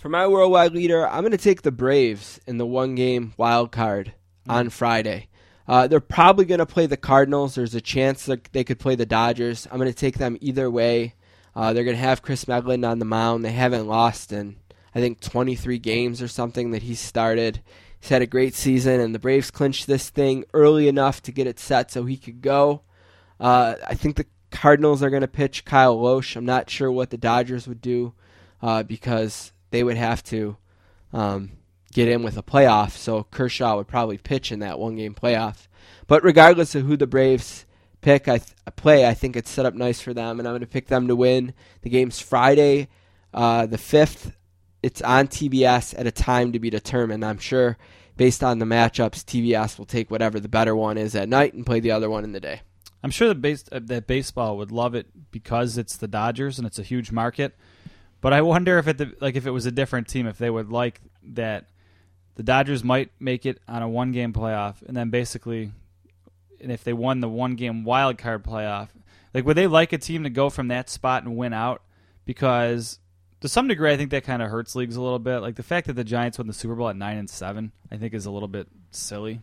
For 0.00 0.08
my 0.08 0.26
worldwide 0.26 0.72
leader, 0.72 1.06
I'm 1.06 1.20
going 1.20 1.32
to 1.32 1.36
take 1.36 1.60
the 1.60 1.70
Braves 1.70 2.40
in 2.46 2.56
the 2.56 2.64
one 2.64 2.94
game 2.94 3.34
wild 3.36 3.70
card 3.70 4.14
on 4.48 4.70
Friday. 4.70 5.28
Uh, 5.68 5.88
they're 5.88 6.00
probably 6.00 6.46
going 6.46 6.60
to 6.60 6.64
play 6.64 6.86
the 6.86 6.96
Cardinals. 6.96 7.54
There's 7.54 7.74
a 7.74 7.82
chance 7.82 8.24
that 8.24 8.44
they 8.52 8.64
could 8.64 8.78
play 8.78 8.94
the 8.94 9.04
Dodgers. 9.04 9.68
I'm 9.70 9.76
going 9.76 9.92
to 9.92 9.94
take 9.94 10.16
them 10.16 10.38
either 10.40 10.70
way. 10.70 11.16
Uh, 11.54 11.74
they're 11.74 11.84
going 11.84 11.98
to 11.98 12.02
have 12.02 12.22
Kris 12.22 12.48
Medlen 12.48 12.82
on 12.82 12.98
the 12.98 13.04
mound. 13.04 13.44
They 13.44 13.52
haven't 13.52 13.88
lost 13.88 14.32
in, 14.32 14.56
I 14.94 15.00
think, 15.00 15.20
23 15.20 15.78
games 15.78 16.22
or 16.22 16.28
something 16.28 16.70
that 16.70 16.84
he 16.84 16.94
started. 16.94 17.60
He's 18.00 18.08
had 18.08 18.22
a 18.22 18.26
great 18.26 18.54
season, 18.54 19.00
and 19.00 19.14
the 19.14 19.18
Braves 19.18 19.50
clinched 19.50 19.86
this 19.86 20.08
thing 20.08 20.46
early 20.54 20.88
enough 20.88 21.20
to 21.24 21.30
get 21.30 21.46
it 21.46 21.60
set 21.60 21.90
so 21.90 22.06
he 22.06 22.16
could 22.16 22.40
go. 22.40 22.80
Uh, 23.38 23.74
I 23.86 23.96
think 23.96 24.16
the 24.16 24.26
Cardinals 24.50 25.02
are 25.02 25.10
going 25.10 25.20
to 25.20 25.28
pitch 25.28 25.66
Kyle 25.66 25.98
Lohse. 25.98 26.36
I'm 26.36 26.46
not 26.46 26.70
sure 26.70 26.90
what 26.90 27.10
the 27.10 27.18
Dodgers 27.18 27.68
would 27.68 27.82
do 27.82 28.14
uh, 28.62 28.82
because 28.82 29.52
they 29.70 29.82
would 29.82 29.96
have 29.96 30.22
to 30.24 30.56
um, 31.12 31.52
get 31.92 32.08
in 32.08 32.22
with 32.22 32.36
a 32.36 32.42
playoff. 32.42 32.92
So 32.92 33.24
Kershaw 33.24 33.76
would 33.76 33.88
probably 33.88 34.18
pitch 34.18 34.52
in 34.52 34.60
that 34.60 34.78
one 34.78 34.96
game 34.96 35.14
playoff. 35.14 35.66
But 36.06 36.24
regardless 36.24 36.74
of 36.74 36.84
who 36.84 36.96
the 36.96 37.06
Braves 37.06 37.64
pick. 38.00 38.28
I 38.28 38.38
th- 38.38 38.54
play. 38.76 39.06
I 39.06 39.14
think 39.14 39.36
it's 39.36 39.50
set 39.50 39.66
up 39.66 39.74
nice 39.74 40.00
for 40.00 40.14
them, 40.14 40.38
and 40.38 40.48
I'm 40.48 40.52
going 40.52 40.60
to 40.60 40.66
pick 40.66 40.86
them 40.86 41.08
to 41.08 41.16
win. 41.16 41.54
The 41.82 41.90
game's 41.90 42.20
Friday, 42.20 42.88
uh, 43.34 43.66
the 43.66 43.78
fifth. 43.78 44.32
It's 44.82 45.02
on 45.02 45.28
TBS 45.28 45.98
at 45.98 46.06
a 46.06 46.12
time 46.12 46.52
to 46.52 46.58
be 46.58 46.70
determined. 46.70 47.24
I'm 47.24 47.38
sure, 47.38 47.76
based 48.16 48.42
on 48.42 48.58
the 48.58 48.64
matchups, 48.64 49.24
TBS 49.24 49.78
will 49.78 49.86
take 49.86 50.10
whatever 50.10 50.40
the 50.40 50.48
better 50.48 50.74
one 50.74 50.96
is 50.96 51.14
at 51.14 51.28
night 51.28 51.52
and 51.52 51.66
play 51.66 51.80
the 51.80 51.90
other 51.90 52.08
one 52.08 52.24
in 52.24 52.32
the 52.32 52.40
day. 52.40 52.62
I'm 53.02 53.10
sure 53.10 53.28
that 53.28 53.42
base, 53.42 53.64
uh, 53.70 53.80
that 53.84 54.06
baseball 54.06 54.56
would 54.58 54.72
love 54.72 54.94
it 54.94 55.30
because 55.30 55.76
it's 55.76 55.96
the 55.96 56.08
Dodgers 56.08 56.58
and 56.58 56.66
it's 56.66 56.78
a 56.78 56.82
huge 56.82 57.12
market. 57.12 57.56
But 58.20 58.32
I 58.32 58.42
wonder 58.42 58.78
if 58.78 58.86
it 58.86 59.20
like 59.22 59.36
if 59.36 59.46
it 59.46 59.50
was 59.50 59.66
a 59.66 59.70
different 59.70 60.08
team, 60.08 60.26
if 60.26 60.38
they 60.38 60.50
would 60.50 60.70
like 60.70 61.00
that 61.22 61.66
the 62.34 62.42
Dodgers 62.42 62.84
might 62.84 63.10
make 63.18 63.46
it 63.46 63.60
on 63.66 63.82
a 63.82 63.88
one 63.88 64.12
game 64.12 64.32
playoff, 64.32 64.82
and 64.86 64.96
then 64.96 65.10
basically, 65.10 65.72
and 66.60 66.70
if 66.70 66.84
they 66.84 66.92
won 66.92 67.20
the 67.20 67.28
one 67.28 67.54
game 67.54 67.84
wild 67.84 68.18
card 68.18 68.44
playoff, 68.44 68.88
like 69.32 69.46
would 69.46 69.56
they 69.56 69.66
like 69.66 69.92
a 69.92 69.98
team 69.98 70.24
to 70.24 70.30
go 70.30 70.50
from 70.50 70.68
that 70.68 70.90
spot 70.90 71.24
and 71.24 71.36
win 71.36 71.52
out? 71.52 71.82
Because 72.24 72.98
to 73.40 73.48
some 73.48 73.68
degree, 73.68 73.92
I 73.92 73.96
think 73.96 74.10
that 74.10 74.24
kind 74.24 74.42
of 74.42 74.50
hurts 74.50 74.74
leagues 74.74 74.96
a 74.96 75.02
little 75.02 75.18
bit. 75.18 75.38
Like 75.38 75.56
the 75.56 75.62
fact 75.62 75.86
that 75.86 75.94
the 75.94 76.04
Giants 76.04 76.38
won 76.38 76.46
the 76.46 76.52
Super 76.52 76.74
Bowl 76.74 76.88
at 76.88 76.96
nine 76.96 77.16
and 77.16 77.30
seven, 77.30 77.72
I 77.90 77.96
think 77.96 78.12
is 78.12 78.26
a 78.26 78.30
little 78.30 78.48
bit 78.48 78.68
silly. 78.90 79.40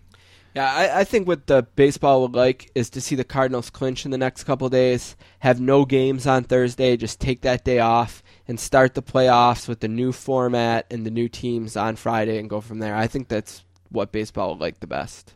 Yeah, 0.55 0.71
I, 0.71 1.01
I 1.01 1.03
think 1.03 1.27
what 1.27 1.45
the 1.45 1.63
baseball 1.75 2.21
would 2.23 2.33
like 2.33 2.71
is 2.73 2.89
to 2.91 3.01
see 3.01 3.15
the 3.15 3.23
Cardinals 3.23 3.69
clinch 3.69 4.05
in 4.05 4.11
the 4.11 4.17
next 4.17 4.43
couple 4.43 4.69
days, 4.69 5.15
have 5.39 5.59
no 5.59 5.85
games 5.85 6.25
on 6.25 6.43
Thursday, 6.43 6.97
just 6.97 7.19
take 7.19 7.41
that 7.41 7.63
day 7.63 7.79
off 7.79 8.23
and 8.47 8.59
start 8.59 8.93
the 8.93 9.03
playoffs 9.03 9.67
with 9.67 9.81
the 9.81 9.87
new 9.87 10.11
format 10.11 10.85
and 10.89 11.05
the 11.05 11.11
new 11.11 11.27
teams 11.27 11.75
on 11.75 11.95
Friday 11.95 12.37
and 12.37 12.49
go 12.49 12.61
from 12.61 12.79
there. 12.79 12.95
I 12.95 13.07
think 13.07 13.27
that's 13.27 13.63
what 13.89 14.11
baseball 14.11 14.51
would 14.51 14.61
like 14.61 14.79
the 14.79 14.87
best. 14.87 15.33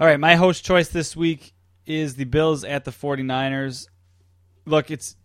All 0.00 0.06
right, 0.06 0.20
my 0.20 0.36
host 0.36 0.64
choice 0.64 0.88
this 0.88 1.16
week 1.16 1.52
is 1.86 2.14
the 2.14 2.24
Bills 2.24 2.64
at 2.64 2.84
the 2.84 2.90
49ers. 2.90 3.88
Look, 4.64 4.90
it's 4.90 5.16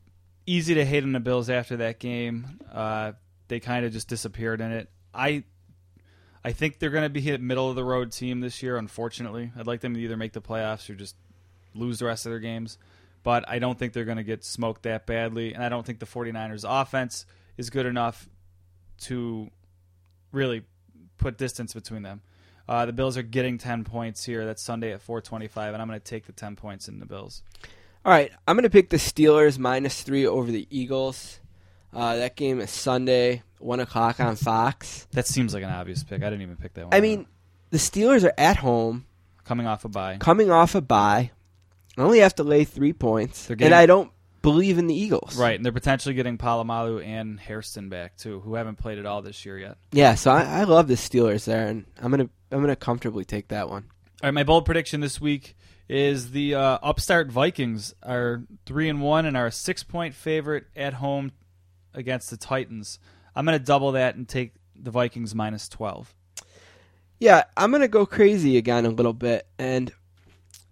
easy 0.45 0.73
to 0.75 0.85
hate 0.85 1.03
on 1.03 1.11
the 1.11 1.19
Bills 1.19 1.49
after 1.49 1.77
that 1.77 1.99
game. 1.99 2.59
Uh, 2.71 3.13
they 3.47 3.59
kind 3.59 3.85
of 3.85 3.93
just 3.93 4.07
disappeared 4.07 4.61
in 4.61 4.71
it. 4.71 4.89
I 5.13 5.43
I 6.43 6.53
think 6.53 6.79
they're 6.79 6.89
going 6.89 7.03
to 7.03 7.09
be 7.09 7.29
a 7.31 7.37
middle 7.37 7.69
of 7.69 7.75
the 7.75 7.83
road 7.83 8.11
team 8.11 8.39
this 8.39 8.63
year. 8.63 8.77
Unfortunately, 8.77 9.51
I'd 9.57 9.67
like 9.67 9.81
them 9.81 9.93
to 9.95 9.99
either 9.99 10.15
make 10.15 10.33
the 10.33 10.41
playoffs 10.41 10.89
or 10.89 10.95
just 10.95 11.15
lose 11.73 11.99
the 11.99 12.05
rest 12.05 12.25
of 12.25 12.31
their 12.31 12.39
games. 12.39 12.77
But 13.27 13.43
I 13.49 13.59
don't 13.59 13.77
think 13.77 13.91
they're 13.91 14.05
going 14.05 14.15
to 14.15 14.23
get 14.23 14.45
smoked 14.45 14.83
that 14.83 15.05
badly, 15.05 15.53
and 15.53 15.61
I 15.61 15.67
don't 15.67 15.85
think 15.85 15.99
the 15.99 16.05
49ers 16.05 16.63
offense 16.65 17.25
is 17.57 17.69
good 17.69 17.85
enough 17.85 18.29
to 19.01 19.51
really 20.31 20.63
put 21.17 21.37
distance 21.37 21.73
between 21.73 22.03
them. 22.03 22.21
Uh, 22.69 22.85
the 22.85 22.93
Bills 22.93 23.17
are 23.17 23.23
getting 23.23 23.57
10 23.57 23.83
points 23.83 24.23
here. 24.23 24.45
That's 24.45 24.63
Sunday 24.63 24.93
at 24.93 25.01
425, 25.01 25.73
and 25.73 25.81
I'm 25.81 25.89
going 25.89 25.99
to 25.99 26.05
take 26.05 26.25
the 26.25 26.31
10 26.31 26.55
points 26.55 26.87
in 26.87 27.01
the 27.01 27.05
Bills. 27.05 27.43
All 28.05 28.13
right, 28.13 28.31
I'm 28.47 28.55
going 28.55 28.63
to 28.63 28.69
pick 28.69 28.91
the 28.91 28.95
Steelers 28.95 29.59
minus 29.59 30.03
three 30.03 30.25
over 30.25 30.49
the 30.49 30.65
Eagles. 30.69 31.41
Uh, 31.93 32.15
that 32.15 32.37
game 32.37 32.61
is 32.61 32.69
Sunday, 32.69 33.43
one 33.59 33.81
o'clock 33.81 34.21
on 34.21 34.37
Fox. 34.37 35.05
That 35.11 35.27
seems 35.27 35.53
like 35.53 35.63
an 35.63 35.69
obvious 35.69 36.01
pick. 36.01 36.23
I 36.23 36.29
didn't 36.29 36.43
even 36.43 36.55
pick 36.55 36.75
that 36.75 36.85
one. 36.85 36.93
I 36.93 37.01
mean, 37.01 37.27
the 37.71 37.77
Steelers 37.77 38.23
are 38.23 38.33
at 38.37 38.55
home, 38.55 39.05
coming 39.43 39.67
off 39.67 39.83
a 39.83 39.89
bye. 39.89 40.15
coming 40.15 40.49
off 40.49 40.75
a 40.75 40.81
bye. 40.81 41.31
Only 41.97 42.19
have 42.19 42.35
to 42.35 42.43
lay 42.43 42.63
three 42.63 42.93
points, 42.93 43.47
getting- 43.47 43.65
and 43.65 43.75
I 43.75 43.85
don't 43.85 44.11
believe 44.41 44.77
in 44.77 44.87
the 44.87 44.93
Eagles. 44.95 45.35
Right, 45.37 45.55
and 45.55 45.65
they're 45.65 45.71
potentially 45.73 46.13
getting 46.15 46.37
Polamalu 46.37 47.03
and 47.05 47.39
Harrison 47.39 47.89
back 47.89 48.17
too, 48.17 48.39
who 48.41 48.55
haven't 48.55 48.77
played 48.77 48.97
at 48.99 49.05
all 49.05 49.21
this 49.21 49.45
year 49.45 49.57
yet. 49.57 49.77
Yeah, 49.91 50.15
so 50.15 50.31
I, 50.31 50.43
I 50.43 50.63
love 50.63 50.87
the 50.87 50.93
Steelers 50.95 51.45
there, 51.45 51.67
and 51.67 51.85
I'm 52.01 52.11
gonna 52.11 52.29
I'm 52.51 52.61
gonna 52.61 52.75
comfortably 52.75 53.25
take 53.25 53.47
that 53.49 53.69
one. 53.69 53.85
All 54.23 54.27
right, 54.27 54.33
my 54.33 54.43
bold 54.43 54.65
prediction 54.65 55.01
this 55.01 55.19
week 55.19 55.55
is 55.89 56.31
the 56.31 56.53
uh, 56.55 56.77
upstart 56.83 57.31
Vikings 57.31 57.93
are 58.03 58.43
three 58.65 58.89
and 58.89 59.01
one 59.01 59.25
and 59.25 59.35
are 59.37 59.47
a 59.47 59.51
six 59.51 59.83
point 59.83 60.13
favorite 60.15 60.65
at 60.75 60.93
home 60.95 61.31
against 61.93 62.29
the 62.29 62.37
Titans. 62.37 62.99
I'm 63.35 63.45
going 63.45 63.57
to 63.57 63.63
double 63.63 63.93
that 63.93 64.15
and 64.15 64.27
take 64.27 64.53
the 64.75 64.91
Vikings 64.91 65.33
minus 65.35 65.67
twelve. 65.69 66.13
Yeah, 67.19 67.43
I'm 67.55 67.71
gonna 67.71 67.87
go 67.87 68.05
crazy 68.05 68.57
again 68.57 68.85
a 68.85 68.89
little 68.89 69.13
bit, 69.13 69.47
and 69.57 69.91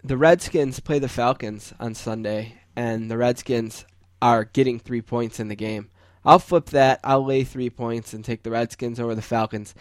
the 0.06 0.18
Redskins 0.18 0.80
play 0.80 1.00
the 1.00 1.10
Falcons 1.10 1.74
on 1.80 1.96
Sunday, 1.96 2.54
and 2.76 3.10
the 3.10 3.18
Redskins 3.18 3.86
are 4.22 4.44
getting 4.44 4.80
three 4.80 5.02
points 5.02 5.40
in 5.40 5.48
the 5.48 5.56
game. 5.56 5.90
I'll 6.24 6.40
flip 6.40 6.68
that. 6.68 7.00
I'll 7.04 7.26
lay 7.26 7.44
three 7.44 7.70
points 7.70 8.14
and 8.14 8.24
take 8.24 8.44
the 8.44 8.52
Redskins 8.52 9.00
over 9.00 9.16
the 9.16 9.22
Falcons. 9.22 9.74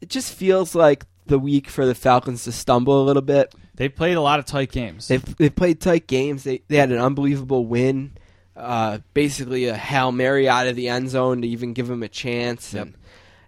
It 0.00 0.08
just 0.08 0.32
feels 0.32 0.74
like 0.74 1.04
the 1.26 1.38
week 1.38 1.68
for 1.68 1.84
the 1.84 1.94
Falcons 1.94 2.44
to 2.44 2.52
stumble 2.52 3.02
a 3.02 3.04
little 3.04 3.22
bit. 3.22 3.54
They 3.74 3.88
played 3.88 4.16
a 4.16 4.20
lot 4.22 4.38
of 4.38 4.46
tight 4.46 4.72
games. 4.72 5.08
They've 5.08 5.36
they 5.36 5.50
played 5.50 5.80
tight 5.80 6.06
games. 6.06 6.44
They 6.44 6.62
they 6.68 6.76
had 6.76 6.92
an 6.92 6.98
unbelievable 6.98 7.66
win, 7.66 8.16
uh, 8.56 8.98
basically 9.12 9.66
a 9.66 9.76
hail 9.76 10.12
mary 10.12 10.48
out 10.48 10.66
of 10.66 10.76
the 10.76 10.88
end 10.88 11.10
zone 11.10 11.42
to 11.42 11.48
even 11.48 11.74
give 11.74 11.88
them 11.88 12.02
a 12.02 12.08
chance. 12.08 12.72
Yep. 12.72 12.82
And 12.82 12.94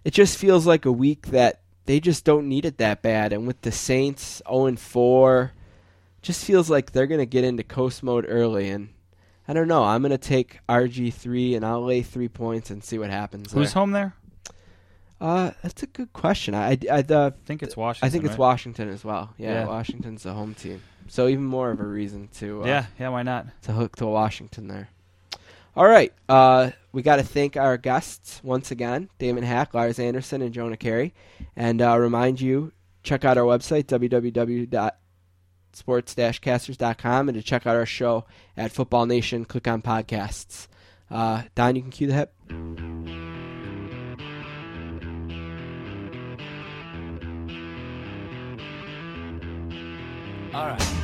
it 0.03 0.13
just 0.13 0.37
feels 0.37 0.67
like 0.67 0.85
a 0.85 0.91
week 0.91 1.27
that 1.27 1.61
they 1.85 1.99
just 1.99 2.25
don't 2.25 2.47
need 2.47 2.65
it 2.65 2.77
that 2.77 3.01
bad. 3.01 3.33
And 3.33 3.47
with 3.47 3.61
the 3.61 3.71
Saints 3.71 4.41
zero 4.47 4.65
and 4.65 4.79
four, 4.79 5.53
just 6.21 6.43
feels 6.45 6.69
like 6.69 6.91
they're 6.91 7.07
gonna 7.07 7.25
get 7.25 7.43
into 7.43 7.63
coast 7.63 8.03
mode 8.03 8.25
early. 8.27 8.69
And 8.69 8.89
I 9.47 9.53
don't 9.53 9.67
know. 9.67 9.83
I'm 9.83 10.01
gonna 10.01 10.17
take 10.17 10.59
RG 10.67 11.13
three 11.13 11.55
and 11.55 11.65
I'll 11.65 11.83
lay 11.83 12.01
three 12.01 12.29
points 12.29 12.69
and 12.69 12.83
see 12.83 12.97
what 12.97 13.09
happens. 13.09 13.51
Who's 13.51 13.73
there. 13.73 13.79
home 13.81 13.91
there? 13.91 14.13
Uh, 15.21 15.51
that's 15.61 15.83
a 15.83 15.87
good 15.87 16.13
question. 16.13 16.55
I 16.55 16.77
I, 16.89 17.01
uh, 17.09 17.31
think 17.45 17.61
it's 17.61 17.75
Washington. 17.75 18.07
I 18.07 18.09
think 18.09 18.23
it's 18.23 18.31
right? 18.31 18.39
Washington 18.39 18.89
as 18.89 19.03
well. 19.03 19.33
Yeah, 19.37 19.53
Yeah. 19.53 19.65
Washington's 19.67 20.23
the 20.23 20.33
home 20.33 20.53
team. 20.53 20.81
So 21.07 21.27
even 21.27 21.43
more 21.43 21.71
of 21.71 21.79
a 21.79 21.85
reason 21.85 22.29
to 22.35 22.63
uh, 22.63 22.67
Yeah, 22.67 22.85
yeah. 22.99 23.09
Why 23.09 23.23
not? 23.23 23.47
to 23.63 23.73
hook 23.73 23.95
to 23.97 24.05
Washington 24.05 24.67
there. 24.67 24.89
All 25.75 25.87
right, 25.87 26.11
uh, 26.27 26.71
we 26.91 27.01
got 27.03 27.17
to 27.17 27.23
thank 27.23 27.55
our 27.55 27.77
guests 27.77 28.41
once 28.43 28.69
again, 28.71 29.07
Damon 29.17 29.43
Hack, 29.43 29.73
Lars 29.73 29.97
Anderson, 29.99 30.41
and 30.41 30.53
Jonah 30.53 30.75
Keri, 30.75 31.13
and 31.55 31.81
uh, 31.81 31.97
remind 31.97 32.41
you 32.41 32.73
check 33.03 33.23
out 33.23 33.37
our 33.37 33.45
website 33.45 33.87
www.sports-casters.com 35.73 37.29
and 37.29 37.37
to 37.37 37.43
check 37.43 37.65
out 37.65 37.75
our 37.75 37.85
show 37.85 38.25
at 38.57 38.71
Football 38.71 39.05
Nation. 39.05 39.45
Click 39.45 39.67
on 39.67 39.81
podcasts. 39.81 40.67
Uh, 41.09 41.43
Don, 41.55 41.75
you 41.75 41.81
can 41.81 41.91
cue 41.91 42.07
the 42.07 42.13
hip. 42.13 42.33
All 50.53 50.67
right. 50.67 50.98